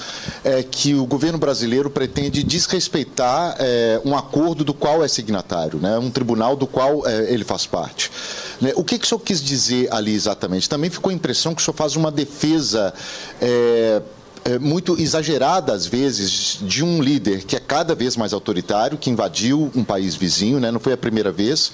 é 0.45 0.63
que 0.63 0.95
o 0.95 1.05
governo 1.05 1.37
brasileiro 1.39 1.91
pretende 1.91 2.45
desrespeitar 2.45 3.57
é, 3.59 4.01
um 4.05 4.17
acordo 4.17 4.63
do 4.63 4.73
qual 4.73 5.03
é 5.03 5.09
signatário, 5.09 5.81
né, 5.81 5.99
um 5.99 6.09
tribunal 6.11 6.55
do 6.55 6.69
qual 6.69 7.05
é, 7.05 7.33
ele 7.33 7.43
faz 7.43 7.67
parte. 7.67 8.13
né? 8.61 8.73
O 8.77 8.85
que, 8.85 8.97
que 8.97 9.05
o 9.05 9.09
senhor 9.09 9.19
quis 9.21 9.43
dizer 9.43 9.89
ali 9.93 10.15
exatamente? 10.15 10.69
Também 10.69 10.89
ficou 10.89 11.11
a 11.11 11.13
impressão 11.13 11.53
que 11.53 11.61
o 11.61 11.65
senhor 11.65 11.77
faz 11.77 11.97
uma 11.97 12.13
defesa. 12.13 12.95
É, 14.47 14.55
é, 14.55 14.59
muito 14.59 15.01
exagerada, 15.01 15.73
às 15.73 15.87
vezes, 15.87 16.59
de 16.63 16.85
um 16.85 17.03
líder 17.03 17.45
que 17.45 17.57
é 17.57 17.61
cada 17.61 17.95
vez 17.95 18.17
mais 18.17 18.33
autoritário, 18.33 18.97
que 18.99 19.11
invadiu 19.11 19.71
um 19.75 19.85
país 19.85 20.15
vizinho, 20.15 20.59
né? 20.61 20.71
não 20.71 20.81
foi 20.81 20.93
a 20.93 20.97
primeira 20.97 21.33
vez. 21.33 21.71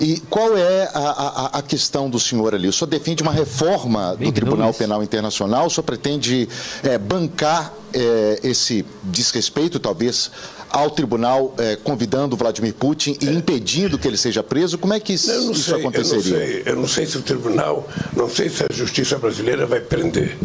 E 0.00 0.18
qual 0.30 0.56
é 0.56 0.88
a, 0.94 0.98
a- 0.98 1.58
a 1.58 1.62
questão 1.62 2.08
do 2.08 2.18
senhor 2.18 2.54
ali? 2.54 2.66
O 2.68 2.72
senhor 2.72 2.88
defende 2.88 3.22
uma 3.22 3.32
reforma 3.32 4.16
Bem 4.18 4.30
do 4.30 4.34
Tribunal. 4.34 4.72
Penal 4.72 5.02
Internacional? 5.02 5.66
O 5.66 5.70
senhor 5.70 5.82
pretende 5.84 6.48
é, 6.82 6.96
bancar 6.96 7.74
é, 7.92 8.40
esse 8.42 8.82
desrespeito, 9.02 9.78
talvez, 9.78 10.30
ao 10.70 10.88
tribunal, 10.90 11.54
é, 11.58 11.76
convidando 11.76 12.34
o 12.34 12.38
Vladimir 12.38 12.72
Putin 12.72 13.18
e 13.20 13.26
impedindo 13.26 13.98
que 13.98 14.08
ele 14.08 14.16
seja 14.16 14.42
preso? 14.42 14.78
Como 14.78 14.94
é 14.94 15.00
que 15.00 15.12
isso, 15.12 15.30
Eu 15.30 15.50
isso 15.52 15.64
sei, 15.64 15.74
eu, 15.74 15.78
não 15.80 15.88
aconteceria? 15.90 16.22
sei, 16.38 16.62
eu 16.64 16.76
não 16.76 16.88
sei 16.88 17.04
se 17.04 17.18
o 17.18 17.22
tribunal, 17.22 17.86
não 18.16 18.30
sei 18.30 18.48
se 18.48 18.62
a 18.62 18.72
justiça 18.72 19.18
brasileira 19.18 19.66
vai 19.66 19.80
prender. 19.80 20.38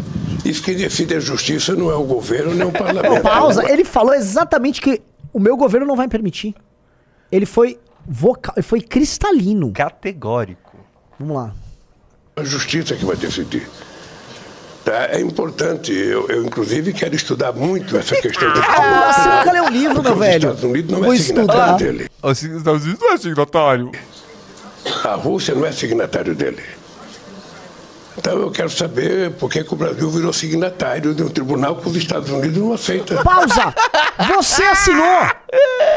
Isso 0.48 0.62
que 0.62 0.74
decide 0.74 1.14
a 1.14 1.20
justiça 1.20 1.74
não 1.74 1.90
é 1.90 1.94
o 1.94 2.04
governo 2.04 2.54
nem 2.54 2.66
o 2.66 2.72
parlamento. 2.72 3.22
Pausa. 3.22 3.68
Ele 3.70 3.84
falou 3.84 4.14
exatamente 4.14 4.80
que 4.80 5.02
o 5.32 5.40
meu 5.40 5.56
governo 5.56 5.86
não 5.86 5.96
vai 5.96 6.08
permitir. 6.08 6.54
Ele 7.32 7.44
foi 7.46 7.78
vocal, 8.06 8.54
ele 8.56 8.62
foi 8.62 8.80
cristalino. 8.80 9.72
Categórico. 9.72 10.76
Vamos 11.18 11.36
lá. 11.36 11.52
A 12.36 12.44
justiça 12.44 12.94
que 12.94 13.04
vai 13.04 13.16
decidir. 13.16 13.68
Tá? 14.84 15.08
É 15.10 15.20
importante. 15.20 15.92
Eu, 15.92 16.28
eu, 16.28 16.44
inclusive, 16.44 16.92
quero 16.92 17.16
estudar 17.16 17.52
muito 17.52 17.96
essa 17.96 18.14
questão 18.14 18.52
do 18.52 18.60
Ah, 18.60 19.12
você 19.12 19.28
nunca 19.28 19.52
leu 19.52 19.64
um 19.64 19.70
livro, 19.70 20.02
meu 20.02 20.12
os 20.12 20.18
velho. 20.18 20.36
Estados 20.36 20.62
Unidos 20.62 20.92
não 20.92 21.02
Vou 21.02 21.12
é 21.12 21.16
signatário 21.16 21.60
estudar. 21.62 21.76
dele. 21.78 22.10
Os 22.22 22.42
Estados 22.42 22.84
Unidos 22.84 23.00
não 23.02 23.12
é 23.12 23.16
signatário. 23.18 23.92
A 25.02 25.14
Rússia 25.16 25.54
não 25.56 25.66
é 25.66 25.72
signatário 25.72 26.34
dele. 26.36 26.62
Então 28.18 28.38
eu 28.38 28.50
quero 28.50 28.70
saber 28.70 29.32
por 29.32 29.50
que, 29.50 29.62
que 29.62 29.72
o 29.72 29.76
Brasil 29.76 30.10
virou 30.10 30.32
signatário 30.32 31.14
de 31.14 31.22
um 31.22 31.28
tribunal 31.28 31.76
que 31.76 31.88
os 31.88 31.96
Estados 31.96 32.30
Unidos 32.30 32.56
não 32.56 32.72
aceitam. 32.72 33.22
Pausa! 33.22 33.74
Você 34.34 34.62
assinou! 34.64 35.30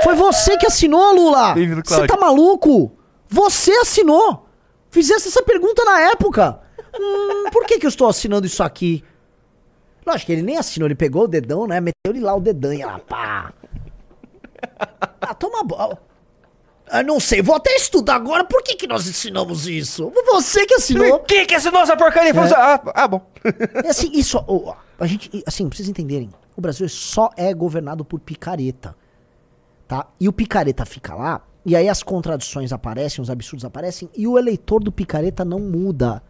Foi 0.04 0.16
você 0.16 0.58
que 0.58 0.68
assinou, 0.68 1.14
Lula! 1.16 1.56
Você 1.86 2.08
tá 2.08 2.18
maluco? 2.18 2.92
Você 3.30 3.72
assinou! 3.72 4.48
Fizesse 4.92 5.30
essa 5.30 5.42
pergunta 5.44 5.84
na 5.86 6.02
época! 6.12 6.60
Hum, 7.00 7.50
por 7.52 7.66
que, 7.66 7.80
que 7.80 7.86
eu 7.86 7.90
estou 7.90 8.10
assinando 8.10 8.46
isso 8.46 8.64
aqui? 8.64 9.04
Lógico 10.06 10.26
que 10.28 10.32
ele 10.34 10.42
nem 10.42 10.58
assinou, 10.58 10.88
ele 10.88 10.96
pegou 10.96 11.24
o 11.24 11.28
dedão, 11.28 11.68
né? 11.68 11.80
Meteu-lhe 11.80 12.20
lá 12.20 12.36
o 12.36 12.42
dedão 12.42 12.74
e 12.74 12.84
lá, 12.84 13.00
pá! 13.00 13.54
Ah, 15.22 15.34
toma 15.34 15.64
bo... 15.64 15.98
Ah, 16.92 17.04
não 17.04 17.20
sei, 17.20 17.42
vou 17.42 17.56
até 17.56 17.76
estudar 17.76 18.16
agora. 18.16 18.44
Por 18.44 18.64
que, 18.64 18.76
que 18.76 18.88
nós 18.88 19.08
ensinamos 19.08 19.68
isso? 19.68 20.12
Você 20.32 20.66
que 20.66 20.74
assinou. 20.74 21.20
Quem 21.20 21.46
que 21.46 21.56
assinou 21.56 21.82
essa 21.82 21.96
porcaria? 21.96 22.32
Assim, 22.32 22.54
Ah, 22.56 22.82
ah, 22.96 23.08
bom. 23.08 23.22
É 23.84 23.90
assim, 23.90 24.10
isso, 24.14 24.44
ó, 24.48 24.76
a 25.00 25.06
gente, 25.08 25.44
assim, 25.46 25.68
pra 25.68 25.76
vocês 25.78 25.88
entenderem, 25.88 26.30
o 26.58 26.62
Brasil 26.62 26.88
só 26.90 27.30
é 27.38 27.54
governado 27.54 28.04
por 28.04 28.20
picareta, 28.20 28.96
tá? 29.88 30.08
E 30.20 30.28
o 30.28 30.34
picareta 30.34 30.86
fica 30.86 31.14
lá, 31.16 31.42
e 31.66 31.76
aí 31.76 31.88
as 31.88 32.04
contradições 32.04 32.74
aparecem, 32.74 33.22
os 33.22 33.30
absurdos 33.30 33.64
aparecem, 33.66 34.10
e 34.16 34.28
o 34.28 34.38
eleitor 34.38 34.84
do 34.84 34.92
picareta 34.92 35.46
não 35.46 35.60
muda. 35.60 36.22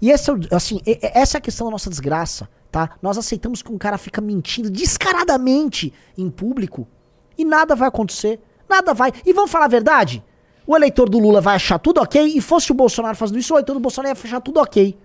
E 0.00 0.10
essa, 0.10 0.32
é 0.32 0.54
assim, 0.54 0.80
essa 1.02 1.36
é 1.36 1.38
a 1.38 1.42
questão 1.42 1.66
da 1.66 1.70
nossa 1.72 1.90
desgraça, 1.90 2.48
tá? 2.70 2.90
Nós 3.02 3.18
aceitamos 3.18 3.62
que 3.62 3.72
um 3.72 3.78
cara 3.78 3.98
fica 3.98 4.20
mentindo 4.20 4.70
descaradamente 4.70 5.92
em 6.16 6.30
público, 6.30 6.86
e 7.36 7.44
nada 7.44 7.74
vai 7.74 7.88
acontecer, 7.88 8.40
nada 8.68 8.94
vai. 8.94 9.12
E 9.24 9.32
vamos 9.32 9.50
falar 9.50 9.66
a 9.66 9.68
verdade? 9.68 10.22
O 10.66 10.74
eleitor 10.74 11.08
do 11.08 11.18
Lula 11.18 11.40
vai 11.40 11.56
achar 11.56 11.78
tudo 11.78 12.00
ok, 12.00 12.22
e 12.36 12.40
fosse 12.40 12.72
o 12.72 12.74
Bolsonaro 12.74 13.16
fazendo 13.16 13.38
isso, 13.38 13.52
o 13.52 13.56
eleitor 13.56 13.74
do 13.74 13.80
Bolsonaro 13.80 14.16
ia 14.16 14.22
achar 14.24 14.40
tudo 14.40 14.60
ok 14.60 14.96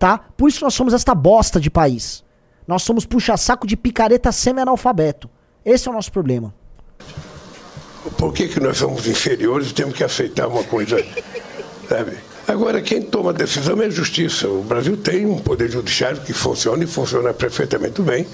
tá? 0.00 0.18
Por 0.34 0.48
isso 0.48 0.58
que 0.58 0.64
nós 0.64 0.74
somos 0.74 0.94
esta 0.94 1.14
bosta 1.14 1.60
de 1.60 1.70
país. 1.70 2.24
Nós 2.66 2.82
somos 2.82 3.04
puxa-saco 3.04 3.66
de 3.66 3.76
picareta 3.76 4.32
semi-analfabeto. 4.32 5.28
Esse 5.62 5.86
é 5.86 5.90
o 5.90 5.94
nosso 5.94 6.10
problema. 6.10 6.52
Por 8.16 8.32
que, 8.32 8.48
que 8.48 8.58
nós 8.58 8.78
somos 8.78 9.06
inferiores 9.06 9.70
e 9.70 9.74
temos 9.74 9.94
que 9.94 10.02
aceitar 10.02 10.48
uma 10.48 10.64
coisa, 10.64 10.96
sabe? 11.86 12.16
Agora, 12.48 12.80
quem 12.80 13.02
toma 13.02 13.30
a 13.30 13.34
decisão 13.34 13.80
é 13.82 13.86
a 13.86 13.90
justiça. 13.90 14.48
O 14.48 14.62
Brasil 14.62 14.96
tem 14.96 15.26
um 15.26 15.38
poder 15.38 15.70
judiciário 15.70 16.22
que 16.22 16.32
funciona 16.32 16.82
e 16.82 16.86
funciona 16.86 17.34
perfeitamente 17.34 18.00
bem. 18.00 18.26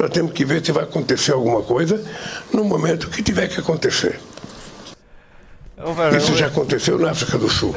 Nós 0.00 0.08
temos 0.08 0.32
que 0.32 0.46
ver 0.46 0.64
se 0.64 0.72
vai 0.72 0.84
acontecer 0.84 1.32
alguma 1.32 1.60
coisa 1.60 2.02
no 2.54 2.64
momento 2.64 3.10
que 3.10 3.22
tiver 3.22 3.48
que 3.48 3.60
acontecer. 3.60 4.18
Isso 6.16 6.34
já 6.38 6.46
aconteceu 6.46 6.98
na 6.98 7.10
África 7.10 7.36
do 7.36 7.50
Sul. 7.50 7.76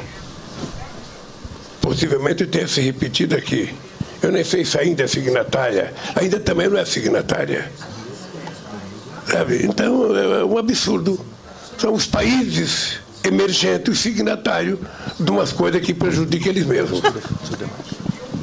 Possivelmente 1.82 2.46
tenha 2.46 2.66
se 2.66 2.80
repetido 2.80 3.36
aqui. 3.36 3.76
Eu 4.22 4.32
nem 4.32 4.42
sei 4.42 4.64
se 4.64 4.80
ainda 4.80 5.04
é 5.04 5.08
signatária. 5.08 5.94
Ainda 6.16 6.40
também 6.40 6.70
não 6.70 6.78
é 6.78 6.86
signatária. 6.86 7.70
Sabe? 9.30 9.66
Então 9.66 10.18
é 10.18 10.46
um 10.46 10.58
absurdo. 10.58 11.20
São 11.78 11.94
os 11.94 12.06
países 12.06 13.00
emergentes 13.22 14.00
signatários 14.00 14.80
de 15.20 15.30
umas 15.30 15.52
coisas 15.52 15.82
que 15.82 15.94
prejudicam 15.94 16.54
eles 16.54 16.66
mesmos. 16.66 17.02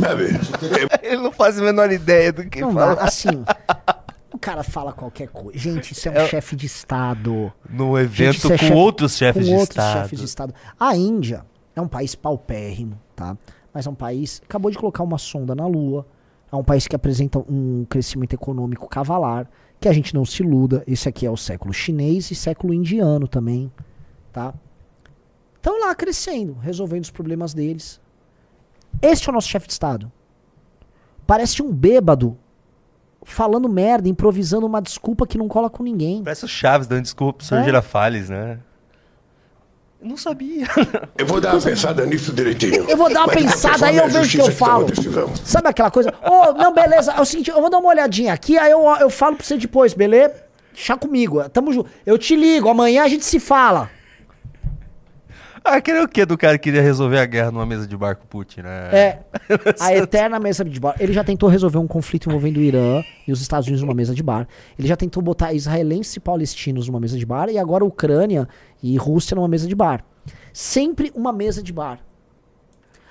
É 0.05 1.07
Ele 1.13 1.23
não 1.23 1.33
faz 1.33 1.59
a 1.59 1.63
menor 1.63 1.91
ideia 1.93 2.33
do 2.33 2.45
que 2.49 2.61
Não 2.61 2.73
fala. 2.73 2.97
dá, 2.97 3.05
assim. 3.05 3.29
O 4.33 4.39
cara 4.39 4.63
fala 4.63 4.93
qualquer 4.93 5.29
coisa. 5.29 5.59
Gente, 5.59 5.93
isso 5.93 6.09
é 6.09 6.13
um 6.13 6.15
É- 6.17 6.29
chefe 6.29 6.57
de 6.57 6.67
Estado. 6.67 7.53
No 7.69 7.97
Gente, 7.97 8.05
evento 8.05 8.37
isso 8.37 8.47
é 8.53 8.59
com 8.59 8.65
chefe- 8.65 8.73
outros 8.75 9.17
chefes 9.17 9.43
com 9.47 9.49
de 9.49 9.55
outros 9.59 9.77
Estado. 9.85 10.03
chefes 10.03 10.19
de 10.19 10.25
Estado. 10.25 10.55
A 10.79 10.97
Índia 10.97 11.45
é 11.75 11.81
um 11.81 11.89
país 11.89 12.15
paupérrimo, 12.15 12.99
tá? 13.15 13.37
Mas 13.73 13.87
é 13.87 13.91
um 13.91 13.95
país. 13.95 14.41
Acabou 14.45 14.71
de 14.71 14.79
colocar 14.79 15.03
uma 15.03 15.19
sonda 15.19 15.55
na 15.55 15.67
Lua. 15.67 16.07
É 16.53 16.57
um 16.57 16.65
país 16.65 16.87
que 16.89 16.97
apresenta 16.97 17.39
um 17.39 17.85
crescimento 17.89 18.33
econômico 18.33 18.89
cavalar. 18.89 19.47
Que 19.79 19.89
a 19.89 19.93
gente 19.93 20.15
não 20.15 20.25
se 20.25 20.43
iluda. 20.43 20.83
Esse 20.87 21.09
aqui 21.09 21.25
é 21.27 21.31
o 21.31 21.37
século 21.37 21.73
chinês 21.73 22.31
e 22.31 22.35
século 22.35 22.75
indiano 22.75 23.27
também, 23.29 23.71
tá? 24.33 24.53
Estão 25.57 25.79
lá 25.81 25.95
crescendo, 25.95 26.57
resolvendo 26.61 27.05
os 27.05 27.11
problemas 27.11 27.53
deles. 27.55 28.00
Este 29.03 29.29
é 29.29 29.31
o 29.31 29.35
nosso 29.35 29.49
chefe 29.49 29.67
de 29.67 29.73
Estado. 29.73 30.11
Parece 31.27 31.63
um 31.63 31.73
bêbado 31.73 32.37
falando 33.23 33.69
merda, 33.69 34.09
improvisando 34.09 34.67
uma 34.67 34.81
desculpa 34.81 35.27
que 35.27 35.39
não 35.39 35.49
cola 35.49 35.71
com 35.71 35.83
ninguém. 35.83 36.23
Parece 36.23 36.45
o 36.45 36.49
Chaves 36.49 36.87
dando 36.87 37.03
desculpa 37.03 37.39
pro 37.39 37.47
Sr. 37.47 37.57
É. 37.57 37.65
Girafales, 37.65 38.29
né? 38.29 38.59
Eu 40.01 40.09
não 40.09 40.17
sabia. 40.17 40.67
Eu 41.19 41.27
vou 41.27 41.41
dar 41.41 41.55
uma 41.55 41.61
pensada 41.61 42.07
nisso 42.07 42.33
direitinho. 42.33 42.89
Eu 42.89 42.97
vou 42.97 43.13
dar 43.13 43.21
uma 43.21 43.27
Mas, 43.35 43.43
pensada 43.43 43.87
aí, 43.87 43.97
eu 43.99 44.09
vejo 44.09 44.29
o 44.29 44.31
que 44.31 44.41
eu 44.41 44.47
a 44.47 44.51
falo. 44.51 44.87
Sabe 45.45 45.69
aquela 45.69 45.91
coisa? 45.91 46.15
Ô, 46.23 46.53
não, 46.55 46.73
beleza. 46.73 47.13
É 47.13 47.21
o 47.21 47.25
seguinte, 47.27 47.51
eu 47.51 47.61
vou 47.61 47.69
dar 47.69 47.79
uma 47.79 47.91
olhadinha 47.91 48.33
aqui, 48.33 48.57
aí 48.57 48.71
eu, 48.71 48.83
eu 48.99 49.11
falo 49.11 49.37
pra 49.37 49.45
você 49.45 49.59
depois, 49.59 49.93
beleza? 49.93 50.43
Deixa 50.73 50.97
comigo. 50.97 51.47
Tamo 51.51 51.71
junto. 51.73 51.91
Eu 52.07 52.17
te 52.17 52.35
ligo, 52.35 52.69
amanhã 52.71 53.05
a 53.05 53.09
gente 53.09 53.27
se 53.27 53.39
fala. 53.39 53.91
Ah, 55.65 55.77
aquele 55.77 56.01
o 56.01 56.09
que 56.09 56.25
do 56.25 56.39
cara 56.39 56.59
que 56.59 56.65
queria 56.65 56.83
resolver 56.83 57.19
a 57.19 57.27
guerra 57.27 57.51
numa 57.51 57.67
mesa 57.67 57.87
de 57.87 57.97
bar 57.97 58.17
com 58.17 58.25
o 58.25 58.27
Putin, 58.27 58.63
né? 58.63 58.91
É. 58.93 59.19
A 59.79 59.95
eterna 59.95 60.41
mesa 60.41 60.65
de 60.65 60.81
bar. 60.81 60.97
Ele 60.99 61.13
já 61.13 61.23
tentou 61.23 61.49
resolver 61.49 61.79
um 61.79 61.87
conflito 61.87 62.29
envolvendo 62.29 62.57
o 62.57 62.63
Irã 62.63 63.03
e 63.27 63.33
os 63.33 63.41
Estados 63.43 63.67
Unidos 63.67 63.83
numa 63.83 63.95
mesa 63.95 64.15
de 64.15 64.23
bar. 64.23 64.49
Ele 64.79 64.89
já 64.89 64.97
tentou 64.97 65.23
botar 65.23 65.53
israelenses 65.53 66.17
e 66.17 66.21
palestinos 66.21 66.89
numa 66.89 66.99
mesa 66.99 67.19
de 67.19 67.27
bar 67.27 67.49
e 67.49 67.59
agora 67.59 67.85
Ucrânia 67.85 68.49
e 68.83 68.97
Rússia 68.97 69.35
numa 69.35 69.49
mesa 69.49 69.69
de 69.69 69.75
bar. 69.75 70.05
Sempre 70.53 71.13
uma 71.15 71.33
mesa 71.33 71.63
de 71.63 71.73
bar. 71.73 72.01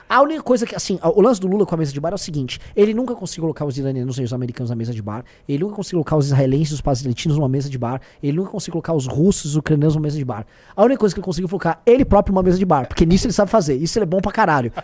A 0.10 0.22
única 0.22 0.42
coisa 0.42 0.66
que, 0.66 0.76
assim, 0.76 1.00
o 1.04 1.22
lance 1.22 1.40
do 1.40 1.48
Lula 1.48 1.68
com 1.68 1.76
a 1.76 1.78
mesa 1.78 1.94
de 1.94 2.00
bar 2.00 2.10
é 2.12 2.16
o 2.16 2.18
seguinte: 2.18 2.60
ele 2.76 2.96
nunca 2.96 3.14
conseguiu 3.14 3.44
colocar 3.44 3.64
os 3.66 3.78
iranianos 3.78 4.18
e 4.18 4.24
os 4.24 4.34
americanos 4.34 4.72
na 4.72 4.76
mesa 4.76 4.92
de 4.92 5.02
bar, 5.04 5.24
ele 5.48 5.60
nunca 5.60 5.76
conseguiu 5.76 6.00
colocar 6.00 6.18
os 6.18 6.26
israelenses 6.26 6.72
e 6.72 6.74
os 6.74 6.82
palestinos 6.82 7.38
numa 7.38 7.48
mesa 7.48 7.70
de 7.70 7.78
bar, 7.78 8.02
ele 8.22 8.36
nunca 8.36 8.50
conseguiu 8.50 8.74
colocar 8.74 8.94
os 8.94 9.06
russos 9.06 9.46
e 9.46 9.48
os 9.50 9.56
ucranianos 9.56 9.96
numa 9.96 10.04
mesa 10.04 10.18
de 10.18 10.26
bar. 10.26 10.48
A 10.76 10.84
única 10.84 11.00
coisa 11.00 11.14
que 11.14 11.20
ele 11.20 11.26
conseguiu 11.26 11.48
foi 11.48 11.60
colocar 11.60 11.82
ele 11.86 12.04
próprio 12.04 12.34
numa 12.34 12.42
mesa 12.42 12.58
de 12.58 12.66
bar, 12.66 12.88
porque 12.88 13.06
nisso 13.06 13.28
ele 13.28 13.34
sabe 13.34 13.52
fazer, 13.52 13.76
isso 13.76 14.00
ele 14.00 14.04
é 14.04 14.08
bom 14.08 14.20
pra 14.20 14.32
caralho. 14.32 14.74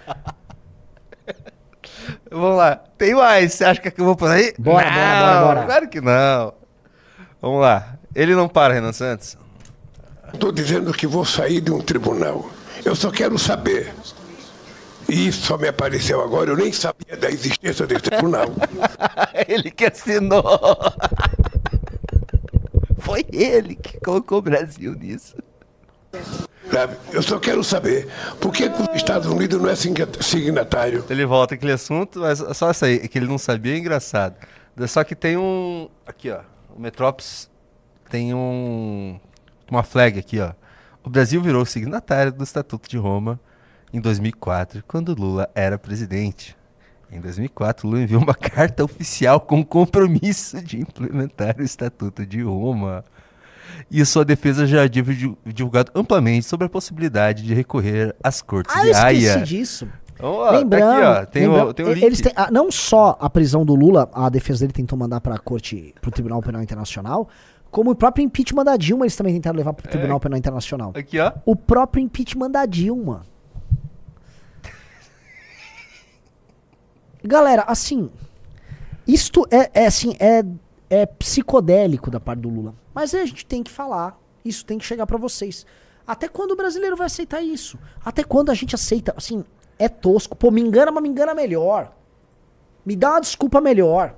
Vamos 2.29 2.57
lá. 2.57 2.83
Tem 2.97 3.15
mais. 3.15 3.53
Você 3.53 3.65
acha 3.65 3.81
que 3.81 3.99
eu 3.99 4.05
vou 4.05 4.15
por 4.15 4.29
aí? 4.29 4.53
Bora, 4.59 4.85
não, 4.85 4.95
bora, 4.95 5.19
bora, 5.21 5.45
bora. 5.45 5.65
Claro 5.65 5.89
que 5.89 6.01
não. 6.01 6.53
Vamos 7.41 7.61
lá. 7.61 7.97
Ele 8.13 8.35
não 8.35 8.47
para, 8.47 8.73
Renan 8.73 8.93
Santos. 8.93 9.37
Estou 10.33 10.51
dizendo 10.51 10.93
que 10.93 11.07
vou 11.07 11.25
sair 11.25 11.61
de 11.61 11.71
um 11.71 11.81
tribunal. 11.81 12.49
Eu 12.83 12.95
só 12.95 13.09
quero 13.09 13.37
saber. 13.39 13.93
E 15.07 15.27
isso 15.27 15.45
só 15.45 15.57
me 15.57 15.67
apareceu 15.67 16.21
agora, 16.21 16.51
eu 16.51 16.57
nem 16.57 16.71
sabia 16.71 17.15
da 17.15 17.29
existência 17.29 17.85
desse 17.85 18.03
tribunal. 18.03 18.47
ele 19.47 19.69
que 19.71 19.85
assinou. 19.85 20.43
Foi 22.97 23.23
ele 23.31 23.75
que 23.75 23.99
colocou 23.99 24.39
o 24.39 24.41
Brasil 24.41 24.93
nisso. 24.93 25.35
Eu 27.13 27.21
só 27.21 27.39
quero 27.39 27.63
saber 27.63 28.07
por 28.41 28.51
que, 28.51 28.67
que 28.67 28.81
os 28.81 28.95
Estados 28.95 29.27
Unidos 29.27 29.61
não 29.61 29.69
é 29.69 29.75
signa- 29.75 30.07
signatário. 30.21 31.05
Ele 31.09 31.25
volta 31.25 31.53
aquele 31.53 31.71
assunto, 31.71 32.19
mas 32.19 32.39
só 32.57 32.71
essa 32.71 32.87
aí, 32.87 33.07
que 33.07 33.19
ele 33.19 33.27
não 33.27 33.37
sabia 33.37 33.75
é 33.75 33.77
engraçado. 33.77 34.35
Só 34.87 35.03
que 35.03 35.15
tem 35.15 35.37
um. 35.37 35.87
Aqui, 36.05 36.31
ó. 36.31 36.39
O 36.75 36.81
Metrópolis 36.81 37.49
tem 38.09 38.33
um. 38.33 39.19
Uma 39.69 39.83
flag 39.83 40.19
aqui, 40.19 40.39
ó. 40.39 40.51
O 41.03 41.09
Brasil 41.09 41.41
virou 41.41 41.63
signatário 41.65 42.31
do 42.31 42.43
Estatuto 42.43 42.89
de 42.89 42.97
Roma 42.97 43.39
em 43.95 44.01
2004, 44.01 44.83
quando 44.87 45.13
Lula 45.15 45.49
era 45.55 45.77
presidente. 45.77 46.55
Em 47.11 47.21
2004, 47.21 47.87
Lula 47.87 48.01
enviou 48.01 48.21
uma 48.21 48.33
carta 48.35 48.83
oficial 48.83 49.39
com 49.39 49.63
compromisso 49.63 50.61
de 50.61 50.79
implementar 50.81 51.55
o 51.59 51.63
Estatuto 51.63 52.25
de 52.25 52.41
Roma. 52.41 53.03
E 53.89 54.03
sua 54.05 54.25
defesa 54.25 54.65
já 54.67 54.79
havia 54.83 54.89
divu- 54.89 55.37
divulgado 55.45 55.91
amplamente 55.95 56.45
sobre 56.45 56.65
a 56.65 56.69
possibilidade 56.69 57.43
de 57.43 57.53
recorrer 57.53 58.15
às 58.23 58.41
cortes 58.41 58.75
Ah, 58.75 58.81
de 58.81 58.89
esqueci 58.89 59.29
Haia. 59.29 59.45
disso. 59.45 59.87
Ó, 60.19 60.45
tá 60.49 60.57
lembrando, 60.59 60.91
aqui, 60.93 61.01
ó, 61.21 61.25
tem, 61.25 61.47
lembrando, 61.47 61.69
o, 61.69 61.73
tem 61.73 61.85
o 61.85 61.89
eles 61.91 62.21
têm, 62.21 62.31
ah, 62.35 62.49
não 62.51 62.71
só 62.71 63.17
a 63.19 63.29
prisão 63.29 63.65
do 63.65 63.75
Lula, 63.75 64.09
a 64.13 64.29
defesa 64.29 64.61
dele 64.61 64.71
tentou 64.73 64.97
mandar 64.97 65.19
para 65.19 65.35
a 65.35 65.37
corte, 65.39 65.93
para 66.01 66.07
o 66.07 66.11
Tribunal 66.11 66.41
Penal 66.41 66.61
Internacional, 66.63 67.27
como 67.69 67.91
o 67.91 67.95
próprio 67.95 68.23
impeachment 68.23 68.63
da 68.63 68.77
Dilma 68.77 69.03
eles 69.05 69.15
também 69.15 69.33
tentaram 69.33 69.57
levar 69.57 69.73
para 69.73 69.85
o 69.87 69.89
Tribunal 69.89 70.19
Penal 70.19 70.37
Internacional. 70.37 70.93
Aqui, 70.95 71.19
ó. 71.19 71.33
O 71.45 71.53
próprio 71.55 72.01
impeachment 72.01 72.49
da 72.49 72.65
Dilma. 72.65 73.23
Galera, 77.25 77.63
assim, 77.67 78.09
isto 79.07 79.47
é, 79.49 79.69
é 79.73 79.85
assim, 79.87 80.15
é, 80.19 80.43
é 80.89 81.05
psicodélico 81.05 82.11
da 82.11 82.19
parte 82.19 82.41
do 82.41 82.49
Lula. 82.49 82.75
Mas 82.93 83.13
a 83.13 83.25
gente 83.25 83.45
tem 83.45 83.63
que 83.63 83.71
falar, 83.71 84.19
isso 84.43 84.65
tem 84.65 84.77
que 84.77 84.85
chegar 84.85 85.07
pra 85.07 85.17
vocês. 85.17 85.65
Até 86.05 86.27
quando 86.27 86.51
o 86.51 86.55
brasileiro 86.55 86.95
vai 86.95 87.07
aceitar 87.07 87.41
isso? 87.41 87.79
Até 88.03 88.23
quando 88.23 88.51
a 88.51 88.53
gente 88.53 88.75
aceita, 88.75 89.13
assim, 89.17 89.43
é 89.79 89.89
tosco. 89.89 90.35
Pô, 90.35 90.51
me 90.51 90.61
engana, 90.61 90.91
mas 90.91 91.01
me 91.01 91.09
engana 91.09 91.33
melhor. 91.33 91.91
Me 92.85 92.95
dá 92.95 93.11
uma 93.11 93.21
desculpa 93.21 93.59
melhor. 93.59 94.15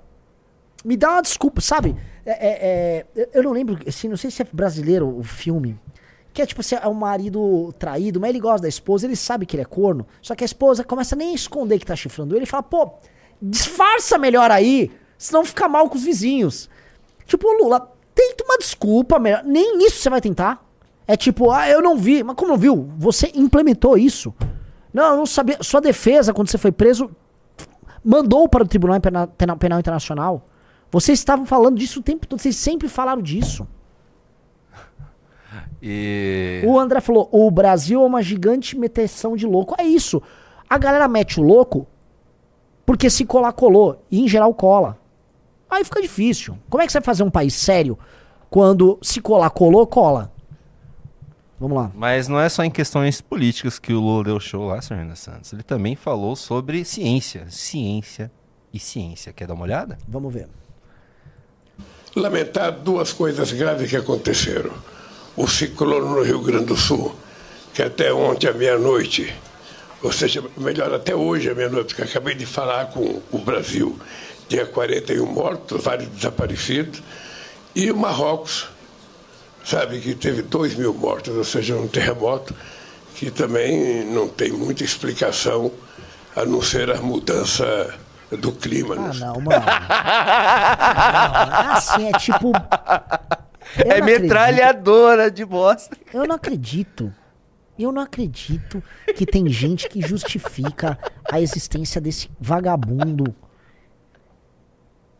Me 0.84 0.98
dá 0.98 1.12
uma 1.12 1.22
desculpa, 1.22 1.62
sabe? 1.62 1.96
É, 2.26 2.32
é, 2.32 3.06
é, 3.16 3.30
eu 3.34 3.42
não 3.42 3.52
lembro, 3.52 3.80
assim, 3.88 4.10
não 4.10 4.18
sei 4.18 4.30
se 4.30 4.42
é 4.42 4.48
brasileiro 4.52 5.18
o 5.18 5.24
filme. 5.24 5.80
Que 6.38 6.44
é 6.44 6.46
tipo 6.46 6.62
assim, 6.62 6.76
é 6.76 6.88
um 6.88 6.94
marido 6.94 7.74
traído, 7.80 8.20
mas 8.20 8.30
ele 8.30 8.40
gosta 8.40 8.62
da 8.62 8.68
esposa, 8.68 9.08
ele 9.08 9.16
sabe 9.16 9.44
que 9.44 9.56
ele 9.56 9.64
é 9.64 9.66
corno. 9.66 10.06
Só 10.22 10.36
que 10.36 10.44
a 10.44 10.46
esposa 10.46 10.84
começa 10.84 11.16
nem 11.16 11.32
a 11.32 11.34
esconder 11.34 11.80
que 11.80 11.86
tá 11.88 11.96
chifrando 11.96 12.36
ele 12.36 12.44
e 12.44 12.46
fala, 12.46 12.62
pô, 12.62 12.92
disfarça 13.42 14.20
melhor 14.20 14.52
aí, 14.52 14.92
senão 15.18 15.44
fica 15.44 15.68
mal 15.68 15.90
com 15.90 15.96
os 15.96 16.04
vizinhos. 16.04 16.70
Tipo, 17.26 17.48
Lula, 17.60 17.92
tenta 18.14 18.44
uma 18.44 18.56
desculpa 18.60 19.18
melhor. 19.18 19.44
Nem 19.44 19.80
isso 19.84 19.98
você 19.98 20.12
vai 20.12 20.22
tentar. 20.22 20.64
É 21.08 21.18
tipo, 21.18 21.50
ah, 21.50 21.68
eu 21.68 21.82
não 21.82 21.98
vi. 21.98 22.22
Mas 22.24 22.36
como 22.36 22.52
não 22.52 22.58
viu? 22.60 22.88
Você 23.00 23.32
implementou 23.34 23.98
isso. 23.98 24.32
Não, 24.94 25.10
eu 25.12 25.18
não 25.18 25.26
sabia. 25.26 25.58
Sua 25.62 25.82
defesa, 25.82 26.36
quando 26.36 26.52
você 26.52 26.60
foi 26.60 26.72
preso, 26.72 27.10
mandou 28.06 28.48
para 28.48 28.64
o 28.64 28.68
Tribunal 28.68 29.02
Pena- 29.02 29.26
Penal, 29.26 29.58
Penal 29.58 29.80
Internacional. 29.80 30.48
Vocês 30.92 31.18
estavam 31.18 31.48
falando 31.48 31.80
disso 31.80 32.00
o 32.00 32.04
tempo 32.04 32.28
todo. 32.28 32.40
Vocês 32.40 32.56
sempre 32.56 32.88
falaram 32.88 33.24
disso. 33.24 33.68
E... 35.82 36.62
O 36.66 36.80
André 36.80 37.02
falou: 37.02 37.30
o 37.32 37.50
Brasil 37.52 38.02
é 38.02 38.06
uma 38.06 38.22
gigante 38.22 38.78
meteção 38.78 39.36
de 39.36 39.46
louco. 39.46 39.76
É 39.78 39.84
isso. 39.84 40.22
A 40.70 40.78
galera 40.78 41.08
mete 41.08 41.40
o 41.40 41.44
louco 41.44 41.88
porque 42.86 43.10
se 43.10 43.26
colar, 43.26 43.52
colou. 43.52 44.02
E 44.10 44.22
em 44.22 44.28
geral 44.28 44.54
cola. 44.54 44.98
Aí 45.70 45.84
fica 45.84 46.02
difícil. 46.02 46.58
Como 46.70 46.82
é 46.82 46.86
que 46.86 46.92
você 46.92 47.00
vai 47.00 47.06
fazer 47.06 47.24
um 47.24 47.30
país 47.30 47.54
sério 47.54 48.00
quando 48.50 48.98
se 49.02 49.20
colar, 49.20 49.50
colou, 49.50 49.86
cola? 49.86 50.32
Vamos 51.60 51.76
lá. 51.76 51.92
Mas 51.94 52.28
não 52.28 52.40
é 52.40 52.48
só 52.48 52.64
em 52.64 52.70
questões 52.70 53.20
políticas 53.20 53.80
que 53.80 53.92
o 53.92 54.00
Lula 54.00 54.24
deu 54.24 54.40
show 54.40 54.68
lá, 54.68 54.82
Sr. 54.82 54.96
Renan 54.96 55.16
Santos. 55.16 55.52
Ele 55.52 55.64
também 55.64 55.96
falou 55.96 56.36
sobre 56.36 56.86
ciência. 56.86 57.48
Ciência 57.50 58.32
e 58.72 58.80
ciência. 58.80 59.34
Quer 59.34 59.48
dar 59.48 59.56
uma 59.56 59.64
olhada? 59.64 59.98
Vamos 60.08 60.34
ver. 60.34 60.48
lamentar 62.16 62.72
duas 62.72 63.12
coisas 63.12 63.52
graves 63.52 63.90
que 63.90 63.98
aconteceram. 63.98 64.72
O 65.38 65.48
ciclone 65.48 66.10
no 66.10 66.24
Rio 66.24 66.42
Grande 66.42 66.66
do 66.66 66.76
Sul, 66.76 67.16
que 67.74 67.82
até 67.82 68.12
ontem 68.12 68.50
à 68.50 68.54
meia-noite, 68.54 69.34
ou 70.02 70.12
seja, 70.12 70.44
melhor, 70.58 70.94
até 70.94 71.16
hoje 71.16 71.50
à 71.50 71.56
meia-noite, 71.56 71.94
porque 71.94 72.10
acabei 72.10 72.36
de 72.36 72.46
falar 72.46 72.88
com 72.88 73.22
o 73.32 73.38
Brasil, 73.38 73.98
tinha 74.50 74.66
41 74.66 75.26
mortos, 75.26 75.84
vários 75.84 76.10
desaparecidos, 76.10 77.02
e 77.76 77.92
o 77.92 77.96
Marrocos, 77.96 78.68
sabe, 79.64 80.00
que 80.00 80.16
teve 80.16 80.42
2 80.42 80.76
mil 80.76 80.94
mortos, 80.94 81.36
ou 81.36 81.44
seja, 81.44 81.76
um 81.76 81.88
terremoto 81.88 82.56
que 83.16 83.30
também 83.30 84.04
não 84.06 84.28
tem 84.28 84.52
muita 84.52 84.84
explicação 84.84 85.72
a 86.36 86.46
não 86.46 86.62
ser 86.62 86.90
a 86.92 87.02
mudança 87.02 87.94
do 88.32 88.52
clima. 88.52 88.96
Ah, 88.96 89.00
né? 89.00 89.14
não, 89.20 89.42
mano. 89.42 89.66
Não, 91.50 91.74
assim, 91.74 92.10
é 92.10 92.12
tipo. 92.20 92.52
É 93.80 93.86
não 93.86 93.92
acredito. 93.98 94.22
metralhadora 94.22 95.32
de 95.32 95.46
bosta. 95.46 95.98
Eu 96.14 96.26
não 96.26 96.36
acredito. 96.36 97.14
Eu 97.78 97.92
não 97.92 98.02
acredito 98.02 98.82
que 99.16 99.26
tem 99.26 99.48
gente 99.48 99.88
que 99.88 100.02
justifica 100.02 100.98
a 101.32 101.40
existência 101.40 102.02
desse 102.02 102.30
vagabundo. 102.40 103.36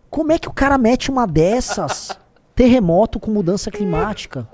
Como 0.10 0.32
é 0.32 0.40
que 0.40 0.48
o 0.48 0.54
cara 0.54 0.78
mete 0.78 1.12
uma 1.12 1.28
dessas? 1.28 2.18
Terremoto 2.56 3.20
com 3.20 3.30
mudança 3.30 3.70
climática. 3.70 4.48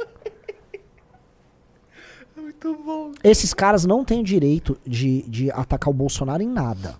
Muito 2.35 2.75
bom. 2.83 3.11
Esses 3.23 3.53
caras 3.53 3.85
não 3.85 4.03
têm 4.03 4.19
o 4.19 4.23
direito 4.23 4.77
de, 4.85 5.21
de 5.23 5.51
atacar 5.51 5.89
o 5.89 5.93
Bolsonaro 5.93 6.43
em 6.43 6.49
nada. 6.49 6.95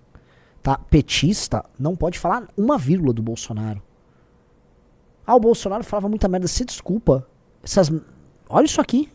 Tá? 0.62 0.78
Petista 0.78 1.66
não 1.78 1.96
pode 1.96 2.18
falar 2.18 2.48
uma 2.56 2.78
vírgula 2.78 3.12
do 3.12 3.22
Bolsonaro. 3.22 3.82
Ah, 5.26 5.36
o 5.36 5.40
Bolsonaro 5.40 5.84
falava 5.84 6.10
muita 6.10 6.28
merda. 6.28 6.48
Se 6.48 6.66
desculpa. 6.66 7.28
Essas... 7.64 7.92
Olha 8.50 8.66
isso 8.66 8.82
aqui. 8.82 9.10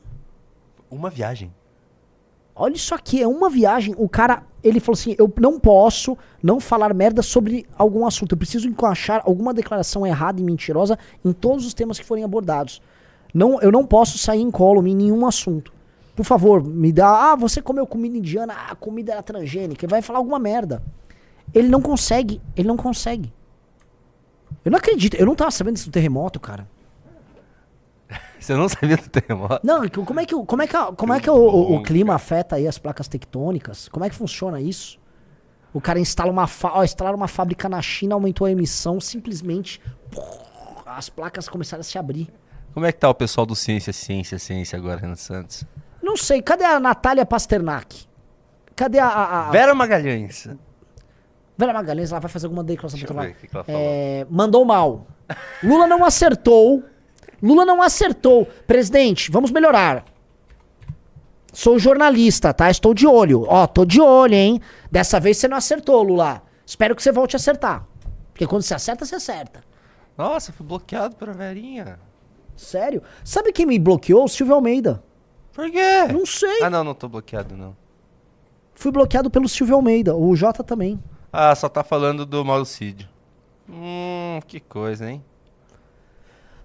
Uma 0.90 1.10
viagem. 1.10 1.52
Olha 2.60 2.74
isso 2.74 2.92
aqui, 2.92 3.22
é 3.22 3.28
uma 3.28 3.48
viagem. 3.48 3.94
O 3.96 4.08
cara, 4.08 4.42
ele 4.64 4.80
falou 4.80 4.98
assim: 4.98 5.14
eu 5.16 5.32
não 5.40 5.60
posso 5.60 6.18
não 6.42 6.58
falar 6.58 6.92
merda 6.92 7.22
sobre 7.22 7.64
algum 7.76 8.04
assunto. 8.04 8.32
Eu 8.32 8.38
preciso 8.38 8.68
encaixar 8.68 9.22
alguma 9.24 9.54
declaração 9.54 10.04
errada 10.04 10.40
e 10.40 10.44
mentirosa 10.44 10.98
em 11.24 11.32
todos 11.32 11.64
os 11.64 11.72
temas 11.72 12.00
que 12.00 12.04
forem 12.04 12.24
abordados. 12.24 12.82
Não, 13.32 13.60
eu 13.60 13.70
não 13.70 13.86
posso 13.86 14.18
sair 14.18 14.40
em 14.40 14.50
em 14.50 14.94
nenhum 14.96 15.24
assunto. 15.24 15.72
Por 16.16 16.24
favor, 16.24 16.64
me 16.64 16.90
dá. 16.90 17.30
Ah, 17.30 17.36
você 17.36 17.62
comeu 17.62 17.86
comida 17.86 18.16
indiana. 18.16 18.52
Ah, 18.52 18.72
a 18.72 18.74
comida 18.74 19.12
era 19.12 19.22
transgênica. 19.22 19.84
Ele 19.84 19.90
vai 19.90 20.02
falar 20.02 20.18
alguma 20.18 20.40
merda. 20.40 20.82
Ele 21.54 21.68
não 21.68 21.80
consegue. 21.80 22.42
Ele 22.56 22.66
não 22.66 22.76
consegue. 22.76 23.32
Eu 24.68 24.72
não 24.72 24.78
acredito. 24.78 25.14
Eu 25.14 25.24
não 25.24 25.34
tava 25.34 25.50
sabendo 25.50 25.76
disso 25.76 25.88
do 25.88 25.92
terremoto, 25.92 26.38
cara. 26.38 26.68
Você 28.38 28.54
não 28.54 28.68
sabia 28.68 28.98
do 28.98 29.08
terremoto? 29.08 29.60
Não, 29.66 29.88
como 29.88 30.20
é 30.20 30.26
que, 30.26 30.34
o- 30.34 30.44
como 30.44 30.60
é 30.62 30.66
que, 30.66 30.74
como 30.96 31.14
é 31.14 31.20
que 31.20 31.30
o, 31.30 31.34
o- 31.34 31.76
o 31.76 31.82
clima 31.82 32.14
afeta 32.14 32.56
aí 32.56 32.68
as 32.68 32.76
placas 32.78 33.08
tectônicas? 33.08 33.88
Como 33.88 34.04
é 34.04 34.10
que 34.10 34.14
funciona 34.14 34.60
isso? 34.60 34.98
O 35.72 35.80
cara 35.80 35.98
instala 35.98 36.30
uma, 36.30 36.46
fa- 36.46 36.84
instala 36.84 37.16
uma 37.16 37.28
fábrica 37.28 37.66
na 37.66 37.80
China, 37.80 38.14
aumentou 38.14 38.46
a 38.46 38.50
emissão, 38.50 39.00
simplesmente 39.00 39.80
as 40.84 41.08
placas 41.08 41.48
começaram 41.48 41.80
a 41.80 41.84
se 41.84 41.96
abrir. 41.98 42.28
Como 42.74 42.84
é 42.84 42.92
que 42.92 42.98
tá 42.98 43.08
o 43.08 43.14
pessoal 43.14 43.46
do 43.46 43.56
Ciência, 43.56 43.92
Ciência, 43.92 44.38
Ciência 44.38 44.78
agora, 44.78 45.00
Renan 45.00 45.14
Santos? 45.16 45.64
Não 46.02 46.14
sei, 46.14 46.42
cadê 46.42 46.64
a 46.64 46.78
Natália 46.78 47.24
Pasternak? 47.24 48.06
Cadê 48.76 48.98
a, 48.98 49.06
a, 49.08 49.48
a 49.48 49.50
Vera 49.50 49.74
Magalhães. 49.74 50.46
Vera 51.58 51.72
Magalhães? 51.72 52.12
Ela 52.12 52.20
vai 52.20 52.30
fazer 52.30 52.46
alguma 52.46 52.62
declaração 52.62 53.00
pra 53.00 53.16
lá. 53.16 53.26
que 53.26 53.48
que. 53.48 53.56
É, 53.66 54.24
mandou 54.30 54.64
mal. 54.64 55.08
Lula 55.62 55.88
não 55.88 56.04
acertou. 56.04 56.84
Lula 57.42 57.64
não 57.64 57.82
acertou. 57.82 58.46
Presidente, 58.64 59.28
vamos 59.32 59.50
melhorar. 59.50 60.04
Sou 61.52 61.76
jornalista, 61.76 62.54
tá? 62.54 62.70
Estou 62.70 62.94
de 62.94 63.08
olho. 63.08 63.44
Ó, 63.48 63.66
tô 63.66 63.84
de 63.84 64.00
olho, 64.00 64.34
hein? 64.34 64.60
Dessa 64.88 65.18
vez 65.18 65.36
você 65.36 65.48
não 65.48 65.56
acertou, 65.56 66.00
Lula. 66.04 66.42
Espero 66.64 66.94
que 66.94 67.02
você 67.02 67.10
volte 67.10 67.34
a 67.34 67.38
acertar. 67.38 67.84
Porque 68.32 68.46
quando 68.46 68.62
você 68.62 68.74
acerta, 68.74 69.04
você 69.04 69.16
acerta. 69.16 69.64
Nossa, 70.16 70.52
fui 70.52 70.64
bloqueado 70.64 71.16
pela 71.16 71.32
Verinha. 71.32 71.98
Sério? 72.56 73.02
Sabe 73.24 73.52
quem 73.52 73.66
me 73.66 73.78
bloqueou? 73.80 74.24
O 74.24 74.28
Silvio 74.28 74.54
Almeida. 74.54 75.02
Por 75.52 75.68
quê? 75.72 76.04
Não 76.12 76.24
sei. 76.24 76.62
Ah, 76.62 76.70
não, 76.70 76.84
não 76.84 76.94
tô 76.94 77.08
bloqueado, 77.08 77.56
não. 77.56 77.76
Fui 78.74 78.92
bloqueado 78.92 79.28
pelo 79.28 79.48
Silvio 79.48 79.74
Almeida. 79.74 80.14
O 80.14 80.36
Jota 80.36 80.62
também. 80.62 81.00
Ah, 81.32 81.54
só 81.54 81.68
tá 81.68 81.84
falando 81.84 82.24
do 82.24 82.44
Mauricídio. 82.44 83.08
Hum, 83.68 84.40
que 84.46 84.60
coisa, 84.60 85.10
hein? 85.10 85.22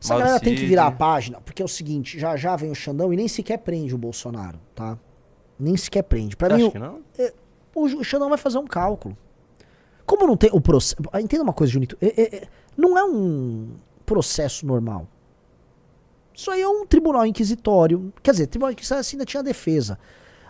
Essa 0.01 0.15
galera 0.17 0.31
tem 0.39 0.39
que 0.39 0.45
Mauricídio. 0.61 0.69
virar 0.69 0.87
a 0.87 0.91
página, 0.91 1.41
porque 1.41 1.61
é 1.61 1.65
o 1.65 1.67
seguinte, 1.67 2.19
já 2.19 2.35
já 2.35 2.55
vem 2.55 2.71
o 2.71 2.75
Xandão 2.75 3.13
e 3.13 3.15
nem 3.15 3.27
sequer 3.27 3.57
prende 3.59 3.93
o 3.95 3.97
Bolsonaro, 3.97 4.59
tá? 4.75 4.97
Nem 5.59 5.77
sequer 5.77 6.03
prende. 6.03 6.35
Pra 6.35 6.49
Você 6.49 6.55
mim, 6.55 6.61
acha 6.63 6.69
o- 6.69 6.71
que 6.71 6.79
não? 6.79 7.01
é, 7.17 7.33
o 7.75 8.03
Xandão 8.03 8.29
vai 8.29 8.37
fazer 8.37 8.57
um 8.57 8.67
cálculo. 8.67 9.17
Como 10.05 10.27
não 10.27 10.35
tem 10.35 10.49
o 10.51 10.59
processo... 10.59 11.01
Entenda 11.21 11.43
uma 11.43 11.53
coisa, 11.53 11.71
Junito. 11.71 11.97
é- 12.01 12.21
é- 12.21 12.35
é- 12.43 12.47
não 12.75 12.97
é 12.97 13.03
um 13.05 13.69
processo 14.05 14.65
normal. 14.65 15.07
Isso 16.33 16.51
aí 16.51 16.61
é 16.61 16.67
um 16.67 16.85
tribunal 16.85 17.25
inquisitório. 17.25 18.11
Quer 18.21 18.31
dizer, 18.31 18.47
tribunal 18.47 18.73
inquisitório 18.73 18.99
assim, 19.01 19.15
ainda 19.15 19.25
tinha 19.25 19.41
defesa. 19.43 19.97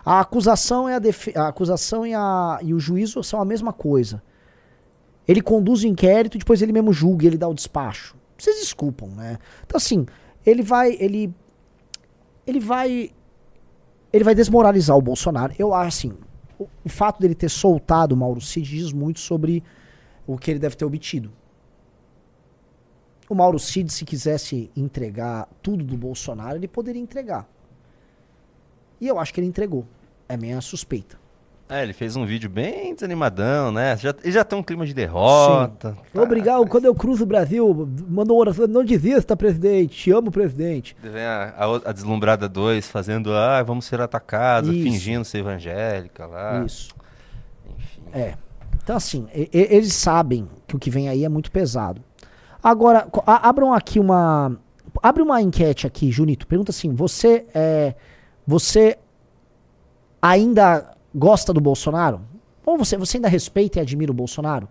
A 0.04 0.20
acusação, 0.20 0.88
é 0.88 0.96
a, 0.96 0.98
defe... 0.98 1.36
a 1.36 1.48
acusação 1.48 2.06
e, 2.06 2.12
a... 2.14 2.58
e 2.62 2.74
o 2.74 2.78
juízo 2.78 3.22
são 3.22 3.40
a 3.40 3.44
mesma 3.44 3.72
coisa. 3.72 4.22
Ele 5.26 5.40
conduz 5.40 5.82
o 5.82 5.86
inquérito 5.86 6.36
e 6.36 6.38
depois 6.38 6.60
ele 6.60 6.72
mesmo 6.72 6.92
julga 6.92 7.26
ele 7.26 7.38
dá 7.38 7.48
o 7.48 7.54
despacho. 7.54 8.14
Vocês 8.36 8.56
desculpam, 8.60 9.08
né? 9.08 9.38
Então 9.64 9.78
assim, 9.78 10.04
ele 10.44 10.62
vai, 10.62 10.96
ele 11.00 11.34
ele 12.46 12.60
vai 12.60 13.10
ele 14.12 14.22
vai 14.22 14.34
desmoralizar 14.34 14.96
o 14.96 15.02
Bolsonaro. 15.02 15.54
Eu 15.58 15.72
acho 15.74 15.88
assim, 15.88 16.18
o, 16.58 16.68
o 16.84 16.88
fato 16.88 17.20
dele 17.20 17.34
ter 17.34 17.48
soltado 17.48 18.14
o 18.14 18.16
Mauro 18.16 18.40
Cid 18.40 18.68
diz 18.68 18.92
muito 18.92 19.18
sobre 19.18 19.62
o 20.26 20.36
que 20.36 20.50
ele 20.50 20.60
deve 20.60 20.76
ter 20.76 20.84
obtido. 20.84 21.32
O 23.28 23.34
Mauro 23.34 23.58
Cid, 23.58 23.92
se 23.92 24.04
quisesse 24.04 24.70
entregar 24.76 25.48
tudo 25.62 25.82
do 25.82 25.96
Bolsonaro, 25.96 26.56
ele 26.56 26.68
poderia 26.68 27.00
entregar. 27.00 27.48
E 29.00 29.06
eu 29.08 29.18
acho 29.18 29.32
que 29.34 29.40
ele 29.40 29.46
entregou. 29.46 29.84
É 30.28 30.36
minha 30.36 30.60
suspeita. 30.60 31.22
É, 31.68 31.82
ele 31.82 31.94
fez 31.94 32.14
um 32.14 32.26
vídeo 32.26 32.48
bem 32.50 32.94
desanimadão, 32.94 33.72
né? 33.72 33.96
Já, 33.96 34.14
ele 34.22 34.32
já 34.32 34.44
tem 34.44 34.58
um 34.58 34.62
clima 34.62 34.84
de 34.84 34.92
derrota. 34.92 35.96
Tá. 36.12 36.22
Obrigado. 36.22 36.66
Quando 36.66 36.84
eu 36.84 36.94
cruzo 36.94 37.22
o 37.24 37.26
Brasil, 37.26 37.88
mandou 38.06 38.38
oração. 38.38 38.66
Não 38.66 38.84
desista, 38.84 39.34
presidente. 39.34 39.96
Te 39.96 40.10
amo, 40.10 40.30
presidente. 40.30 40.94
Vem 41.02 41.24
a, 41.24 41.54
a, 41.56 41.88
a 41.90 41.92
Deslumbrada 41.92 42.48
2 42.50 42.86
fazendo, 42.88 43.32
ah, 43.32 43.62
vamos 43.62 43.86
ser 43.86 43.98
atacados, 44.00 44.70
Isso. 44.70 44.82
fingindo 44.82 45.24
ser 45.24 45.38
evangélica 45.38 46.26
lá. 46.26 46.62
Isso. 46.64 46.94
É. 48.12 48.34
Então, 48.82 48.96
assim, 48.96 49.26
e- 49.34 49.48
e- 49.52 49.68
eles 49.74 49.94
sabem 49.94 50.46
que 50.66 50.76
o 50.76 50.78
que 50.78 50.90
vem 50.90 51.08
aí 51.08 51.24
é 51.24 51.28
muito 51.28 51.50
pesado. 51.50 52.02
Agora, 52.62 53.06
a- 53.26 53.48
abram 53.48 53.72
aqui 53.72 53.98
uma. 53.98 54.56
Abre 55.02 55.22
uma 55.22 55.40
enquete 55.42 55.86
aqui, 55.86 56.10
Junito. 56.12 56.46
Pergunta 56.46 56.70
assim: 56.70 56.92
você 56.94 57.46
é. 57.54 57.94
Você 58.46 58.98
ainda 60.20 60.94
gosta 61.14 61.52
do 61.52 61.60
Bolsonaro? 61.60 62.20
Ou 62.64 62.78
você, 62.78 62.96
você 62.96 63.18
ainda 63.18 63.28
respeita 63.28 63.78
e 63.78 63.82
admira 63.82 64.10
o 64.10 64.14
Bolsonaro? 64.14 64.68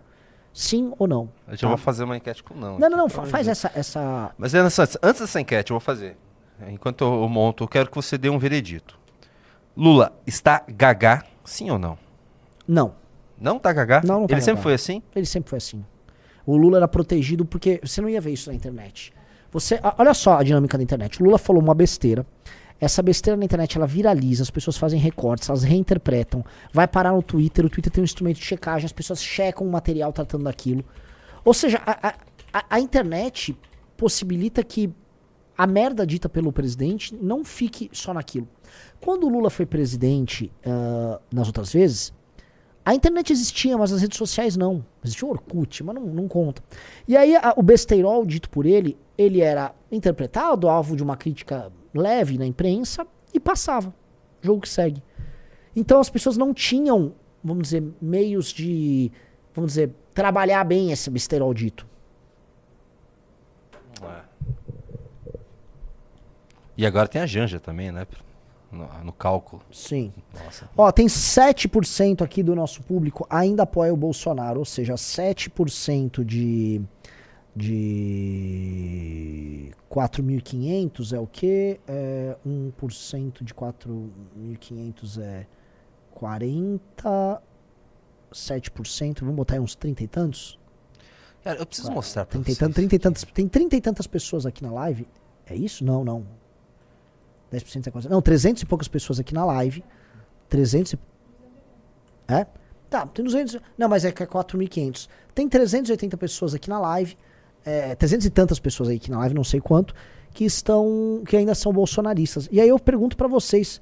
Sim 0.52 0.92
ou 0.98 1.06
não? 1.08 1.28
Eu 1.48 1.56
já 1.56 1.68
vou 1.68 1.76
fazer 1.76 2.04
uma 2.04 2.16
enquete 2.16 2.42
com 2.42 2.54
não. 2.54 2.78
Não, 2.78 2.88
não, 2.90 2.96
não. 2.98 3.08
fa- 3.08 3.24
Faz 3.26 3.48
essa. 3.48 3.70
essa... 3.74 4.30
Mas 4.38 4.52
nessa- 4.52 4.88
antes 5.02 5.20
dessa 5.20 5.40
enquete, 5.40 5.70
eu 5.72 5.74
vou 5.74 5.80
fazer. 5.80 6.16
Enquanto 6.68 7.02
eu, 7.04 7.28
monto, 7.28 7.64
eu 7.64 7.68
quero 7.68 7.90
que 7.90 7.96
você 7.96 8.16
dê 8.16 8.28
um 8.30 8.38
veredito. 8.38 8.96
Lula 9.76 10.12
está 10.24 10.62
gagá, 10.68 11.24
sim 11.44 11.70
ou 11.70 11.78
não? 11.78 11.98
Não. 12.66 12.94
Não 13.40 13.58
tá 13.58 13.72
gagá? 13.72 14.00
Não, 14.04 14.20
não 14.20 14.26
tá 14.28 14.34
Ele 14.34 14.40
sempre 14.40 14.54
gagá. 14.56 14.62
foi 14.62 14.74
assim? 14.74 15.02
Ele 15.14 15.26
sempre 15.26 15.50
foi 15.50 15.56
assim. 15.56 15.84
O 16.46 16.56
Lula 16.56 16.76
era 16.76 16.86
protegido 16.86 17.44
porque 17.44 17.80
você 17.82 18.00
não 18.00 18.08
ia 18.08 18.20
ver 18.20 18.30
isso 18.32 18.48
na 18.48 18.54
internet. 18.54 19.12
Você, 19.50 19.80
olha 19.98 20.14
só 20.14 20.38
a 20.38 20.42
dinâmica 20.44 20.76
da 20.78 20.84
internet. 20.84 21.20
O 21.20 21.24
Lula 21.24 21.38
falou 21.38 21.60
uma 21.60 21.74
besteira. 21.74 22.24
Essa 22.80 23.02
besteira 23.02 23.36
na 23.36 23.44
internet 23.44 23.76
ela 23.76 23.86
viraliza, 23.86 24.42
as 24.42 24.50
pessoas 24.50 24.76
fazem 24.76 24.98
recortes, 25.00 25.48
elas 25.48 25.62
reinterpretam, 25.62 26.44
vai 26.72 26.86
parar 26.88 27.12
no 27.12 27.22
Twitter, 27.22 27.64
o 27.64 27.70
Twitter 27.70 27.90
tem 27.92 28.02
um 28.02 28.04
instrumento 28.04 28.36
de 28.38 28.44
checagem, 28.44 28.84
as 28.86 28.92
pessoas 28.92 29.22
checam 29.22 29.66
o 29.66 29.70
material 29.70 30.12
tratando 30.12 30.44
daquilo. 30.44 30.84
Ou 31.44 31.54
seja, 31.54 31.80
a, 31.86 32.08
a- 32.52 32.64
a- 32.70 32.80
internet 32.80 33.56
possibilita 33.96 34.62
que 34.64 34.92
a 35.56 35.66
merda 35.68 36.04
dita 36.06 36.28
pelo 36.28 36.52
presidente 36.52 37.14
não 37.14 37.44
fique 37.44 37.88
só 37.92 38.12
naquilo. 38.12 38.48
Quando 39.00 39.24
o 39.24 39.28
Lula 39.30 39.50
foi 39.50 39.64
presidente 39.64 40.50
ah, 40.66 41.20
nas 41.32 41.46
outras 41.46 41.72
vezes, 41.72 42.12
a 42.84 42.92
internet 42.94 43.32
existia, 43.32 43.78
mas 43.78 43.92
as 43.92 44.02
redes 44.02 44.18
sociais 44.18 44.56
não. 44.56 44.84
Existia 45.02 45.26
o 45.28 45.30
Orkut, 45.30 45.82
mas 45.84 45.94
não, 45.94 46.02
não 46.06 46.26
conta. 46.28 46.60
E 47.06 47.16
aí 47.16 47.36
a- 47.36 47.54
o 47.56 47.62
besteirol 47.62 48.26
dito 48.26 48.50
por 48.50 48.66
ele, 48.66 48.96
ele 49.16 49.40
era 49.40 49.72
interpretado, 49.92 50.68
alvo 50.68 50.96
de 50.96 51.02
uma 51.04 51.16
crítica 51.16 51.70
leve 51.94 52.36
na 52.36 52.46
imprensa 52.46 53.06
e 53.32 53.40
passava. 53.40 53.94
Jogo 54.42 54.62
que 54.62 54.68
segue. 54.68 55.02
Então 55.74 56.00
as 56.00 56.10
pessoas 56.10 56.36
não 56.36 56.52
tinham, 56.52 57.14
vamos 57.42 57.64
dizer, 57.64 57.82
meios 58.00 58.52
de, 58.52 59.10
vamos 59.54 59.72
dizer, 59.72 59.90
trabalhar 60.12 60.64
bem 60.64 60.92
esse 60.92 61.08
besteirol 61.10 61.52
dito. 61.54 61.86
E 66.76 66.84
agora 66.84 67.06
tem 67.06 67.22
a 67.22 67.26
Janja 67.26 67.60
também, 67.60 67.92
né? 67.92 68.06
No, 68.70 68.88
no 69.04 69.12
cálculo. 69.12 69.62
Sim. 69.70 70.12
Nossa. 70.32 70.68
Ó, 70.76 70.90
tem 70.90 71.06
7% 71.06 72.22
aqui 72.22 72.42
do 72.42 72.56
nosso 72.56 72.82
público 72.82 73.24
ainda 73.30 73.62
apoia 73.62 73.94
o 73.94 73.96
Bolsonaro, 73.96 74.58
ou 74.58 74.64
seja, 74.64 74.94
7% 74.94 76.24
de 76.24 76.82
de 77.56 79.44
4.500 79.90 81.12
é 81.16 81.20
o 81.20 81.26
quê? 81.26 81.80
É 81.86 82.36
1% 82.46 83.44
de 83.44 83.54
4.500 83.54 85.20
é 85.20 85.46
40 86.12 87.42
7%, 88.34 89.20
vamos 89.20 89.36
botar 89.36 89.54
aí 89.54 89.60
uns 89.60 89.74
30 89.74 90.02
e 90.02 90.08
tantos? 90.08 90.58
Cara, 91.42 91.58
eu 91.58 91.66
preciso 91.66 91.92
mostrar 91.92 92.24
pra 92.24 92.32
30 92.32 92.50
e 92.50 92.54
vocês. 92.54 92.58
tantos, 92.58 92.74
30 92.74 92.94
e 92.94 92.98
tantas, 92.98 93.24
tem 93.24 93.48
30 93.48 93.76
e 93.76 93.80
tantas 93.80 94.06
pessoas 94.06 94.44
aqui 94.46 94.62
na 94.62 94.72
live. 94.72 95.06
É 95.46 95.54
isso? 95.54 95.84
Não, 95.84 96.04
não. 96.04 96.26
10% 97.52 97.86
é 97.86 97.90
quase. 97.90 98.08
Não, 98.08 98.20
300 98.20 98.62
e 98.62 98.66
poucas 98.66 98.88
pessoas 98.88 99.20
aqui 99.20 99.32
na 99.32 99.44
live. 99.44 99.84
300 100.48 100.94
e... 100.94 100.98
É? 102.26 102.46
Tá, 102.88 103.06
tem 103.06 103.24
200. 103.24 103.58
Não, 103.76 103.88
mas 103.88 104.04
é 104.04 104.12
que 104.12 104.22
é 104.22 104.26
4.500. 104.26 105.08
Tem 105.34 105.48
380 105.48 106.16
pessoas 106.16 106.54
aqui 106.54 106.68
na 106.68 106.80
live. 106.80 107.16
É, 107.64 107.94
300 107.94 108.26
e 108.26 108.30
tantas 108.30 108.58
pessoas 108.58 108.88
aí 108.88 108.96
aqui 108.96 109.10
na 109.10 109.18
live, 109.18 109.34
não 109.34 109.44
sei 109.44 109.60
quanto, 109.60 109.94
que 110.32 110.44
estão. 110.44 111.22
que 111.26 111.36
ainda 111.36 111.54
são 111.54 111.72
bolsonaristas. 111.72 112.48
E 112.52 112.60
aí 112.60 112.68
eu 112.68 112.78
pergunto 112.78 113.16
pra 113.16 113.26
vocês: 113.28 113.80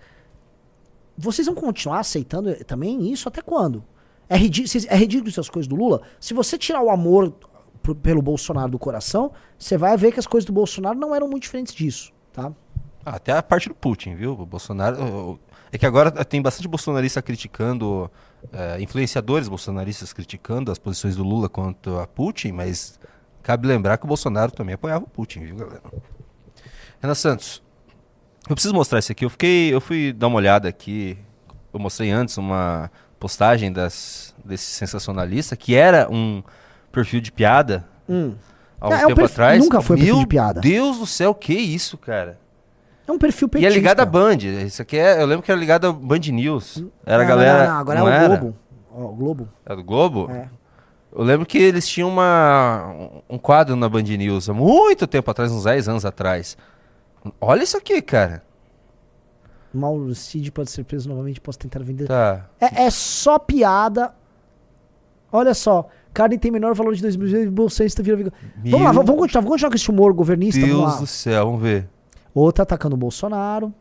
vocês 1.17 1.47
vão 1.47 1.55
continuar 1.55 2.01
aceitando 2.01 2.55
também 2.65 3.11
isso 3.11 3.29
até 3.29 3.43
quando? 3.43 3.85
É, 4.29 4.37
é 4.37 4.97
ridículo 4.97 5.29
essas 5.29 5.49
coisas 5.49 5.67
do 5.67 5.77
Lula? 5.77 6.03
Se 6.21 6.33
você 6.33 6.57
tirar 6.57 6.83
o 6.83 6.91
amor 6.91 7.35
pelo 8.03 8.23
Bolsonaro 8.23 8.71
do 8.71 8.79
coração, 8.79 9.33
você 9.59 9.77
vai 9.77 9.97
ver 9.97 10.13
que 10.13 10.21
as 10.21 10.27
coisas 10.27 10.47
do 10.47 10.53
Bolsonaro 10.53 10.99
não 10.99 11.15
eram 11.15 11.29
muito 11.29 11.43
diferentes 11.43 11.75
disso, 11.75 12.13
tá? 12.33 12.53
Ah, 13.05 13.17
até 13.17 13.33
a 13.33 13.43
parte 13.43 13.69
do 13.69 13.75
Putin, 13.75 14.15
viu? 14.15 14.33
O 14.33 14.47
Bolsonaro. 14.47 15.39
É 15.73 15.79
que 15.79 15.87
agora 15.87 16.11
tem 16.25 16.41
bastante 16.41 16.69
bolsonarista 16.69 17.23
criticando, 17.23 18.11
eh, 18.53 18.77
influenciadores 18.81 19.49
bolsonaristas 19.49 20.13
criticando 20.13 20.71
as 20.71 20.79
posições 20.79 21.17
do 21.17 21.25
Lula 21.25 21.49
quanto 21.49 21.99
a 21.99 22.07
Putin, 22.07 22.53
mas 22.53 23.01
cabe 23.43 23.67
lembrar 23.67 23.99
que 23.99 24.05
o 24.05 24.09
Bolsonaro 24.09 24.53
também 24.53 24.75
apoiava 24.75 25.05
o 25.05 25.09
Putin, 25.09 25.41
viu, 25.41 25.57
galera? 25.57 25.83
Renan 27.01 27.15
Santos, 27.15 27.63
eu 28.49 28.55
preciso 28.55 28.75
mostrar 28.75 28.99
isso 28.99 29.13
aqui. 29.13 29.25
Eu 29.25 29.31
fiquei, 29.31 29.73
eu 29.75 29.81
fui 29.81 30.13
dar 30.13 30.29
uma 30.29 30.37
olhada 30.37 30.69
aqui. 30.69 31.19
Eu 31.73 31.81
mostrei 31.81 32.11
antes 32.11 32.37
uma 32.39 32.91
postagem 33.19 33.73
das, 33.73 34.35
desse 34.45 34.65
sensacionalista 34.67 35.57
que 35.57 35.75
era 35.75 36.09
um 36.11 36.43
perfil 36.91 37.21
de 37.21 37.33
piada 37.33 37.89
há 38.09 38.13
um 38.13 38.93
É, 38.93 38.95
é 39.03 39.05
um 39.05 39.09
tempo 39.09 39.15
perfil- 39.21 39.25
atrás. 39.25 39.59
nunca 39.63 39.81
foi 39.81 39.97
perfil 39.97 40.15
Meu 40.17 40.23
de 40.23 40.29
piada. 40.29 40.61
Deus 40.61 40.99
do 40.99 41.07
céu, 41.07 41.35
que 41.35 41.55
isso, 41.55 41.97
cara? 41.97 42.39
É 43.07 43.11
um 43.11 43.19
perfil 43.19 43.47
E 43.49 43.51
petista. 43.53 43.73
é 43.73 43.75
ligado 43.75 44.01
à 44.01 44.05
Band. 44.05 44.37
Isso 44.67 44.81
aqui 44.83 44.97
é. 44.97 45.21
Eu 45.21 45.27
lembro 45.27 45.43
que 45.43 45.51
era 45.51 45.59
ligado 45.61 45.87
à 45.89 45.93
Band 45.93 46.19
News. 46.31 46.85
Era 47.05 47.23
a 47.23 47.27
Não, 47.27 47.29
galera. 47.29 47.65
Não, 47.67 47.73
não, 47.75 47.81
agora 47.81 47.99
é 47.99 48.03
o 48.03 48.09
era? 48.09 48.37
Globo. 48.37 48.57
O 48.91 49.09
Globo. 49.09 49.49
É 49.67 49.75
do 49.77 49.83
Globo? 49.83 50.31
É. 50.31 50.49
Eu 51.15 51.23
lembro 51.23 51.45
que 51.45 51.59
eles 51.59 51.87
tinham 51.87 52.09
uma, 52.09 53.21
um 53.29 53.37
quadro 53.37 53.77
na 53.77 53.89
Band 53.89 54.03
News 54.03 54.49
há 54.49 54.55
muito 54.55 55.07
tempo 55.07 55.31
atrás, 55.31 55.53
uns 55.53 55.65
10 55.65 55.89
anos 55.89 56.05
atrás. 56.07 56.57
Olha 57.41 57.63
isso 57.63 57.77
aqui, 57.77 58.01
cara. 58.01 58.43
Mauro 59.73 60.15
Cid 60.15 60.51
pode 60.51 60.71
ser 60.71 60.85
preso 60.85 61.09
novamente 61.09 61.41
posso 61.41 61.59
tentar 61.59 61.83
vender. 61.83 62.07
Tá. 62.07 62.47
É, 62.61 62.85
é 62.85 62.91
só 62.91 63.39
piada. 63.39 64.15
Olha 65.31 65.55
só. 65.55 65.89
Carne 66.13 66.39
tem 66.39 66.51
menor 66.51 66.75
valor 66.75 66.95
de 66.95 67.01
2 67.01 67.17
milhões, 67.17 67.49
bolsonarista 67.49 68.03
vira 68.03 68.17
vigor. 68.17 68.33
Vamos 68.57 68.73
lá, 68.83 68.93
Meu 68.93 69.03
vamos 69.03 69.21
continuar, 69.21 69.43
vamos 69.43 69.51
continuar 69.53 69.71
com 69.71 69.77
esse 69.77 69.91
humor 69.91 70.13
governista. 70.13 70.61
Deus 70.61 71.01
do 71.01 71.07
céu, 71.07 71.47
vamos 71.47 71.63
ver. 71.63 71.89
Outra 72.35 72.65
atacando 72.65 72.95
o 72.95 72.99
Bolsonaro. 72.99 73.73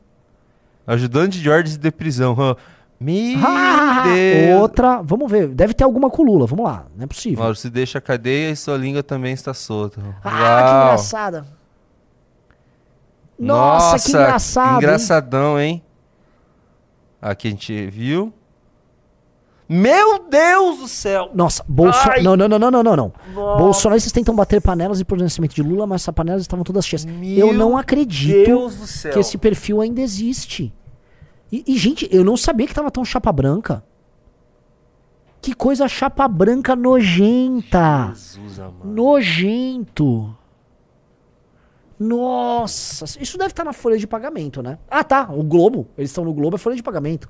Ajudante 0.88 1.41
de 1.41 1.49
ordens 1.49 1.77
de 1.77 1.91
prisão. 1.91 2.36
Meu 3.03 3.39
Ah, 3.43 4.03
Deus. 4.05 4.61
Outra, 4.61 5.01
vamos 5.01 5.29
ver. 5.31 5.47
Deve 5.47 5.73
ter 5.73 5.83
alguma 5.83 6.07
com 6.09 6.21
Lula, 6.21 6.45
vamos 6.45 6.63
lá. 6.63 6.85
Não 6.95 7.03
é 7.03 7.07
possível. 7.07 7.39
Mauro, 7.39 7.55
se 7.55 7.67
deixa 7.67 7.97
a 7.97 8.01
cadeia 8.01 8.51
e 8.51 8.55
sua 8.55 8.77
língua 8.77 9.01
também 9.01 9.33
está 9.33 9.53
solta. 9.55 9.99
Ah, 10.23 10.29
que 10.29 10.35
Uau. 10.35 10.83
engraçada. 10.85 11.45
Nossa, 13.39 13.99
que 13.99 14.09
engraçado. 14.15 14.69
hein? 14.73 14.77
Engraçadão, 14.77 15.59
hein? 15.59 15.83
Aqui 17.19 17.47
a 17.47 17.51
gente 17.51 17.87
viu. 17.87 18.31
Meu 19.67 20.19
Deus 20.29 20.79
do 20.79 20.87
céu! 20.87 21.29
Nossa, 21.33 21.63
Bolso... 21.65 21.97
Ai. 22.09 22.21
Não, 22.21 22.35
não, 22.35 22.47
não, 22.47 22.59
não, 22.59 22.83
não, 22.83 22.95
não. 22.95 23.13
Bolsonaristas 23.33 24.11
tentam 24.11 24.35
bater 24.35 24.61
panelas 24.61 24.99
e 24.99 25.05
pronunciamento 25.05 25.55
de 25.55 25.63
Lula, 25.63 25.87
mas 25.87 26.01
essas 26.01 26.13
panelas 26.13 26.41
estavam 26.41 26.63
todas 26.65 26.85
cheias. 26.85 27.05
Eu 27.05 27.47
Meu 27.47 27.53
não 27.53 27.77
acredito 27.77 28.69
que 29.13 29.17
esse 29.19 29.37
perfil 29.37 29.79
ainda 29.79 30.01
existe. 30.01 30.73
E, 31.51 31.63
e, 31.67 31.77
gente, 31.77 32.07
eu 32.11 32.23
não 32.23 32.37
sabia 32.37 32.65
que 32.65 32.73
tava 32.73 32.89
tão 32.89 33.03
chapa 33.03 33.31
branca. 33.31 33.83
Que 35.41 35.53
coisa 35.53 35.87
chapa 35.87 36.27
branca 36.27 36.75
nojenta. 36.75 38.11
Jesus 38.13 38.59
amado. 38.59 38.87
Nojento. 38.87 40.35
Nossa, 41.99 43.05
isso 43.21 43.37
deve 43.37 43.51
estar 43.51 43.63
na 43.63 43.73
folha 43.73 43.97
de 43.97 44.07
pagamento, 44.07 44.63
né? 44.63 44.79
Ah, 44.89 45.03
tá. 45.03 45.29
O 45.31 45.43
Globo. 45.43 45.87
Eles 45.97 46.09
estão 46.09 46.23
no 46.23 46.33
Globo, 46.33 46.55
é 46.55 46.59
folha 46.59 46.75
de 46.75 46.81
pagamento. 46.81 47.29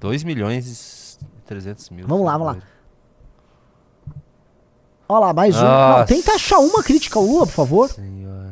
2 0.00 0.24
milhões 0.24 1.18
e 1.20 1.44
300 1.44 1.90
mil. 1.90 2.06
Vamos 2.06 2.24
lá, 2.24 2.38
vamos 2.38 2.54
lá. 2.54 2.62
Olha 5.08 5.26
lá, 5.26 5.32
mais 5.32 5.56
um. 5.56 5.62
Não, 5.62 6.04
tenta 6.04 6.32
achar 6.32 6.58
uma 6.58 6.82
crítica 6.82 7.18
ao 7.18 7.24
Lula, 7.24 7.46
por 7.46 7.52
favor. 7.52 7.88
Senhora. 7.88 8.45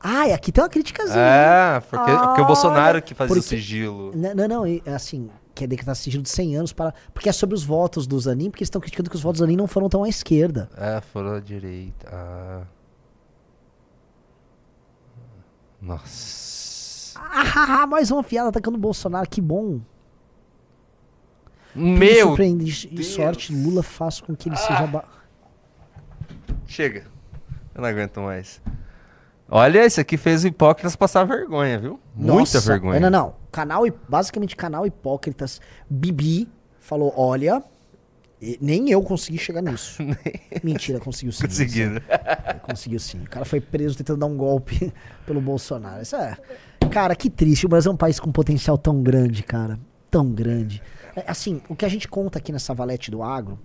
Ah, 0.00 0.28
e 0.28 0.32
aqui 0.32 0.52
tem 0.52 0.62
uma 0.62 0.70
criticazinha. 0.70 1.18
É, 1.18 1.80
porque, 1.80 2.12
porque 2.12 2.40
o 2.40 2.46
Bolsonaro 2.46 3.02
que 3.02 3.14
fazia 3.14 3.32
o 3.32 3.36
porque- 3.36 3.48
sigilo. 3.48 4.12
N- 4.14 4.32
Não, 4.34 4.46
não, 4.48 4.62
assim, 4.94 5.28
quer 5.54 5.66
decretar 5.66 5.96
sigilo 5.96 6.22
de 6.22 6.28
100 6.30 6.56
anos 6.56 6.72
para. 6.72 6.94
Porque 7.12 7.28
é 7.28 7.32
sobre 7.32 7.54
os 7.56 7.64
votos 7.64 8.06
do 8.06 8.18
Zanin, 8.20 8.48
porque 8.50 8.62
eles 8.62 8.68
estão 8.68 8.80
criticando 8.80 9.10
que 9.10 9.16
os 9.16 9.22
votos 9.22 9.40
do 9.40 9.44
Zanin 9.44 9.56
não 9.56 9.66
foram 9.66 9.88
tão 9.88 10.04
à 10.04 10.08
esquerda. 10.08 10.68
É, 10.76 11.00
foram 11.00 11.32
à 11.34 11.40
direita. 11.40 12.08
Ah. 12.12 12.62
Nossa. 15.80 17.18
Ah, 17.20 17.86
mais 17.90 18.10
uma 18.10 18.22
piada 18.22 18.48
atacando 18.48 18.76
o 18.76 18.80
Bolsonaro, 18.80 19.28
que 19.28 19.40
bom. 19.40 19.80
Meu! 21.74 22.28
Surpreende 22.28 22.88
e 22.90 22.94
Deus. 22.96 23.06
sorte, 23.08 23.52
Lula 23.54 23.82
faz 23.82 24.20
com 24.20 24.34
que 24.34 24.48
ele 24.48 24.56
seja. 24.56 24.86
ba- 24.86 25.04
Chega. 26.66 27.06
Eu 27.74 27.82
não 27.82 27.88
aguento 27.88 28.20
mais. 28.20 28.60
Olha, 29.50 29.86
isso 29.86 30.00
aqui 30.00 30.16
fez 30.16 30.44
o 30.44 30.48
Hipócritas 30.48 30.94
passar 30.94 31.24
vergonha, 31.24 31.78
viu? 31.78 31.98
Muita 32.14 32.38
Nossa, 32.40 32.60
vergonha. 32.60 33.00
Não, 33.00 33.10
não. 33.10 33.34
Canal, 33.50 33.86
hi- 33.86 33.94
basicamente, 34.08 34.54
canal 34.54 34.86
Hipócritas. 34.86 35.60
Bibi 35.88 36.48
falou: 36.78 37.12
olha. 37.16 37.62
Nem 38.60 38.88
eu 38.88 39.02
consegui 39.02 39.36
chegar 39.36 39.60
nisso. 39.60 40.00
Mentira, 40.62 41.00
conseguiu 41.00 41.32
sim. 41.32 41.42
Conseguiram. 41.44 41.94
Ele 41.96 42.00
Conseguiu 42.62 43.00
sim. 43.00 43.18
O 43.22 43.28
cara 43.28 43.44
foi 43.44 43.60
preso 43.60 43.96
tentando 43.96 44.20
dar 44.20 44.26
um 44.26 44.36
golpe 44.36 44.92
pelo 45.26 45.40
Bolsonaro. 45.40 46.00
Isso 46.00 46.14
é. 46.14 46.36
Cara, 46.88 47.16
que 47.16 47.28
triste. 47.28 47.66
O 47.66 47.68
Brasil 47.68 47.90
é 47.90 47.94
um 47.94 47.96
país 47.96 48.20
com 48.20 48.30
potencial 48.30 48.78
tão 48.78 49.02
grande, 49.02 49.42
cara. 49.42 49.76
Tão 50.08 50.30
grande. 50.30 50.80
É, 51.16 51.24
assim, 51.26 51.60
o 51.68 51.74
que 51.74 51.84
a 51.84 51.88
gente 51.88 52.06
conta 52.06 52.38
aqui 52.38 52.52
nessa 52.52 52.72
valete 52.72 53.10
do 53.10 53.24
agro 53.24 53.58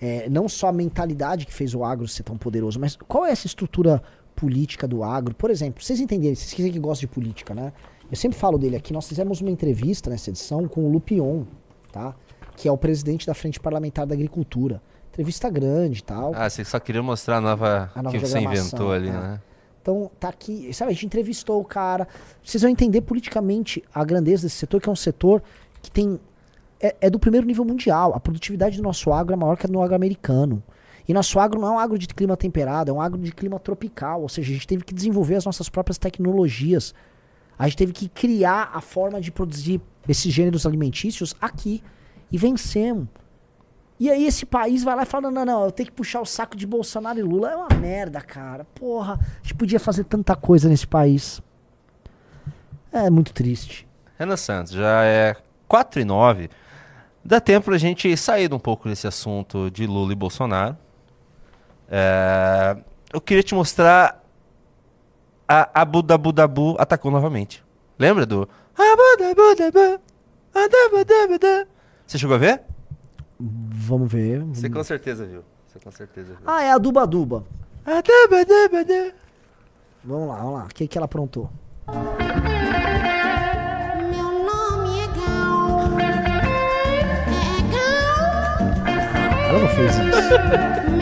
é 0.00 0.28
não 0.28 0.48
só 0.48 0.66
a 0.66 0.72
mentalidade 0.72 1.46
que 1.46 1.54
fez 1.54 1.72
o 1.72 1.84
agro 1.84 2.08
ser 2.08 2.24
tão 2.24 2.36
poderoso, 2.36 2.80
mas 2.80 2.96
qual 3.06 3.24
é 3.24 3.30
essa 3.30 3.46
estrutura 3.46 4.02
política 4.42 4.88
do 4.88 5.04
agro? 5.04 5.36
Por 5.36 5.52
exemplo, 5.52 5.84
vocês 5.84 6.00
entenderem, 6.00 6.34
vocês 6.34 6.52
que 6.52 6.78
gostam 6.80 7.08
de 7.08 7.14
política, 7.14 7.54
né? 7.54 7.72
Eu 8.10 8.16
sempre 8.16 8.36
falo 8.36 8.58
dele 8.58 8.74
aqui. 8.74 8.92
Nós 8.92 9.06
fizemos 9.06 9.40
uma 9.40 9.52
entrevista 9.52 10.10
nessa 10.10 10.30
edição 10.30 10.66
com 10.66 10.84
o 10.84 10.90
Lupion, 10.90 11.44
tá? 11.92 12.12
Que 12.56 12.66
é 12.66 12.72
o 12.72 12.76
presidente 12.76 13.24
da 13.24 13.34
Frente 13.34 13.60
Parlamentar 13.60 14.04
da 14.04 14.14
Agricultura. 14.14 14.82
Entrevista 15.12 15.48
grande 15.48 16.00
e 16.00 16.02
tal. 16.02 16.32
Ah, 16.34 16.50
você 16.50 16.64
só 16.64 16.80
queria 16.80 17.02
mostrar 17.04 17.36
a 17.36 17.40
nova, 17.40 17.92
A 17.94 18.02
nova 18.02 18.18
que 18.18 18.26
você 18.26 18.40
inventou 18.40 18.90
ali, 18.90 19.08
é. 19.08 19.12
né? 19.12 19.40
Então, 19.80 20.10
tá 20.18 20.28
aqui, 20.28 20.72
sabe, 20.72 20.90
a 20.90 20.94
gente 20.94 21.06
entrevistou 21.06 21.60
o 21.60 21.64
cara. 21.64 22.08
Vocês 22.42 22.62
vão 22.62 22.70
entender 22.70 23.00
politicamente 23.02 23.82
a 23.94 24.04
grandeza 24.04 24.42
desse 24.42 24.56
setor, 24.56 24.80
que 24.80 24.88
é 24.88 24.92
um 24.92 24.96
setor 24.96 25.40
que 25.80 25.90
tem. 25.90 26.18
É, 26.80 26.96
é 27.02 27.10
do 27.10 27.18
primeiro 27.18 27.46
nível 27.46 27.64
mundial. 27.64 28.12
A 28.12 28.18
produtividade 28.18 28.76
do 28.76 28.82
nosso 28.82 29.12
agro 29.12 29.34
é 29.34 29.36
maior 29.36 29.56
que 29.56 29.66
a 29.66 29.68
do 29.68 29.80
agro 29.80 29.94
americano. 29.94 30.60
E 31.12 31.14
nosso 31.14 31.38
agro 31.38 31.60
não 31.60 31.68
é 31.68 31.70
um 31.72 31.78
agro 31.78 31.98
de 31.98 32.06
clima 32.08 32.38
temperado, 32.38 32.90
é 32.90 32.94
um 32.94 32.98
agro 32.98 33.20
de 33.20 33.32
clima 33.32 33.60
tropical. 33.60 34.22
Ou 34.22 34.30
seja, 34.30 34.50
a 34.50 34.54
gente 34.54 34.66
teve 34.66 34.82
que 34.82 34.94
desenvolver 34.94 35.34
as 35.34 35.44
nossas 35.44 35.68
próprias 35.68 35.98
tecnologias. 35.98 36.94
A 37.58 37.68
gente 37.68 37.76
teve 37.76 37.92
que 37.92 38.08
criar 38.08 38.70
a 38.72 38.80
forma 38.80 39.20
de 39.20 39.30
produzir 39.30 39.78
esses 40.08 40.32
gêneros 40.32 40.64
alimentícios 40.64 41.34
aqui. 41.38 41.84
E 42.30 42.38
vencemos. 42.38 43.08
E 44.00 44.10
aí 44.10 44.24
esse 44.24 44.46
país 44.46 44.82
vai 44.82 44.96
lá 44.96 45.02
e 45.02 45.04
fala, 45.04 45.30
não, 45.30 45.44
não, 45.44 45.64
eu 45.66 45.70
tenho 45.70 45.90
que 45.90 45.94
puxar 45.94 46.22
o 46.22 46.24
saco 46.24 46.56
de 46.56 46.66
Bolsonaro 46.66 47.18
e 47.18 47.22
Lula. 47.22 47.50
É 47.50 47.56
uma 47.56 47.78
merda, 47.78 48.18
cara. 48.22 48.64
Porra, 48.74 49.20
a 49.20 49.42
gente 49.42 49.54
podia 49.54 49.78
fazer 49.78 50.04
tanta 50.04 50.34
coisa 50.34 50.66
nesse 50.66 50.86
país. 50.86 51.42
É 52.90 53.10
muito 53.10 53.34
triste. 53.34 53.86
Renan 54.18 54.38
Santos, 54.38 54.72
já 54.72 55.04
é 55.04 55.36
4 55.68 56.00
e 56.00 56.06
9. 56.06 56.48
Dá 57.22 57.38
tempo 57.38 57.66
pra 57.66 57.76
gente 57.76 58.16
sair 58.16 58.50
um 58.54 58.58
pouco 58.58 58.88
desse 58.88 59.06
assunto 59.06 59.70
de 59.70 59.86
Lula 59.86 60.12
e 60.12 60.16
Bolsonaro. 60.16 60.78
É, 61.94 62.74
eu 63.12 63.20
queria 63.20 63.42
te 63.42 63.54
mostrar 63.54 64.24
a 65.46 65.82
Abu 65.82 66.00
Dabu 66.02 66.32
Dabu 66.32 66.74
atacou 66.78 67.10
novamente. 67.10 67.62
Lembra 67.98 68.24
do 68.24 68.48
Abu 68.74 69.18
Dabu 69.18 69.54
Dabu, 69.54 70.00
Adabu 70.54 71.04
Dabu 71.04 71.38
Dabu? 71.38 71.68
Você 72.06 72.16
chegou 72.16 72.36
a 72.36 72.38
ver? 72.38 72.62
Vamos 73.38 74.10
ver. 74.10 74.42
Você 74.44 74.70
com 74.70 74.82
certeza 74.82 75.26
viu. 75.26 75.44
Você 75.66 75.78
com 75.78 75.90
certeza 75.90 76.28
viu. 76.28 76.42
Ah, 76.46 76.62
é 76.62 76.70
a 76.70 76.78
Duba 76.78 77.06
Duba. 77.06 77.44
Vamos 80.02 80.28
lá, 80.28 80.36
vamos 80.36 80.54
lá. 80.54 80.64
O 80.64 80.68
que, 80.68 80.88
que 80.88 80.96
ela 80.96 81.04
aprontou? 81.04 81.50
Meu 84.10 84.30
nome 84.32 84.98
é 84.98 85.06
Gal. 85.08 85.98
É 87.28 87.62
Gal. 87.74 89.48
Ela 89.50 89.58
não 89.58 89.68
fez 89.68 89.92
isso. 89.92 91.01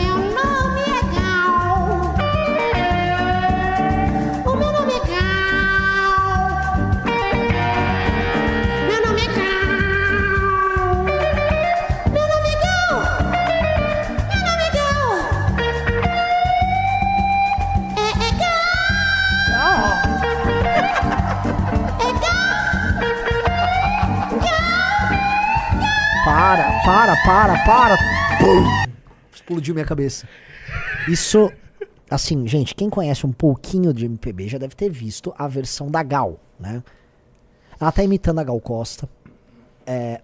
Para, 26.83 27.15
para, 27.23 27.63
para. 27.63 27.97
Pum! 28.39 28.91
Explodiu 29.31 29.75
minha 29.75 29.85
cabeça. 29.85 30.27
Isso, 31.07 31.51
assim, 32.09 32.47
gente, 32.47 32.73
quem 32.73 32.89
conhece 32.89 33.25
um 33.25 33.31
pouquinho 33.31 33.93
de 33.93 34.05
MPB 34.05 34.47
já 34.47 34.57
deve 34.57 34.75
ter 34.75 34.89
visto 34.89 35.31
a 35.37 35.47
versão 35.47 35.91
da 35.91 36.01
Gal, 36.01 36.39
né? 36.59 36.83
Ela 37.79 37.91
tá 37.91 38.03
imitando 38.03 38.39
a 38.39 38.43
Gal 38.43 38.59
Costa. 38.59 39.07
É, 39.85 40.21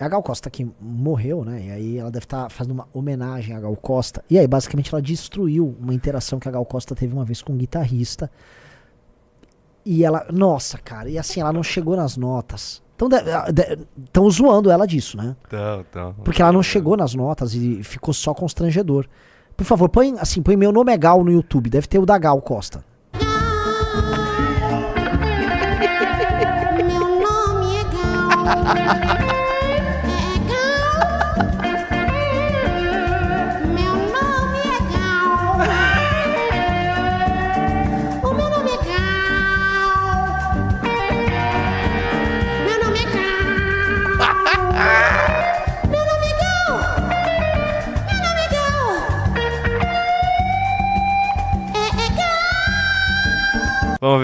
a 0.00 0.08
Gal 0.08 0.22
Costa 0.22 0.50
que 0.50 0.68
morreu, 0.80 1.44
né? 1.44 1.66
E 1.66 1.70
aí 1.70 1.98
ela 1.98 2.10
deve 2.10 2.24
estar 2.24 2.50
fazendo 2.50 2.72
uma 2.72 2.88
homenagem 2.92 3.54
à 3.54 3.60
Gal 3.60 3.76
Costa. 3.76 4.24
E 4.28 4.36
aí, 4.36 4.48
basicamente, 4.48 4.92
ela 4.92 5.00
destruiu 5.00 5.76
uma 5.80 5.94
interação 5.94 6.40
que 6.40 6.48
a 6.48 6.52
Gal 6.52 6.66
Costa 6.66 6.92
teve 6.92 7.14
uma 7.14 7.24
vez 7.24 7.40
com 7.40 7.52
um 7.52 7.56
guitarrista. 7.56 8.28
E 9.84 10.04
ela, 10.04 10.26
nossa, 10.32 10.76
cara, 10.76 11.08
e 11.08 11.16
assim, 11.16 11.40
ela 11.40 11.52
não 11.52 11.62
chegou 11.62 11.96
nas 11.96 12.16
notas. 12.16 12.82
Estão 14.04 14.28
zoando 14.30 14.70
ela 14.70 14.86
disso, 14.86 15.16
né? 15.16 15.36
Então, 15.46 15.84
então. 15.88 16.14
Porque 16.24 16.42
ela 16.42 16.52
não 16.52 16.62
chegou 16.62 16.96
nas 16.96 17.14
notas 17.14 17.54
e 17.54 17.82
ficou 17.84 18.12
só 18.12 18.34
constrangedor. 18.34 19.06
Por 19.56 19.64
favor, 19.64 19.88
põe 19.88 20.14
assim, 20.18 20.42
põe 20.42 20.56
meu 20.56 20.72
nome 20.72 20.92
é 20.92 20.96
Gal 20.96 21.22
no 21.22 21.30
YouTube. 21.30 21.70
Deve 21.70 21.86
ter 21.86 21.98
o 21.98 22.06
da 22.06 22.18
Gal 22.18 22.40
Costa. 22.42 22.84
Meu 26.76 27.20
nome 27.20 27.76
é 27.76 27.84
Gal. 29.18 29.18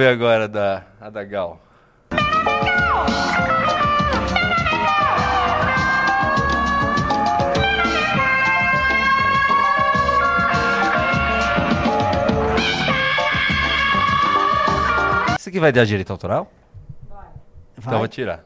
ver 0.04 0.08
agora 0.08 0.46
da, 0.46 0.82
a 1.00 1.08
da 1.08 1.24
Gal. 1.24 1.58
Isso 15.38 15.48
aqui 15.48 15.60
vai 15.60 15.72
dar 15.72 15.84
direito 15.84 16.10
autoral? 16.10 16.50
Então 17.78 17.98
vou 17.98 18.08
tirar. 18.08 18.44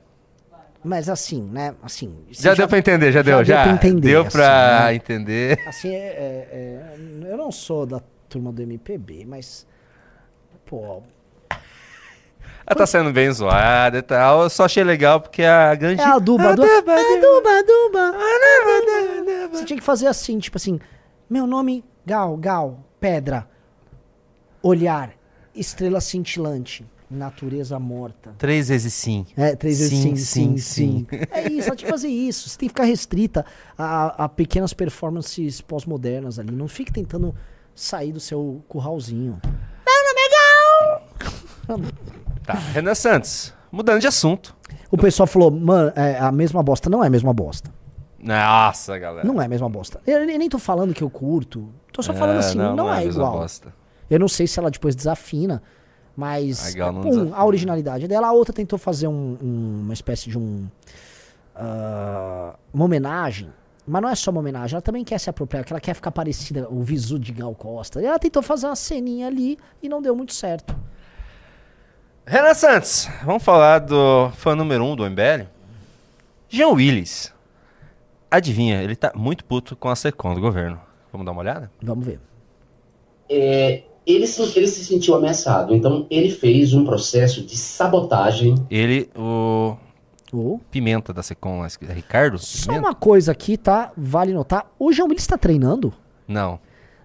Mas 0.82 1.08
assim, 1.08 1.42
né? 1.42 1.74
Assim. 1.82 2.24
você 2.30 2.42
Já, 2.42 2.54
deu 2.54 2.68
pra 2.68 2.78
entender, 2.78 3.12
já, 3.12 3.20
deu, 3.20 3.44
já. 3.44 3.64
Deu 3.64 3.64
pra 3.64 3.72
entender. 3.88 4.08
Deu 4.08 4.20
assim, 4.22 4.30
pra 4.30 4.80
né? 4.86 4.94
entender. 4.94 5.58
Assim, 5.66 5.88
é, 5.88 5.98
é- 5.98 6.48
é- 6.52 7.32
eu 7.32 7.36
não 7.36 7.50
sou 7.50 7.84
da 7.84 8.00
turma 8.28 8.52
do 8.52 8.62
MPB, 8.62 9.24
mas. 9.26 9.66
Pô. 10.64 11.02
Ela 12.68 12.76
tá 12.76 12.86
sendo 12.86 13.10
bem 13.10 13.32
zoada 13.32 13.96
e 13.96 14.02
tal. 14.02 14.42
Eu 14.42 14.50
só 14.50 14.66
achei 14.66 14.84
legal 14.84 15.22
porque 15.22 15.42
a 15.42 15.74
grande. 15.74 16.02
É 16.02 16.04
a 16.04 16.18
Duba, 16.18 16.54
Duba. 16.54 16.68
É 16.68 17.20
Duba, 17.20 17.62
Duba. 17.66 18.14
Você 19.50 19.64
tinha 19.64 19.78
que 19.78 19.84
fazer 19.84 20.06
assim, 20.06 20.38
tipo 20.38 20.58
assim. 20.58 20.78
Meu 21.30 21.46
nome, 21.46 21.82
Gal, 22.04 22.36
Gal, 22.36 22.84
pedra. 23.00 23.48
Olhar, 24.62 25.12
estrela 25.54 25.98
cintilante. 25.98 26.84
Natureza 27.10 27.78
morta. 27.78 28.34
Três 28.36 28.68
vezes 28.68 28.92
sim. 28.92 29.24
É, 29.34 29.56
três 29.56 29.78
vezes 29.78 29.98
sim, 29.98 30.14
sim, 30.16 30.58
sim. 30.58 31.06
É 31.30 31.50
isso, 31.50 31.68
ela 31.68 31.76
tinha 31.76 31.86
que 31.86 31.90
fazer 31.90 32.08
isso. 32.08 32.50
Você 32.50 32.58
tem 32.58 32.68
que 32.68 32.74
ficar 32.74 32.84
restrita 32.84 33.46
a, 33.78 34.24
a 34.24 34.28
pequenas 34.28 34.74
performances 34.74 35.62
pós-modernas 35.62 36.38
ali. 36.38 36.52
Não 36.52 36.68
fique 36.68 36.92
tentando 36.92 37.34
sair 37.74 38.12
do 38.12 38.20
seu 38.20 38.62
curralzinho. 38.68 39.40
Meu 39.42 40.04
nome 40.04 40.20
é 40.20 40.28
Gal! 41.66 42.27
Tá, 42.48 42.54
Renan 42.72 42.94
Santos, 42.94 43.52
mudando 43.70 44.00
de 44.00 44.06
assunto. 44.06 44.56
O 44.90 44.96
pessoal 44.96 45.26
falou, 45.26 45.50
mano, 45.50 45.92
é 45.94 46.18
a 46.18 46.32
mesma 46.32 46.62
bosta. 46.62 46.88
Não 46.88 47.04
é 47.04 47.06
a 47.08 47.10
mesma 47.10 47.34
bosta. 47.34 47.70
Nossa, 48.18 48.98
galera. 48.98 49.26
Não 49.28 49.40
é 49.40 49.44
a 49.44 49.48
mesma 49.48 49.68
bosta. 49.68 50.00
Eu 50.06 50.24
nem 50.26 50.48
tô 50.48 50.58
falando 50.58 50.94
que 50.94 51.02
eu 51.02 51.10
curto. 51.10 51.68
Tô 51.92 52.02
só 52.02 52.14
falando 52.14 52.36
É, 52.36 52.38
assim, 52.38 52.56
não, 52.56 52.88
a 52.88 53.02
é 53.02 53.04
mesma 53.04 53.20
igual. 53.22 53.38
bosta. 53.40 53.74
Eu 54.08 54.18
não 54.18 54.28
sei 54.28 54.46
se 54.46 54.58
ela 54.58 54.70
depois 54.70 54.96
desafina, 54.96 55.62
mas 56.16 56.74
A 56.74 56.78
Gal 56.78 56.88
é, 56.88 56.92
não 56.92 57.02
pum, 57.02 57.34
a 57.34 57.44
originalidade 57.44 58.08
dela. 58.08 58.28
A 58.28 58.32
outra 58.32 58.54
tentou 58.54 58.78
fazer 58.78 59.08
um- 59.08 59.36
um- 59.42 59.80
uma 59.84 59.92
espécie 59.92 60.30
de 60.30 60.38
um. 60.38 60.66
ah, 61.54 62.54
uma 62.72 62.84
homenagem. 62.86 63.50
Mas 63.86 64.02
não 64.02 64.08
é 64.08 64.14
só 64.14 64.30
uma 64.30 64.40
homenagem, 64.40 64.74
ela 64.74 64.82
também 64.82 65.02
quer 65.02 65.18
se 65.18 65.30
apropriar, 65.30 65.64
que 65.64 65.72
ela 65.72 65.80
quer 65.80 65.94
ficar 65.94 66.10
parecida, 66.10 66.68
o 66.70 66.82
visu 66.82 67.18
de 67.18 67.32
Gal 67.32 67.54
Costa. 67.54 68.02
E 68.02 68.06
ela 68.06 68.18
tentou 68.18 68.42
fazer 68.42 68.66
uma 68.66 68.76
ceninha 68.76 69.26
ali 69.26 69.58
e 69.82 69.88
não 69.88 70.02
deu 70.02 70.14
muito 70.14 70.34
certo. 70.34 70.74
Renan 72.30 72.52
Santos, 72.52 73.08
vamos 73.24 73.42
falar 73.42 73.78
do 73.78 74.30
fã 74.34 74.54
número 74.54 74.84
um 74.84 74.94
do 74.94 75.02
MBL? 75.08 75.46
Jean 76.46 76.68
Willis. 76.68 77.32
Adivinha, 78.30 78.82
ele 78.82 78.94
tá 78.94 79.10
muito 79.16 79.46
puto 79.46 79.74
com 79.74 79.88
a 79.88 79.96
SECOM 79.96 80.34
do 80.34 80.40
governo. 80.42 80.78
Vamos 81.10 81.24
dar 81.24 81.32
uma 81.32 81.40
olhada? 81.40 81.70
Vamos 81.82 82.04
ver. 82.04 82.20
É, 83.30 83.82
ele, 84.06 84.26
se, 84.26 84.42
ele 84.58 84.66
se 84.66 84.84
sentiu 84.84 85.14
ameaçado, 85.14 85.74
então 85.74 86.06
ele 86.10 86.30
fez 86.30 86.74
um 86.74 86.84
processo 86.84 87.42
de 87.42 87.56
sabotagem. 87.56 88.56
Ele, 88.70 89.08
o 89.16 89.74
O 90.30 90.60
Pimenta 90.70 91.14
da 91.14 91.22
SECOM, 91.22 91.66
Ricardo? 91.88 92.38
Só 92.38 92.66
Pimenta? 92.72 92.88
uma 92.88 92.94
coisa 92.94 93.32
aqui, 93.32 93.56
tá? 93.56 93.90
Vale 93.96 94.34
notar. 94.34 94.70
O 94.78 94.92
João 94.92 95.08
Willis 95.08 95.26
tá 95.26 95.38
treinando? 95.38 95.94
Não. 96.26 96.60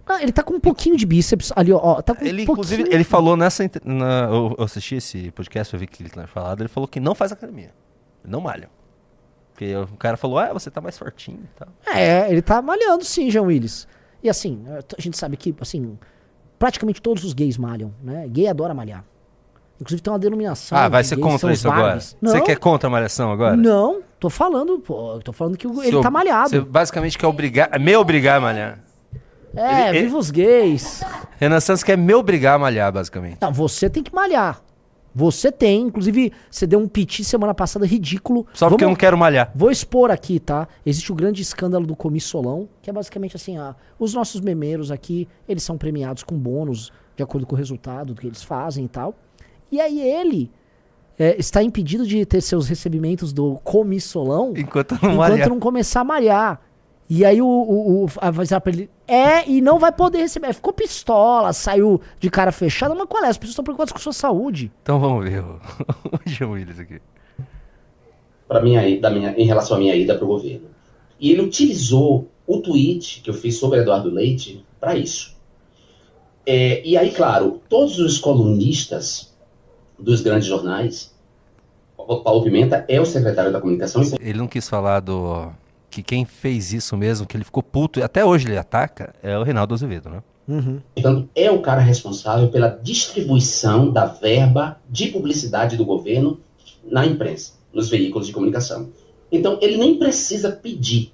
Não, 0.06 0.20
ele 0.20 0.32
tá 0.32 0.42
com 0.42 0.54
um 0.54 0.60
pouquinho 0.60 0.96
de 0.96 1.06
bíceps 1.06 1.52
ali, 1.56 1.72
ó. 1.72 1.78
ó, 1.82 2.02
Tá 2.02 2.14
com 2.14 2.24
Ele, 2.24 2.40
um 2.40 2.42
inclusive, 2.44 2.82
pouquinho- 2.82 2.96
ele 2.96 3.04
falou 3.04 3.36
nessa. 3.36 3.68
Na, 3.84 4.28
eu, 4.30 4.54
assisti 4.58 4.96
esse 4.96 5.30
podcast, 5.30 5.72
eu 5.72 5.80
vi 5.80 5.86
que 5.86 6.02
ele 6.02 6.10
tinha 6.10 6.26
falado. 6.26 6.60
Ele 6.60 6.68
falou 6.68 6.86
que 6.86 7.00
não 7.00 7.14
faz 7.14 7.32
academia. 7.32 7.70
Não 8.24 8.40
malha. 8.40 8.68
Porque 9.52 9.74
o 9.76 9.86
cara 9.96 10.16
falou, 10.16 10.38
ah, 10.38 10.52
você 10.52 10.70
tá 10.70 10.80
mais 10.80 10.98
fortinho 10.98 11.38
e 11.44 11.58
tal. 11.58 11.68
É, 11.94 12.28
ele 12.30 12.42
tá 12.42 12.60
malhando 12.60 13.04
sim, 13.04 13.30
João 13.30 13.46
Willis. 13.46 13.86
E 14.22 14.28
assim, 14.28 14.64
a 14.98 15.00
gente 15.00 15.16
sabe 15.16 15.36
que, 15.36 15.54
assim, 15.60 15.96
praticamente 16.58 17.00
todos 17.00 17.22
os 17.24 17.32
gays 17.32 17.56
malham, 17.56 17.94
né? 18.02 18.26
Gay 18.28 18.48
adora 18.48 18.74
malhar. 18.74 19.04
Inclusive 19.80 20.02
tem 20.02 20.12
uma 20.12 20.18
denominação. 20.18 20.76
ah, 20.78 20.88
vai 20.88 21.02
de 21.02 21.08
ser 21.08 21.16
gays, 21.16 21.26
contra 21.28 21.52
isso 21.52 21.68
agora? 21.68 21.82
Barbies. 21.88 22.16
Você 22.20 22.38
Não, 22.38 22.44
quer 22.44 22.56
contra 22.58 22.88
a 22.88 22.90
malhação 22.90 23.30
agora? 23.30 23.56
Não, 23.56 24.02
tô 24.18 24.28
falando, 24.30 24.78
pô, 24.80 25.18
tô 25.22 25.32
falando 25.32 25.56
que 25.56 25.66
ele 25.66 25.82
Seu- 25.90 26.00
tá 26.00 26.10
malhado. 26.10 26.50
Você 26.50 26.60
basicamente 26.60 27.16
quer 27.18 27.26
obrigar. 27.26 27.78
Me 27.78 27.94
obrigar 27.96 28.38
a 28.38 28.40
malhar. 28.40 28.78
É, 29.56 29.90
ele- 29.90 30.02
viva 30.02 30.18
os 30.18 30.30
gays. 30.30 31.02
Renan 31.38 31.60
Santos 31.60 31.82
quer 31.82 31.96
me 31.98 32.14
obrigar 32.14 32.56
a 32.56 32.58
malhar, 32.58 32.92
basicamente. 32.92 33.38
Não, 33.40 33.52
você 33.52 33.88
tem 33.90 34.02
que 34.02 34.14
malhar. 34.14 34.60
Você 35.16 35.52
tem, 35.52 35.82
inclusive, 35.82 36.32
você 36.50 36.66
deu 36.66 36.80
um 36.80 36.88
piti 36.88 37.22
semana 37.22 37.54
passada 37.54 37.86
ridículo. 37.86 38.46
Só 38.52 38.68
porque 38.68 38.82
eu 38.82 38.88
não 38.88 38.96
quero 38.96 39.16
malhar. 39.16 39.52
Vou 39.54 39.70
expor 39.70 40.10
aqui, 40.10 40.40
tá? 40.40 40.66
Existe 40.84 41.12
o 41.12 41.14
grande 41.14 41.40
escândalo 41.40 41.86
do 41.86 41.94
comissolão, 41.94 42.68
que 42.82 42.90
é 42.90 42.92
basicamente 42.92 43.36
assim, 43.36 43.56
ah, 43.56 43.76
os 43.96 44.12
nossos 44.12 44.40
memeiros 44.40 44.90
aqui, 44.90 45.28
eles 45.48 45.62
são 45.62 45.78
premiados 45.78 46.24
com 46.24 46.36
bônus 46.36 46.92
de 47.16 47.22
acordo 47.22 47.46
com 47.46 47.54
o 47.54 47.58
resultado 47.58 48.12
do 48.12 48.20
que 48.20 48.26
eles 48.26 48.42
fazem 48.42 48.86
e 48.86 48.88
tal. 48.88 49.14
E 49.70 49.80
aí 49.80 50.00
ele 50.00 50.50
é, 51.16 51.36
está 51.38 51.62
impedido 51.62 52.04
de 52.04 52.26
ter 52.26 52.40
seus 52.40 52.66
recebimentos 52.66 53.32
do 53.32 53.60
comissolão 53.62 54.52
Enquanto 54.56 54.98
não 55.00 55.12
enquanto 55.12 55.48
não 55.48 55.60
começar 55.60 56.00
a 56.00 56.04
malhar. 56.04 56.60
E 57.08 57.24
aí 57.24 57.40
o, 57.42 57.46
o, 57.46 58.04
o 58.04 58.08
avisar 58.18 58.60
pra 58.60 58.72
ele, 58.72 58.90
é, 59.06 59.48
e 59.48 59.60
não 59.60 59.78
vai 59.78 59.92
poder 59.92 60.18
receber. 60.18 60.54
Ficou 60.54 60.72
pistola, 60.72 61.52
saiu 61.52 62.00
de 62.18 62.30
cara 62.30 62.50
fechada, 62.50 62.94
mas 62.94 63.06
qual 63.06 63.22
é? 63.24 63.28
As 63.28 63.36
pessoas 63.36 63.50
estão 63.52 63.64
preocupadas 63.64 63.92
com 63.92 63.98
sua 63.98 64.12
saúde. 64.12 64.72
Então 64.82 64.98
vamos 64.98 65.24
ver 65.28 65.44
o, 65.44 65.60
Willis 66.52 66.78
aqui. 66.80 67.00
para 68.48 68.62
minha 68.62 68.86
ida, 68.88 69.02
da 69.02 69.10
minha, 69.10 69.34
em 69.36 69.44
relação 69.46 69.76
à 69.76 69.80
minha 69.80 69.94
ida 69.94 70.14
para 70.14 70.24
o 70.24 70.28
governo. 70.28 70.68
E 71.20 71.30
ele 71.30 71.42
utilizou 71.42 72.28
o 72.46 72.58
tweet 72.60 73.20
que 73.22 73.28
eu 73.30 73.34
fiz 73.34 73.58
sobre 73.58 73.80
Eduardo 73.80 74.08
Leite 74.10 74.64
para 74.80 74.96
isso. 74.96 75.34
É, 76.46 76.82
e 76.86 76.96
aí, 76.96 77.10
claro, 77.10 77.60
todos 77.68 77.98
os 77.98 78.18
colunistas 78.18 79.34
dos 79.98 80.20
grandes 80.20 80.46
jornais, 80.46 81.14
o 81.96 82.20
Paulo 82.20 82.42
Pimenta 82.42 82.84
é 82.88 83.00
o 83.00 83.06
secretário 83.06 83.52
da 83.52 83.60
comunicação. 83.60 84.02
e, 84.02 84.14
Ele 84.20 84.38
não 84.38 84.46
quis 84.48 84.68
falar 84.68 85.00
do. 85.00 85.50
Que 85.94 86.02
quem 86.02 86.24
fez 86.24 86.72
isso 86.72 86.96
mesmo, 86.96 87.24
que 87.24 87.36
ele 87.36 87.44
ficou 87.44 87.62
puto, 87.62 88.00
e 88.00 88.02
até 88.02 88.24
hoje 88.24 88.48
ele 88.48 88.58
ataca, 88.58 89.14
é 89.22 89.38
o 89.38 89.44
Reinaldo 89.44 89.74
Azevedo, 89.74 90.10
né? 90.10 90.22
Portanto, 90.92 91.28
é 91.36 91.48
o 91.52 91.62
cara 91.62 91.80
responsável 91.80 92.48
pela 92.48 92.68
distribuição 92.68 93.92
da 93.92 94.04
verba 94.04 94.76
de 94.90 95.06
publicidade 95.06 95.76
do 95.76 95.84
governo 95.84 96.40
na 96.84 97.06
imprensa, 97.06 97.52
nos 97.72 97.88
veículos 97.88 98.26
de 98.26 98.32
comunicação. 98.32 98.88
Então, 99.30 99.56
ele 99.62 99.76
nem 99.76 99.96
precisa 99.96 100.50
pedir. 100.50 101.12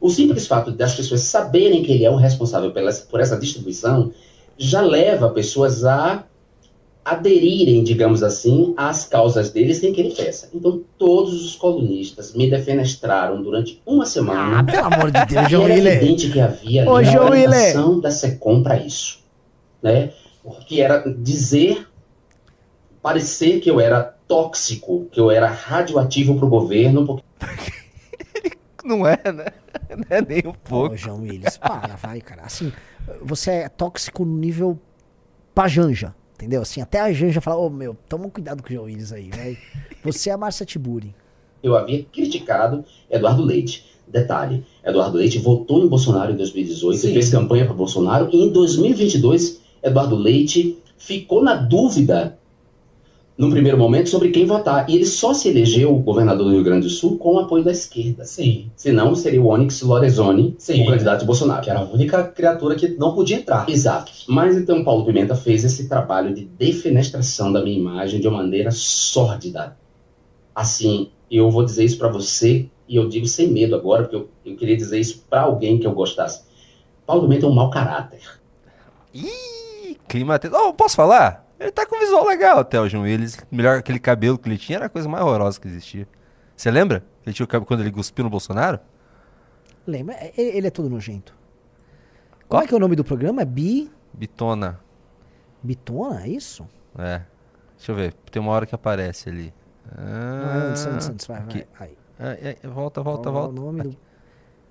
O 0.00 0.08
simples 0.08 0.46
fato 0.46 0.72
das 0.72 0.94
pessoas 0.94 1.20
saberem 1.20 1.82
que 1.82 1.92
ele 1.92 2.06
é 2.06 2.10
o 2.10 2.16
responsável 2.16 2.72
pela, 2.72 2.90
por 3.10 3.20
essa 3.20 3.38
distribuição 3.38 4.12
já 4.56 4.80
leva 4.80 5.28
pessoas 5.28 5.84
a 5.84 6.24
aderirem, 7.04 7.82
digamos 7.82 8.22
assim, 8.22 8.74
às 8.76 9.04
causas 9.04 9.50
dele 9.50 9.74
sem 9.74 9.92
que 9.92 10.00
ele 10.00 10.14
peça. 10.14 10.48
Então, 10.54 10.82
todos 10.96 11.44
os 11.44 11.56
colunistas 11.56 12.32
me 12.34 12.48
defenestraram 12.48 13.42
durante 13.42 13.82
uma 13.84 14.06
semana. 14.06 14.60
Ah, 14.60 14.64
pelo 14.64 14.86
amor 14.86 15.10
de 15.10 15.24
Deus, 15.26 15.50
João 15.50 15.64
era 15.64 15.74
Willer. 15.74 15.96
evidente 15.96 16.30
que 16.30 16.40
havia 16.40 16.86
Ô, 16.88 16.92
uma 16.92 17.04
João 17.04 17.30
Willer. 17.30 17.48
orientação 17.48 18.00
da 18.00 18.10
SECOM 18.10 18.62
para 18.62 18.76
isso, 18.78 19.20
né? 19.82 20.12
Que 20.66 20.80
era 20.80 21.02
dizer, 21.12 21.88
parecer 23.02 23.60
que 23.60 23.70
eu 23.70 23.80
era 23.80 24.02
tóxico, 24.28 25.06
que 25.10 25.18
eu 25.20 25.30
era 25.30 25.48
radioativo 25.48 26.36
para 26.36 26.46
o 26.46 26.48
governo, 26.48 27.04
porque 27.06 27.22
Não 28.84 29.06
é, 29.06 29.16
né? 29.32 29.46
Não 29.90 30.04
é 30.10 30.20
nem 30.20 30.42
um 30.46 30.52
pouco. 30.52 30.94
Ô, 30.94 30.96
João 30.96 31.20
Willis, 31.22 31.56
para, 31.56 31.94
vai, 31.94 32.20
cara. 32.20 32.42
Assim, 32.42 32.72
você 33.20 33.50
é 33.50 33.68
tóxico 33.68 34.24
no 34.24 34.36
nível 34.36 34.78
pra 35.54 35.68
Janja, 35.68 36.14
entendeu? 36.42 36.62
Assim, 36.62 36.80
até 36.80 37.00
a 37.00 37.12
Janja 37.12 37.40
fala, 37.40 37.56
ô, 37.56 37.70
meu, 37.70 37.96
toma 38.08 38.28
cuidado 38.28 38.62
com 38.62 38.68
o 38.68 38.72
João 38.72 38.86
Willis 38.86 39.12
aí, 39.12 39.30
velho. 39.30 39.56
Você 40.02 40.28
é 40.28 40.32
a 40.32 40.36
Márcia 40.36 40.66
Tiburi. 40.66 41.14
eu 41.62 41.76
havia 41.76 42.04
criticado 42.04 42.84
Eduardo 43.08 43.44
Leite. 43.44 43.92
Detalhe, 44.08 44.64
Eduardo 44.84 45.16
Leite 45.16 45.38
votou 45.38 45.82
em 45.84 45.88
Bolsonaro 45.88 46.32
em 46.32 46.36
2018 46.36 46.98
Sim. 46.98 47.08
e 47.08 47.12
fez 47.14 47.30
campanha 47.30 47.64
para 47.64 47.72
Bolsonaro, 47.72 48.28
e 48.32 48.36
em 48.36 48.52
2022, 48.52 49.60
Eduardo 49.82 50.16
Leite 50.16 50.76
ficou 50.98 51.42
na 51.42 51.54
dúvida, 51.54 52.36
num 53.36 53.50
primeiro 53.50 53.78
momento, 53.78 54.08
sobre 54.08 54.30
quem 54.30 54.44
votar. 54.44 54.88
E 54.88 54.94
ele 54.94 55.06
só 55.06 55.32
se 55.32 55.48
elegeu 55.48 55.94
governador 55.96 56.46
do 56.46 56.52
Rio 56.52 56.62
Grande 56.62 56.86
do 56.86 56.90
Sul 56.90 57.18
com 57.18 57.34
o 57.34 57.38
apoio 57.40 57.64
da 57.64 57.72
esquerda. 57.72 58.24
Sim. 58.24 58.70
Senão 58.76 59.14
seria 59.14 59.40
o 59.40 59.48
Onyx 59.48 59.82
Lorenzoni, 59.82 60.54
Sim. 60.58 60.82
o 60.82 60.86
candidato 60.86 61.20
de 61.20 61.26
Bolsonaro. 61.26 61.62
Que 61.62 61.70
era 61.70 61.80
a 61.80 61.84
única 61.84 62.24
criatura 62.24 62.74
que 62.74 62.88
não 62.88 63.14
podia 63.14 63.36
entrar. 63.36 63.68
Exato. 63.68 64.12
Mas 64.28 64.56
então 64.56 64.84
Paulo 64.84 65.04
Pimenta 65.04 65.34
fez 65.34 65.64
esse 65.64 65.88
trabalho 65.88 66.34
de 66.34 66.44
defenestração 66.44 67.52
da 67.52 67.62
minha 67.62 67.78
imagem 67.78 68.20
de 68.20 68.28
uma 68.28 68.38
maneira 68.38 68.70
sórdida. 68.70 69.76
Assim, 70.54 71.10
eu 71.30 71.50
vou 71.50 71.64
dizer 71.64 71.84
isso 71.84 71.98
pra 71.98 72.08
você 72.08 72.68
e 72.86 72.96
eu 72.96 73.08
digo 73.08 73.26
sem 73.26 73.48
medo 73.48 73.74
agora, 73.74 74.02
porque 74.02 74.16
eu, 74.16 74.28
eu 74.44 74.56
queria 74.56 74.76
dizer 74.76 75.00
isso 75.00 75.24
pra 75.30 75.42
alguém 75.42 75.78
que 75.78 75.86
eu 75.86 75.92
gostasse. 75.92 76.42
Paulo 77.06 77.22
Pimenta 77.22 77.46
é 77.46 77.48
um 77.48 77.54
mau 77.54 77.70
caráter. 77.70 78.20
Ih, 79.14 79.96
clima. 80.06 80.38
Oh, 80.52 80.72
posso 80.74 80.96
falar? 80.96 81.41
Ele 81.62 81.70
tá 81.72 81.86
com 81.86 81.98
visual 81.98 82.26
legal 82.26 82.58
até 82.58 82.80
o 82.80 82.82
Willis. 82.82 83.38
Melhor 83.50 83.78
aquele 83.78 83.98
cabelo 84.00 84.36
que 84.36 84.48
ele 84.48 84.58
tinha 84.58 84.78
era 84.78 84.86
a 84.86 84.88
coisa 84.88 85.08
mais 85.08 85.24
horrorosa 85.24 85.60
que 85.60 85.68
existia. 85.68 86.08
Você 86.56 86.70
lembra? 86.70 87.04
Ele 87.24 87.32
tinha 87.32 87.44
o 87.44 87.48
cabelo 87.48 87.66
quando 87.66 87.80
ele 87.80 87.92
cuspiu 87.92 88.24
no 88.24 88.30
Bolsonaro? 88.30 88.80
Lembra? 89.86 90.14
É- 90.16 90.32
Ele, 90.36 90.56
ele 90.58 90.66
é 90.66 90.70
todo 90.70 90.90
nojento. 90.90 91.34
Como 92.48 92.62
é 92.62 92.66
que 92.66 92.74
é 92.74 92.76
o 92.76 92.80
nome 92.80 92.96
do 92.96 93.04
programa? 93.04 93.42
É 93.42 93.44
Bi... 93.44 93.90
Bitona. 94.12 94.80
Bitona, 95.62 96.24
é 96.24 96.28
isso? 96.28 96.66
É. 96.98 97.22
Deixa 97.76 97.92
eu 97.92 97.96
ver. 97.96 98.12
Tem 98.30 98.42
uma 98.42 98.52
hora 98.52 98.66
que 98.66 98.74
aparece 98.74 99.28
ali. 99.28 99.54
Não, 99.96 100.04
Ah, 100.04 100.56
antes, 100.70 100.86
antes, 100.86 101.08
antes, 101.08 101.26
vai, 101.26 101.38
aqui. 101.38 101.64
vai. 101.78 101.90
é, 102.18 102.56
é, 102.62 102.68
volta, 102.68 103.02
volta, 103.02 103.30
Qual 103.30 103.36
é 103.44 103.46
volta. 103.46 103.60
o 103.60 103.64
nome 103.64 103.82
do... 103.82 103.96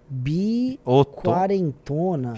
Bi... 0.09 0.79
Ô, 0.85 1.05
Tom- 1.05 1.21
Quarentona. 1.31 2.33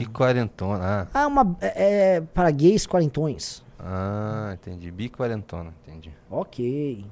Ah. 0.80 1.08
Ah, 1.14 1.28
uma... 1.28 1.58
É, 1.60 2.16
é 2.18 2.22
para 2.22 2.50
gays 2.52 2.86
quarentões. 2.88 3.64
Ah, 3.85 4.51
entendi. 4.53 4.89
Biquarentona, 4.91 5.73
entendi. 5.85 6.10
Ok. 6.31 7.05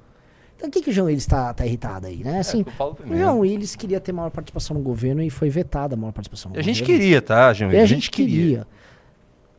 Então 0.55 0.69
o 0.69 0.71
que, 0.71 0.81
que 0.81 0.89
o 0.89 0.93
João 0.93 1.07
Willis 1.07 1.25
tá, 1.25 1.53
tá 1.53 1.65
irritado 1.65 2.05
aí, 2.07 2.23
né? 2.23 2.39
Assim, 2.39 2.59
É, 2.65 2.69
eu 2.69 2.73
falo 2.73 2.91
o 2.91 2.95
primeiro. 2.95 3.23
João 3.23 3.39
Willis 3.39 3.75
queria 3.75 3.99
ter 3.99 4.11
maior 4.11 4.29
participação 4.29 4.75
no 4.77 4.81
governo 4.83 5.21
e 5.21 5.29
foi 5.29 5.49
vetada 5.49 5.95
a 5.95 5.97
maior 5.97 6.11
participação 6.11 6.49
no 6.49 6.55
A 6.55 6.59
governo. 6.59 6.73
gente 6.75 6.85
queria, 6.85 7.21
tá, 7.21 7.51
E 7.59 7.63
Willis? 7.63 7.81
a 7.81 7.85
gente 7.85 8.11
queria. 8.11 8.67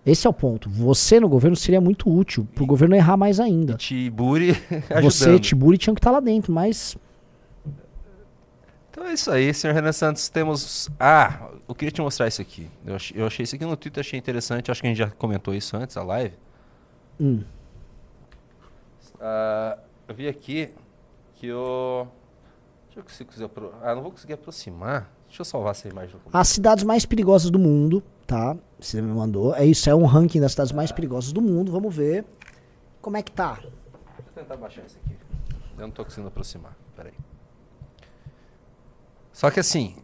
Esse 0.06 0.26
é 0.26 0.30
o 0.30 0.32
ponto. 0.32 0.68
Você 0.70 1.20
no 1.20 1.28
governo 1.28 1.56
seria 1.56 1.80
muito 1.80 2.08
útil 2.12 2.46
pro 2.54 2.64
governo 2.66 2.94
errar 2.94 3.16
mais 3.16 3.38
ainda. 3.40 3.74
Tiburi 3.74 4.52
Você. 5.02 5.38
Tiburi, 5.38 5.76
tinham 5.78 5.94
que 5.94 5.98
estar 6.00 6.10
lá 6.10 6.18
dentro, 6.20 6.52
mas 6.52 6.96
Então 8.90 9.06
é 9.06 9.12
isso 9.14 9.30
aí, 9.30 9.52
senhor 9.54 9.74
Renan 9.74 9.92
Santos. 9.92 10.28
Temos. 10.28 10.88
Ah, 10.98 11.48
eu 11.68 11.74
queria 11.74 11.90
te 11.92 12.00
mostrar 12.00 12.28
isso 12.28 12.42
aqui. 12.42 12.68
Eu 12.86 12.94
achei, 12.96 13.20
eu 13.20 13.26
achei 13.26 13.44
isso 13.44 13.54
aqui 13.56 13.64
no 13.64 13.76
Twitter, 13.76 14.00
achei 14.00 14.18
interessante. 14.18 14.70
Acho 14.70 14.80
que 14.80 14.86
a 14.86 14.90
gente 14.90 14.98
já 14.98 15.10
comentou 15.10 15.54
isso 15.54 15.76
antes, 15.76 15.96
a 15.96 16.02
live. 16.02 16.34
Hum. 17.20 17.42
Ah, 19.20 19.78
eu 20.08 20.14
vi 20.14 20.28
aqui 20.28 20.70
que 21.36 21.52
o. 21.52 22.06
Deixa 22.94 23.22
eu 23.22 23.26
quiser. 23.26 23.44
apro- 23.44 23.72
Ah, 23.82 23.94
não 23.94 24.02
vou 24.02 24.10
conseguir 24.10 24.34
aproximar. 24.34 25.10
Deixa 25.26 25.40
eu 25.42 25.44
salvar 25.46 25.70
essa 25.70 25.88
imagem. 25.88 26.14
As 26.32 26.48
cidades 26.48 26.84
mais 26.84 27.06
perigosas 27.06 27.50
do 27.50 27.58
mundo, 27.58 28.02
tá? 28.26 28.56
Você 28.78 29.00
me 29.00 29.12
mandou. 29.12 29.54
É 29.54 29.64
isso, 29.64 29.88
é 29.88 29.94
um 29.94 30.04
ranking 30.04 30.40
das 30.40 30.52
cidades 30.52 30.72
mais 30.72 30.92
perigosas 30.92 31.32
do 31.32 31.40
mundo. 31.40 31.72
Vamos 31.72 31.94
ver 31.94 32.24
como 33.00 33.16
é 33.16 33.22
que 33.22 33.32
tá. 33.32 33.54
Deixa 33.54 33.70
eu 34.26 34.32
tentar 34.34 34.56
baixar 34.56 34.84
isso 34.84 34.98
aqui. 35.04 35.16
Eu 35.78 35.82
não 35.86 35.90
tô 35.90 36.04
conseguindo 36.04 36.28
aproximar. 36.28 36.76
Peraí. 36.94 37.14
Só 39.32 39.50
que 39.50 39.58
assim, 39.60 39.96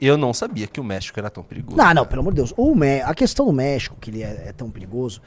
eu 0.00 0.16
não 0.16 0.32
sabia 0.32 0.68
que 0.68 0.78
o 0.80 0.84
México 0.84 1.18
era 1.18 1.28
tão 1.30 1.42
perigoso. 1.42 1.76
Não, 1.76 1.92
não, 1.92 2.06
pelo 2.06 2.20
amor 2.20 2.30
de 2.32 2.36
Deus. 2.36 2.54
O 2.56 2.72
Mé- 2.74 3.02
a 3.02 3.12
questão 3.14 3.46
do 3.46 3.52
México, 3.52 3.96
que 4.00 4.10
ele 4.10 4.22
é, 4.22 4.48
é 4.48 4.52
tão 4.52 4.70
perigoso, 4.70 5.20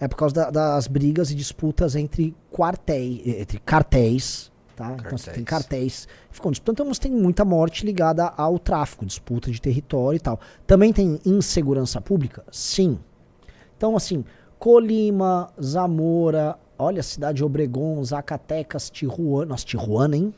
é 0.00 0.08
por 0.08 0.16
causa 0.16 0.34
da- 0.34 0.50
das 0.50 0.86
brigas 0.86 1.30
e 1.30 1.34
disputas 1.34 1.94
entre 1.94 2.34
quartéis, 2.50 3.20
entre 3.26 3.58
cartéis, 3.60 4.50
tá? 4.74 4.96
Então 4.98 5.18
você 5.18 5.30
tem 5.30 5.44
cartéis 5.44 6.08
ficam 6.30 6.50
disputando. 6.50 6.74
Então 6.76 6.94
você 6.94 7.02
tem 7.02 7.12
muita 7.12 7.44
morte 7.44 7.84
ligada 7.84 8.24
ao 8.36 8.58
tráfico, 8.58 9.04
disputa 9.04 9.50
de 9.50 9.60
território 9.60 10.16
e 10.16 10.20
tal. 10.20 10.40
Também 10.66 10.92
tem 10.92 11.20
insegurança 11.26 12.00
pública? 12.00 12.42
Sim. 12.50 12.98
Então, 13.76 13.94
assim, 13.96 14.24
Colima, 14.58 15.50
Zamora, 15.62 16.58
olha 16.78 17.00
a 17.00 17.02
cidade 17.02 17.36
de 17.38 17.44
Obregon, 17.44 18.02
Zacatecas, 18.04 18.90
Tijuana. 18.90 19.46
Nossa, 19.50 19.64
Tijuana, 19.64 20.16
hein? 20.16 20.34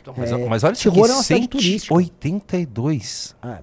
Então, 0.00 0.14
mas, 0.16 0.30
É, 0.32 0.46
mas 0.48 0.64
olha 0.64 0.72
isso 0.74 0.88
aqui, 0.88 0.94
Tijuana 0.94 1.12
é 1.12 1.16
uma 1.16 1.22
cidade 1.22 1.48
turística. 1.48 1.94
182. 1.94 3.36
É. 3.42 3.58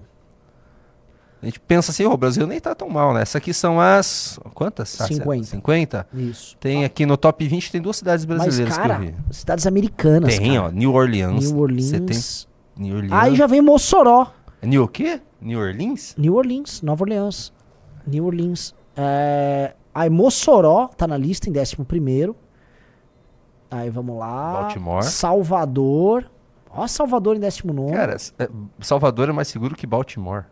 A 1.44 1.50
gente 1.50 1.60
pensa 1.60 1.90
assim, 1.90 2.04
"Ô, 2.06 2.12
o 2.12 2.16
Brasil 2.16 2.46
nem 2.46 2.58
tá 2.58 2.74
tão 2.74 2.88
mal, 2.88 3.12
né? 3.12 3.22
Essas 3.22 3.36
aqui 3.36 3.52
são 3.52 3.80
as. 3.80 4.38
Quantas? 4.54 5.00
Ah, 5.00 5.06
50. 5.06 5.44
50? 5.44 6.06
Isso. 6.14 6.56
Tem 6.58 6.84
aqui 6.84 7.04
no 7.04 7.16
top 7.16 7.46
20, 7.46 7.70
tem 7.70 7.80
duas 7.80 7.96
cidades 7.96 8.24
Mas, 8.24 8.38
brasileiras 8.38 8.76
cara, 8.76 8.96
que 8.96 9.06
eu 9.06 9.06
vi. 9.08 9.34
cidades 9.34 9.66
americanas. 9.66 10.38
Tem, 10.38 10.54
cara. 10.54 10.66
ó, 10.66 10.70
New 10.70 10.92
Orleans. 10.92 11.50
New 11.50 11.60
Orleans. 11.60 11.84
Você 11.84 12.00
tem 12.00 12.18
New 12.76 12.96
Orleans. 12.96 13.12
Aí 13.12 13.36
já 13.36 13.46
vem 13.46 13.60
Mossoró. 13.60 14.32
New 14.62 14.84
o 14.84 14.88
quê? 14.88 15.20
New 15.40 15.60
Orleans? 15.60 16.14
New 16.16 16.34
Orleans, 16.34 16.80
Nova 16.80 17.04
Orleans. 17.04 17.52
New 18.06 18.24
Orleans. 18.24 18.74
É... 18.96 19.74
Aí 19.94 20.10
Mossoró 20.10 20.88
tá 20.88 21.06
na 21.06 21.16
lista 21.16 21.48
em 21.48 21.52
11. 21.52 22.34
Aí 23.70 23.90
vamos 23.90 24.18
lá. 24.18 24.52
Baltimore. 24.62 25.02
Salvador. 25.04 26.30
Ó, 26.70 26.86
Salvador 26.86 27.36
em 27.36 27.40
19. 27.40 27.92
Cara, 27.92 28.16
é, 28.38 28.48
Salvador 28.80 29.28
é 29.28 29.32
mais 29.32 29.48
seguro 29.48 29.76
que 29.76 29.86
Baltimore. 29.86 30.44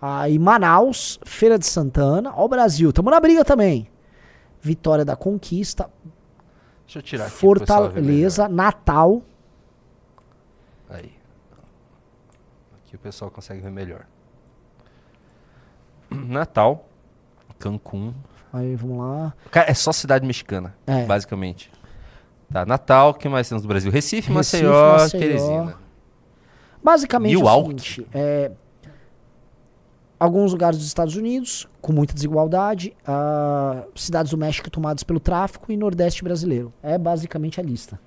Aí 0.00 0.38
Manaus, 0.38 1.18
Feira 1.24 1.58
de 1.58 1.66
Santana. 1.66 2.32
Ó 2.36 2.44
o 2.44 2.48
Brasil, 2.48 2.92
tamo 2.92 3.10
na 3.10 3.18
briga 3.20 3.44
também. 3.44 3.88
Vitória 4.60 5.04
da 5.04 5.16
Conquista. 5.16 5.90
Deixa 6.84 6.98
eu 6.98 7.02
tirar 7.02 7.26
aqui. 7.26 7.34
Fortaleza, 7.34 8.48
Natal. 8.48 9.22
Aí. 10.88 11.12
Aqui 12.84 12.96
o 12.96 12.98
pessoal 12.98 13.30
consegue 13.30 13.60
ver 13.60 13.70
melhor. 13.70 14.06
Natal, 16.10 16.86
Cancún. 17.58 18.14
Aí 18.52 18.74
vamos 18.76 18.98
lá. 18.98 19.34
Cara, 19.50 19.70
é 19.70 19.74
só 19.74 19.92
cidade 19.92 20.26
mexicana, 20.26 20.74
É. 20.86 21.04
basicamente. 21.04 21.70
Tá, 22.50 22.64
Natal, 22.64 23.10
o 23.10 23.14
que 23.14 23.28
mais 23.28 23.46
temos 23.46 23.62
no 23.62 23.68
Brasil? 23.68 23.90
Recife, 23.92 24.32
Recife, 24.32 24.32
Maceió, 24.32 24.92
Maceió. 24.92 25.20
Teresina. 25.20 25.74
Basicamente 26.82 27.34
é 27.34 27.36
o 27.36 27.40
Milwaukee. 27.40 27.80
seguinte, 27.82 28.08
é, 28.14 28.50
alguns 30.18 30.52
lugares 30.52 30.78
dos 30.78 30.86
Estados 30.86 31.16
Unidos 31.16 31.66
com 31.80 31.92
muita 31.92 32.12
desigualdade, 32.14 32.94
ah, 33.06 33.84
cidades 33.94 34.30
do 34.30 34.38
México 34.38 34.68
tomadas 34.70 35.02
pelo 35.02 35.20
tráfico 35.20 35.70
e 35.70 35.76
Nordeste 35.76 36.24
brasileiro. 36.24 36.72
É 36.82 36.98
basicamente 36.98 37.60
a 37.60 37.62
lista. 37.62 38.00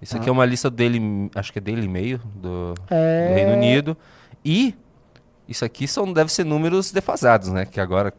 Isso 0.00 0.16
aqui 0.16 0.24
Tá. 0.24 0.30
é 0.30 0.32
uma 0.32 0.44
lista 0.44 0.68
dele, 0.68 1.30
acho 1.34 1.52
que 1.52 1.58
é 1.58 1.62
dele 1.62 1.84
e 1.84 1.88
meio 1.88 2.18
do, 2.34 2.74
É. 2.90 3.28
do 3.28 3.34
Reino 3.34 3.52
Unido. 3.52 3.96
E 4.44 4.74
isso 5.46 5.64
aqui 5.64 5.86
são, 5.86 6.12
deve 6.12 6.32
ser 6.32 6.44
números 6.44 6.90
defasados, 6.90 7.48
né? 7.50 7.64
Que 7.64 7.80
agora 7.80 8.12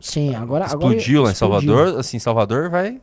Sim, 0.00 0.34
agora 0.34 0.64
agora 0.64 0.66
explodiu 0.66 1.22
lá 1.22 1.28
em 1.28 1.32
explodiu. 1.32 1.74
Salvador. 1.74 2.00
Assim, 2.00 2.18
Salvador 2.18 2.70
vai 2.70 3.00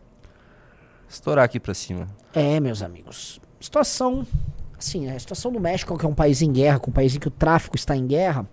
estourar 1.07 1.45
aqui 1.45 1.59
pra 1.59 1.73
cima. 1.75 2.07
É, 2.33 2.59
meus 2.59 2.81
amigos. 2.81 3.39
Situação, 3.59 4.25
assim, 4.77 5.07
a 5.09 5.19
situação 5.19 5.51
do 5.51 5.59
México, 5.59 5.95
que 5.97 6.05
é 6.05 6.09
um 6.09 6.13
país 6.15 6.41
em 6.41 6.51
guerra, 6.51 6.79
com 6.79 6.89
um 6.89 6.93
país 6.93 7.15
em 7.15 7.19
que 7.19 7.27
o 7.27 7.31
tráfico 7.31 7.75
está 7.75 7.95
em 7.95 8.07
guerra, 8.07 8.47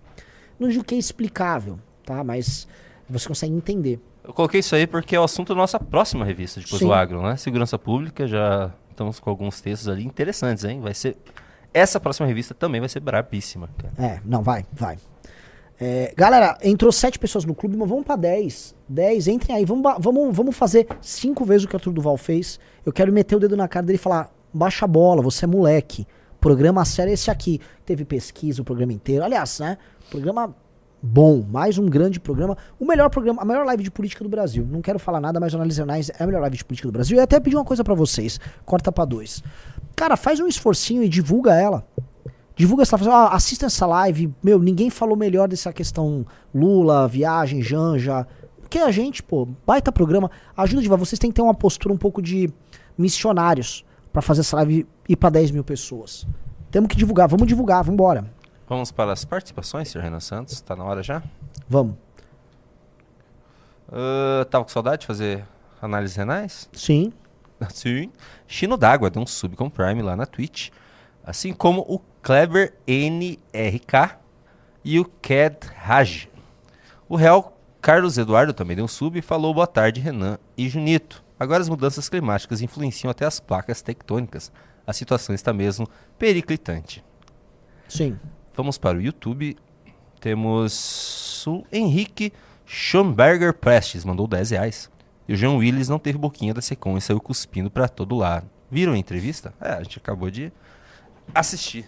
não 0.62 0.68
digo 0.68 0.84
que 0.84 0.94
é 0.94 0.98
explicável, 0.98 1.78
tá? 2.04 2.22
Mas 2.24 2.66
você 3.08 3.28
consegue 3.28 3.52
entender. 3.52 4.00
Eu 4.24 4.32
coloquei 4.32 4.60
isso 4.60 4.74
aí 4.74 4.86
porque 4.86 5.16
é 5.16 5.20
o 5.20 5.24
assunto 5.24 5.48
da 5.50 5.54
nossa 5.54 5.78
próxima 5.78 6.24
revista, 6.24 6.60
depois 6.60 6.80
do 6.80 6.92
agro, 6.92 7.22
né? 7.22 7.36
Segurança 7.36 7.78
Pública, 7.78 8.26
já 8.26 8.72
estamos 8.90 9.18
com 9.18 9.28
alguns 9.28 9.60
textos 9.60 9.88
ali 9.88 10.04
interessantes, 10.04 10.64
hein? 10.64 10.80
Vai 10.80 10.94
ser... 10.94 11.16
Essa 11.74 11.98
próxima 11.98 12.26
revista 12.26 12.54
também 12.54 12.80
vai 12.80 12.88
ser 12.88 13.00
brabíssima. 13.00 13.68
É, 13.98 14.20
não, 14.24 14.42
vai, 14.42 14.64
vai. 14.72 14.98
É, 15.80 16.14
galera, 16.16 16.56
entrou 16.62 16.92
sete 16.92 17.18
pessoas 17.18 17.44
no 17.44 17.54
clube, 17.54 17.76
mas 17.76 17.88
vamos 17.88 18.04
pra 18.04 18.14
10. 18.14 18.74
10, 18.88 19.26
entrem 19.26 19.56
aí. 19.56 19.64
Vamos, 19.64 19.82
vamos, 19.98 20.36
vamos 20.36 20.56
fazer 20.56 20.86
cinco 21.00 21.44
vezes 21.44 21.64
o 21.64 21.68
que 21.68 21.74
o 21.74 21.78
Arthur 21.78 21.92
Duval 21.92 22.16
fez. 22.16 22.60
Eu 22.86 22.92
quero 22.92 23.12
meter 23.12 23.34
o 23.36 23.40
dedo 23.40 23.56
na 23.56 23.66
cara 23.66 23.84
dele 23.84 23.96
e 23.96 23.98
falar: 23.98 24.30
baixa 24.52 24.84
a 24.84 24.88
bola, 24.88 25.22
você 25.22 25.44
é 25.44 25.48
moleque. 25.48 26.06
Programa 26.40 26.84
sério 26.84 27.10
é 27.10 27.14
esse 27.14 27.30
aqui. 27.30 27.60
Teve 27.84 28.04
pesquisa 28.04 28.62
o 28.62 28.64
programa 28.64 28.92
inteiro. 28.92 29.24
Aliás, 29.24 29.58
né? 29.58 29.78
Programa 30.12 30.54
bom, 31.02 31.42
mais 31.42 31.78
um 31.78 31.86
grande 31.86 32.20
programa. 32.20 32.54
O 32.78 32.84
melhor 32.84 33.08
programa, 33.08 33.40
a 33.40 33.46
melhor 33.46 33.64
live 33.64 33.82
de 33.82 33.90
política 33.90 34.22
do 34.22 34.28
Brasil. 34.28 34.62
Não 34.70 34.82
quero 34.82 34.98
falar 34.98 35.22
nada, 35.22 35.40
mas 35.40 35.54
Análise 35.54 35.78
Jornais 35.78 36.10
é 36.10 36.22
a 36.22 36.26
melhor 36.26 36.42
live 36.42 36.58
de 36.58 36.64
política 36.66 36.86
do 36.86 36.92
Brasil. 36.92 37.16
E 37.16 37.20
até 37.20 37.40
pedir 37.40 37.56
uma 37.56 37.64
coisa 37.64 37.82
pra 37.82 37.94
vocês: 37.94 38.38
corta 38.66 38.92
pra 38.92 39.06
dois. 39.06 39.42
Cara, 39.96 40.14
faz 40.14 40.38
um 40.38 40.46
esforcinho 40.46 41.02
e 41.02 41.08
divulga 41.08 41.54
ela. 41.54 41.82
Divulga 42.54 42.82
essa 42.82 42.96
ah, 43.10 43.34
assista 43.34 43.64
essa 43.64 43.86
live. 43.86 44.30
Meu, 44.42 44.58
ninguém 44.58 44.90
falou 44.90 45.16
melhor 45.16 45.48
dessa 45.48 45.72
questão 45.72 46.26
Lula, 46.54 47.08
viagem, 47.08 47.62
Janja. 47.62 48.26
Que 48.68 48.80
a 48.80 48.90
gente, 48.90 49.22
pô, 49.22 49.48
baita 49.66 49.90
programa. 49.90 50.30
Ajuda 50.54 50.82
de 50.82 50.88
vocês 50.90 51.18
têm 51.18 51.30
que 51.30 51.36
ter 51.36 51.42
uma 51.42 51.54
postura 51.54 51.94
um 51.94 51.98
pouco 51.98 52.20
de 52.20 52.52
missionários 52.98 53.82
pra 54.12 54.20
fazer 54.20 54.42
essa 54.42 54.56
live 54.56 54.86
ir 55.08 55.16
pra 55.16 55.30
10 55.30 55.52
mil 55.52 55.64
pessoas. 55.64 56.26
Temos 56.70 56.90
que 56.90 56.96
divulgar, 56.96 57.28
vamos 57.28 57.46
divulgar, 57.46 57.82
vamos 57.82 57.94
embora. 57.94 58.41
Vamos 58.72 58.90
para 58.90 59.12
as 59.12 59.22
participações, 59.22 59.90
senhor 59.90 60.02
Renan 60.02 60.18
Santos. 60.18 60.58
Tá 60.62 60.74
na 60.74 60.82
hora 60.82 61.02
já? 61.02 61.22
Vamos. 61.68 61.94
Tava 64.50 64.64
com 64.64 64.70
saudade 64.70 65.02
de 65.02 65.06
fazer 65.06 65.46
análises 65.82 66.16
renais? 66.16 66.70
Sim. 66.72 67.12
Sim. 67.68 68.10
Chino 68.46 68.78
d'Água 68.78 69.10
deu 69.10 69.20
um 69.20 69.26
sub 69.26 69.56
com 69.56 69.68
Prime 69.68 70.00
lá 70.00 70.16
na 70.16 70.24
Twitch. 70.24 70.70
Assim 71.22 71.52
como 71.52 71.82
o 71.82 71.98
Kleber 72.22 72.72
NRK 72.86 74.16
e 74.82 74.98
o 74.98 75.04
Ked 75.04 75.66
Raj. 75.76 76.30
O 77.06 77.14
Real 77.14 77.54
Carlos 77.78 78.16
Eduardo 78.16 78.54
também 78.54 78.74
deu 78.74 78.86
um 78.86 78.88
sub 78.88 79.18
e 79.18 79.20
falou 79.20 79.52
boa 79.52 79.66
tarde, 79.66 80.00
Renan 80.00 80.38
e 80.56 80.66
Junito. 80.66 81.22
Agora 81.38 81.60
as 81.60 81.68
mudanças 81.68 82.08
climáticas 82.08 82.62
influenciam 82.62 83.10
até 83.10 83.26
as 83.26 83.38
placas 83.38 83.82
tectônicas. 83.82 84.50
A 84.86 84.94
situação 84.94 85.34
está 85.34 85.52
mesmo 85.52 85.86
periclitante. 86.18 87.04
Sim. 87.86 88.18
Vamos 88.54 88.78
para 88.78 88.98
o 88.98 89.00
YouTube. 89.00 89.56
Temos 90.20 91.44
o 91.46 91.64
Henrique 91.72 92.32
Schomberger 92.66 93.54
Prestes, 93.54 94.04
mandou 94.04 94.26
10 94.26 94.50
reais. 94.50 94.90
E 95.28 95.34
o 95.34 95.36
João 95.36 95.58
Willis 95.58 95.88
não 95.88 95.98
teve 95.98 96.18
boquinha 96.18 96.52
da 96.52 96.60
Secom 96.60 96.96
e 96.96 97.00
saiu 97.00 97.20
cuspindo 97.20 97.70
para 97.70 97.88
todo 97.88 98.16
lado. 98.16 98.48
Viram 98.70 98.92
a 98.92 98.98
entrevista? 98.98 99.54
É, 99.60 99.72
a 99.72 99.82
gente 99.82 99.98
acabou 99.98 100.30
de 100.30 100.52
assistir. 101.34 101.86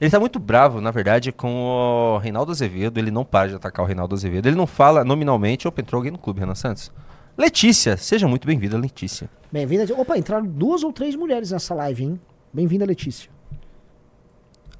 Ele 0.00 0.10
tá 0.10 0.18
muito 0.18 0.38
bravo, 0.38 0.80
na 0.80 0.90
verdade, 0.90 1.32
com 1.32 1.64
o 1.64 2.18
Reinaldo 2.18 2.50
Azevedo. 2.50 2.98
Ele 2.98 3.10
não 3.10 3.24
para 3.24 3.48
de 3.48 3.54
atacar 3.54 3.84
o 3.84 3.86
Reinaldo 3.86 4.14
Azevedo. 4.14 4.46
Ele 4.46 4.56
não 4.56 4.66
fala 4.66 5.04
nominalmente. 5.04 5.66
Opa, 5.68 5.80
entrou 5.80 5.98
alguém 5.98 6.12
no 6.12 6.18
clube, 6.18 6.40
Renan 6.40 6.54
Santos. 6.54 6.92
Letícia, 7.36 7.96
seja 7.96 8.28
muito 8.28 8.46
bem-vinda, 8.46 8.76
Letícia. 8.76 9.28
Bem-vinda. 9.50 9.92
Opa, 9.94 10.16
entraram 10.18 10.46
duas 10.46 10.82
ou 10.82 10.92
três 10.92 11.14
mulheres 11.14 11.50
nessa 11.50 11.74
live, 11.74 12.04
hein? 12.04 12.20
Bem-vinda, 12.52 12.84
Letícia. 12.84 13.33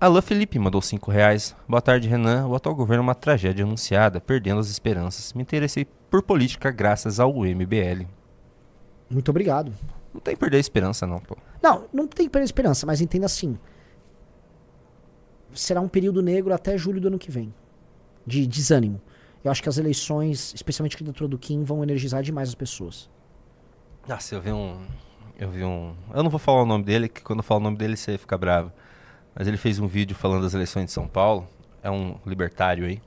Alain 0.05 0.20
Felipe 0.20 0.59
mandou 0.59 0.82
5 0.82 1.10
reais. 1.10 1.56
Boa 1.66 1.81
tarde, 1.81 2.06
Renan. 2.06 2.47
O 2.47 2.55
atual 2.55 2.74
governo 2.74 3.01
é 3.01 3.06
uma 3.06 3.14
tragédia 3.14 3.64
anunciada, 3.64 4.20
perdendo 4.20 4.60
as 4.60 4.68
esperanças. 4.68 5.32
Me 5.32 5.40
interessei 5.40 5.86
por 6.10 6.22
política 6.22 6.70
graças 6.70 7.18
ao 7.18 7.32
MBL. 7.32 8.05
Muito 9.09 9.31
obrigado. 9.31 9.72
Não 10.12 10.20
tem 10.20 10.35
que 10.35 10.40
perder 10.40 10.59
a 10.59 10.60
esperança, 10.60 11.06
não, 11.06 11.20
pô. 11.20 11.39
Não, 11.62 11.89
não 11.90 12.06
tem 12.06 12.26
que 12.26 12.31
perder 12.31 12.44
esperança, 12.44 12.85
mas 12.85 13.01
entenda 13.01 13.24
assim. 13.24 13.59
Será 15.55 15.81
um 15.81 15.89
período 15.89 16.20
negro 16.20 16.52
até 16.52 16.76
julho 16.76 17.01
do 17.01 17.09
ano 17.09 17.18
que 17.18 17.31
vem. 17.31 17.55
De 18.26 18.47
desânimo. 18.47 19.01
Eu 19.43 19.51
acho 19.51 19.62
que 19.62 19.70
as 19.70 19.78
eleições, 19.78 20.52
especialmente 20.55 20.97
a 20.97 20.98
candidatura 20.98 21.28
do 21.28 21.39
Kim, 21.39 21.64
vão 21.64 21.82
energizar 21.82 22.22
demais 22.22 22.51
as 22.51 22.55
pessoas. 22.55 23.09
Nossa, 24.06 24.35
eu 24.35 24.43
vi 24.43 24.52
um. 24.52 24.85
Eu 25.39 25.48
vi 25.48 25.64
um. 25.64 25.94
Eu 26.12 26.22
não 26.22 26.28
vou 26.28 26.39
falar 26.39 26.62
o 26.62 26.66
nome 26.66 26.85
dele, 26.85 27.09
que 27.09 27.22
quando 27.22 27.39
eu 27.39 27.43
falo 27.43 27.60
o 27.60 27.64
nome 27.64 27.78
dele 27.78 27.97
você 27.97 28.18
fica 28.18 28.36
bravo. 28.36 28.70
Mas 29.35 29.48
ele 29.48 29.56
fez 29.56 29.78
um 29.78 29.86
vídeo 29.86 30.15
falando 30.15 30.43
das 30.43 30.55
eleições 30.55 30.86
de 30.86 30.93
São 30.93 31.06
Paulo. 31.06 31.47
É 31.82 31.90
um 31.90 32.16
libertário 32.24 32.86
aí. 32.86 33.01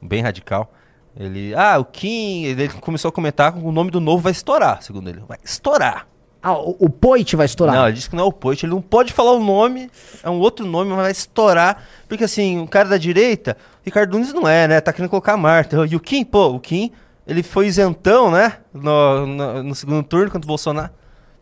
Bem 0.00 0.22
radical. 0.22 0.72
Ele, 1.16 1.54
ah, 1.54 1.78
o 1.78 1.84
Kim, 1.84 2.44
ele 2.44 2.68
começou 2.68 3.08
a 3.08 3.12
comentar 3.12 3.52
que 3.52 3.58
o 3.58 3.72
nome 3.72 3.90
do 3.90 4.00
novo 4.00 4.22
vai 4.22 4.32
estourar, 4.32 4.82
segundo 4.82 5.08
ele. 5.08 5.20
Vai 5.26 5.38
estourar. 5.44 6.06
Ah, 6.42 6.58
o, 6.58 6.76
o 6.78 6.90
Poit 6.90 7.36
vai 7.36 7.46
estourar. 7.46 7.74
Não, 7.74 7.86
ele 7.86 7.94
disse 7.94 8.10
que 8.10 8.16
não 8.16 8.24
é 8.24 8.26
o 8.26 8.32
Poit, 8.32 8.66
ele 8.66 8.74
não 8.74 8.82
pode 8.82 9.12
falar 9.12 9.32
o 9.32 9.42
nome, 9.42 9.90
é 10.22 10.28
um 10.28 10.38
outro 10.38 10.66
nome, 10.66 10.90
mas 10.90 11.00
vai 11.00 11.10
estourar. 11.10 11.82
Porque 12.08 12.24
assim, 12.24 12.60
o 12.60 12.66
cara 12.66 12.88
da 12.88 12.98
direita, 12.98 13.56
Ricardo 13.82 14.12
Nunes 14.12 14.32
não 14.32 14.46
é, 14.46 14.68
né? 14.68 14.80
Tá 14.80 14.92
querendo 14.92 15.08
colocar 15.08 15.34
a 15.34 15.36
Marta. 15.38 15.86
E 15.86 15.96
o 15.96 16.00
Kim, 16.00 16.24
pô, 16.24 16.48
o 16.48 16.60
Kim, 16.60 16.92
ele 17.26 17.42
foi 17.42 17.66
isentão, 17.66 18.30
né? 18.30 18.58
No, 18.74 19.26
no, 19.26 19.62
no 19.62 19.74
segundo 19.74 20.02
turno 20.02 20.30
contra 20.30 20.44
o 20.44 20.48
Bolsonaro. 20.48 20.90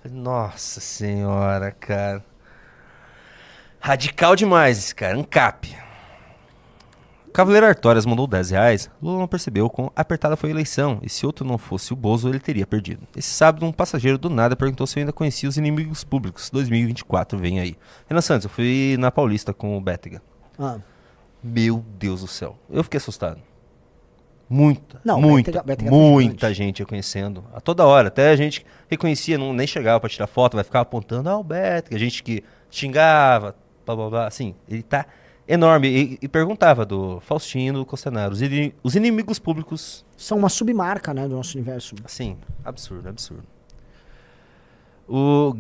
Nossa 0.09 0.81
senhora, 0.81 1.71
cara. 1.73 2.23
Radical 3.85 4.37
demais 4.37 4.79
esse 4.79 4.95
cara, 4.95 5.19
ANCAP. 5.19 5.77
Cavaleiro 7.33 7.67
Artórias 7.67 8.07
mandou 8.07 8.27
10 8.27 8.51
reais. 8.51 8.91
Lula 9.03 9.19
não 9.19 9.27
percebeu 9.27 9.69
quão 9.69 9.91
apertada 9.97 10.37
foi 10.37 10.51
a 10.51 10.53
eleição. 10.53 11.01
E 11.03 11.09
se 11.09 11.25
outro 11.27 11.45
não 11.47 11.57
fosse 11.59 11.93
o 11.93 11.97
Bozo, 11.97 12.29
ele 12.29 12.39
teria 12.39 12.67
perdido. 12.67 13.03
Esse 13.17 13.31
sábado, 13.31 13.65
um 13.67 13.73
passageiro 13.73 14.19
do 14.19 14.29
nada 14.31 14.55
perguntou 14.55 14.87
se 14.87 14.99
eu 14.99 15.01
ainda 15.01 15.13
conhecia 15.13 15.49
os 15.49 15.57
inimigos 15.57 16.05
públicos. 16.05 16.49
2024 16.51 17.39
vem 17.39 17.59
aí. 17.59 17.77
Renan 18.07 18.21
Santos, 18.21 18.45
eu 18.45 18.51
fui 18.51 18.97
na 18.99 19.11
Paulista 19.11 19.53
com 19.55 19.77
o 19.77 19.81
Bétega. 19.81 20.23
Ah. 20.59 20.77
Meu 21.43 21.83
Deus 21.99 22.21
do 22.21 22.29
céu. 22.29 22.57
Eu 22.71 22.85
fiquei 22.85 22.99
assustado. 22.99 23.41
Muita, 24.49 25.01
Não, 25.03 25.19
muita, 25.19 25.51
Bétega- 25.51 25.65
Bétega 25.65 25.91
tá 25.91 25.97
muita 25.97 26.53
gente 26.55 26.81
reconhecendo. 26.81 27.43
A 27.55 27.61
toda 27.61 27.87
hora. 27.87 28.09
Até 28.09 28.29
a 28.29 28.37
gente 28.37 28.65
reconhecia, 28.91 29.39
não, 29.39 29.55
nem 29.55 29.67
chegava 29.67 29.99
pra 29.99 30.11
tirar 30.11 30.27
foto, 30.27 30.55
vai 30.55 30.63
ficar 30.65 30.81
apontando, 30.83 31.31
ah, 31.31 31.39
o 31.39 31.43
Bétega. 31.43 31.97
A 31.97 31.99
gente 31.99 32.23
que 32.23 32.45
xingava, 32.71 33.57
blá, 33.85 33.97
blá, 33.97 34.11
blá. 34.11 34.27
Assim, 34.27 34.55
ele 34.69 34.83
tá 34.83 35.07
enorme. 35.47 35.89
E, 35.89 36.19
e 36.23 36.29
perguntava 36.29 36.85
do 36.85 37.21
Faustino, 37.21 37.81
do 37.81 37.87
Costanaro, 37.87 38.33
os, 38.33 38.41
os 38.83 38.97
inimigos 38.97 39.39
públicos 39.39 40.05
São 40.17 40.39
uma 40.39 40.49
submarca, 40.49 41.13
né, 41.13 41.29
do 41.29 41.37
nosso 41.37 41.57
universo. 41.57 41.95
Sim, 42.07 42.37
absurdo, 42.65 43.09
absurdo. 43.09 43.45
O 45.09 45.55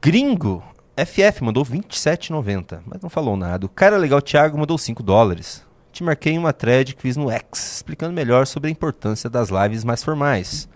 gringo 0.00 0.62
FF 0.96 1.44
mandou 1.44 1.64
27,90, 1.64 2.80
mas 2.84 3.00
não 3.00 3.08
falou 3.08 3.36
nada. 3.36 3.64
O 3.64 3.68
cara 3.68 3.96
legal 3.96 4.20
Thiago 4.20 4.58
mandou 4.58 4.76
5 4.76 5.02
dólares. 5.02 5.64
Te 5.92 6.02
marquei 6.02 6.32
em 6.32 6.38
uma 6.38 6.52
thread 6.52 6.94
que 6.94 7.02
fiz 7.02 7.16
no 7.16 7.30
X, 7.30 7.76
explicando 7.76 8.12
melhor 8.12 8.46
sobre 8.46 8.68
a 8.68 8.70
importância 8.70 9.30
das 9.30 9.48
lives 9.48 9.84
mais 9.84 10.02
formais. 10.02 10.68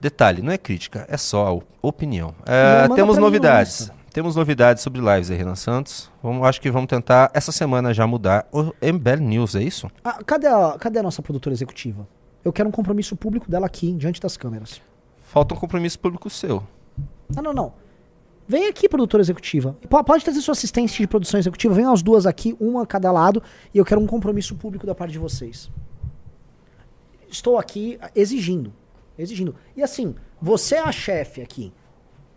Detalhe, 0.00 0.42
não 0.42 0.52
é 0.52 0.58
crítica, 0.58 1.06
é 1.08 1.16
só 1.16 1.60
opinião. 1.80 2.34
Manda 2.82 2.94
temos 2.94 3.16
novidades. 3.16 3.90
Temos 4.14 4.36
novidades 4.36 4.80
sobre 4.80 5.00
lives 5.00 5.28
aí, 5.28 5.36
Renan 5.36 5.56
Santos. 5.56 6.08
Vamos, 6.22 6.46
acho 6.46 6.60
que 6.60 6.70
vamos 6.70 6.86
tentar 6.86 7.32
essa 7.34 7.50
semana 7.50 7.92
já 7.92 8.06
mudar 8.06 8.46
o 8.52 8.72
MBL 8.80 9.20
News, 9.20 9.56
é 9.56 9.62
isso? 9.64 9.90
Ah, 10.04 10.22
cadê, 10.24 10.46
a, 10.46 10.76
cadê 10.78 11.00
a 11.00 11.02
nossa 11.02 11.20
produtora 11.20 11.52
executiva? 11.52 12.06
Eu 12.44 12.52
quero 12.52 12.68
um 12.68 12.70
compromisso 12.70 13.16
público 13.16 13.50
dela 13.50 13.66
aqui, 13.66 13.92
diante 13.92 14.20
das 14.20 14.36
câmeras. 14.36 14.80
Falta 15.26 15.52
um 15.52 15.58
compromisso 15.58 15.98
público 15.98 16.30
seu. 16.30 16.62
Não, 17.34 17.42
não, 17.42 17.52
não. 17.52 17.72
Vem 18.46 18.68
aqui, 18.68 18.88
produtora 18.88 19.20
executiva. 19.20 19.76
Pode 20.06 20.22
trazer 20.22 20.40
sua 20.42 20.52
assistente 20.52 20.96
de 20.96 21.08
produção 21.08 21.40
executiva. 21.40 21.74
Vem 21.74 21.86
as 21.86 22.00
duas 22.00 22.24
aqui, 22.24 22.56
uma 22.60 22.84
a 22.84 22.86
cada 22.86 23.10
lado, 23.10 23.42
e 23.74 23.78
eu 23.78 23.84
quero 23.84 24.00
um 24.00 24.06
compromisso 24.06 24.54
público 24.54 24.86
da 24.86 24.94
parte 24.94 25.10
de 25.10 25.18
vocês. 25.18 25.68
Estou 27.28 27.58
aqui 27.58 27.98
ah, 28.00 28.12
exigindo. 28.14 28.72
Exigindo. 29.18 29.56
E 29.76 29.82
assim, 29.82 30.14
você 30.40 30.76
é 30.76 30.82
a 30.82 30.92
chefe 30.92 31.42
aqui. 31.42 31.72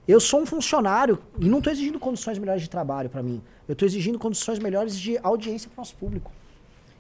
Eu 0.08 0.22
sou 0.22 0.42
um 0.42 0.46
funcionário 0.46 1.22
e 1.38 1.50
não 1.50 1.58
estou 1.58 1.74
exigindo 1.74 2.00
condições 2.00 2.40
melhores 2.40 2.62
de 2.62 2.70
trabalho 2.70 3.10
para 3.10 3.22
mim. 3.22 3.44
Eu 3.68 3.74
estou 3.74 3.86
exigindo 3.86 4.18
condições 4.18 4.58
melhores 4.58 4.98
de 4.98 5.18
audiência 5.22 5.70
para 5.70 5.80
o 5.80 5.82
nosso 5.82 5.96
público. 5.98 6.32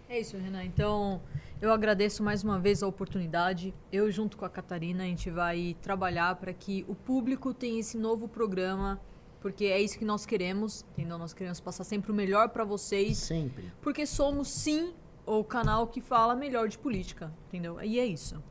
É 0.09 0.19
isso, 0.19 0.35
Renan. 0.38 0.65
Então, 0.65 1.21
eu 1.61 1.71
agradeço 1.71 2.21
mais 2.21 2.43
uma 2.43 2.59
vez 2.59 2.84
a 2.84 2.88
oportunidade. 2.88 3.73
Eu, 3.93 4.11
junto 4.11 4.35
com 4.35 4.43
a 4.43 4.49
Catarina, 4.49 5.03
a 5.03 5.07
gente 5.07 5.29
vai 5.29 5.77
trabalhar 5.81 6.35
para 6.35 6.51
que 6.51 6.84
o 6.88 6.95
público 6.95 7.53
tenha 7.53 7.79
esse 7.79 7.97
novo 7.97 8.27
programa, 8.27 8.99
porque 9.39 9.65
é 9.65 9.79
isso 9.81 9.97
que 9.97 10.03
nós 10.05 10.25
queremos, 10.25 10.85
entendeu? 10.91 11.17
Nós 11.17 11.34
queremos 11.34 11.61
passar 11.61 11.85
sempre 11.85 12.11
o 12.11 12.15
melhor 12.15 12.49
para 12.49 12.65
vocês, 12.65 13.17
Sempre. 13.19 13.71
porque 13.81 14.05
somos, 14.05 14.49
sim, 14.49 14.93
o 15.25 15.45
canal 15.45 15.88
que 15.88 16.01
fala 16.01 16.35
melhor 16.35 16.67
de 16.67 16.77
política, 16.77 17.31
entendeu? 17.47 17.81
E 17.81 17.99
é 17.99 18.05
isso. 18.05 18.41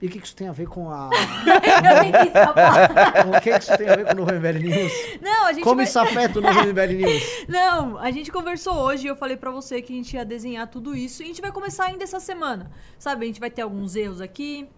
E 0.00 0.06
o 0.06 0.10
que 0.10 0.20
que 0.20 0.26
isso 0.26 0.36
tem 0.36 0.46
a 0.46 0.52
ver 0.52 0.68
com 0.68 0.90
a. 0.90 1.10
Falar. 2.32 3.26
o 3.26 3.40
que 3.40 3.50
que 3.50 3.58
isso 3.58 3.76
tem 3.76 3.88
a 3.88 3.96
ver 3.96 4.06
com 4.06 4.12
o 4.12 4.16
Novo 4.16 4.32
MBL 4.32 4.58
News? 4.60 4.92
Não, 5.20 5.46
a 5.46 5.52
gente 5.52 5.64
Como 5.64 5.76
vai... 5.76 5.84
isso 5.84 5.98
afeta 5.98 6.38
o 6.38 6.42
Novo 6.42 6.60
MBL 6.60 6.92
News? 6.94 7.22
Não, 7.48 7.98
a 7.98 8.10
gente 8.12 8.30
conversou 8.30 8.74
hoje 8.74 9.06
e 9.06 9.10
eu 9.10 9.16
falei 9.16 9.36
pra 9.36 9.50
você 9.50 9.82
que 9.82 9.92
a 9.92 9.96
gente 9.96 10.14
ia 10.14 10.24
desenhar 10.24 10.68
tudo 10.68 10.94
isso 10.94 11.22
e 11.22 11.24
a 11.24 11.26
gente 11.26 11.40
vai 11.40 11.50
começar 11.50 11.86
ainda 11.86 12.04
essa 12.04 12.20
semana. 12.20 12.70
Sabe, 12.96 13.24
a 13.24 13.26
gente 13.26 13.40
vai 13.40 13.50
ter 13.50 13.62
alguns 13.62 13.96
erros 13.96 14.20
aqui. 14.20 14.68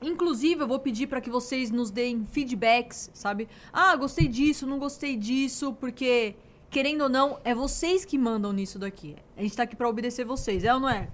Inclusive, 0.00 0.62
eu 0.62 0.66
vou 0.66 0.78
pedir 0.78 1.06
pra 1.06 1.20
que 1.20 1.30
vocês 1.30 1.70
nos 1.70 1.90
deem 1.90 2.24
feedbacks, 2.24 3.10
sabe? 3.12 3.48
Ah, 3.72 3.94
gostei 3.94 4.26
disso, 4.26 4.66
não 4.66 4.78
gostei 4.78 5.16
disso, 5.16 5.74
porque 5.74 6.34
querendo 6.70 7.02
ou 7.02 7.08
não, 7.08 7.38
é 7.44 7.54
vocês 7.54 8.04
que 8.04 8.16
mandam 8.16 8.52
nisso 8.52 8.78
daqui. 8.78 9.14
A 9.36 9.42
gente 9.42 9.54
tá 9.54 9.62
aqui 9.64 9.76
pra 9.76 9.88
obedecer 9.88 10.24
vocês, 10.24 10.64
é 10.64 10.72
ou 10.72 10.80
não 10.80 10.88
é? 10.88 11.08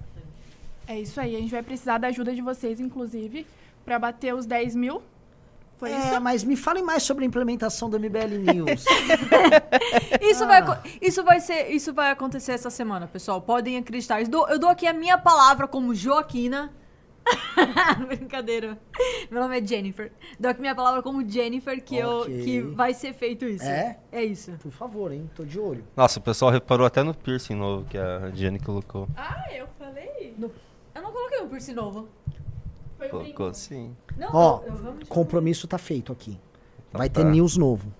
É 0.89 0.99
isso 0.99 1.21
aí, 1.21 1.35
a 1.35 1.39
gente 1.39 1.51
vai 1.51 1.61
precisar 1.61 1.99
da 1.99 2.07
ajuda 2.07 2.33
de 2.33 2.41
vocês, 2.41 2.79
inclusive, 2.79 3.45
pra 3.85 3.99
bater 3.99 4.33
os 4.33 4.47
10 4.47 4.73
mil. 4.75 5.03
Foi 5.77 5.91
é, 5.91 5.97
isso? 5.99 6.19
mas 6.19 6.43
me 6.43 6.55
falem 6.55 6.83
mais 6.83 7.03
sobre 7.03 7.23
a 7.23 7.27
implementação 7.27 7.91
do 7.91 7.99
MBL 7.99 8.39
News. 8.53 8.83
Isso, 10.19 10.45
vai, 10.47 10.57
aco- 10.57 10.89
isso, 11.01 11.23
vai 11.23 11.39
ser, 11.39 11.69
isso 11.69 11.93
vai 11.93 12.11
acontecer 12.11 12.51
essa 12.53 12.69
semana, 12.69 13.07
pessoal. 13.07 13.39
Podem 13.41 13.77
acreditar. 13.77 14.19
Eu 14.21 14.27
dou, 14.27 14.49
eu 14.49 14.59
dou 14.59 14.69
aqui 14.69 14.85
a 14.87 14.93
minha 14.93 15.17
palavra 15.17 15.67
como 15.67 15.93
Joaquina. 15.95 16.73
Brincadeira. 18.07 18.77
Meu 19.31 19.41
nome 19.41 19.59
é 19.59 19.65
Jennifer. 19.65 20.11
Dou 20.39 20.51
aqui 20.51 20.59
minha 20.59 20.75
palavra 20.75 21.01
como 21.01 21.27
Jennifer 21.27 21.81
que, 21.83 21.95
eu, 21.97 22.21
Ok. 22.21 22.43
que 22.43 22.61
vai 22.61 22.93
ser 22.93 23.13
feito 23.13 23.45
isso. 23.45 23.63
É? 23.63 23.97
É 24.11 24.23
isso. 24.23 24.51
Por 24.61 24.71
favor, 24.71 25.11
hein? 25.13 25.29
Tô 25.35 25.45
de 25.45 25.59
olho. 25.59 25.85
Nossa, 25.95 26.19
o 26.19 26.21
pessoal 26.21 26.51
reparou 26.51 26.85
até 26.85 27.03
no 27.03 27.13
piercing 27.13 27.55
novo 27.55 27.85
que 27.85 27.97
a 27.97 28.29
Jenny 28.31 28.59
colocou. 28.59 29.07
Ah, 29.15 29.45
eu 29.53 29.67
falei. 29.77 30.33
Eu 30.41 30.51
não 31.09 31.13
coloquei 31.13 31.41
um 31.41 31.49
piercing 31.49 31.73
novo. 31.73 32.07
Foi. 32.97 33.09
Colocou 33.09 33.53
sim. 33.53 33.95
Não, 34.17 34.29
Ó, 34.33 34.61
eu- 34.65 34.95
compromisso 35.07 35.67
tá 35.67 35.77
feito 35.77 36.11
aqui. 36.11 36.39
Então 36.89 36.99
Vai 36.99 37.09
tá. 37.09 37.21
ter 37.21 37.25
news 37.27 37.55
novo. 37.57 37.93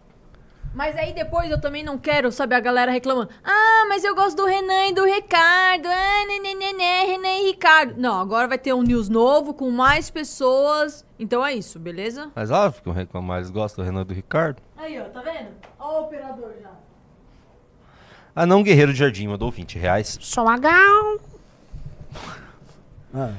Mas 0.73 0.95
aí 0.97 1.13
depois 1.13 1.49
eu 1.49 1.59
também 1.59 1.83
não 1.83 1.97
quero, 1.97 2.31
sabe, 2.31 2.53
a 2.53 2.59
galera 2.59 2.91
reclamando. 2.91 3.29
Ah, 3.43 3.85
mas 3.87 4.03
eu 4.03 4.13
gosto 4.13 4.37
do 4.37 4.45
Renan 4.45 4.87
e 4.87 4.93
do 4.93 5.03
Ricardo. 5.03 5.87
Ah, 5.87 6.25
nenenene, 6.27 6.83
Renan 7.07 7.39
e 7.39 7.47
Ricardo. 7.47 7.95
Não, 7.99 8.19
agora 8.19 8.47
vai 8.47 8.57
ter 8.57 8.73
um 8.73 8.83
news 8.83 9.09
novo 9.09 9.53
com 9.53 9.71
mais 9.71 10.11
pessoas. 10.11 11.03
Então 11.17 11.43
é 11.43 11.53
isso, 11.55 11.79
beleza? 11.79 12.29
Mas 12.35 12.51
óbvio 12.51 12.83
que 13.07 13.17
o 13.17 13.21
mais 13.21 13.49
gosta 13.49 13.81
do 13.81 13.85
Renan 13.85 14.01
e 14.01 14.05
do 14.05 14.13
Ricardo. 14.13 14.61
Aí, 14.77 14.99
ó, 14.99 15.05
tá 15.05 15.21
vendo? 15.21 15.49
Ó 15.79 16.01
o 16.01 16.05
operador 16.05 16.53
já. 16.61 16.69
Anão 18.35 18.61
Guerreiro 18.61 18.93
de 18.93 18.99
Jardim 18.99 19.27
mandou 19.27 19.49
20 19.49 19.79
reais. 19.79 20.17
Sou 20.21 20.47
a 20.47 20.57
Gal. 20.57 21.17
Ah, 23.13 23.33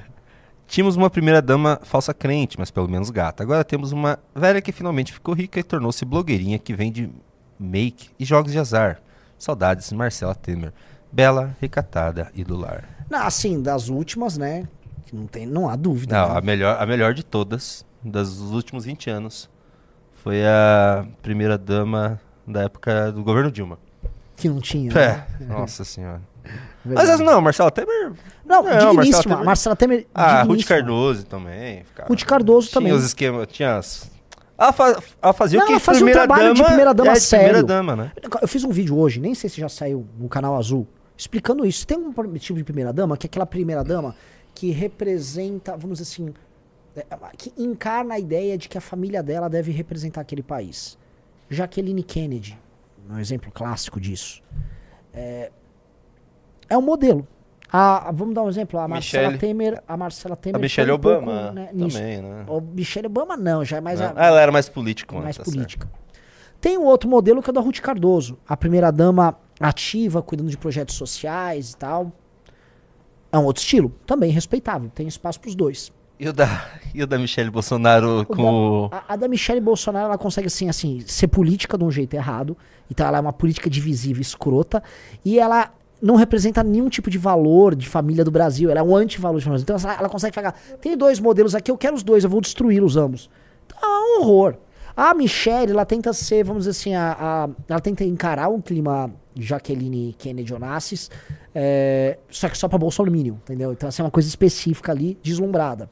Tínhamos 0.70 0.94
uma 0.94 1.10
primeira 1.10 1.42
dama 1.42 1.80
falsa 1.82 2.14
crente, 2.14 2.56
mas 2.56 2.70
pelo 2.70 2.88
menos 2.88 3.10
gata. 3.10 3.42
Agora 3.42 3.64
temos 3.64 3.90
uma 3.90 4.20
velha 4.32 4.62
que 4.62 4.70
finalmente 4.70 5.12
ficou 5.12 5.34
rica 5.34 5.58
e 5.58 5.64
tornou-se 5.64 6.04
blogueirinha 6.04 6.60
que 6.60 6.72
vende 6.72 7.10
make 7.58 8.10
e 8.16 8.24
jogos 8.24 8.52
de 8.52 8.58
azar. 8.60 9.02
Saudades, 9.36 9.92
Marcela 9.92 10.32
Temer. 10.32 10.72
Bela, 11.10 11.56
recatada 11.60 12.30
e 12.36 12.44
do 12.44 12.56
lar. 12.56 12.84
Não, 13.10 13.26
assim, 13.26 13.60
das 13.60 13.88
últimas, 13.88 14.38
né? 14.38 14.68
Não, 15.12 15.26
tem, 15.26 15.44
não 15.44 15.68
há 15.68 15.74
dúvida. 15.74 16.16
Não, 16.16 16.34
né? 16.34 16.38
a 16.38 16.40
melhor, 16.40 16.80
a 16.80 16.86
melhor 16.86 17.14
de 17.14 17.24
todas, 17.24 17.84
das 18.00 18.36
dos 18.36 18.52
últimos 18.52 18.84
20 18.84 19.10
anos, 19.10 19.50
foi 20.22 20.46
a 20.46 21.04
primeira 21.20 21.58
dama 21.58 22.20
da 22.46 22.62
época 22.62 23.10
do 23.10 23.24
governo 23.24 23.50
Dilma. 23.50 23.76
Que 24.36 24.48
não 24.48 24.60
tinha. 24.60 24.92
É, 24.92 25.26
né? 25.40 25.46
nossa 25.48 25.84
senhora. 25.84 26.22
Verdade. 26.84 27.08
Mas 27.08 27.20
não, 27.20 27.40
Marcela 27.40 27.70
Temer. 27.70 28.12
Não, 28.44 28.62
Marcela 28.62 28.90
digníssima. 29.02 29.22
Temer- 29.22 29.44
Marcela 29.44 29.76
Temer. 29.76 30.06
Ah, 30.14 30.42
Ruth. 30.42 30.64
Cardoso 30.64 31.24
também. 31.26 31.84
ficava- 31.84 32.08
Ruth 32.08 32.24
Cardoso 32.24 32.68
tinha 32.68 32.80
também. 32.80 32.92
os 32.92 33.04
esquemas, 33.04 33.46
tinha 33.48 33.76
as... 33.76 34.10
Ela, 34.58 34.72
fa- 34.72 35.02
ela 35.22 35.32
fazia 35.32 35.58
Não, 35.58 35.64
o 35.64 35.66
que 35.66 35.72
ela 35.72 35.80
fazia 35.80 36.02
um 36.02 36.04
primeira 36.04 36.20
trabalho 36.26 36.42
dama, 36.42 36.54
de 36.54 36.64
primeira 36.64 36.94
dama 36.94 37.12
é, 37.12 37.14
sério. 37.14 37.44
primeira 37.46 37.66
dama, 37.66 37.96
né? 37.96 38.12
Eu 38.42 38.46
fiz 38.48 38.62
um 38.64 38.70
vídeo 38.70 38.98
hoje, 38.98 39.18
nem 39.18 39.34
sei 39.34 39.48
se 39.48 39.58
já 39.60 39.68
saiu 39.70 40.06
no 40.18 40.28
canal 40.28 40.56
azul, 40.56 40.86
explicando 41.16 41.64
isso. 41.64 41.86
Tem 41.86 41.96
um 41.96 42.12
tipo 42.38 42.58
de 42.58 42.64
primeira 42.64 42.92
dama, 42.92 43.16
que 43.16 43.26
é 43.26 43.28
aquela 43.28 43.46
primeira 43.46 43.82
dama 43.82 44.14
que 44.54 44.70
representa, 44.70 45.76
vamos 45.78 45.98
dizer 45.98 46.10
assim, 46.10 46.34
é, 46.94 47.04
que 47.38 47.52
encarna 47.56 48.14
a 48.14 48.18
ideia 48.18 48.58
de 48.58 48.68
que 48.68 48.76
a 48.76 48.80
família 48.82 49.22
dela 49.22 49.48
deve 49.48 49.72
representar 49.72 50.20
aquele 50.20 50.42
país. 50.42 50.98
Jacqueline 51.48 52.02
Kennedy, 52.02 52.58
um 53.08 53.18
exemplo 53.18 53.50
clássico 53.50 53.98
disso. 53.98 54.42
É, 55.14 55.50
é 56.70 56.78
um 56.78 56.82
modelo. 56.82 57.26
A, 57.72 58.10
vamos 58.12 58.34
dar 58.34 58.42
um 58.42 58.48
exemplo, 58.48 58.80
a 58.80 58.88
Marcela 58.88 59.28
Michelle- 59.30 59.38
Temer, 59.38 59.82
a 59.86 59.96
Marcela 59.96 60.34
Temer 60.34 60.56
A 60.56 60.58
Michelle 60.58 60.90
um 60.90 60.94
Obama 60.94 61.32
pouco, 61.32 61.52
né, 61.54 61.66
também, 61.66 62.22
né? 62.22 62.44
O 62.48 62.60
Michelle 62.60 63.06
Obama 63.06 63.36
não, 63.36 63.64
já 63.64 63.76
é 63.76 63.80
mais 63.80 64.00
a- 64.00 64.12
Ah, 64.16 64.26
ela 64.26 64.40
era 64.40 64.50
mais 64.50 64.68
política. 64.68 65.16
mais 65.20 65.36
tá 65.36 65.44
política. 65.44 65.88
Tem 66.60 66.76
o 66.76 66.82
outro 66.82 67.08
modelo 67.08 67.40
que 67.42 67.48
é 67.48 67.52
o 67.52 67.54
da 67.54 67.60
Ruth 67.60 67.78
Cardoso, 67.80 68.36
a 68.48 68.56
primeira 68.56 68.90
dama 68.90 69.36
ativa, 69.60 70.20
cuidando 70.20 70.50
de 70.50 70.56
projetos 70.58 70.96
sociais 70.96 71.70
e 71.72 71.76
tal. 71.76 72.10
É 73.32 73.38
um 73.38 73.44
outro 73.44 73.62
estilo, 73.62 73.94
também 74.04 74.32
respeitável, 74.32 74.90
tem 74.92 75.06
espaço 75.06 75.38
pros 75.40 75.54
dois. 75.54 75.92
E 76.18 76.28
o 76.28 76.32
da, 76.32 76.66
e 76.92 77.02
o 77.02 77.06
da 77.06 77.16
Michelle 77.18 77.50
Bolsonaro 77.50 78.26
com 78.26 78.42
o. 78.42 78.88
A, 78.92 79.14
a 79.14 79.16
da 79.16 79.28
Michelle 79.28 79.60
Bolsonaro, 79.60 80.06
ela 80.06 80.18
consegue, 80.18 80.48
assim, 80.48 80.68
assim, 80.68 81.04
ser 81.06 81.28
política 81.28 81.78
de 81.78 81.84
um 81.84 81.90
jeito 81.90 82.14
errado. 82.14 82.56
Então 82.90 83.06
ela 83.06 83.18
é 83.18 83.20
uma 83.20 83.32
política 83.32 83.70
divisiva, 83.70 84.20
escrota. 84.20 84.82
E 85.24 85.38
ela 85.38 85.70
não 86.00 86.14
representa 86.16 86.62
nenhum 86.62 86.88
tipo 86.88 87.10
de 87.10 87.18
valor 87.18 87.74
de 87.74 87.88
família 87.88 88.24
do 88.24 88.30
Brasil. 88.30 88.70
Ela 88.70 88.80
é 88.80 88.82
um 88.82 88.94
antivalor 88.96 89.38
de 89.38 89.44
família. 89.44 89.62
Então 89.62 89.76
ela, 89.76 89.94
ela 89.98 90.08
consegue 90.08 90.34
pegar. 90.34 90.52
Tem 90.80 90.96
dois 90.96 91.20
modelos 91.20 91.54
aqui, 91.54 91.70
eu 91.70 91.76
quero 91.78 91.94
os 91.94 92.02
dois, 92.02 92.24
eu 92.24 92.30
vou 92.30 92.40
destruí-los 92.40 92.96
ambos. 92.96 93.28
Então 93.66 93.78
é 93.82 93.86
um 94.18 94.20
horror. 94.22 94.54
A 94.96 95.14
Michelle, 95.14 95.72
ela 95.72 95.86
tenta 95.86 96.12
ser, 96.12 96.44
vamos 96.44 96.62
dizer 96.64 96.70
assim, 96.72 96.94
a, 96.94 97.16
a- 97.18 97.48
ela 97.68 97.80
tenta 97.80 98.04
encarar 98.04 98.48
um 98.48 98.60
clima 98.60 99.10
Jaqueline 99.34 100.14
Kennedy 100.18 100.52
Onassis, 100.52 101.10
é, 101.54 102.18
só 102.28 102.48
que 102.48 102.58
só 102.58 102.68
pra 102.68 102.76
Bolsonaro, 102.76 103.14
entendeu? 103.16 103.72
Então, 103.72 103.88
assim, 103.88 104.02
é 104.02 104.04
uma 104.04 104.10
coisa 104.10 104.28
específica 104.28 104.92
ali, 104.92 105.16
deslumbrada. 105.22 105.88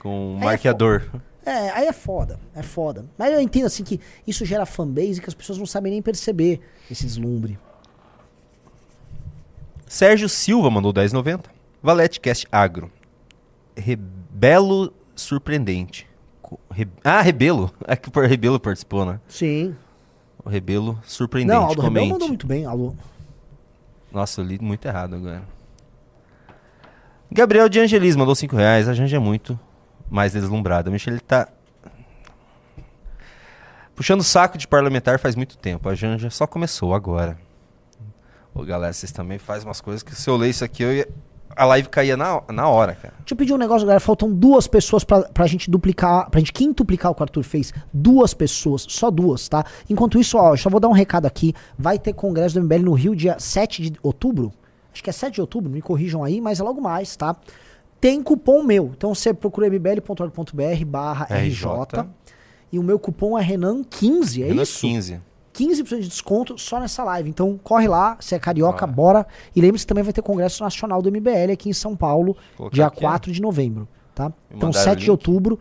Com 0.00 0.34
o 0.34 0.38
é 0.38 0.44
marqueador. 0.44 1.02
É, 1.46 1.70
aí 1.70 1.86
é 1.86 1.92
foda, 1.92 2.38
é 2.54 2.62
foda. 2.62 3.04
Mas 3.18 3.32
eu 3.32 3.40
entendo 3.40 3.66
assim 3.66 3.82
que 3.82 3.98
isso 4.26 4.44
gera 4.44 4.64
fanbase 4.66 5.20
que 5.20 5.28
as 5.28 5.34
pessoas 5.34 5.58
não 5.58 5.66
sabem 5.66 5.92
nem 5.92 6.02
perceber 6.02 6.60
esse 6.90 7.04
deslumbre. 7.06 7.58
Sérgio 9.92 10.26
Silva 10.26 10.70
mandou 10.70 10.90
10,90. 10.90 11.44
Valete 11.82 12.18
Cast 12.18 12.46
Agro. 12.50 12.90
Rebelo 13.76 14.90
surpreendente. 15.14 16.08
Re- 16.70 16.88
Ah, 17.04 17.20
Rebelo. 17.20 17.70
É 17.86 17.94
que 17.94 18.08
o 18.08 18.22
Rebelo 18.26 18.58
participou, 18.58 19.04
né? 19.04 19.20
Sim. 19.28 19.76
O 20.42 20.48
Rebelo 20.48 20.98
surpreendente. 21.04 21.54
não, 21.58 21.66
Aldo 21.66 21.82
Rebelo 21.82 22.08
mandou 22.08 22.28
muito 22.28 22.46
bem, 22.46 22.64
Alô. 22.64 22.94
Nossa, 24.10 24.40
eu 24.40 24.46
li 24.46 24.58
muito 24.58 24.82
errado 24.88 25.14
agora. 25.16 25.42
Gabriel 27.30 27.68
de 27.68 27.78
Angelis 27.78 28.16
mandou 28.16 28.34
5 28.34 28.56
reais. 28.56 28.88
A 28.88 28.94
Janja 28.94 29.16
é 29.16 29.20
muito 29.20 29.60
mais 30.10 30.32
deslumbrada. 30.32 30.88
A 30.88 30.92
Michelle 30.92 31.20
tá 31.20 31.48
puxando 33.94 34.20
o 34.20 34.24
saco 34.24 34.56
de 34.56 34.66
parlamentar 34.66 35.18
faz 35.18 35.36
muito 35.36 35.58
tempo. 35.58 35.86
A 35.86 35.94
Janja 35.94 36.30
só 36.30 36.46
começou 36.46 36.94
agora. 36.94 37.38
Ô, 38.54 38.62
galera, 38.64 38.92
vocês 38.92 39.10
também 39.12 39.38
fazem 39.38 39.66
umas 39.68 39.80
coisas 39.80 40.02
que 40.02 40.14
se 40.14 40.28
eu 40.28 40.36
ler 40.36 40.50
isso 40.50 40.64
aqui, 40.64 40.82
eu 40.82 40.92
ia- 40.92 41.08
a 41.54 41.64
live 41.66 41.88
caía 41.88 42.16
na, 42.16 42.42
na 42.50 42.68
hora, 42.68 42.94
cara. 42.94 43.14
Deixa 43.18 43.32
eu 43.34 43.36
pedir 43.36 43.52
um 43.52 43.58
negócio, 43.58 43.86
galera. 43.86 44.00
Faltam 44.00 44.30
duas 44.32 44.66
pessoas 44.66 45.04
pra, 45.04 45.22
pra 45.22 45.46
gente 45.46 45.70
duplicar, 45.70 46.30
pra 46.30 46.38
gente 46.40 46.52
quintuplicar 46.52 47.12
o 47.12 47.14
que 47.14 47.20
o 47.22 47.24
Arthur 47.24 47.42
fez. 47.42 47.72
Duas 47.92 48.32
pessoas, 48.34 48.86
só 48.88 49.10
duas, 49.10 49.48
tá? 49.48 49.64
Enquanto 49.88 50.18
isso, 50.18 50.38
ó, 50.38 50.52
eu 50.52 50.56
só 50.56 50.70
vou 50.70 50.80
dar 50.80 50.88
um 50.88 50.92
recado 50.92 51.26
aqui. 51.26 51.54
Vai 51.78 51.98
ter 51.98 52.12
congresso 52.14 52.54
do 52.54 52.62
MBL 52.64 52.82
no 52.84 52.92
Rio, 52.94 53.14
dia 53.14 53.36
7 53.38 53.90
de 53.90 53.98
outubro. 54.02 54.52
Acho 54.92 55.02
que 55.02 55.10
é 55.10 55.12
7 55.12 55.34
de 55.34 55.40
outubro, 55.40 55.70
me 55.70 55.80
corrijam 55.82 56.22
aí, 56.24 56.40
mas 56.40 56.58
é 56.60 56.62
logo 56.62 56.80
mais, 56.80 57.16
tá? 57.16 57.36
Tem 58.00 58.22
cupom 58.22 58.62
meu. 58.62 58.90
Então 58.96 59.14
você 59.14 59.32
procura 59.32 59.66
mbl.org.br 59.68 60.84
barra 60.86 61.26
RJ. 61.30 61.66
RJ. 61.66 62.04
E 62.72 62.78
o 62.78 62.82
meu 62.82 62.98
cupom 62.98 63.38
é 63.38 63.44
Renan15, 63.44 64.42
é 64.42 64.46
Renan 64.48 64.62
isso? 64.62 64.80
15. 64.80 65.20
15% 65.54 66.00
de 66.00 66.08
desconto 66.08 66.58
só 66.58 66.80
nessa 66.80 67.04
live. 67.04 67.28
Então 67.28 67.58
corre 67.62 67.86
lá, 67.88 68.16
se 68.20 68.34
é 68.34 68.38
carioca, 68.38 68.86
bora. 68.86 69.26
E 69.54 69.60
lembre-se 69.60 69.84
que 69.84 69.88
também 69.88 70.04
vai 70.04 70.12
ter 70.12 70.22
Congresso 70.22 70.62
Nacional 70.62 71.02
do 71.02 71.10
MBL 71.10 71.52
aqui 71.52 71.68
em 71.68 71.72
São 71.72 71.94
Paulo, 71.94 72.36
dia 72.72 72.86
aqui, 72.86 73.04
ó. 73.04 73.08
4 73.08 73.32
de 73.32 73.40
novembro, 73.40 73.86
tá? 74.14 74.32
Então 74.50 74.68
mandaram 74.68 74.84
7 74.84 74.98
o 74.98 75.04
de 75.04 75.10
outubro. 75.10 75.60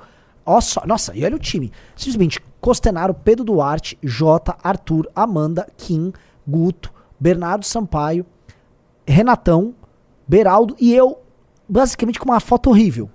Só, 0.61 0.85
nossa, 0.85 1.15
e 1.15 1.23
olha 1.23 1.35
o 1.35 1.39
time. 1.39 1.71
Simplesmente 1.95 2.39
Costenaro, 2.59 3.13
Pedro 3.13 3.45
Duarte, 3.45 3.97
Jota, 4.03 4.55
Arthur, 4.63 5.09
Amanda, 5.15 5.67
Kim, 5.77 6.11
Guto, 6.47 6.91
Bernardo 7.19 7.65
Sampaio, 7.65 8.25
Renatão, 9.05 9.73
Beraldo 10.27 10.75
e 10.79 10.93
eu, 10.93 11.19
basicamente 11.67 12.19
com 12.19 12.25
uma 12.25 12.39
foto 12.39 12.69
horrível. 12.69 13.09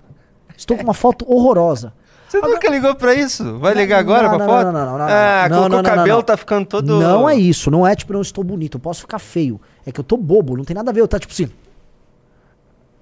Estou 0.56 0.76
com 0.76 0.82
uma 0.82 0.94
foto 0.94 1.30
horrorosa. 1.30 1.92
Você 2.28 2.40
nunca 2.40 2.68
ligou 2.68 2.94
pra 2.94 3.14
isso? 3.14 3.58
Vai 3.58 3.74
ligar 3.74 3.98
agora 3.98 4.28
não, 4.28 4.36
pra 4.36 4.38
não, 4.38 4.46
foto? 4.46 4.64
não, 4.64 4.72
não, 4.72 4.86
não, 4.86 4.98
não, 4.98 5.06
ah, 5.08 5.48
não, 5.48 5.68
não, 5.68 5.80
o 5.80 5.82
cabelo, 5.82 6.22
tá 6.22 6.36
ficando 6.36 6.66
todo... 6.66 7.00
Não 7.00 7.28
é 7.28 7.36
isso, 7.36 7.70
não 7.70 7.86
é 7.86 7.94
tipo, 7.94 8.12
não 8.12 8.20
estou 8.20 8.42
bonito, 8.42 8.76
eu 8.76 8.80
posso 8.80 9.02
ficar 9.02 9.18
feio. 9.18 9.60
É 9.84 9.92
que 9.92 10.00
eu 10.00 10.04
tô 10.04 10.16
bobo, 10.16 10.56
não 10.56 10.64
tem 10.64 10.74
nada 10.74 10.90
a 10.90 10.94
ver, 10.94 11.00
eu 11.00 11.08
tá 11.08 11.18
tipo 11.18 11.32
assim. 11.32 11.48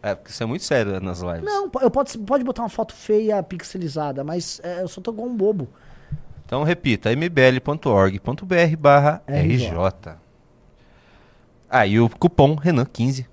É, 0.03 0.15
porque 0.15 0.31
isso 0.31 0.43
é 0.43 0.47
muito 0.47 0.65
sério 0.65 1.01
nas 1.01 1.21
lives. 1.21 1.45
Não, 1.45 1.71
eu 1.81 1.91
pode, 1.91 2.19
pode 2.19 2.45
botar 2.45 2.63
uma 2.63 2.69
foto 2.69 2.93
feia, 2.93 3.43
pixelizada, 3.43 4.23
mas 4.23 4.61
é, 4.63 4.83
eu 4.83 4.89
só 4.89 5.01
tô 5.01 5.11
igual 5.11 5.27
um 5.27 5.35
bobo. 5.35 5.67
Então 6.45 6.63
repita, 6.63 7.11
mbl.org.br 7.11 8.77
barra 8.79 9.23
RJ. 9.27 9.69
RJ. 9.69 10.17
Ah, 11.71 11.85
o 12.05 12.09
cupom 12.11 12.55
Renan15 12.57 13.27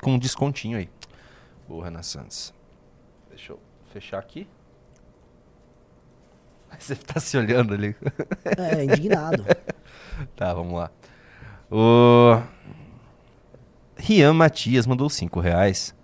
com 0.00 0.12
um 0.12 0.18
descontinho 0.18 0.78
aí. 0.78 0.88
Boa, 1.68 1.84
Renan 1.84 2.02
Santos. 2.02 2.54
Deixa 3.28 3.52
eu 3.52 3.58
fechar 3.92 4.18
aqui. 4.18 4.46
Você 6.78 6.94
tá 6.96 7.20
se 7.20 7.36
olhando 7.36 7.74
ali. 7.74 7.94
É, 8.44 8.84
indignado. 8.84 9.44
tá, 10.36 10.52
vamos 10.52 10.74
lá. 10.74 10.90
O 11.70 12.40
Rian 13.96 14.32
Matias 14.32 14.86
mandou 14.86 15.08
5 15.08 15.40
reais. 15.40 15.94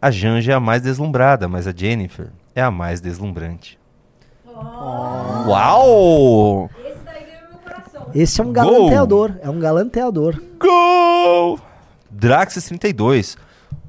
A 0.00 0.10
Janja 0.10 0.52
é 0.52 0.54
a 0.54 0.60
mais 0.60 0.82
deslumbrada, 0.82 1.48
mas 1.48 1.66
a 1.66 1.72
Jennifer 1.74 2.30
é 2.54 2.62
a 2.62 2.70
mais 2.70 3.00
deslumbrante. 3.00 3.78
Uau! 5.46 6.70
Esse 8.14 8.40
é 8.40 8.44
um 8.44 8.52
Gol. 8.52 8.54
galanteador, 8.54 9.34
é 9.40 9.50
um 9.50 9.58
galanteador. 9.58 10.40
Gol! 10.58 11.58
Draxis32, 12.14 13.36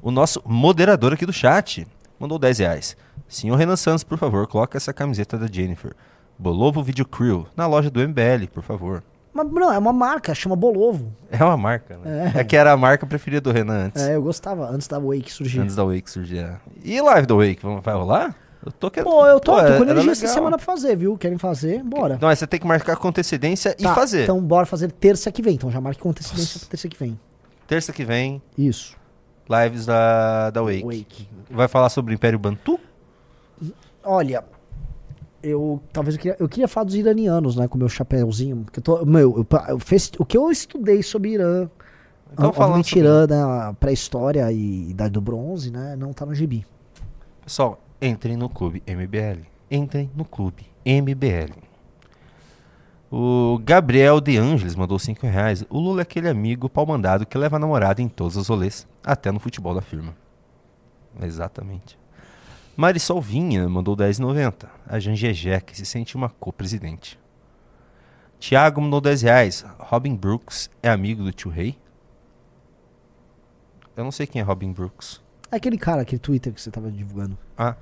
o 0.02 0.10
nosso 0.10 0.42
moderador 0.44 1.12
aqui 1.12 1.24
do 1.24 1.32
chat, 1.32 1.86
mandou 2.18 2.38
10 2.38 2.58
reais. 2.58 2.96
Senhor 3.28 3.56
Renan 3.56 3.76
Santos, 3.76 4.02
por 4.04 4.18
favor, 4.18 4.46
coloque 4.46 4.76
essa 4.76 4.92
camiseta 4.92 5.38
da 5.38 5.46
Jennifer. 5.46 5.94
Bolovo 6.40 6.82
Video 6.82 7.04
Crew, 7.06 7.46
na 7.54 7.66
loja 7.66 7.90
do 7.90 8.00
MBL, 8.00 8.46
por 8.52 8.62
favor. 8.62 9.02
Mas 9.32 9.46
não, 9.52 9.70
é 9.72 9.78
uma 9.78 9.92
marca, 9.92 10.34
chama 10.34 10.56
Bolovo. 10.56 11.12
É 11.30 11.44
uma 11.44 11.56
marca, 11.56 11.98
né? 11.98 12.32
É. 12.34 12.40
É, 12.40 12.44
que 12.44 12.56
era 12.56 12.72
a 12.72 12.76
marca 12.76 13.06
preferida 13.06 13.42
do 13.42 13.52
Renan 13.52 13.86
antes. 13.86 14.02
É, 14.02 14.16
eu 14.16 14.22
gostava, 14.22 14.68
antes 14.70 14.88
da 14.88 14.98
Wake 14.98 15.30
surgir. 15.30 15.60
Antes 15.60 15.76
da 15.76 15.84
Wake 15.84 16.10
surgir. 16.10 16.38
é. 16.38 16.56
E 16.82 17.00
live 17.00 17.26
da 17.26 17.34
Wake, 17.34 17.60
vai 17.82 17.94
rolar? 17.94 18.34
Eu 18.64 18.72
tô 18.72 18.90
querendo. 18.90 19.10
Pô, 19.10 19.26
eu 19.26 19.38
tô, 19.38 19.52
tô 19.52 19.58
é- 19.60 19.76
com 19.78 19.84
energia 19.84 20.12
essa 20.12 20.26
semana 20.28 20.56
pra 20.56 20.64
fazer, 20.66 20.96
viu? 20.96 21.16
Querem 21.16 21.38
fazer? 21.38 21.82
Bora. 21.82 22.18
Não, 22.20 22.28
você 22.34 22.46
tem 22.46 22.58
que 22.58 22.66
marcar 22.66 22.96
com 22.96 23.08
antecedência 23.08 23.74
e 23.78 23.82
Tá, 23.84 23.94
fazer. 23.94 24.24
Então 24.24 24.40
bora 24.42 24.66
fazer 24.66 24.90
terça 24.92 25.30
que 25.30 25.40
vem. 25.42 25.54
Então 25.54 25.70
já 25.70 25.80
marque 25.80 26.00
com 26.00 26.10
antecedência 26.10 26.58
pra 26.60 26.68
terça 26.70 26.88
que 26.88 26.96
vem. 26.98 27.18
Terça 27.66 27.92
que 27.92 28.04
vem, 28.04 28.42
Isso. 28.58 28.96
lives 29.48 29.86
da, 29.86 30.50
da 30.50 30.62
Wake. 30.62 30.82
Wake. 30.84 31.28
Vai 31.50 31.68
falar 31.68 31.88
sobre 31.90 32.12
o 32.12 32.14
Império 32.14 32.38
Bantu? 32.38 32.78
Olha, 34.02 34.42
eu 35.42 35.80
talvez 35.92 36.16
eu 36.16 36.20
queria, 36.20 36.36
eu 36.40 36.48
queria 36.48 36.68
falar 36.68 36.84
dos 36.84 36.94
iranianos, 36.94 37.56
né, 37.56 37.66
com 37.68 37.76
o 37.76 37.78
meu 37.78 37.88
chapéuzinho, 37.88 38.58
porque 38.64 38.78
eu 38.80 38.82
tô, 38.82 39.04
meu, 39.04 39.36
eu, 39.38 39.46
eu 39.68 39.78
fez, 39.78 40.10
o 40.18 40.24
que 40.24 40.36
eu 40.36 40.50
estudei 40.50 41.02
sobre 41.02 41.30
Irã, 41.32 41.68
Então, 42.32 42.52
falando 42.52 42.84
sobre- 42.84 43.00
Irã, 43.00 43.26
né, 43.26 43.76
pré-história 43.80 44.50
e 44.52 44.90
idade 44.90 45.12
do 45.12 45.20
bronze, 45.20 45.70
né, 45.70 45.96
não 45.96 46.12
tá 46.12 46.24
no 46.26 46.34
gibi. 46.34 46.66
Pessoal, 47.44 47.80
entrem 48.00 48.36
no 48.36 48.48
clube 48.48 48.82
MBL. 48.86 49.42
Entrem 49.70 50.10
no 50.14 50.24
clube 50.24 50.66
MBL. 50.84 51.52
O 53.12 53.58
Gabriel 53.64 54.20
De 54.20 54.36
Angeles 54.38 54.76
mandou 54.76 54.96
5 54.98 55.26
reais. 55.26 55.64
O 55.68 55.78
Lula 55.80 56.00
é 56.00 56.02
aquele 56.02 56.28
amigo 56.28 56.68
pau-mandado 56.68 57.26
que 57.26 57.36
leva 57.36 57.56
a 57.56 57.58
namorada 57.58 58.00
em 58.00 58.08
todos 58.08 58.36
os 58.36 58.46
rolês, 58.48 58.86
até 59.02 59.32
no 59.32 59.40
futebol 59.40 59.74
da 59.74 59.80
firma. 59.80 60.14
Exatamente. 61.20 61.98
Marisol 62.80 63.20
Vinha 63.20 63.68
mandou 63.68 63.94
10,90. 63.94 64.66
A 64.86 64.98
Jangegé, 64.98 65.60
que 65.60 65.76
se 65.76 65.84
sente 65.84 66.16
uma 66.16 66.30
co-presidente. 66.30 67.20
Tiago 68.38 68.80
mandou 68.80 69.02
10 69.02 69.20
reais. 69.20 69.66
Robin 69.78 70.16
Brooks 70.16 70.70
é 70.82 70.88
amigo 70.88 71.22
do 71.22 71.30
tio 71.30 71.50
Rei? 71.50 71.76
Eu 73.94 74.02
não 74.02 74.10
sei 74.10 74.26
quem 74.26 74.40
é 74.40 74.42
Robin 74.42 74.72
Brooks. 74.72 75.20
É 75.52 75.56
aquele 75.56 75.76
cara, 75.76 76.00
aquele 76.00 76.20
Twitter 76.20 76.54
que 76.54 76.58
você 76.58 76.70
tava 76.70 76.90
divulgando. 76.90 77.36
Ah, 77.54 77.76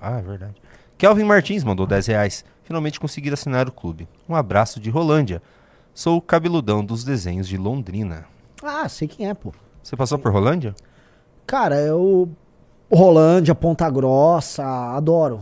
ah, 0.00 0.18
é 0.18 0.22
verdade. 0.22 0.54
Kelvin 0.96 1.24
Martins 1.24 1.62
mandou 1.62 1.86
10 1.86 2.06
reais. 2.06 2.42
Finalmente 2.64 2.98
consegui 2.98 3.30
assinar 3.30 3.68
o 3.68 3.72
clube. 3.72 4.08
Um 4.26 4.34
abraço 4.34 4.80
de 4.80 4.88
Rolândia. 4.88 5.42
Sou 5.92 6.16
o 6.16 6.22
cabeludão 6.22 6.82
dos 6.82 7.04
desenhos 7.04 7.46
de 7.46 7.58
Londrina. 7.58 8.24
Ah, 8.62 8.88
sei 8.88 9.06
quem 9.06 9.28
é, 9.28 9.34
pô. 9.34 9.52
Você 9.82 9.94
passou 9.94 10.18
por 10.18 10.32
Rolândia? 10.32 10.74
Cara, 11.46 11.76
eu 11.76 12.34
Rolândia, 12.92 13.54
Ponta 13.54 13.88
Grossa, 13.90 14.64
adoro. 14.94 15.40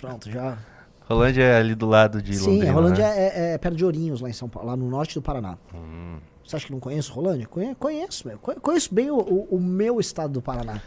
Pronto, 0.00 0.30
já. 0.30 0.56
Rolândia 1.08 1.42
é 1.44 1.58
ali 1.58 1.74
do 1.74 1.86
lado 1.86 2.20
de 2.20 2.36
Sim, 2.36 2.46
Londrina. 2.50 2.70
a 2.70 2.74
Rolândia 2.74 3.04
né? 3.08 3.14
é, 3.18 3.54
é 3.54 3.58
perto 3.58 3.76
de 3.76 3.84
Ourinhos, 3.84 4.20
lá 4.20 4.28
em 4.28 4.32
São 4.32 4.48
Paulo, 4.48 4.68
lá 4.68 4.76
no 4.76 4.88
norte 4.88 5.14
do 5.14 5.22
Paraná. 5.22 5.56
Hum. 5.74 6.16
Você 6.44 6.56
acha 6.56 6.66
que 6.66 6.72
não 6.72 6.80
conheço 6.80 7.12
Rolândia? 7.12 7.46
Conhe- 7.46 7.74
Conheço, 7.76 8.26
meu. 8.26 8.38
Conhe- 8.38 8.58
Conheço 8.60 8.92
bem 8.94 9.10
o, 9.10 9.16
o- 9.18 9.48
o 9.52 9.60
meu 9.60 10.00
estado 10.00 10.32
do 10.32 10.42
Paraná. 10.42 10.80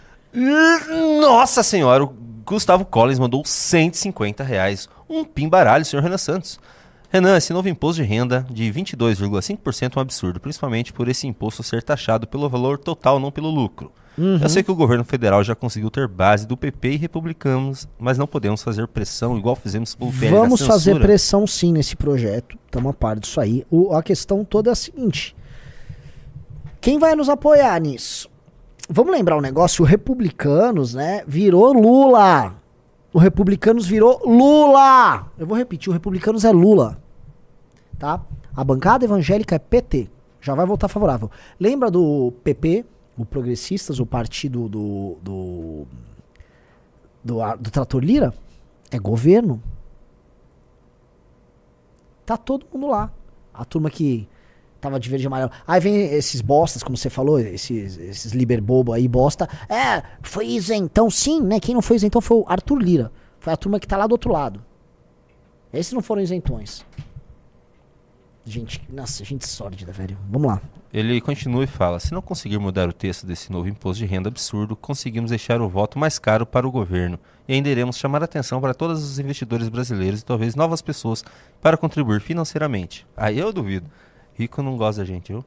Nossa 1.22 1.64
senhora, 1.64 2.04
o 2.04 2.14
Gustavo 2.46 2.86
Collins 2.86 3.20
mandou 3.20 3.44
150 3.46 4.44
reais. 4.44 4.90
Um 5.10 5.24
pimbaralho, 5.26 5.86
senhor 5.86 6.02
Renan 6.04 6.18
Santos. 6.18 6.60
Renan, 7.12 7.36
esse 7.38 7.52
novo 7.52 7.68
imposto 7.68 8.02
de 8.04 8.08
renda 8.08 8.46
de 8.50 8.64
22,5% 8.72 9.94
é 9.96 10.00
um 10.00 10.02
absurdo, 10.02 10.40
principalmente 10.40 10.94
por 10.94 11.08
esse 11.08 11.26
imposto 11.26 11.64
ser 11.64 11.82
taxado 11.82 12.28
pelo 12.28 12.48
valor 12.48 12.78
total, 12.78 13.20
não 13.20 13.32
pelo 13.32 13.50
lucro. 13.50 13.92
Uhum. 14.18 14.38
Eu 14.42 14.50
sei 14.50 14.62
que 14.62 14.70
o 14.70 14.76
governo 14.76 15.04
federal 15.06 15.44
já 15.44 15.56
conseguiu 15.56 15.90
ter 15.90 16.08
base 16.08 16.46
do 16.46 16.58
PP 16.58 16.92
e 16.92 16.98
republicanos, 16.98 17.88
mas 17.98 18.18
não 18.18 18.28
podemos 18.28 18.62
fazer 18.62 18.88
pressão 18.88 19.38
igual 19.38 19.56
fizemos 19.56 19.96
pelo 19.96 20.12
PL 20.12 20.36
Vamos 20.36 20.62
fazer 20.62 21.00
pressão 21.00 21.48
sim 21.48 21.72
nesse 21.72 21.96
projeto. 21.96 22.58
Estamos 22.66 22.90
a 22.92 22.94
par 22.94 23.18
disso 23.20 23.40
aí. 23.40 23.66
O- 23.72 23.94
a 23.94 24.04
questão 24.04 24.44
toda 24.44 24.70
é 24.70 24.74
a 24.74 24.76
seguinte: 24.76 25.36
quem 26.82 27.00
vai 27.00 27.16
nos 27.16 27.30
apoiar 27.30 27.80
nisso? 27.80 28.30
Vamos 28.90 29.14
lembrar 29.14 29.38
um 29.38 29.42
negócio: 29.42 29.84
o 29.84 29.88
Republicanos, 29.88 30.94
né? 30.94 31.24
Virou 31.26 31.72
Lula. 31.74 32.56
O 33.14 33.18
Republicanos 33.20 33.88
virou 33.88 34.22
Lula. 34.26 35.32
Eu 35.38 35.46
vou 35.48 35.58
repetir: 35.58 35.90
o 35.90 35.94
Republicanos 35.94 36.46
é 36.46 36.52
Lula. 36.52 37.02
Tá? 37.98 38.22
A 38.56 38.64
bancada 38.64 39.04
evangélica 39.06 39.56
é 39.56 39.60
PT. 39.60 40.10
Já 40.42 40.56
vai 40.56 40.66
voltar 40.66 40.88
favorável. 40.88 41.30
Lembra 41.60 41.90
do 41.92 42.32
PP, 42.44 42.86
o 43.18 43.26
Progressistas, 43.26 44.00
o 44.00 44.06
partido 44.06 44.70
do. 44.70 45.18
do. 45.22 45.88
do, 47.24 47.42
a- 47.42 47.56
do 47.56 47.70
Trator 47.72 48.02
Lira? 48.04 48.34
É 48.92 48.98
governo. 49.00 49.62
Tá 52.26 52.38
todo 52.38 52.66
mundo 52.72 52.88
lá. 52.88 53.12
A 53.54 53.66
turma 53.66 53.90
que 53.90 54.28
tava 54.80 55.00
de 55.00 55.10
verde 55.10 55.26
e 55.26 55.28
amarelo. 55.28 55.52
Aí 55.68 55.80
vem 55.80 55.96
esses 56.14 56.42
bostas, 56.42 56.84
como 56.84 56.98
você 56.98 57.10
falou, 57.10 57.40
esses, 57.40 57.98
esses 57.98 58.32
liber 58.32 58.62
bobo 58.62 58.94
aí, 58.94 59.08
bosta. 59.08 59.48
É, 59.70 60.04
foi 60.22 60.48
isentão. 60.48 61.10
Sim, 61.10 61.42
né? 61.42 61.60
Quem 61.60 61.76
não 61.76 61.82
foi 61.82 61.98
isentão 61.98 62.22
foi 62.22 62.38
o 62.38 62.46
Arthur 62.48 62.80
Lira. 62.80 63.12
Foi 63.40 63.54
a 63.54 63.58
turma 63.58 63.80
que 63.80 63.88
tá 63.88 63.98
lá 63.98 64.08
do 64.08 64.14
outro 64.14 64.32
lado. 64.32 64.64
Esses 65.72 65.94
não 65.94 66.02
foram 66.02 66.22
isentões. 66.22 66.86
Gente, 68.46 68.82
nossa, 68.90 69.24
gente 69.24 69.48
sórdida, 69.48 69.92
velho. 69.92 70.18
Vamos 70.30 70.48
lá. 70.48 70.62
Ele 70.92 71.22
continua 71.22 71.64
e 71.64 71.68
fala: 71.68 72.00
se 72.00 72.12
não 72.12 72.22
conseguir 72.22 72.58
mudar 72.58 72.90
o 72.90 72.94
texto 72.94 73.26
desse 73.26 73.52
novo 73.52 73.70
imposto 73.70 74.00
de 74.00 74.10
renda 74.10 74.28
absurdo, 74.28 74.76
conseguimos 74.76 75.30
deixar 75.30 75.62
o 75.62 75.70
voto 75.70 76.00
mais 76.00 76.18
caro 76.18 76.46
para 76.46 76.68
o 76.68 76.72
governo 76.72 77.20
e 77.48 77.54
ainda 77.54 77.70
iremos 77.70 77.98
chamar 77.98 78.24
atenção 78.24 78.60
para 78.60 78.74
todos 78.74 79.04
os 79.04 79.20
investidores 79.20 79.70
brasileiros 79.70 80.22
e 80.22 80.26
talvez 80.26 80.56
novas 80.56 80.82
pessoas 80.82 81.24
para 81.62 81.78
contribuir 81.78 82.22
financeiramente. 82.22 83.06
Aí 83.16 83.38
eu 83.38 83.54
duvido. 83.54 83.90
Rico 84.40 84.64
não 84.64 84.78
gosta 84.78 85.02
da 85.02 85.06
gente, 85.06 85.34
viu? 85.34 85.44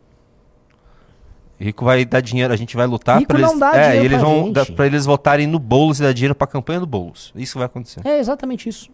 Rico 1.59 1.85
vai 1.85 2.05
dar 2.05 2.21
dinheiro, 2.21 2.53
a 2.53 2.57
gente 2.57 2.77
vai 2.77 2.87
lutar 2.87 3.25
para 3.25 3.39
eles, 3.39 3.63
é, 3.75 3.97
eles 3.97 4.19
pra 4.19 4.29
vão 4.29 4.53
pra 4.53 4.87
eles 4.87 5.07
votarem 5.07 5.47
no 5.47 5.59
Boulos 5.59 5.99
e 5.99 6.03
dar 6.03 6.13
dinheiro 6.13 6.35
para 6.35 6.45
a 6.45 6.51
campanha 6.51 6.81
do 6.81 6.87
Boulos. 6.87 7.33
Isso 7.35 7.57
vai 7.57 7.67
acontecer. 7.67 8.01
É 8.05 8.19
exatamente 8.19 8.69
isso. 8.69 8.91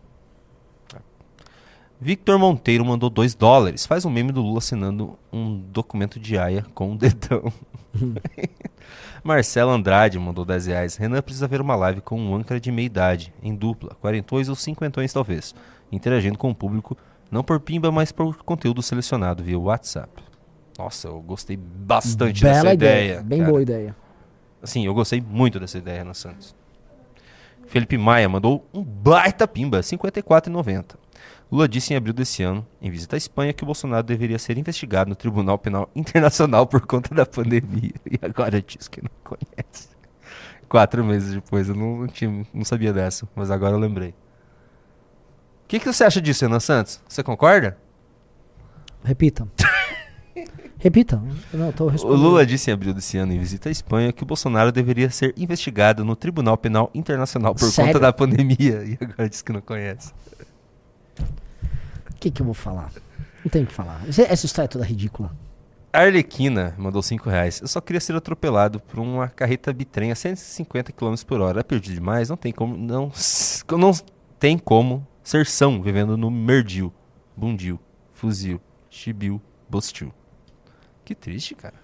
Victor 2.01 2.39
Monteiro 2.39 2.85
mandou 2.85 3.11
2 3.11 3.35
dólares. 3.35 3.85
Faz 3.85 4.05
um 4.05 4.11
meme 4.11 4.31
do 4.31 4.41
Lula 4.41 4.59
assinando 4.59 5.19
um 5.33 5.59
documento 5.59 6.21
de 6.21 6.39
aia 6.39 6.65
com 6.75 6.93
um 6.93 6.97
dedão. 6.97 7.53
Marcelo 9.25 9.73
Andrade 9.73 10.17
mandou 10.17 10.45
10 10.45 10.67
reais. 10.67 10.97
Renan 10.97 11.21
precisa 11.23 11.49
ver 11.49 11.61
uma 11.61 11.75
live 11.75 12.01
com 12.01 12.21
um 12.21 12.37
âncora 12.37 12.61
de 12.61 12.71
meia 12.71 12.87
idade, 12.87 13.35
em 13.43 13.53
dupla, 13.53 13.97
quarentões 14.01 14.49
ou 14.49 14.55
cinquentões 14.55 15.13
talvez, 15.13 15.57
interagindo 15.91 16.39
com 16.39 16.51
o 16.51 16.55
público, 16.55 16.97
não 17.31 17.43
por 17.43 17.61
pimba, 17.61 17.91
mas 17.91 18.13
por 18.13 18.37
conteúdo 18.43 18.83
selecionado 18.83 19.43
via 19.43 19.59
WhatsApp. 19.59 20.23
Nossa, 20.79 21.09
eu 21.09 21.21
gostei 21.21 21.57
bastante 21.57 22.43
Bela 22.43 22.55
dessa 22.55 22.75
ideia. 22.75 23.05
ideia. 23.05 23.23
Bem 23.23 23.39
cara. 23.41 23.51
boa 23.51 23.63
ideia. 23.63 23.97
Assim, 24.63 24.87
eu 24.87 24.95
gostei 24.95 25.21
muito 25.21 25.59
dessa 25.59 25.79
ideia, 25.79 25.99
Renan 25.99 26.15
Santos. 26.15 26.55
Felipe 27.67 27.99
Maia 27.99 28.29
mandou 28.29 28.67
um 28.73 28.83
baita 28.83 29.47
pimba, 29.47 29.79
R$ 29.79 29.83
54,90. 29.83 30.97
Lula 31.51 31.69
disse 31.69 31.93
em 31.93 31.97
abril 31.97 32.13
desse 32.13 32.43
ano, 32.43 32.67
em 32.81 32.91
visita 32.91 33.17
à 33.17 33.19
Espanha, 33.19 33.53
que 33.53 33.63
o 33.63 33.67
Bolsonaro 33.67 34.07
deveria 34.07 34.39
ser 34.39 34.59
investigado 34.59 35.09
no 35.09 35.17
Tribunal 35.17 35.59
Penal 35.59 35.91
Internacional 35.97 36.67
por 36.67 36.87
conta 36.87 37.15
da 37.15 37.27
pandemia. 37.27 37.93
E 38.11 38.19
agora 38.23 38.61
diz 38.63 38.89
que 38.89 39.03
não 39.03 39.11
conhece. 39.25 39.89
Quatro 40.69 41.05
meses 41.05 41.35
depois, 41.35 41.69
eu 41.69 41.75
não, 41.75 42.01
não 42.01 42.07
tinha, 42.07 42.47
não 42.53 42.65
sabia 42.65 42.93
dessa, 42.93 43.27
mas 43.35 43.51
agora 43.51 43.75
eu 43.75 43.79
lembrei. 43.79 44.15
O 45.69 45.71
que, 45.71 45.79
que 45.79 45.93
você 45.93 46.03
acha 46.03 46.19
disso, 46.19 46.47
Renan 46.47 46.61
Santos? 46.61 46.99
Você 47.07 47.23
concorda? 47.23 47.77
Repita. 49.05 49.47
Repita. 50.81 51.23
Não, 51.53 51.71
tô 51.73 51.89
O. 51.89 52.15
Lula 52.15 52.47
disse 52.47 52.71
em 52.71 52.73
abril 52.73 52.95
desse 52.95 53.19
ano, 53.19 53.35
em 53.35 53.39
visita 53.39 53.69
à 53.69 53.73
Espanha, 53.73 54.11
que 54.11 54.23
o 54.23 54.27
Bolsonaro 54.27 54.73
deveria 54.73 55.11
ser 55.11 55.35
investigado 55.37 56.07
no 56.07 56.17
Tribunal 56.17 56.57
Penal 56.57 56.91
Internacional 56.95 57.55
por 57.55 57.71
Sério? 57.71 57.93
conta 57.93 58.01
da 58.01 58.11
pandemia. 58.15 58.83
E 58.89 58.97
agora 58.99 59.29
diz 59.29 59.43
que 59.43 59.53
não 59.53 59.61
conhece. 59.61 60.11
O 61.21 62.15
que, 62.19 62.31
que 62.31 62.41
eu 62.41 62.47
vou 62.47 62.55
falar? 62.55 62.91
Não 63.45 63.51
tem 63.51 63.65
o 63.65 63.67
que 63.67 63.73
falar. 63.75 64.01
Essa 64.09 64.47
história 64.47 64.65
é 64.65 64.69
toda 64.69 64.87
ridícula. 64.87 65.31
Arlequina 65.93 66.75
mandou 66.79 67.03
5 67.03 67.29
reais. 67.29 67.61
Eu 67.61 67.69
só 67.69 67.83
queria 67.83 68.01
ser 68.01 68.17
atropelado 68.17 68.81
por 68.81 68.99
uma 69.01 69.29
carreta 69.29 69.71
bitrem 69.71 70.13
a 70.13 70.15
150 70.15 70.93
km 70.93 71.15
por 71.27 71.43
hora. 71.43 71.61
É 71.61 71.63
perdido 71.63 71.93
demais? 71.93 72.31
Não 72.31 72.39
tem 72.39 72.55
como. 72.55 72.75
Não, 72.75 73.13
não 73.77 73.93
tem 74.41 74.57
como 74.57 75.07
ser 75.29 75.45
são 75.45 75.83
vivendo 75.83 76.17
no 76.17 76.31
Merdil, 76.31 76.91
Bundil, 77.37 77.79
Fuzil, 78.13 78.59
Chibiu, 78.89 79.39
Bostil. 79.69 80.11
Que 81.05 81.15
triste, 81.15 81.55
cara. 81.55 81.75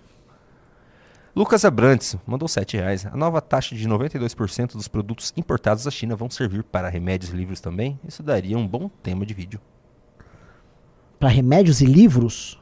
Lucas 1.36 1.62
Abrantes 1.62 2.16
mandou 2.26 2.48
7 2.48 2.78
reais. 2.78 3.04
A 3.04 3.14
nova 3.14 3.42
taxa 3.42 3.74
de 3.74 3.86
92% 3.86 4.72
dos 4.72 4.88
produtos 4.88 5.30
importados 5.36 5.84
da 5.84 5.90
China 5.90 6.16
vão 6.16 6.30
servir 6.30 6.62
para 6.64 6.88
remédios 6.88 7.32
e 7.32 7.36
livros 7.36 7.60
também? 7.60 8.00
Isso 8.08 8.22
daria 8.22 8.56
um 8.56 8.66
bom 8.66 8.88
tema 9.02 9.26
de 9.26 9.34
vídeo. 9.34 9.60
Pra 11.18 11.28
remédios 11.28 11.82
e 11.82 11.84
livros, 11.84 12.58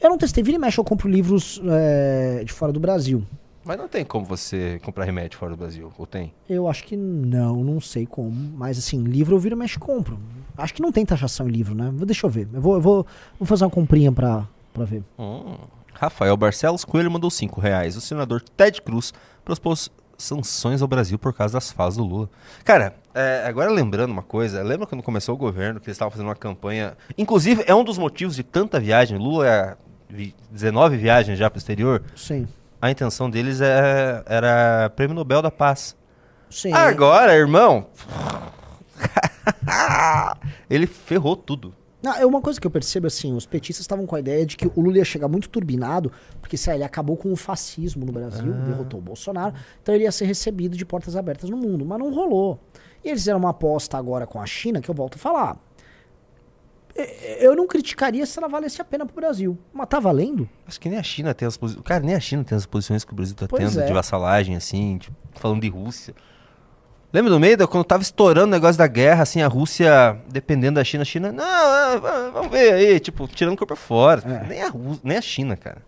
eu 0.00 0.10
não 0.10 0.18
testei. 0.18 0.44
Vira 0.44 0.58
e 0.58 0.60
mexe, 0.60 0.78
eu 0.78 0.84
compro 0.84 1.08
livros 1.08 1.60
é, 1.64 2.44
de 2.44 2.52
fora 2.52 2.72
do 2.72 2.78
Brasil. 2.78 3.26
Mas 3.64 3.78
não 3.78 3.88
tem 3.88 4.04
como 4.04 4.24
você 4.26 4.78
comprar 4.84 5.04
remédio 5.04 5.38
fora 5.38 5.52
do 5.52 5.56
Brasil, 5.56 5.90
ou 5.96 6.06
tem? 6.06 6.32
Eu 6.48 6.68
acho 6.68 6.84
que 6.84 6.96
não, 6.96 7.56
não 7.64 7.80
sei 7.80 8.04
como. 8.06 8.30
Mas 8.56 8.78
assim, 8.78 9.02
livro 9.02 9.34
eu 9.34 9.38
viro 9.38 9.54
e 9.64 9.78
compro. 9.78 10.18
Acho 10.56 10.74
que 10.74 10.82
não 10.82 10.92
tem 10.92 11.04
taxação 11.06 11.48
em 11.48 11.52
livro, 11.52 11.74
né? 11.74 11.90
Vou- 11.94 12.06
Deixa 12.06 12.26
eu 12.26 12.30
ver. 12.30 12.48
Eu 12.52 12.60
vou, 12.60 12.74
eu 12.74 12.80
vou, 12.80 13.06
vou 13.38 13.46
fazer 13.46 13.64
uma 13.64 13.70
comprinha 13.70 14.12
pra, 14.12 14.46
pra 14.72 14.84
ver. 14.84 15.02
Hum. 15.18 15.56
Rafael 15.94 16.36
Barcelos 16.36 16.84
Coelho 16.84 17.10
mandou 17.10 17.30
5 17.30 17.60
reais. 17.60 17.96
O 17.96 18.00
senador 18.00 18.42
Ted 18.42 18.82
Cruz 18.82 19.12
propôs 19.44 19.90
sanções 20.18 20.82
ao 20.82 20.88
Brasil 20.88 21.18
por 21.18 21.32
causa 21.32 21.54
das 21.54 21.72
falas 21.72 21.96
do 21.96 22.04
Lula. 22.04 22.28
Cara, 22.64 22.94
é, 23.14 23.44
agora 23.46 23.70
lembrando 23.70 24.10
uma 24.10 24.22
coisa, 24.22 24.62
lembra 24.62 24.86
quando 24.86 25.02
começou 25.02 25.34
o 25.34 25.38
governo 25.38 25.80
que 25.80 25.86
eles 25.86 25.94
estavam 25.96 26.10
fazendo 26.10 26.26
uma 26.26 26.36
campanha. 26.36 26.96
Inclusive, 27.16 27.64
é 27.66 27.74
um 27.74 27.82
dos 27.84 27.98
motivos 27.98 28.36
de 28.36 28.42
tanta 28.42 28.78
viagem. 28.78 29.18
Lula 29.18 29.48
é 29.48 29.76
vi- 30.08 30.34
19 30.50 30.96
viagens 30.96 31.38
já 31.38 31.48
pro 31.50 31.58
exterior. 31.58 32.02
Sim. 32.14 32.46
A 32.84 32.90
intenção 32.90 33.30
deles 33.30 33.62
é, 33.62 34.22
era 34.26 34.90
Prêmio 34.94 35.14
Nobel 35.14 35.40
da 35.40 35.50
Paz. 35.50 35.96
Sim. 36.50 36.70
Agora, 36.70 37.34
irmão. 37.34 37.86
ele 40.68 40.86
ferrou 40.86 41.34
tudo. 41.34 41.74
Não, 42.02 42.12
é 42.14 42.26
uma 42.26 42.42
coisa 42.42 42.60
que 42.60 42.66
eu 42.66 42.70
percebo 42.70 43.06
assim, 43.06 43.32
os 43.32 43.46
petistas 43.46 43.84
estavam 43.84 44.04
com 44.04 44.14
a 44.14 44.20
ideia 44.20 44.44
de 44.44 44.54
que 44.58 44.66
o 44.66 44.82
Lula 44.82 44.98
ia 44.98 45.04
chegar 45.06 45.28
muito 45.28 45.48
turbinado, 45.48 46.12
porque 46.42 46.58
sei 46.58 46.72
lá, 46.72 46.76
ele 46.76 46.84
acabou 46.84 47.16
com 47.16 47.32
o 47.32 47.36
fascismo 47.36 48.04
no 48.04 48.12
Brasil, 48.12 48.52
derrotou 48.52 49.00
o 49.00 49.02
Bolsonaro, 49.02 49.54
então 49.82 49.94
ele 49.94 50.04
ia 50.04 50.12
ser 50.12 50.26
recebido 50.26 50.76
de 50.76 50.84
portas 50.84 51.16
abertas 51.16 51.48
no 51.48 51.56
mundo, 51.56 51.86
mas 51.86 51.98
não 51.98 52.12
rolou. 52.12 52.60
E 53.02 53.08
eles 53.08 53.22
fizeram 53.22 53.38
uma 53.38 53.48
aposta 53.48 53.96
agora 53.96 54.26
com 54.26 54.38
a 54.38 54.44
China, 54.44 54.82
que 54.82 54.90
eu 54.90 54.94
volto 54.94 55.14
a 55.14 55.18
falar. 55.18 55.56
Eu 57.40 57.56
não 57.56 57.66
criticaria 57.66 58.24
se 58.24 58.38
ela 58.38 58.46
valesse 58.48 58.80
a 58.80 58.84
pena 58.84 59.04
pro 59.04 59.16
Brasil, 59.16 59.58
mas 59.72 59.88
tá 59.88 59.98
valendo? 59.98 60.48
Acho 60.66 60.80
que 60.80 60.88
nem 60.88 60.98
a 60.98 61.02
China 61.02 61.34
tem 61.34 61.46
as 61.48 61.56
posições. 61.56 61.84
Cara, 61.84 62.04
nem 62.04 62.14
a 62.14 62.20
China 62.20 62.44
tem 62.44 62.56
as 62.56 62.66
posições 62.66 63.04
que 63.04 63.12
o 63.12 63.16
Brasil 63.16 63.34
tá 63.34 63.46
Pois 63.48 63.72
tendo 63.74 63.82
é. 63.82 63.86
de 63.86 63.92
vassalagem, 63.92 64.54
assim, 64.54 64.98
tipo, 64.98 65.16
falando 65.34 65.60
de 65.62 65.68
Rússia. 65.68 66.14
Lembra 67.12 67.30
do 67.30 67.38
meio 67.40 67.56
quando 67.68 67.84
tava 67.84 68.02
estourando 68.02 68.46
o 68.48 68.50
negócio 68.50 68.76
da 68.78 68.86
guerra, 68.86 69.22
assim, 69.22 69.42
a 69.42 69.46
Rússia 69.48 70.20
dependendo 70.28 70.76
da 70.76 70.84
China, 70.84 71.02
a 71.02 71.04
China, 71.04 71.32
não, 71.32 71.44
ah, 71.44 72.30
vamos 72.32 72.50
ver 72.50 72.72
aí, 72.74 73.00
tipo, 73.00 73.26
tirando 73.28 73.54
o 73.54 73.56
corpo 73.56 73.74
fora. 73.76 74.20
É. 74.24 74.46
Nem, 74.48 74.62
a 74.62 74.68
Rú- 74.68 74.98
nem 75.02 75.16
a 75.16 75.20
China, 75.22 75.56
cara. 75.56 75.82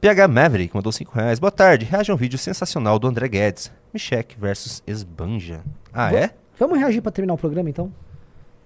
PH 0.00 0.28
Maverick 0.28 0.74
mandou 0.74 0.92
5 0.92 1.12
reais. 1.14 1.38
Boa 1.38 1.50
tarde, 1.50 1.84
reaja 1.86 2.12
a 2.12 2.14
um 2.14 2.18
vídeo 2.18 2.38
sensacional 2.38 2.98
do 2.98 3.06
André 3.06 3.26
Guedes. 3.28 3.72
Michek 3.92 4.36
versus 4.38 4.82
Esbanja. 4.86 5.60
Ah, 5.92 6.10
Va- 6.10 6.18
é? 6.18 6.30
Vamos 6.58 6.78
reagir 6.78 7.00
pra 7.00 7.10
terminar 7.10 7.34
o 7.34 7.38
programa 7.38 7.70
então? 7.70 7.90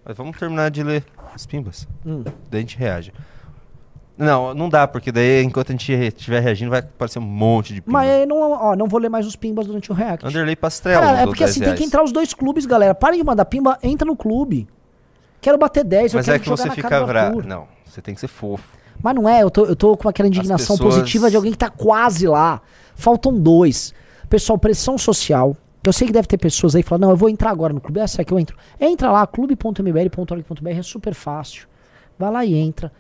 Mas 0.09 0.17
vamos 0.17 0.39
terminar 0.39 0.71
de 0.71 0.83
ler 0.83 1.05
os 1.37 1.45
pimbas. 1.45 1.87
Hum. 2.05 2.25
Daí 2.51 2.59
a 2.59 2.61
gente 2.61 2.79
reage. 2.79 3.13
Não, 4.17 4.55
não 4.55 4.71
dá, 4.71 4.89
porque 4.89 5.13
daí 5.13 5.43
enquanto 5.43 5.69
a 5.69 5.73
gente 5.73 5.93
estiver 5.93 6.41
reagindo 6.41 6.71
vai 6.71 6.81
aparecer 6.81 7.19
um 7.19 7.23
monte 7.23 7.75
de 7.75 7.83
pimba. 7.83 7.99
Mas 7.99 8.11
aí 8.11 8.25
não, 8.25 8.53
ó, 8.53 8.75
não 8.75 8.87
vou 8.87 8.99
ler 8.99 9.11
mais 9.11 9.27
os 9.27 9.37
pimbas 9.37 9.67
durante 9.67 9.93
o 9.93 9.95
react. 9.95 10.27
Anderley 10.27 10.57
Pastrello 10.57 11.03
Cara, 11.03 11.21
é 11.21 11.27
porque 11.27 11.41
10 11.41 11.51
assim, 11.51 11.61
tem 11.61 11.69
que 11.75 11.79
reais. 11.81 11.87
entrar 11.89 12.03
os 12.03 12.11
dois 12.11 12.33
clubes, 12.33 12.65
galera. 12.65 12.95
Parem 12.95 13.21
de 13.21 13.25
mandar 13.25 13.45
pimba, 13.45 13.79
entra 13.83 14.07
no 14.07 14.17
clube. 14.17 14.67
Quero 15.43 15.59
bater 15.59 15.85
10, 15.85 16.15
eu 16.15 16.19
Mas 16.19 16.25
quero 16.25 16.37
é 16.37 16.41
que 16.41 16.49
você 16.49 16.71
fica 16.71 17.05
bravo. 17.05 17.43
Não, 17.43 17.69
você 17.85 18.01
tem 18.01 18.15
que 18.15 18.21
ser 18.21 18.29
fofo. 18.29 18.79
Mas 19.01 19.15
não 19.15 19.29
é, 19.29 19.43
eu 19.43 19.51
tô, 19.51 19.67
eu 19.67 19.77
tô 19.77 19.95
com 19.95 20.09
aquela 20.09 20.27
indignação 20.27 20.75
pessoas- 20.77 20.95
positiva 20.97 21.29
de 21.31 21.37
alguém 21.37 21.53
que 21.53 21.59
tá 21.59 21.69
quase 21.69 22.27
lá. 22.27 22.63
Faltam 22.97 23.39
dois. 23.39 23.93
Pessoal, 24.29 24.59
pressão 24.59 24.97
social, 24.97 25.55
Eu 25.89 25.93
sei 25.93 26.07
que 26.07 26.13
deve 26.13 26.29
ter 26.29 26.37
pessoas 26.39 26.75
aí 26.77 26.83
falando, 26.83 27.03
não, 27.03 27.11
eu 27.11 27.17
vou 27.17 27.29
entrar 27.31 27.51
agora 27.51 27.73
no 27.73 27.81
clube. 27.81 27.99
Essa 28.01 28.21
é 28.21 28.25
que 28.25 28.33
eu 28.33 28.39
entro. 28.39 28.57
Entra 28.81 29.11
lá, 29.11 29.27
clube.mbl.org.br, 29.27 30.69
é 30.69 30.83
super 30.83 31.15
fácil. 31.15 31.67
Vai 32.19 32.31
lá 32.31 32.45
e 32.45 32.55
entra. 32.55 32.93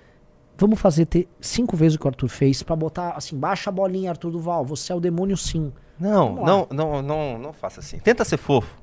Vamos 0.56 0.80
fazer 0.80 1.04
ter 1.06 1.28
cinco 1.40 1.76
vezes 1.76 1.96
o 1.96 1.98
que 2.00 2.06
o 2.06 2.08
Arthur 2.08 2.28
fez 2.28 2.62
pra 2.62 2.74
botar 2.74 3.10
assim, 3.10 3.36
baixa 3.36 3.70
a 3.70 3.72
bolinha, 3.72 4.10
Arthur 4.10 4.30
Duval. 4.30 4.64
Você 4.64 4.90
é 4.92 4.94
o 4.94 5.00
demônio 5.00 5.36
sim. 5.36 5.72
Não, 6.00 6.34
não, 6.34 6.66
não, 6.70 7.02
não, 7.02 7.38
não 7.38 7.52
faça 7.52 7.80
assim. 7.80 7.98
Tenta 7.98 8.24
ser 8.24 8.36
fofo. 8.38 8.76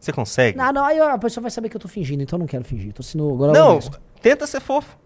Você 0.00 0.12
consegue? 0.12 0.58
Não, 0.58 0.72
não, 0.72 0.84
aí 0.84 0.98
a 1.00 1.16
pessoa 1.18 1.42
vai 1.42 1.50
saber 1.50 1.68
que 1.68 1.76
eu 1.76 1.80
tô 1.80 1.88
fingindo, 1.88 2.22
então 2.22 2.36
eu 2.36 2.40
não 2.40 2.46
quero 2.46 2.64
fingir. 2.64 2.92
Tô 2.92 3.02
sendo 3.02 3.32
agora 3.32 3.52
Não, 3.52 3.78
tenta 4.20 4.46
ser 4.46 4.60
fofo. 4.60 4.98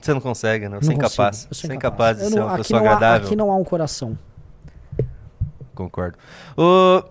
Você 0.00 0.14
não 0.14 0.20
consegue, 0.20 0.68
né? 0.68 0.78
Você 0.80 0.92
é 0.92 0.94
incapaz. 0.94 1.48
Você 1.50 1.70
é 1.70 1.74
incapaz. 1.74 2.18
de 2.18 2.24
Eu 2.24 2.30
ser 2.30 2.36
não- 2.38 2.46
uma 2.46 2.56
pessoa 2.56 2.78
há- 2.78 2.82
agradável. 2.82 3.26
aqui 3.26 3.36
não 3.36 3.50
há 3.50 3.56
um 3.56 3.64
coração. 3.64 4.16
Concordo. 5.78 6.18
O 6.56 7.04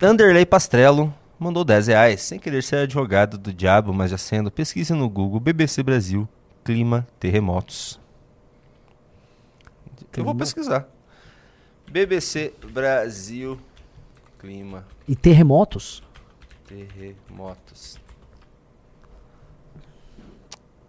Anderley 0.00 0.46
Pastrello 0.46 1.12
mandou 1.38 1.62
10 1.62 1.88
reais, 1.88 2.22
sem 2.22 2.38
querer 2.38 2.62
ser 2.62 2.76
advogado 2.76 3.36
do 3.36 3.52
diabo, 3.52 3.92
mas 3.92 4.10
já 4.10 4.16
sendo. 4.16 4.50
Pesquise 4.50 4.94
no 4.94 5.06
Google 5.06 5.38
BBC 5.38 5.82
Brasil, 5.82 6.26
clima, 6.64 7.06
terremotos. 7.18 8.00
Eu 10.16 10.24
vou 10.24 10.32
Clima. 10.32 10.34
pesquisar. 10.38 10.88
BBC 11.90 12.54
Brasil, 12.72 13.60
clima, 14.38 14.86
E 15.06 15.14
terremotos? 15.14 16.02
terremotos. 16.66 17.98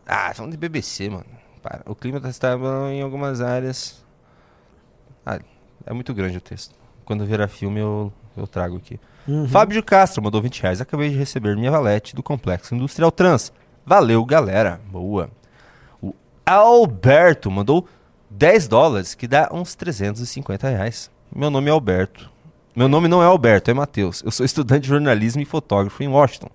Ah, 0.06 0.34
falando 0.34 0.52
de 0.54 0.58
BBC, 0.58 1.10
mano. 1.10 1.26
Para. 1.62 1.82
O 1.86 1.94
clima 1.94 2.18
está 2.20 2.30
estável 2.30 2.88
em 2.90 3.02
algumas 3.02 3.42
áreas. 3.42 4.02
Ah, 5.26 5.40
é 5.86 5.94
muito 5.94 6.14
grande 6.14 6.38
o 6.38 6.42
texto. 6.42 6.81
Quando 7.12 7.26
virar 7.26 7.50
filme, 7.50 7.82
eu, 7.82 8.10
eu 8.38 8.48
trago 8.48 8.78
aqui. 8.78 8.98
Uhum. 9.28 9.46
Fábio 9.46 9.76
de 9.76 9.86
Castro 9.86 10.24
mandou 10.24 10.42
20 10.42 10.62
reais. 10.62 10.80
Acabei 10.80 11.10
de 11.10 11.18
receber 11.18 11.58
minha 11.58 11.70
valete 11.70 12.16
do 12.16 12.24
Complexo 12.24 12.74
Industrial 12.74 13.12
Trans. 13.12 13.52
Valeu, 13.86 14.24
galera. 14.24 14.80
Boa. 14.90 15.30
O 16.02 16.14
Alberto 16.46 17.52
mandou 17.52 17.86
10 18.30 18.70
dólares, 18.70 19.14
que 19.14 19.28
dá 19.28 19.50
uns 19.52 19.76
350 19.76 20.70
reais. 20.70 21.12
Meu 21.36 21.50
nome 21.50 21.68
é 21.68 21.74
Alberto. 21.74 22.32
Meu 22.74 22.88
nome 22.88 23.10
não 23.10 23.22
é 23.22 23.26
Alberto, 23.26 23.70
é 23.70 23.74
Matheus. 23.74 24.24
Eu 24.24 24.32
sou 24.32 24.46
estudante 24.46 24.84
de 24.84 24.88
jornalismo 24.88 25.42
e 25.42 25.46
fotógrafo 25.46 26.02
em 26.02 26.08
Washington. 26.08 26.48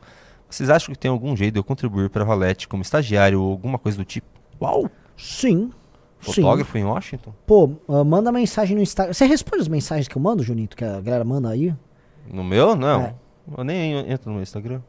Vocês 0.48 0.70
acham 0.70 0.94
que 0.94 0.98
tem 0.98 1.10
algum 1.10 1.36
jeito 1.36 1.52
de 1.52 1.60
eu 1.60 1.64
contribuir 1.64 2.08
para 2.08 2.22
a 2.22 2.26
Valete 2.26 2.66
como 2.66 2.80
estagiário 2.80 3.42
ou 3.42 3.50
alguma 3.50 3.78
coisa 3.78 3.98
do 3.98 4.06
tipo? 4.06 4.26
Uau! 4.58 4.90
Sim. 5.18 5.70
Fotógrafo 6.18 6.72
Sim. 6.72 6.78
em 6.78 6.84
Washington? 6.84 7.32
Pô, 7.47 7.70
ah, 7.88 8.02
manda 8.05 8.32
mensagem 8.32 8.74
no 8.76 8.82
Instagram. 8.82 9.12
Você 9.12 9.26
responde 9.26 9.62
as 9.62 9.68
mensagens 9.68 10.09
que 10.09 10.16
eu 10.16 10.22
mando, 10.22 10.43
Junito, 10.43 10.76
que 10.76 10.84
a 10.84 11.01
galera 11.01 11.24
manda 11.24 11.48
aí? 11.51 11.74
No 12.32 12.43
meu? 12.43 12.74
Não. 12.74 13.02
É. 13.02 13.14
Eu 13.56 13.62
nem 13.62 13.93
entro 14.10 14.28
no 14.30 14.34
meu 14.34 14.43
Instagram. 14.43 14.80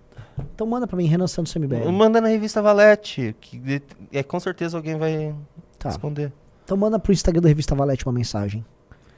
Então 0.54 0.66
manda 0.66 0.88
pra 0.88 0.95
mim, 0.98 1.06
Renan 1.06 1.28
Santos 1.28 1.54
MBL. 1.56 1.91
Manda 1.91 2.20
na 2.22 2.28
revista 2.28 2.62
Valete, 2.62 3.36
que 3.40 3.82
é, 4.12 4.24
com 4.24 4.40
certeza 4.40 4.78
alguém 4.78 4.95
vai 4.98 5.36
Tá. 5.78 5.90
responder. 5.90 6.32
Então 6.64 6.76
manda 6.76 6.98
pro 6.99 7.12
Instagram 7.14 7.41
da 7.41 7.48
Revista 7.48 7.74
Valete 7.76 8.06
uma 8.06 8.12
mensagem. 8.14 8.66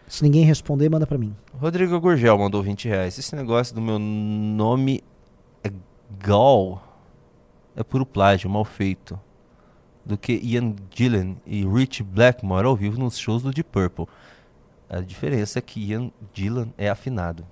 Se 0.07 0.23
ninguém 0.23 0.43
responder, 0.43 0.89
manda 0.89 1.05
pra 1.07 1.17
mim. 1.17 1.35
Rodrigo 1.59 1.99
Gurgel 1.99 2.37
mandou 2.37 2.61
20 2.63 2.87
reais. 2.87 3.17
Esse 3.17 3.35
negócio 3.35 3.73
do 3.75 3.81
meu 3.81 3.97
nome 3.99 5.03
é 5.63 5.71
Gal. 6.19 6.81
É 7.75 7.83
puro 7.83 8.05
plágio, 8.05 8.49
mal 8.49 8.65
feito. 8.65 9.19
Do 10.05 10.17
que 10.17 10.33
Ian 10.43 10.75
Gillan 10.93 11.35
e 11.45 11.65
Rich 11.65 12.01
Blackmore 12.03 12.65
ao 12.65 12.75
vivo 12.75 12.99
nos 12.99 13.17
shows 13.17 13.43
do 13.43 13.51
Deep 13.51 13.69
Purple. 13.71 14.05
A 14.89 14.99
diferença 15.01 15.59
é 15.59 15.61
que 15.61 15.79
Ian 15.91 16.09
Gillan 16.33 16.69
é 16.77 16.89
afinado. 16.89 17.45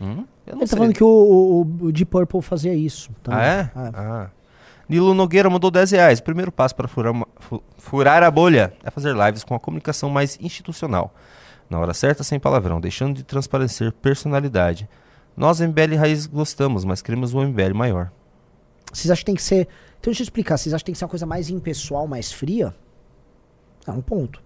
Hum? 0.00 0.24
Eu 0.46 0.54
Ele 0.54 0.60
tá 0.60 0.66
sei. 0.66 0.78
falando 0.78 0.94
que 0.94 1.04
o, 1.04 1.06
o, 1.08 1.60
o 1.86 1.92
Deep 1.92 2.10
Purple 2.10 2.42
fazia 2.42 2.74
isso. 2.74 3.10
também. 3.22 3.40
Ah, 3.40 3.46
é? 3.46 3.70
Ah. 3.94 4.30
Nilo 4.88 5.14
Nogueira 5.14 5.48
mandou 5.48 5.70
10 5.70 5.90
reais. 5.92 6.20
Primeiro 6.20 6.50
passo 6.50 6.74
para 6.74 6.88
furar, 6.88 7.12
uma- 7.12 7.28
fu- 7.38 7.62
furar 7.78 8.22
a 8.22 8.30
bolha 8.30 8.72
é 8.82 8.90
fazer 8.90 9.14
lives 9.14 9.44
com 9.44 9.54
a 9.54 9.60
comunicação 9.60 10.10
mais 10.10 10.38
institucional. 10.40 11.14
Na 11.68 11.78
hora 11.78 11.94
certa, 11.94 12.24
sem 12.24 12.40
palavrão, 12.40 12.80
deixando 12.80 13.14
de 13.14 13.22
transparecer 13.22 13.92
personalidade. 13.92 14.88
Nós, 15.36 15.60
MBL 15.60 15.94
Raiz, 15.96 16.26
gostamos, 16.26 16.84
mas 16.84 17.00
queremos 17.00 17.32
um 17.32 17.40
MBL 17.46 17.72
maior. 17.74 18.10
Vocês 18.92 19.10
acham 19.10 19.20
que 19.20 19.26
tem 19.26 19.34
que 19.34 19.42
ser. 19.42 19.68
Então 19.98 20.10
deixa 20.10 20.22
eu 20.22 20.24
explicar. 20.24 20.56
Vocês 20.58 20.72
acham 20.74 20.80
que 20.80 20.86
tem 20.86 20.92
que 20.94 20.98
ser 20.98 21.04
uma 21.04 21.10
coisa 21.10 21.26
mais 21.26 21.48
impessoal, 21.50 22.06
mais 22.06 22.32
fria? 22.32 22.74
É 23.86 23.90
um 23.90 24.00
ponto. 24.00 24.42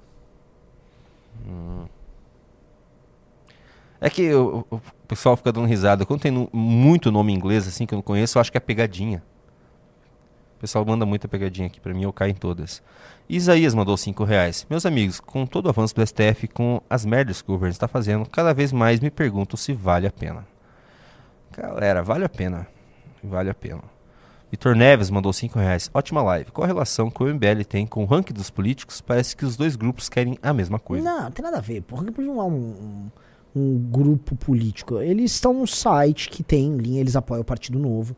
É 4.00 4.10
que 4.10 4.32
o, 4.34 4.66
o- 4.70 4.80
pessoal 5.08 5.36
fica 5.36 5.52
dando 5.52 5.66
risada. 5.66 6.04
Quando 6.04 6.20
tem 6.20 6.30
nu- 6.32 6.48
muito 6.52 7.10
nome 7.12 7.32
inglês 7.32 7.66
assim 7.66 7.86
que 7.86 7.94
eu 7.94 7.96
não 7.96 8.02
conheço, 8.02 8.36
eu 8.36 8.40
acho 8.40 8.50
que 8.50 8.58
é 8.58 8.60
pegadinha. 8.60 9.22
O 10.56 10.60
pessoal 10.64 10.84
manda 10.84 11.04
muita 11.04 11.28
pegadinha 11.28 11.66
aqui 11.66 11.78
pra 11.80 11.92
mim, 11.92 12.02
eu 12.04 12.12
caio 12.12 12.30
em 12.32 12.34
todas. 12.34 12.82
Isaías 13.28 13.74
mandou 13.74 13.96
5 13.96 14.24
reais. 14.24 14.66
Meus 14.68 14.86
amigos, 14.86 15.20
com 15.20 15.44
todo 15.46 15.66
o 15.66 15.68
avanço 15.68 15.94
do 15.94 16.06
STF, 16.06 16.48
com 16.48 16.80
as 16.88 17.04
merdas 17.04 17.42
que 17.42 17.50
o 17.50 17.52
governo 17.54 17.72
está 17.72 17.86
fazendo, 17.88 18.28
cada 18.28 18.52
vez 18.54 18.72
mais 18.72 19.00
me 19.00 19.10
pergunto 19.10 19.56
se 19.56 19.72
vale 19.72 20.06
a 20.06 20.10
pena. 20.12 20.46
Galera, 21.56 22.02
vale 22.02 22.24
a 22.24 22.28
pena. 22.28 22.66
Vale 23.22 23.50
a 23.50 23.54
pena. 23.54 23.82
Vitor 24.54 24.76
Neves 24.76 25.10
mandou 25.10 25.32
5 25.32 25.58
reais. 25.58 25.90
Ótima 25.92 26.22
live. 26.22 26.52
Qual 26.52 26.62
a 26.62 26.68
relação 26.68 27.10
que 27.10 27.20
o 27.20 27.26
MBL 27.26 27.64
tem 27.68 27.84
com 27.84 28.04
o 28.04 28.06
ranking 28.06 28.32
dos 28.32 28.50
políticos? 28.50 29.00
Parece 29.00 29.34
que 29.36 29.44
os 29.44 29.56
dois 29.56 29.74
grupos 29.74 30.08
querem 30.08 30.38
a 30.40 30.54
mesma 30.54 30.78
coisa. 30.78 31.04
Não, 31.04 31.24
não 31.24 31.30
tem 31.32 31.44
nada 31.44 31.56
a 31.56 31.60
ver. 31.60 31.82
Porra, 31.82 32.04
não 32.04 32.40
é 32.40 32.44
um, 32.44 32.50
um, 32.52 33.10
um 33.56 33.78
grupo 33.90 34.36
político. 34.36 35.00
Eles 35.00 35.32
estão 35.32 35.52
num 35.52 35.66
site 35.66 36.30
que 36.30 36.44
tem 36.44 36.76
linha, 36.76 37.00
eles 37.00 37.16
apoiam 37.16 37.40
o 37.40 37.44
Partido 37.44 37.80
Novo. 37.80 38.14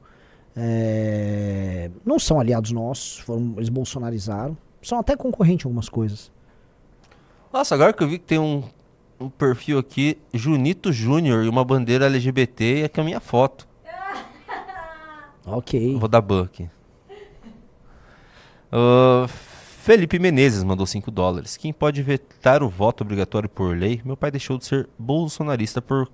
É, 0.54 1.90
não 2.04 2.18
são 2.18 2.38
aliados 2.38 2.70
nossos, 2.70 3.16
foram, 3.20 3.54
eles 3.56 3.70
bolsonarizaram. 3.70 4.54
São 4.82 4.98
até 4.98 5.16
concorrentes 5.16 5.64
em 5.64 5.68
algumas 5.68 5.88
coisas. 5.88 6.30
Nossa, 7.50 7.74
agora 7.74 7.94
que 7.94 8.04
eu 8.04 8.08
vi 8.08 8.18
que 8.18 8.26
tem 8.26 8.38
um, 8.38 8.62
um 9.18 9.30
perfil 9.30 9.78
aqui, 9.78 10.18
Junito 10.34 10.92
Júnior 10.92 11.46
e 11.46 11.48
uma 11.48 11.64
bandeira 11.64 12.04
LGBT, 12.04 12.80
e 12.80 12.84
aqui 12.84 13.00
é 13.00 13.02
a 13.02 13.06
minha 13.06 13.20
foto. 13.20 13.66
Ok. 15.46 15.96
Vou 15.98 16.08
dar 16.08 16.24
aqui. 16.42 16.68
Ah, 18.72 19.26
Felipe 19.28 20.18
Menezes 20.18 20.64
mandou 20.64 20.84
5 20.84 21.10
dólares. 21.10 21.56
Quem 21.56 21.72
pode 21.72 22.02
vetar 22.02 22.62
o 22.62 22.68
voto 22.68 23.02
obrigatório 23.02 23.48
por 23.48 23.76
lei? 23.76 24.00
Meu 24.04 24.16
pai 24.16 24.30
deixou 24.30 24.58
de 24.58 24.64
ser 24.64 24.88
bolsonarista 24.98 25.80
por 25.80 26.10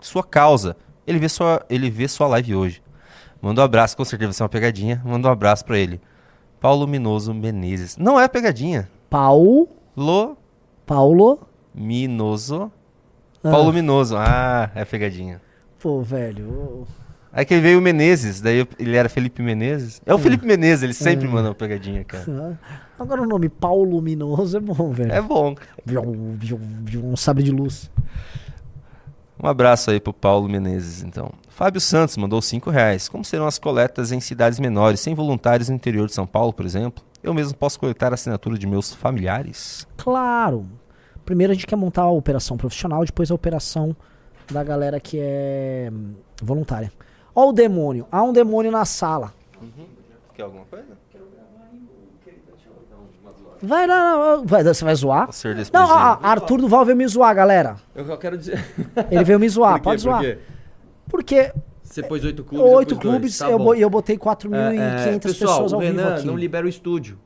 sua 0.00 0.22
causa. 0.22 0.76
Ele 1.06 1.18
vê 1.18 1.28
sua, 1.28 1.64
ele 1.70 1.88
vê 1.88 2.06
sua 2.06 2.26
live 2.28 2.54
hoje. 2.54 2.82
Manda 3.40 3.62
um 3.62 3.64
abraço, 3.64 3.96
com 3.96 4.04
certeza 4.04 4.28
vai 4.28 4.34
ser 4.34 4.42
uma 4.42 4.48
pegadinha. 4.48 5.02
Manda 5.04 5.28
um 5.28 5.30
abraço 5.32 5.64
pra 5.64 5.78
ele. 5.78 6.00
Paulo 6.60 6.86
Minoso 6.86 7.32
Menezes. 7.32 7.96
Não 7.96 8.20
é 8.20 8.28
pegadinha. 8.28 8.90
Paulo. 9.08 9.68
Lo 9.96 10.36
Paulo. 10.84 11.40
Minoso. 11.74 12.70
Ah. 13.42 13.50
Paulo 13.50 13.72
Minoso. 13.72 14.16
Ah, 14.16 14.70
é 14.74 14.84
pegadinha. 14.84 15.40
Pô, 15.78 16.02
velho. 16.02 16.86
Aí 17.36 17.44
que 17.44 17.52
ele 17.52 17.60
veio 17.60 17.78
o 17.78 17.82
Menezes, 17.82 18.40
daí 18.40 18.60
eu- 18.60 18.68
ele 18.78 18.96
era 18.96 19.10
Felipe 19.10 19.42
Menezes. 19.42 20.00
É 20.06 20.14
o 20.14 20.18
Felipe 20.18 20.46
Menezes, 20.46 20.82
ele 20.82 20.94
sempre 20.94 21.26
É. 21.26 21.30
manda 21.30 21.50
uma 21.50 21.54
pegadinha, 21.54 22.02
cara. 22.02 22.58
Agora 22.98 23.20
o 23.20 23.26
nome 23.26 23.50
Paulo 23.50 24.00
Minoso 24.00 24.56
é 24.56 24.60
bom, 24.60 24.90
velho. 24.90 25.12
É 25.12 25.20
bom. 25.20 25.54
Viu, 25.84 26.56
um 27.04 27.14
sabre 27.14 27.42
de 27.42 27.50
luz. 27.50 27.90
Um 29.42 29.46
abraço 29.46 29.90
aí 29.90 30.00
pro 30.00 30.14
Paulo 30.14 30.48
Menezes, 30.48 31.02
então. 31.02 31.30
Fábio 31.50 31.78
Santos 31.80 32.16
mandou 32.16 32.40
5 32.40 32.70
reais. 32.70 33.06
Como 33.06 33.22
serão 33.22 33.46
as 33.46 33.58
coletas 33.58 34.12
em 34.12 34.20
cidades 34.20 34.58
menores, 34.58 34.98
sem 35.00 35.14
voluntários 35.14 35.68
no 35.68 35.74
interior 35.74 36.06
de 36.06 36.14
São 36.14 36.26
Paulo, 36.26 36.54
por 36.54 36.64
exemplo? 36.64 37.04
Eu 37.22 37.34
mesmo 37.34 37.54
posso 37.54 37.78
coletar 37.78 38.12
a 38.12 38.14
assinatura 38.14 38.56
de 38.56 38.66
meus 38.66 38.94
familiares? 38.94 39.86
Claro. 39.98 40.66
Primeiro 41.24 41.50
a 41.52 41.54
gente 41.54 41.66
quer 41.66 41.76
montar 41.76 42.02
a 42.02 42.10
operação 42.10 42.56
profissional, 42.56 43.04
depois 43.04 43.30
a 43.30 43.34
operação 43.34 43.94
da 44.50 44.62
galera 44.64 44.98
que 44.98 45.18
é 45.20 45.90
hum, 45.92 46.14
voluntária. 46.42 46.90
Ó 47.36 47.50
o 47.50 47.52
demônio. 47.52 48.06
Há 48.10 48.22
um 48.22 48.32
demônio 48.32 48.72
na 48.72 48.84
sala. 48.86 49.32
Quer 50.34 50.42
alguma 50.42 50.64
coisa? 50.64 50.96
Vai 53.62 53.86
lá, 53.86 54.36
vai, 54.44 54.62
você 54.62 54.84
vai 54.84 54.94
zoar? 54.94 55.30
Não, 55.72 55.90
a 55.90 56.18
Arthur 56.22 56.58
Duval 56.60 56.84
veio 56.84 56.96
me 56.96 57.06
zoar, 57.08 57.34
galera. 57.34 57.76
Eu 57.94 58.04
só 58.04 58.16
quero 58.16 58.36
dizer. 58.36 58.62
Ele 59.10 59.24
veio 59.24 59.40
me 59.40 59.48
zoar, 59.48 59.78
Por 59.78 59.84
pode 59.84 60.02
Por 60.02 60.10
zoar. 60.10 60.20
quê? 60.20 60.38
Porque 61.08 61.52
Você 61.82 62.02
pôs 62.02 62.22
oito 62.24 62.44
clubes. 62.44 62.72
oito 62.72 62.94
eu 62.94 62.98
clubes 62.98 63.38
tá 63.38 63.50
eu, 63.50 63.74
eu 63.74 63.88
botei 63.88 64.18
4.500 64.18 64.50
É, 64.78 65.14
é, 65.14 65.18
pessoas 65.18 65.72
ao 65.72 65.78
o 65.78 65.82
vivo 65.82 65.96
Renan 65.96 66.14
aqui. 66.16 66.26
não 66.26 66.36
libera 66.36 66.66
o 66.66 66.68
estúdio. 66.68 67.18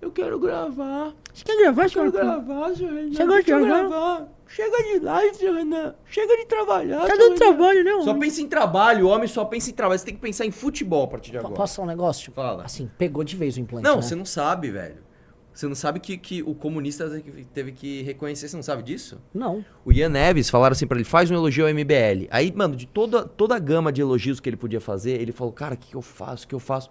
Eu 0.00 0.10
quero 0.10 0.38
gravar. 0.38 1.12
Você 1.32 1.44
quer 1.44 1.56
gravar, 1.56 1.88
Quero 1.88 2.10
senhor? 2.10 2.12
gravar, 2.12 2.68
Renan. 2.68 3.18
Eu 3.18 3.42
de 3.42 3.42
gravar. 3.66 4.28
Chega 4.48 4.82
de 4.82 4.98
live, 5.04 5.34
seu 5.36 5.54
Renan. 5.54 5.94
Chega 6.06 6.36
de 6.36 6.46
trabalhar. 6.46 7.00
Tá 7.00 7.08
dando 7.08 7.22
Renan. 7.22 7.36
trabalho, 7.36 7.84
né, 7.84 8.02
Só 8.02 8.14
pensa 8.14 8.40
em 8.40 8.48
trabalho, 8.48 9.06
o 9.06 9.10
homem 9.10 9.28
só 9.28 9.44
pensa 9.44 9.70
em 9.70 9.74
trabalho. 9.74 9.98
Você 9.98 10.06
tem 10.06 10.14
que 10.14 10.20
pensar 10.20 10.46
em 10.46 10.50
futebol 10.50 11.04
a 11.04 11.08
partir 11.08 11.30
de 11.30 11.38
agora. 11.38 11.54
Posso 11.54 11.76
falar 11.76 11.86
um 11.86 11.90
negócio? 11.90 12.32
Fala. 12.32 12.64
Assim, 12.64 12.90
pegou 12.98 13.22
de 13.22 13.36
vez 13.36 13.56
o 13.56 13.60
implante. 13.60 13.84
Não, 13.84 13.96
né? 13.96 14.02
você 14.02 14.14
não 14.14 14.24
sabe, 14.24 14.70
velho. 14.70 15.06
Você 15.52 15.66
não 15.66 15.74
sabe 15.74 15.98
que, 15.98 16.16
que 16.16 16.40
o 16.42 16.54
comunista 16.54 17.08
teve 17.10 17.22
que- 17.22 17.44
teve 17.46 17.72
que 17.72 18.02
reconhecer, 18.02 18.48
você 18.48 18.54
não 18.54 18.62
sabe 18.62 18.82
disso? 18.82 19.20
Não. 19.34 19.64
O 19.84 19.92
Ian 19.92 20.08
Neves 20.08 20.48
falaram 20.48 20.72
assim 20.72 20.86
pra 20.86 20.96
ele, 20.96 21.04
faz 21.04 21.30
um 21.32 21.34
elogio 21.34 21.64
ao 21.66 21.70
MBL. 21.74 22.28
Aí, 22.30 22.52
mano, 22.54 22.76
de 22.76 22.86
toda, 22.86 23.24
toda 23.24 23.56
a 23.56 23.58
gama 23.58 23.90
de 23.92 24.00
elogios 24.00 24.38
que 24.38 24.48
ele 24.48 24.56
podia 24.56 24.80
fazer, 24.80 25.20
ele 25.20 25.32
falou, 25.32 25.52
cara, 25.52 25.74
o 25.74 25.76
que, 25.76 25.88
que 25.88 25.96
eu 25.96 26.02
faço? 26.02 26.44
O 26.44 26.48
que 26.48 26.54
eu 26.54 26.60
faço? 26.60 26.90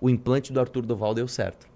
O 0.00 0.10
implante 0.10 0.52
do 0.52 0.58
Arthur 0.58 0.84
Duval 0.84 1.14
deu 1.14 1.28
certo. 1.28 1.68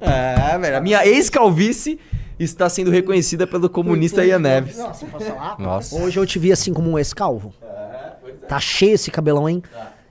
É, 0.00 0.58
velho. 0.58 0.76
A 0.76 0.80
minha 0.80 1.06
ex-calvície 1.06 1.98
está 2.38 2.68
sendo 2.68 2.90
reconhecida 2.90 3.46
pelo 3.46 3.68
comunista 3.68 4.24
Ian 4.24 4.38
Neves. 4.40 4.78
Nossa, 4.78 5.06
posso 5.06 5.26
falar? 5.26 5.58
Nossa. 5.58 5.96
Hoje 5.96 6.18
eu 6.18 6.26
te 6.26 6.38
vi 6.38 6.52
assim 6.52 6.72
como 6.72 6.90
um 6.90 6.98
ex-calvo. 6.98 7.54
Tá 8.48 8.58
cheio 8.58 8.94
esse 8.94 9.10
cabelão, 9.10 9.48
hein? 9.48 9.62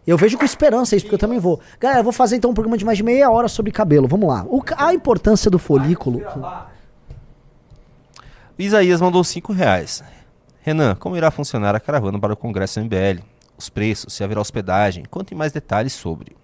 Eu 0.05 0.17
vejo 0.17 0.37
com 0.37 0.43
esperança 0.43 0.95
isso, 0.95 1.05
porque 1.05 1.15
eu 1.15 1.19
também 1.19 1.39
vou. 1.39 1.59
Galera, 1.79 1.99
eu 1.99 2.03
vou 2.03 2.13
fazer 2.13 2.35
então 2.35 2.51
um 2.51 2.53
programa 2.53 2.77
de 2.77 2.83
mais 2.83 2.97
de 2.97 3.03
meia 3.03 3.29
hora 3.29 3.47
sobre 3.47 3.71
cabelo. 3.71 4.07
Vamos 4.07 4.27
lá. 4.27 4.45
O 4.47 4.63
a 4.77 4.93
importância 4.93 5.51
do 5.51 5.59
folículo. 5.59 6.21
Isaías 8.57 9.01
mandou 9.01 9.23
5 9.23 9.53
reais. 9.53 10.03
Renan, 10.61 10.95
como 10.95 11.17
irá 11.17 11.31
funcionar 11.31 11.75
a 11.75 11.79
caravana 11.79 12.19
para 12.19 12.33
o 12.33 12.37
Congresso 12.37 12.79
MBL? 12.79 13.23
Os 13.57 13.69
preços, 13.69 14.13
se 14.13 14.23
haverá 14.23 14.41
hospedagem? 14.41 15.05
Conte 15.09 15.35
mais 15.35 15.51
detalhes 15.51 15.93
sobre. 15.93 16.35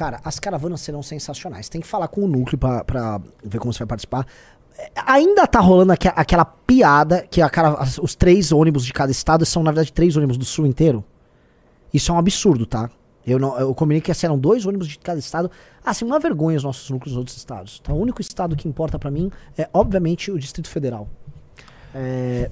Cara, 0.00 0.18
as 0.24 0.38
caravanas 0.40 0.80
serão 0.80 1.02
sensacionais. 1.02 1.68
Tem 1.68 1.78
que 1.78 1.86
falar 1.86 2.08
com 2.08 2.22
o 2.22 2.26
núcleo 2.26 2.56
pra 2.56 3.20
ver 3.44 3.58
como 3.58 3.70
você 3.70 3.80
vai 3.80 3.88
participar. 3.88 4.26
É, 4.78 4.90
Ainda 5.04 5.46
tá 5.46 5.60
rolando 5.60 5.92
aque- 5.92 6.08
aquela 6.16 6.42
piada 6.46 7.26
que 7.30 7.46
cara, 7.50 7.76
os 8.02 8.14
três 8.14 8.50
ônibus 8.50 8.86
de 8.86 8.94
cada 8.94 9.12
estado 9.12 9.44
são, 9.44 9.62
na 9.62 9.70
verdade, 9.70 9.92
três 9.92 10.16
ônibus 10.16 10.38
do 10.38 10.44
sul 10.46 10.64
inteiro. 10.64 11.04
Isso 11.92 12.10
é 12.10 12.14
um 12.14 12.18
absurdo, 12.18 12.64
tá? 12.64 12.88
Eu, 13.26 13.38
não, 13.38 13.58
eu 13.60 13.74
combinei 13.74 14.00
que 14.00 14.14
serão 14.14 14.38
dois 14.38 14.64
ônibus 14.64 14.88
de 14.88 14.98
cada 14.98 15.18
estado. 15.18 15.50
Assim, 15.84 16.06
uma 16.06 16.18
vergonha 16.18 16.56
os 16.56 16.64
nossos 16.64 16.88
núcleos 16.88 17.12
nos 17.12 17.18
outros 17.18 17.36
estados. 17.36 17.78
Então, 17.82 17.94
o 17.94 18.00
único 18.00 18.22
estado 18.22 18.56
que 18.56 18.66
importa 18.66 18.98
pra 18.98 19.10
mim 19.10 19.30
é, 19.58 19.68
obviamente, 19.70 20.30
o 20.30 20.38
Distrito 20.38 20.70
Federal. 20.70 21.10
É, 21.94 22.50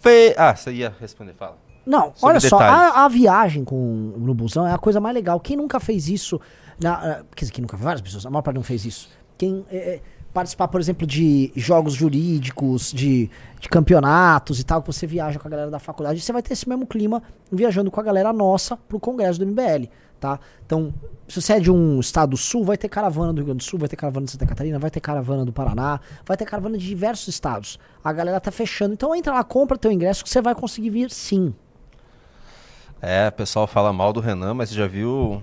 Fe... 0.00 0.34
Ah, 0.36 0.56
você 0.56 0.72
ia 0.72 0.92
responder, 1.00 1.32
fala. 1.34 1.58
Não, 1.86 2.12
Sobre 2.14 2.32
olha 2.32 2.40
só, 2.40 2.58
detalhes. 2.58 2.96
a, 2.96 3.04
a 3.04 3.08
viagem 3.08 3.64
com, 3.64 3.76
no 4.16 4.34
busão 4.34 4.66
é 4.66 4.72
a 4.72 4.78
coisa 4.78 5.00
mais 5.00 5.14
legal. 5.14 5.38
Quem 5.38 5.56
nunca 5.56 5.78
fez 5.78 6.08
isso, 6.08 6.40
na, 6.82 7.22
quer 7.34 7.44
dizer, 7.44 7.52
quem 7.52 7.62
nunca, 7.62 7.76
várias 7.76 8.00
pessoas, 8.00 8.26
a 8.26 8.30
maior 8.30 8.42
parte 8.42 8.56
não 8.56 8.64
fez 8.64 8.84
isso. 8.84 9.08
Quem 9.38 9.64
é, 9.70 9.76
é, 9.76 10.00
participar, 10.34 10.66
por 10.66 10.80
exemplo, 10.80 11.06
de 11.06 11.52
jogos 11.54 11.94
jurídicos, 11.94 12.92
de, 12.92 13.30
de 13.60 13.68
campeonatos 13.68 14.58
e 14.58 14.64
tal, 14.64 14.82
que 14.82 14.88
você 14.88 15.06
viaja 15.06 15.38
com 15.38 15.46
a 15.46 15.50
galera 15.50 15.70
da 15.70 15.78
faculdade, 15.78 16.20
você 16.20 16.32
vai 16.32 16.42
ter 16.42 16.54
esse 16.54 16.68
mesmo 16.68 16.86
clima 16.86 17.22
viajando 17.52 17.90
com 17.90 18.00
a 18.00 18.02
galera 18.02 18.32
nossa 18.32 18.76
pro 18.76 18.98
congresso 18.98 19.38
do 19.38 19.46
MBL, 19.46 19.88
tá? 20.18 20.40
Então, 20.64 20.92
se 21.28 21.40
você 21.40 21.52
é 21.52 21.60
de 21.60 21.70
um 21.70 22.00
estado 22.00 22.30
do 22.30 22.36
sul, 22.36 22.64
vai 22.64 22.76
ter 22.76 22.88
caravana 22.88 23.32
do 23.32 23.36
Rio 23.36 23.46
Grande 23.46 23.58
do 23.58 23.64
Sul, 23.64 23.78
vai 23.78 23.88
ter 23.88 23.96
caravana 23.96 24.26
de 24.26 24.32
Santa 24.32 24.44
Catarina, 24.44 24.78
vai 24.78 24.90
ter 24.90 25.00
caravana 25.00 25.44
do 25.44 25.52
Paraná, 25.52 26.00
vai 26.24 26.36
ter 26.36 26.44
caravana 26.44 26.76
de 26.76 26.86
diversos 26.86 27.28
estados. 27.28 27.78
A 28.02 28.12
galera 28.12 28.40
tá 28.40 28.50
fechando. 28.50 28.92
Então 28.92 29.14
entra 29.14 29.32
lá, 29.32 29.44
compra 29.44 29.78
teu 29.78 29.92
ingresso 29.92 30.24
que 30.24 30.30
você 30.30 30.42
vai 30.42 30.54
conseguir 30.54 30.90
vir 30.90 31.10
sim. 31.12 31.54
É, 33.00 33.28
o 33.28 33.32
pessoal 33.32 33.66
fala 33.66 33.92
mal 33.92 34.12
do 34.12 34.20
Renan, 34.20 34.54
mas 34.54 34.70
já 34.70 34.86
viu 34.86 35.42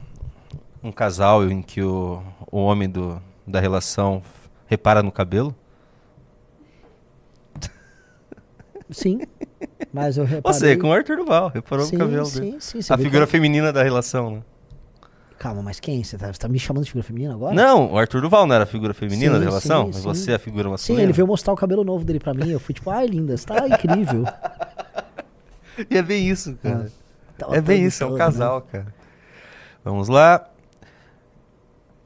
um 0.83 0.91
casal 0.91 1.47
em 1.49 1.61
que 1.61 1.81
o, 1.81 2.21
o 2.51 2.57
homem 2.57 2.89
do, 2.89 3.21
da 3.47 3.59
relação 3.59 4.21
repara 4.67 5.01
no 5.03 5.11
cabelo? 5.11 5.55
Sim. 8.89 9.21
Mas 9.93 10.17
eu 10.17 10.25
reparei... 10.25 10.59
Você, 10.59 10.77
com 10.77 10.87
o 10.89 10.93
Arthur 10.93 11.17
Duval, 11.17 11.49
reparou 11.49 11.85
Sim, 11.85 11.97
no 11.97 12.05
cabelo 12.05 12.25
sim, 12.25 12.39
dele. 12.41 12.57
sim, 12.59 12.81
você 12.81 12.93
a 12.93 12.97
figura 12.97 13.25
que- 13.25 13.31
feminina 13.31 13.71
da 13.71 13.81
relação, 13.83 14.29
né? 14.31 14.41
Calma, 15.39 15.61
mas 15.61 15.79
quem? 15.79 16.03
Você 16.03 16.17
tá, 16.17 16.31
você 16.31 16.39
tá 16.39 16.47
me 16.47 16.57
chamando 16.59 16.83
de 16.85 16.91
figura 16.91 17.03
feminina 17.05 17.33
agora? 17.33 17.53
Não, 17.53 17.91
o 17.93 17.97
Arthur 17.97 18.21
Duval 18.21 18.45
não 18.45 18.55
era 18.55 18.63
a 18.63 18.67
figura 18.67 18.93
feminina 18.93 19.33
Sim, 19.33 19.39
da 19.39 19.45
relação? 19.45 19.85
sim, 19.87 19.93
sim. 19.99 20.01
você 20.03 20.31
é 20.31 20.35
a 20.35 20.39
figura 20.39 20.65
Sim, 20.65 20.71
masculina? 20.71 21.03
ele 21.03 21.13
veio 21.13 21.27
mostrar 21.27 21.53
o 21.53 21.55
cabelo 21.55 21.83
novo 21.83 22.05
dele 22.05 22.19
pra 22.19 22.33
mim. 22.33 22.49
Eu 22.49 22.59
fui 22.59 22.73
tipo, 22.73 22.89
ai, 22.89 23.07
linda, 23.07 23.35
você 23.35 23.45
tá 23.45 23.67
incrível. 23.67 24.25
E 25.89 25.97
é 25.97 26.03
bem 26.03 26.29
isso, 26.29 26.55
cara. 26.61 26.91
Tava 27.37 27.55
é 27.57 27.61
bem 27.61 27.83
isso, 27.83 28.03
é 28.03 28.07
um 28.07 28.17
casal, 28.17 28.59
né? 28.59 28.65
cara. 28.71 28.95
Vamos 29.83 30.07
lá. 30.07 30.49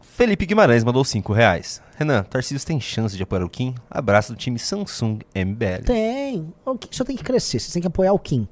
Felipe 0.01 0.45
Guimarães 0.47 0.83
mandou 0.83 1.03
5 1.05 1.31
reais. 1.31 1.81
Renan, 1.95 2.23
Tarcísio 2.23 2.65
tem 2.65 2.79
chance 2.79 3.15
de 3.15 3.21
apoiar 3.21 3.43
o 3.43 3.49
Kim? 3.49 3.75
Abraço 3.89 4.33
do 4.33 4.37
time 4.37 4.57
Samsung 4.57 5.19
MBL. 5.35 5.83
Tem. 5.85 6.53
O 6.65 6.75
Kim 6.75 6.89
só 6.91 7.03
tem 7.03 7.15
que 7.15 7.23
crescer. 7.23 7.59
Você 7.59 7.71
tem 7.71 7.81
que 7.81 7.87
apoiar 7.87 8.13
o 8.13 8.19
Kim. 8.19 8.47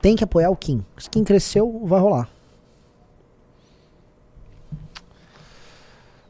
Tem 0.00 0.16
que 0.16 0.24
apoiar 0.24 0.50
o 0.50 0.56
Kim. 0.56 0.84
Se 0.98 1.08
Kim 1.08 1.22
cresceu, 1.22 1.82
vai 1.84 2.00
rolar. 2.00 2.28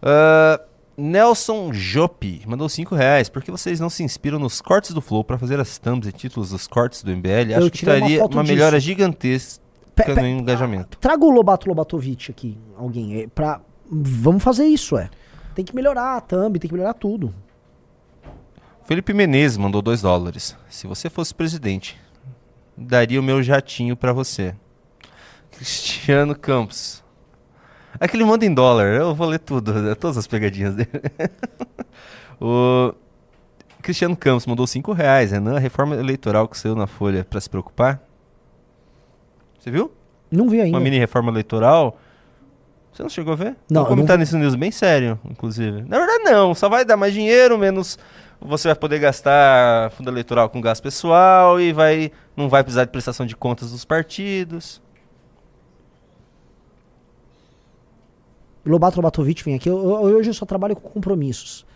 Ah, 0.02 0.60
Nelson 0.96 1.72
Jope 1.72 2.42
mandou 2.46 2.68
5 2.68 2.94
reais. 2.94 3.28
Por 3.28 3.42
que 3.42 3.50
vocês 3.50 3.80
não 3.80 3.88
se 3.88 4.02
inspiram 4.02 4.38
nos 4.38 4.60
cortes 4.60 4.92
do 4.92 5.00
Flow 5.00 5.24
pra 5.24 5.38
fazer 5.38 5.58
as 5.58 5.78
thumbs 5.78 6.06
e 6.06 6.12
títulos 6.12 6.50
dos 6.50 6.66
cortes 6.66 7.02
do 7.02 7.10
MBL? 7.10 7.54
Acho 7.56 7.70
que 7.70 7.84
uma 7.84 7.98
traria 7.98 8.20
uma 8.20 8.28
disso. 8.28 8.42
melhora 8.54 8.78
gigantesca 8.80 9.62
Pe- 9.94 10.04
pe- 10.04 10.14
no 10.14 10.26
engajamento. 10.26 10.98
Traga 10.98 11.24
o 11.24 11.30
Lobato 11.30 11.68
Lobatovic 11.68 12.30
aqui, 12.30 12.58
alguém. 12.76 13.22
É, 13.22 13.26
pra... 13.26 13.60
Vamos 13.90 14.42
fazer 14.42 14.64
isso, 14.64 14.96
é. 14.96 15.10
Tem 15.54 15.64
que 15.64 15.74
melhorar 15.74 16.16
a 16.16 16.20
thumb, 16.20 16.58
tem 16.58 16.68
que 16.68 16.74
melhorar 16.74 16.94
tudo. 16.94 17.34
Felipe 18.84 19.12
Menezes 19.14 19.56
mandou 19.58 19.80
2 19.82 20.02
dólares. 20.02 20.56
Se 20.68 20.86
você 20.86 21.08
fosse 21.10 21.34
presidente, 21.34 21.98
daria 22.76 23.20
o 23.20 23.22
meu 23.22 23.42
jatinho 23.42 23.96
pra 23.96 24.12
você. 24.12 24.54
Cristiano 25.52 26.34
Campos. 26.34 27.01
É 28.02 28.08
que 28.08 28.16
ele 28.16 28.24
manda 28.24 28.44
em 28.44 28.52
dólar, 28.52 28.96
eu 28.96 29.14
vou 29.14 29.28
ler 29.28 29.38
tudo, 29.38 29.72
todas 29.94 30.18
as 30.18 30.26
pegadinhas 30.26 30.74
dele. 30.74 30.90
o 32.40 32.92
Cristiano 33.80 34.16
Campos 34.16 34.44
mandou 34.44 34.66
5 34.66 34.92
reais. 34.92 35.30
Renan, 35.30 35.54
a 35.54 35.60
reforma 35.60 35.94
eleitoral 35.94 36.48
que 36.48 36.58
saiu 36.58 36.74
na 36.74 36.88
Folha 36.88 37.24
pra 37.24 37.40
se 37.40 37.48
preocupar? 37.48 38.02
Você 39.56 39.70
viu? 39.70 39.92
Não 40.28 40.48
vi 40.48 40.60
ainda. 40.60 40.76
Uma 40.76 40.82
mini 40.82 40.98
reforma 40.98 41.30
eleitoral. 41.30 41.96
Você 42.92 43.04
não 43.04 43.08
chegou 43.08 43.34
a 43.34 43.36
ver? 43.36 43.56
Não, 43.70 43.82
Vou 43.82 43.90
comentar 43.90 44.16
não 44.16 44.20
nesse 44.20 44.36
news 44.36 44.56
bem 44.56 44.72
sério, 44.72 45.16
inclusive. 45.30 45.82
Na 45.82 45.96
verdade, 45.98 46.24
não. 46.24 46.56
Só 46.56 46.68
vai 46.68 46.84
dar 46.84 46.96
mais 46.96 47.14
dinheiro, 47.14 47.56
menos. 47.56 47.96
Você 48.40 48.66
vai 48.66 48.74
poder 48.74 48.98
gastar 48.98 49.92
fundo 49.92 50.10
eleitoral 50.10 50.50
com 50.50 50.60
gasto 50.60 50.82
pessoal 50.82 51.60
e 51.60 51.72
vai 51.72 52.10
não 52.36 52.48
vai 52.48 52.64
precisar 52.64 52.84
de 52.84 52.90
prestação 52.90 53.24
de 53.24 53.36
contas 53.36 53.70
dos 53.70 53.84
partidos. 53.84 54.82
Lobato 58.64 58.96
Lobatovic 58.96 59.42
vem 59.44 59.54
aqui. 59.54 59.68
Eu, 59.68 59.76
eu- 59.78 60.16
hoje 60.16 60.30
eu 60.30 60.34
só 60.34 60.46
trabalho 60.46 60.76
com 60.76 60.88
compromissos. 60.88 61.66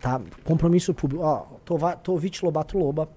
Tá? 0.00 0.20
Compromisso 0.44 0.94
público. 0.94 1.22
Ó, 1.24 1.46
Tovic 2.02 2.42
Lobato 2.44 2.78
Loba. 2.78 3.08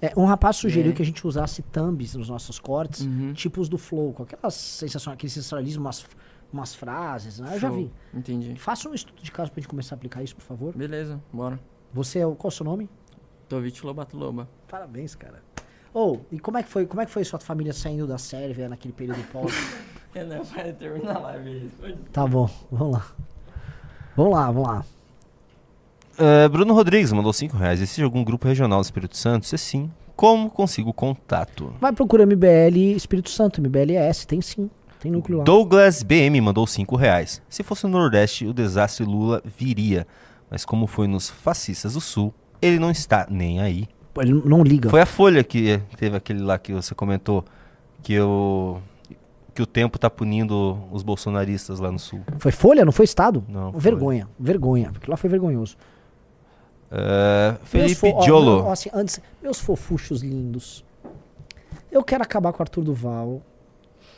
É, 0.00 0.12
um 0.16 0.24
rapaz 0.24 0.56
sugeriu 0.56 0.90
É. 0.92 0.94
que 0.94 1.02
a 1.02 1.04
gente 1.04 1.24
usasse 1.26 1.62
thumbs 1.62 2.14
nos 2.14 2.28
nossos 2.28 2.58
cortes, 2.58 3.02
Uhum. 3.02 3.32
tipos 3.34 3.68
do 3.68 3.78
flow, 3.78 4.12
com 4.12 4.24
aquelas 4.24 4.54
sensações, 4.54 5.14
aquele 5.14 5.30
sensacionalismo, 5.30 5.84
umas, 5.84 6.04
umas 6.52 6.74
frases, 6.74 7.38
né? 7.38 7.54
Eu 7.54 7.60
já 7.60 7.70
vi. 7.70 7.90
Entendi. 8.12 8.56
Faça 8.56 8.88
um 8.88 8.94
estudo 8.94 9.22
de 9.22 9.30
caso 9.30 9.52
pra 9.52 9.60
gente 9.60 9.68
começar 9.68 9.94
a 9.94 9.96
aplicar 9.96 10.22
isso, 10.22 10.34
por 10.34 10.42
favor. 10.42 10.74
Beleza, 10.76 11.22
bora. 11.32 11.60
Você 11.92 12.18
é 12.18 12.26
o. 12.26 12.34
Qual 12.34 12.48
é 12.48 12.52
o 12.52 12.56
seu 12.56 12.64
nome? 12.64 12.88
Tovich 13.48 13.84
Lobato 13.86 14.16
Loba. 14.16 14.48
Parabéns, 14.66 15.14
cara. 15.14 15.42
Ô, 15.94 16.18
e 16.32 16.40
como 16.40 16.56
é 16.58 16.62
que 16.62 16.70
foi? 16.70 16.86
Como 16.86 17.00
é 17.02 17.06
que 17.06 17.12
foi 17.12 17.22
sua 17.22 17.38
família 17.38 17.72
saindo 17.74 18.06
da 18.06 18.16
Sérvia 18.18 18.68
naquele 18.68 18.94
período 18.94 19.22
pós? 19.30 19.52
Renan, 20.14 20.42
vai 20.42 20.72
terminar 20.72 21.16
a 21.16 21.20
live. 21.20 21.70
tá 22.12 22.26
bom, 22.26 22.48
vamos 22.70 22.94
lá. 22.94 23.06
Vamos 24.16 24.32
lá, 24.34 24.50
vamos 24.50 24.68
lá. 24.68 24.84
Eh, 26.18 26.48
Bruno 26.48 26.74
Rodrigues 26.74 27.12
mandou 27.12 27.32
5 27.32 27.56
reais. 27.56 27.80
Existe 27.80 28.02
algum 28.02 28.22
grupo 28.22 28.46
regional 28.46 28.80
do 28.80 28.84
Espírito 28.84 29.16
Santo? 29.16 29.46
Se 29.46 29.56
sim, 29.56 29.90
como 30.14 30.50
consigo 30.50 30.92
contato? 30.92 31.74
Vai 31.80 31.92
procurar 31.92 32.26
MBL 32.26 32.94
Espírito 32.94 33.30
Santo, 33.30 33.60
MBLS, 33.60 34.26
tem 34.26 34.40
sim. 34.40 34.70
Tem 35.00 35.10
núcleo 35.10 35.38
lá. 35.38 35.44
Douglas 35.44 36.02
BM 36.02 36.40
mandou 36.40 36.66
5 36.66 36.94
reais. 36.94 37.42
Se 37.48 37.62
fosse 37.62 37.84
no 37.84 37.98
Nordeste, 37.98 38.46
o 38.46 38.52
desastre 38.52 39.04
Lula 39.04 39.42
viria. 39.44 40.06
Mas 40.48 40.64
como 40.64 40.86
foi 40.86 41.08
nos 41.08 41.28
fascistas 41.28 41.94
do 41.94 42.00
Sul, 42.00 42.32
ele 42.60 42.78
não 42.78 42.90
está 42.90 43.26
nem 43.28 43.60
aí. 43.60 43.88
Ele 44.20 44.42
não 44.44 44.62
liga. 44.62 44.90
Foi 44.90 45.00
a 45.00 45.06
Folha 45.06 45.42
que 45.42 45.80
teve 45.96 46.16
aquele 46.16 46.40
lá 46.40 46.58
que 46.58 46.72
você 46.72 46.94
comentou 46.94 47.44
que 48.02 48.20
o 48.20 48.78
que 49.54 49.60
o 49.62 49.66
tempo 49.66 49.98
tá 49.98 50.08
punindo 50.08 50.78
os 50.90 51.02
bolsonaristas 51.02 51.78
lá 51.78 51.90
no 51.92 51.98
sul. 51.98 52.20
Foi 52.38 52.50
Folha, 52.52 52.84
não 52.84 52.92
foi 52.92 53.04
Estado? 53.04 53.44
Não, 53.48 53.72
Vergonha, 53.72 54.28
vergonha, 54.38 54.90
porque 54.92 55.10
lá 55.10 55.16
foi 55.16 55.28
vergonhoso. 55.28 55.76
Meus 56.90 57.58
Felipe 57.64 57.94
fo- 57.94 58.20
Diolo. 58.20 58.56
meu- 58.56 58.64
ó, 58.66 58.72
assim, 58.72 58.90
antes, 58.92 59.20
meus 59.42 59.58
fofuchos 59.58 60.22
lindos. 60.22 60.84
Eu 61.90 62.02
quero 62.02 62.22
acabar 62.22 62.52
com 62.52 62.58
o 62.58 62.62
Arthur 62.62 62.82
Duval. 62.84 63.42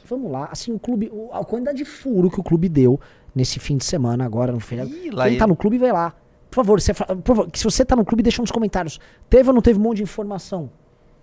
Vamos 0.09 0.31
lá, 0.31 0.49
assim, 0.51 0.73
o 0.73 0.79
clube, 0.79 1.11
a 1.33 1.45
quantidade 1.45 1.79
de 1.79 1.85
furo 1.85 2.31
que 2.31 2.39
o 2.39 2.43
clube 2.43 2.69
deu 2.69 3.01
nesse 3.35 3.59
fim 3.59 3.77
de 3.77 3.85
semana 3.85 4.25
agora 4.25 4.53
no 4.53 4.61
feriado. 4.61 4.91
lá 5.13 5.25
Quem 5.25 5.33
ele- 5.33 5.39
tá 5.39 5.47
no 5.47 5.57
clube, 5.57 5.79
vai 5.79 5.93
lá. 5.93 6.13
Por 6.51 6.57
favor, 6.57 6.81
você, 6.81 6.93
por 6.95 7.23
favor, 7.37 7.49
se 7.53 7.65
você 7.65 7.85
tá 7.85 7.97
no 7.97 8.05
clube, 8.05 8.23
deixa 8.23 8.41
nos 8.43 8.51
comentários. 8.51 9.01
Teve 9.29 9.49
ou 9.49 9.55
não 9.55 9.63
teve 9.63 9.79
um 9.79 9.83
monte 9.83 9.97
de 9.99 10.03
informação? 10.05 10.71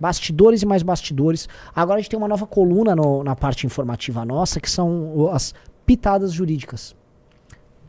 Bastidores 0.02 0.64
e 0.64 0.66
mais 0.66 0.82
bastidores. 0.82 1.48
Agora 1.76 2.00
a 2.00 2.02
gente 2.02 2.10
tem 2.10 2.18
uma 2.18 2.28
nova 2.28 2.48
coluna 2.48 2.96
no- 2.96 3.24
na 3.24 3.36
parte 3.36 3.68
informativa 3.68 4.26
nossa, 4.26 4.60
que 4.60 4.68
são 4.68 5.30
as 5.32 5.54
pitadas 5.86 6.34
jurídicas. 6.34 6.96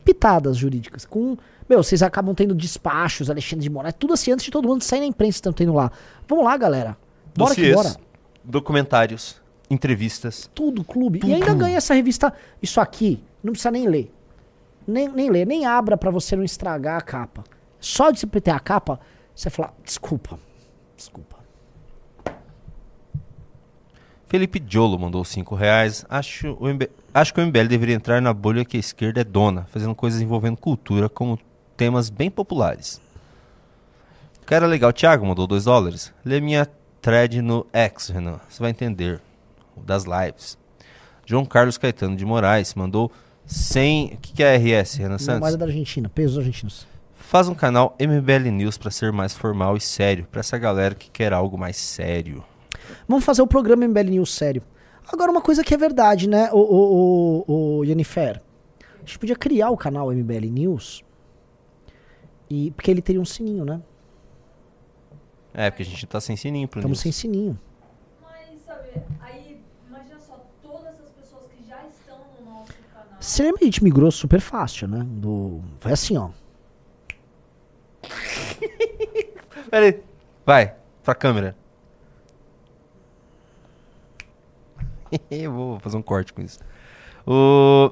Pitadas 0.05 0.55
jurídicas. 0.55 1.05
Com. 1.07 1.35
Meu, 1.67 1.81
vocês 1.81 2.03
acabam 2.03 2.35
tendo 2.35 2.53
despachos, 2.53 3.31
Alexandre 3.31 3.63
de 3.63 3.69
Moraes, 3.71 3.95
tudo 3.97 4.13
assim 4.13 4.31
antes 4.31 4.45
de 4.45 4.51
todo 4.51 4.67
mundo 4.67 4.83
sair 4.83 4.99
na 4.99 5.07
imprensa 5.07 5.37
estão 5.37 5.51
tendo 5.51 5.73
lá. 5.73 5.91
Vamos 6.27 6.45
lá, 6.45 6.55
galera. 6.55 6.95
Bora 7.35 7.55
que 7.55 7.61
Dossiês, 7.61 7.75
bora. 7.75 7.95
documentários, 8.43 9.41
entrevistas. 9.67 10.47
Tudo, 10.53 10.83
clube. 10.83 11.19
E 11.23 11.33
ainda 11.33 11.53
ganha 11.55 11.77
essa 11.77 11.95
revista. 11.95 12.31
Isso 12.61 12.79
aqui, 12.79 13.23
não 13.43 13.53
precisa 13.53 13.71
nem 13.71 13.87
ler. 13.87 14.13
Nem, 14.85 15.07
nem 15.07 15.31
ler, 15.31 15.47
nem 15.47 15.65
abra 15.65 15.97
pra 15.97 16.11
você 16.11 16.35
não 16.35 16.43
estragar 16.43 16.97
a 16.99 17.01
capa. 17.01 17.43
Só 17.79 18.11
de 18.11 18.19
você 18.19 18.27
ter 18.39 18.51
a 18.51 18.59
capa, 18.59 18.99
você 19.33 19.49
fala, 19.49 19.73
desculpa. 19.83 20.37
Desculpa. 20.95 21.37
Felipe 24.33 24.59
Diolo 24.59 24.97
mandou 24.97 25.23
5 25.23 25.53
reais. 25.53 26.03
Acho, 26.09 26.57
o 26.59 26.67
MB... 26.67 26.89
Acho 27.13 27.31
que 27.31 27.39
o 27.39 27.45
MBL 27.45 27.67
deveria 27.67 27.93
entrar 27.93 28.19
na 28.19 28.33
bolha 28.33 28.65
que 28.65 28.75
a 28.75 28.79
esquerda 28.79 29.21
é 29.21 29.23
dona, 29.23 29.67
fazendo 29.69 29.93
coisas 29.93 30.21
envolvendo 30.21 30.57
cultura 30.57 31.07
como 31.07 31.37
temas 31.77 32.09
bem 32.09 32.31
populares. 32.31 32.99
Cara 34.43 34.65
legal, 34.65 34.91
Thiago 34.91 35.23
mandou 35.23 35.45
2 35.45 35.65
dólares. 35.65 36.11
Lê 36.25 36.41
minha 36.41 36.67
thread 36.99 37.43
no 37.43 37.63
X, 37.71 38.07
Renan. 38.07 38.39
Você 38.49 38.59
vai 38.59 38.71
entender. 38.71 39.21
Das 39.77 40.05
lives. 40.05 40.57
João 41.27 41.45
Carlos 41.45 41.77
Caetano 41.77 42.15
de 42.15 42.25
Moraes 42.25 42.73
mandou 42.73 43.11
100. 43.45 44.13
O 44.15 44.17
que, 44.17 44.33
que 44.33 44.43
é 44.43 44.57
RS, 44.57 44.95
Renan 44.95 45.19
Santos? 45.19 45.41
Moeda 45.41 45.57
da 45.57 45.65
Argentina, 45.65 46.09
pesos 46.09 46.39
argentinos. 46.39 46.87
Faz 47.13 47.47
um 47.47 47.53
canal 47.53 47.95
MBL 47.99 48.49
News 48.49 48.79
pra 48.79 48.89
ser 48.89 49.11
mais 49.11 49.35
formal 49.35 49.77
e 49.77 49.79
sério, 49.79 50.25
pra 50.31 50.39
essa 50.39 50.57
galera 50.57 50.95
que 50.95 51.11
quer 51.11 51.33
algo 51.33 51.55
mais 51.55 51.77
sério. 51.77 52.43
Vamos 53.07 53.23
fazer 53.23 53.41
o 53.41 53.47
programa 53.47 53.87
MBL 53.87 54.09
News 54.09 54.33
sério. 54.33 54.61
Agora, 55.11 55.31
uma 55.31 55.41
coisa 55.41 55.63
que 55.63 55.73
é 55.73 55.77
verdade, 55.77 56.29
né, 56.29 56.49
o, 56.51 56.57
o, 56.57 57.45
o, 57.47 57.77
o 57.79 57.85
Jennifer? 57.85 58.41
A 58.95 58.99
gente 59.05 59.19
podia 59.19 59.35
criar 59.35 59.69
o 59.69 59.77
canal 59.77 60.11
MBL 60.11 60.49
News. 60.49 61.03
E, 62.49 62.71
porque 62.71 62.89
ele 62.89 63.01
teria 63.01 63.21
um 63.21 63.25
sininho, 63.25 63.65
né? 63.65 63.81
É, 65.53 65.69
porque 65.69 65.83
a 65.83 65.85
gente 65.85 66.05
tá 66.07 66.19
sem 66.21 66.35
sininho 66.35 66.67
pro 66.67 66.79
Estamos 66.79 66.99
sem 66.99 67.11
sininho. 67.11 67.59
Mas, 68.21 68.61
sabe, 68.65 68.89
aí, 69.19 69.61
imagina 69.87 70.19
só, 70.19 70.43
todas 70.61 70.99
as 71.01 71.09
pessoas 71.11 71.43
que 71.51 71.67
já 71.67 71.85
estão 71.85 72.17
no 72.39 72.45
nosso 72.49 72.73
canal. 72.93 73.17
Você 73.19 73.43
lembra 73.43 73.59
que 73.59 73.65
a 73.65 73.67
gente 73.67 73.83
migrou 73.83 74.09
super 74.09 74.39
fácil, 74.39 74.87
né? 74.87 75.05
Do... 75.05 75.61
Foi 75.79 75.91
assim, 75.91 76.17
ó. 76.17 76.29
Pera 79.69 79.85
aí. 79.85 80.03
Vai, 80.45 80.75
pra 81.03 81.13
câmera. 81.15 81.55
vou 85.51 85.79
fazer 85.79 85.97
um 85.97 86.01
corte 86.01 86.33
com 86.33 86.41
isso. 86.41 86.59
O. 87.25 87.91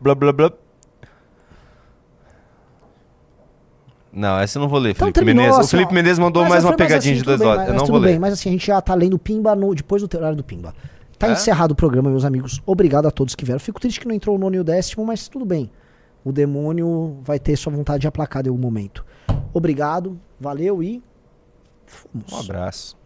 Blá 0.00 0.14
blá 0.14 0.32
blá. 0.32 0.50
Não, 4.12 4.38
essa 4.38 4.56
eu 4.58 4.62
não 4.62 4.68
vou 4.68 4.78
ler, 4.78 4.90
Então 4.90 5.00
Felipe 5.06 5.14
terminou, 5.18 5.42
Menezes. 5.42 5.58
O 5.58 5.60
assim, 5.60 5.70
Felipe 5.72 5.90
ó. 5.90 5.94
Menezes 5.94 6.18
mandou 6.18 6.42
mais 6.48 6.62
foi 6.62 6.70
uma 6.70 6.76
pegadinha 6.76 7.12
assim, 7.14 7.20
de 7.20 7.24
dois 7.26 7.38
bem, 7.38 7.48
horas. 7.48 7.58
mas- 7.60 7.68
Eu 7.68 7.74
não 7.74 7.80
tudo 7.80 7.92
vou 7.92 8.00
bem, 8.00 8.12
ler. 8.12 8.18
Mas 8.18 8.32
assim, 8.32 8.48
a 8.48 8.52
gente 8.52 8.66
já 8.66 8.80
tá 8.80 8.94
lendo 8.94 9.18
Pimba 9.18 9.54
no, 9.54 9.74
depois 9.74 10.02
do 10.02 10.16
horário 10.16 10.36
do 10.36 10.42
Pimba. 10.44 10.74
Tá 11.18 11.28
É? 11.28 11.32
encerrado 11.32 11.72
o 11.72 11.74
programa, 11.74 12.08
meus 12.10 12.24
amigos. 12.24 12.62
Obrigado 12.64 13.06
a 13.06 13.10
todos 13.10 13.34
que 13.34 13.44
vieram. 13.44 13.60
Fico 13.60 13.78
triste 13.80 14.00
que 14.00 14.08
não 14.08 14.14
entrou 14.14 14.36
o 14.36 14.38
nono 14.38 14.56
e 14.56 14.58
o 14.58 14.64
décimo, 14.64 15.04
mas 15.04 15.28
tudo 15.28 15.44
bem. 15.44 15.70
O 16.24 16.32
demônio 16.32 17.18
vai 17.22 17.38
ter 17.38 17.56
sua 17.56 17.72
vontade 17.72 18.06
aplacada 18.06 18.48
em 18.48 18.50
algum 18.50 18.60
momento. 18.60 19.04
Obrigado, 19.52 20.18
valeu 20.40 20.82
e. 20.82 21.02
Fomos. 21.86 22.32
Um 22.32 22.40
abraço. 22.40 22.96